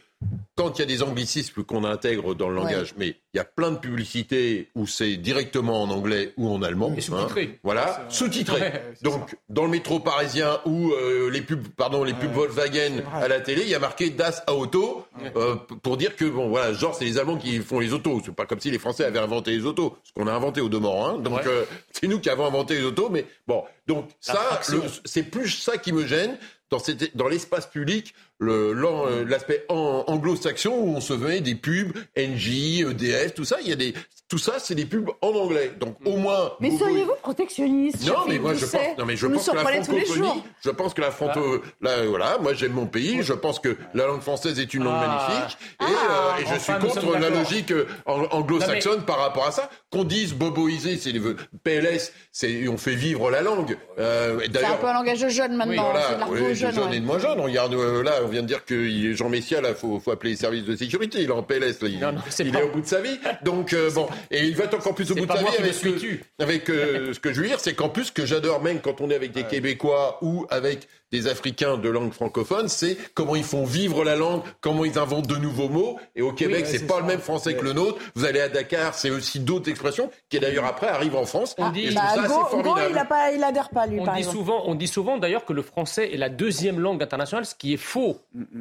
quand 0.57 0.77
il 0.77 0.81
y 0.81 0.82
a 0.82 0.86
des 0.86 1.03
anglicismes 1.05 1.62
qu'on 1.62 1.85
intègre 1.85 2.35
dans 2.35 2.49
le 2.49 2.57
Ouais. 2.59 2.65
langage, 2.73 2.95
mais 2.99 3.09
il 3.32 3.36
y 3.36 3.39
a 3.39 3.45
plein 3.45 3.70
de 3.70 3.77
publicités 3.77 4.69
où 4.74 4.86
c'est 4.89 5.16
directement 5.16 5.82
en 5.82 5.90
anglais 5.90 6.32
ou 6.36 6.49
en 6.53 6.61
allemand. 6.62 6.93
Et 6.97 7.01
sous-titré. 7.01 7.61
voilà, 7.62 8.05
sous-titré. 8.09 8.61
Ouais, 8.61 8.82
Donc, 9.03 9.36
dans 9.49 9.62
le 9.65 9.70
métro 9.70 10.01
parisien 10.01 10.59
ou 10.65 10.90
euh, 10.93 11.31
les 11.31 11.43
pubs, 11.43 11.69
pardon, 11.77 12.03
les 12.03 12.15
pubs 12.15 12.32
Volkswagen 12.32 13.03
à 13.15 13.28
la 13.28 13.40
télé, 13.40 13.62
il 13.62 13.69
y 13.69 13.74
a 13.77 13.78
marqué 13.78 14.11
Das 14.11 14.43
Auto 14.49 15.07
euh, 15.36 15.55
pour 15.82 15.97
dire 15.97 16.16
que 16.16 16.24
bon, 16.24 16.49
voilà, 16.49 16.73
genre 16.73 16.97
c'est 16.97 17.05
les 17.05 17.19
Allemands 17.19 17.36
qui 17.39 17.59
font 17.61 17.78
les 17.78 17.93
autos. 17.93 18.20
C'est 18.24 18.35
pas 18.35 18.47
comme 18.47 18.59
si 18.61 18.73
les 18.73 18.78
Français 18.81 19.05
avaient 19.05 19.20
inventé 19.20 19.53
les 19.53 19.65
autos, 19.65 19.97
ce 20.03 20.12
qu'on 20.12 20.27
a 20.27 20.32
inventé 20.32 20.61
au 20.61 20.69
demeurant. 20.69 21.09
Hein. 21.11 21.19
Donc, 21.19 21.35
Ouais. 21.39 21.47
euh, 21.47 21.65
c'est 21.93 22.09
nous 22.09 22.19
qui 22.19 22.28
avons 22.31 22.45
inventé 22.47 22.74
les 22.74 22.82
autos, 22.85 23.09
mais 23.11 23.24
bon, 23.47 23.62
donc 23.86 24.09
La 24.27 24.35
ça, 24.35 24.61
c'est 25.05 25.23
plus 25.23 25.49
ça 25.51 25.78
qui 25.78 25.93
me 25.93 26.05
gêne 26.07 26.36
dans, 26.70 26.78
cette- 26.81 27.16
dans 27.16 27.28
l'espace 27.28 27.66
public, 27.66 28.15
l'aspect 28.40 29.65
an- 29.69 30.05
anglo-saxon 30.06 30.70
où 30.70 30.97
on 30.97 31.01
se 31.01 31.12
met 31.15 31.40
des 31.40 31.55
pubs 31.55 31.93
NJ, 32.16 32.81
EDF, 32.90 33.35
tout 33.35 33.44
ça. 33.44 33.56
Il 33.62 33.69
y 33.69 33.73
a 33.73 33.77
des, 33.77 33.94
tout 34.28 34.39
ça, 34.39 34.55
c'est 34.59 34.74
des 34.74 34.85
pubs 34.85 35.10
en 35.23 35.28
anglais. 35.28 35.73
Donc 35.81 35.97
au 36.05 36.16
moins. 36.16 36.52
Mais 36.60 36.70
vous- 36.70 36.78
seriez-vous 36.78 37.12
protectionniste 37.23 38.06
non, 38.06 38.15
mais 38.28 38.39
moi 38.39 38.55
je 38.55 38.66
pense, 38.66 38.81
non, 38.98 39.05
mais 39.06 39.16
je 39.16 39.27
pense 39.27 39.48
que 39.48 39.55
la 39.55 39.60
surprenez 39.62 39.85
tous 39.86 39.93
les 39.93 40.05
francophonie, 40.05 40.43
je 40.65 40.70
pense 40.70 40.94
que 40.94 41.01
la 41.01 41.10
franco, 41.10 41.62
là, 41.81 42.05
voilà, 42.06 42.39
moi 42.39 42.55
j'aime 42.55 42.73
mon 42.73 42.86
pays, 42.86 43.23
je 43.23 43.32
pense 43.32 43.59
que 43.59 43.77
la 43.94 44.06
langue 44.06 44.20
française 44.20 44.59
est 44.60 44.73
une 44.74 44.85
langue 44.85 44.94
Ah. 45.01 45.28
magnifique, 45.28 45.59
et, 45.81 45.85
Ah. 45.85 45.86
euh, 45.86 46.43
et 46.43 46.47
je 46.47 46.55
Enfin, 46.55 46.81
suis 46.81 46.89
contre 47.01 47.19
la 47.19 47.31
logique 47.31 47.70
euh, 47.73 47.86
ang- 48.06 48.28
anglo-saxonne 48.31 49.02
par 49.05 49.19
rapport 49.19 49.47
à 49.47 49.51
ça. 49.52 49.70
Qu'on 49.90 50.05
dise 50.05 50.35
boboiser, 50.35 50.98
c'est 50.98 51.12
les 51.12 51.20
PLS, 51.65 52.12
c'est 52.31 52.69
on 52.69 52.77
fait 52.77 52.94
vivre 52.94 53.31
la 53.31 53.40
langue. 53.40 53.77
Euh, 53.98 54.39
C'est 54.52 54.65
un 54.65 54.74
peu 54.77 54.86
un 54.86 54.93
langage 54.93 55.20
de 55.20 55.28
jeune 55.28 55.56
maintenant. 55.56 55.90
voilà, 55.90 56.02
c'est 56.09 56.15
de 56.15 56.20
l'argot 56.20 56.55
jeune. 56.55 56.93
et 56.93 57.01
de 57.01 57.06
moins 57.06 57.19
jeunes. 57.19 57.40
On 57.40 57.44
regarde 57.44 57.74
euh, 57.74 58.02
là, 58.02 58.20
on 58.29 58.31
vient 58.31 58.43
de 58.43 58.47
dire 58.47 58.65
que 58.65 59.15
Jean 59.15 59.29
Messia, 59.29 59.61
là, 59.61 59.75
faut, 59.75 59.99
faut 60.01 60.11
appeler 60.11 60.31
les 60.31 60.37
services 60.37 60.65
de 60.65 60.77
sécurité. 60.77 61.19
Il 61.23 61.29
est 61.29 61.33
en 61.33 61.43
PLS, 61.43 61.81
là, 61.83 61.89
il, 61.89 61.99
Non, 61.99 62.13
non, 62.13 62.21
c'est 62.31 62.45
il 62.45 62.53
pas- 62.53 62.61
est 62.61 62.63
au 62.63 62.69
bout 62.71 62.81
de 62.81 62.87
sa 62.87 63.01
vie. 63.01 63.19
Donc 63.45 63.73
euh, 63.73 63.91
bon, 63.91 64.07
et 64.31 64.45
il 64.45 64.55
va 64.57 64.65
être 64.65 64.75
encore 64.75 64.95
plus 64.95 65.11
au 65.11 65.15
bout 65.15 65.27
de 65.27 65.33
sa 65.33 65.39
vie 65.39 65.47
avec, 65.59 65.81
que- 65.81 66.43
avec 66.43 66.71
euh, 66.71 67.13
ce 67.15 67.19
que 67.21 67.33
je 67.33 67.41
veux 67.41 67.49
dire, 67.49 67.61
c'est 67.61 67.75
qu'en 67.75 67.89
plus 67.89 68.11
que 68.11 68.25
j'adore 68.27 68.63
même 68.63 68.81
quand 68.81 69.01
on 69.01 69.11
est 69.11 69.15
avec 69.17 69.33
des 69.33 69.43
Québécois 69.45 70.19
ou 70.23 70.47
avec 70.51 70.87
des 71.11 71.27
Africains 71.27 71.77
de 71.79 71.89
langue 71.89 72.13
francophone, 72.13 72.69
c'est 72.69 72.97
comment 73.15 73.35
ils 73.37 73.45
font 73.45 73.65
vivre 73.65 74.05
la 74.05 74.17
langue, 74.17 74.43
comment 74.61 74.85
ils 74.85 74.99
inventent 74.99 75.27
de 75.27 75.37
nouveaux 75.37 75.69
mots. 75.69 75.99
Et 76.15 76.23
au 76.23 76.33
Québec, 76.33 76.65
ouais, 76.67 76.71
c'est 76.71 76.87
pas 76.87 76.95
ça. 76.97 77.01
le 77.01 77.07
même 77.07 77.21
français 77.21 77.55
que 77.55 77.65
le 77.65 77.73
nôtre. 77.73 77.99
Vous 78.15 78.25
allez 78.25 78.41
à 78.41 78.49
Dakar, 78.49 78.95
c'est 78.95 79.11
aussi 79.11 79.41
d'autres 79.41 79.71
expressions 79.71 80.11
qui 80.29 80.39
d'ailleurs 80.39 80.65
après 80.67 80.87
arrivent 80.89 81.17
en 81.17 81.25
France. 81.25 81.55
On 81.59 81.71
et 81.71 81.73
dit- 81.73 81.87
je 81.91 81.95
Bah, 81.95 82.03
ça 82.15 82.27
Go, 82.29 82.63
Go, 82.63 82.75
il, 82.91 82.99
a 82.99 83.05
pas, 83.05 83.33
il 83.33 83.43
adhère 83.43 83.71
pas, 83.71 83.87
lui, 83.87 84.01
On 84.01 84.05
par 84.05 84.15
dit, 84.15 84.21
exemple. 84.21 84.37
souvent, 84.37 84.63
on 84.67 84.75
dit 84.75 84.87
souvent 84.89 85.17
d'ailleurs 85.19 85.45
que 85.45 85.53
le 85.53 85.63
français 85.63 86.13
est 86.13 86.17
la 86.19 86.29
deuxième 86.29 86.79
langue 86.79 87.03
internationale, 87.03 87.47
ce 87.47 87.55
qui 87.55 87.73
est 87.73 87.77
faux. 87.79 88.19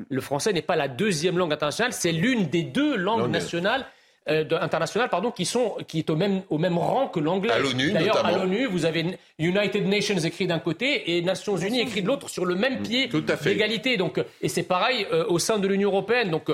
Le 0.09 0.21
français 0.21 0.53
n'est 0.53 0.61
pas 0.61 0.75
la 0.75 0.87
deuxième 0.87 1.37
langue 1.37 1.51
internationale, 1.53 1.93
c'est 1.93 2.11
l'une 2.11 2.45
des 2.47 2.63
deux 2.63 2.95
langues 2.95 3.19
Langue. 3.19 3.31
nationales. 3.31 3.85
Euh, 4.29 4.43
de- 4.43 4.55
internationales, 4.55 5.09
pardon, 5.09 5.31
qui 5.31 5.45
sont 5.45 5.75
qui 5.87 5.99
est 5.99 6.09
au 6.09 6.15
même 6.15 6.41
au 6.49 6.57
même 6.57 6.77
rang 6.77 7.07
que 7.07 7.19
l'anglais. 7.19 7.51
À 7.51 7.59
l'ONU, 7.59 7.91
D'ailleurs, 7.91 8.25
à 8.25 8.31
l'ONU, 8.31 8.65
vous 8.67 8.85
avez 8.85 9.17
United 9.39 9.87
Nations 9.87 10.17
écrit 10.17 10.47
d'un 10.47 10.59
côté 10.59 11.15
et 11.17 11.21
Nations 11.21 11.57
Unies 11.57 11.81
écrit 11.81 12.01
de 12.01 12.07
l'autre 12.07 12.29
sur 12.29 12.45
le 12.45 12.55
même 12.55 12.81
pied 12.81 13.07
Mm. 13.07 13.09
Tout 13.09 13.25
à 13.29 13.37
fait. 13.37 13.49
d'égalité. 13.51 13.97
Donc, 13.97 14.19
et 14.41 14.49
c'est 14.49 14.63
pareil 14.63 15.05
euh, 15.11 15.25
au 15.27 15.39
sein 15.39 15.57
de 15.59 15.67
l'Union 15.67 15.89
européenne. 15.89 16.29
Donc, 16.31 16.49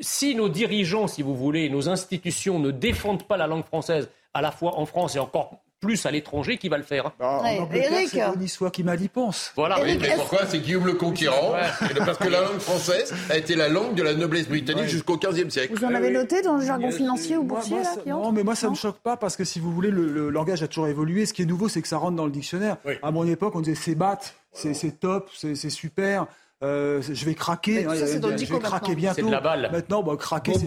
si 0.00 0.34
nos 0.34 0.48
dirigeants, 0.48 1.06
si 1.08 1.22
vous 1.22 1.34
voulez, 1.36 1.68
nos 1.68 1.88
institutions 1.88 2.58
ne 2.58 2.70
défendent 2.70 3.24
pas 3.26 3.36
la 3.36 3.46
langue 3.46 3.64
française 3.64 4.08
à 4.32 4.40
la 4.42 4.50
fois 4.50 4.78
en 4.78 4.86
France 4.86 5.14
et 5.16 5.18
encore 5.18 5.52
plus 5.84 6.06
à 6.06 6.10
l'étranger, 6.10 6.56
qui 6.56 6.68
va 6.68 6.78
le 6.78 6.82
faire 6.82 7.12
Ouais, 7.20 7.26
en 7.26 7.62
Angleterre, 7.62 7.92
Eric. 7.92 8.08
c'est 8.40 8.46
Soie 8.48 8.70
qui 8.70 8.82
m'a 8.82 8.96
dit 8.96 9.08
pense. 9.08 9.52
Voilà. 9.56 9.80
Oui, 9.82 9.98
mais 10.00 10.14
pourquoi 10.16 10.46
C'est 10.46 10.58
Guillaume 10.58 10.86
le 10.86 10.94
Conquérant. 10.94 11.52
Parce 12.04 12.18
que 12.18 12.28
la 12.28 12.40
langue 12.40 12.58
française 12.58 13.12
a 13.30 13.36
été 13.36 13.54
la 13.54 13.68
langue 13.68 13.94
de 13.94 14.02
la 14.02 14.14
noblesse 14.14 14.48
britannique 14.48 14.86
jusqu'au 14.86 15.16
XVe 15.18 15.50
siècle. 15.50 15.74
Vous 15.76 15.84
en 15.84 15.94
avez 15.94 16.08
oui. 16.08 16.14
noté 16.14 16.42
dans 16.42 16.56
le 16.56 16.64
jargon 16.64 16.90
financier 16.90 17.36
ou 17.36 17.42
boursier, 17.44 17.76
moi, 17.76 17.82
là, 17.82 18.12
Non, 18.14 18.32
mais 18.32 18.42
moi, 18.42 18.54
ça 18.54 18.66
Non 18.66 18.72
me 18.72 18.76
choque 18.76 18.98
pas 18.98 19.16
parce 19.16 19.36
que 19.36 19.44
si 19.44 19.60
vous 19.60 19.72
voulez, 19.72 19.90
le, 19.90 20.06
le 20.06 20.30
langage 20.30 20.62
a 20.62 20.68
toujours 20.68 20.88
évolué. 20.88 21.26
Ce 21.26 21.32
qui 21.32 21.42
est 21.42 21.46
nouveau, 21.46 21.68
c'est 21.68 21.82
que 21.82 21.88
ça 21.88 21.98
rentre 21.98 22.16
dans 22.16 22.26
le 22.26 22.32
dictionnaire. 22.32 22.76
Oui. 22.84 22.94
À 23.02 23.10
mon 23.10 23.26
époque, 23.26 23.54
on 23.56 23.60
disait 23.60 23.74
c'est 23.76 23.94
bat, 23.94 24.18
c'est 24.52 25.00
top, 25.00 25.28
c'est 25.34 25.54
c'est 25.54 25.70
super. 25.70 26.26
Euh, 26.62 27.02
je 27.02 27.24
vais 27.26 27.34
craquer, 27.34 27.84
hein, 27.84 27.94
ça, 27.94 28.06
je 28.06 28.44
vais 28.52 28.58
craquer 28.60 28.94
bientôt. 28.94 29.16
C'est 29.16 29.26
de 29.26 29.30
la 29.30 29.40
balle. 29.40 29.68
Maintenant, 29.70 30.02
bah, 30.02 30.14
craquer, 30.18 30.54
c'est 30.54 30.64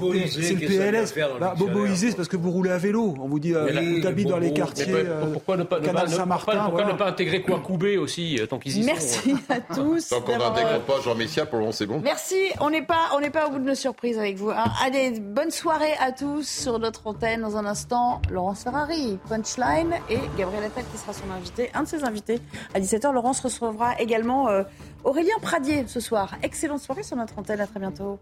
le 0.53 0.59
PLS. 0.59 1.14
Bah, 1.39 1.55
c'est 1.95 2.15
parce 2.15 2.27
que 2.27 2.38
vous 2.38 2.51
roulez 2.51 2.69
à 2.69 2.77
vélo. 2.77 3.15
On 3.19 3.27
vous 3.27 3.39
dit, 3.39 3.55
euh, 3.55 3.65
vous 4.01 4.05
habitez 4.05 4.30
dans 4.30 4.38
les 4.38 4.53
quartiers. 4.53 4.85
Mais 4.88 4.93
euh, 5.05 5.26
pourquoi 5.34 5.57
ne 5.57 5.64
pas, 5.64 5.80
Canal 5.80 6.07
ne- 6.07 6.14
Saint-Martin, 6.14 6.45
pourquoi- 6.51 6.64
pourquoi 6.65 6.81
voilà. 6.84 6.93
ne 6.93 6.97
pas 6.99 7.07
intégrer 7.07 7.41
Kouakoubé 7.41 7.97
aussi, 7.97 8.38
euh, 8.39 8.45
tant 8.45 8.59
qu'ils 8.59 8.77
y 8.77 8.84
sont 8.84 8.88
Merci 8.91 9.35
à 9.49 9.59
tous. 9.76 10.09
Tant 10.09 10.22
qu'on 10.22 10.38
n'intègre 10.38 10.68
euh, 10.73 10.80
pas 10.80 10.99
Jean 11.03 11.15
Messia, 11.15 11.45
pour 11.45 11.55
le 11.57 11.61
moment, 11.61 11.72
c'est 11.72 11.88
bon. 11.88 11.99
Merci, 12.03 12.35
on 12.59 12.69
n'est 12.69 12.85
pas, 12.85 13.09
on 13.15 13.19
n'est 13.19 13.31
pas 13.31 13.47
au 13.47 13.51
bout 13.51 13.59
de 13.59 13.65
nos 13.65 13.76
surprises 13.76 14.19
avec 14.19 14.38
vous. 14.38 14.49
hein. 14.51 14.65
Allez, 14.85 15.19
bonne 15.19 15.51
soirée 15.51 15.93
à 15.99 16.11
tous 16.11 16.47
sur 16.47 16.77
notre 16.80 17.07
antenne. 17.07 17.41
Dans 17.41 17.57
un 17.57 17.65
instant, 17.65 18.22
Laurence 18.30 18.64
Ferrari, 18.64 19.18
Punchline 19.30 19.93
et 20.09 20.19
Gabriel 20.38 20.65
Attal 20.65 20.84
qui 20.91 20.97
sera 20.99 21.14
son 21.14 21.31
invité, 21.35 21.72
un 21.73 21.84
de 21.84 21.88
ses 21.88 22.03
invités. 22.03 22.39
À 22.76 22.80
17h, 22.80 23.11
Laurence 23.14 23.39
recevra 23.39 23.99
également 23.99 24.49
euh, 24.49 24.64
Aurélien 25.03 25.38
Pradier 25.41 25.86
ce 25.88 25.99
soir. 25.99 26.36
Excellente 26.44 26.82
soirée 26.82 27.03
sur 27.03 27.15
notre 27.18 27.38
antenne, 27.38 27.60
à 27.60 27.68
très 27.68 27.80
bientôt. 27.80 28.19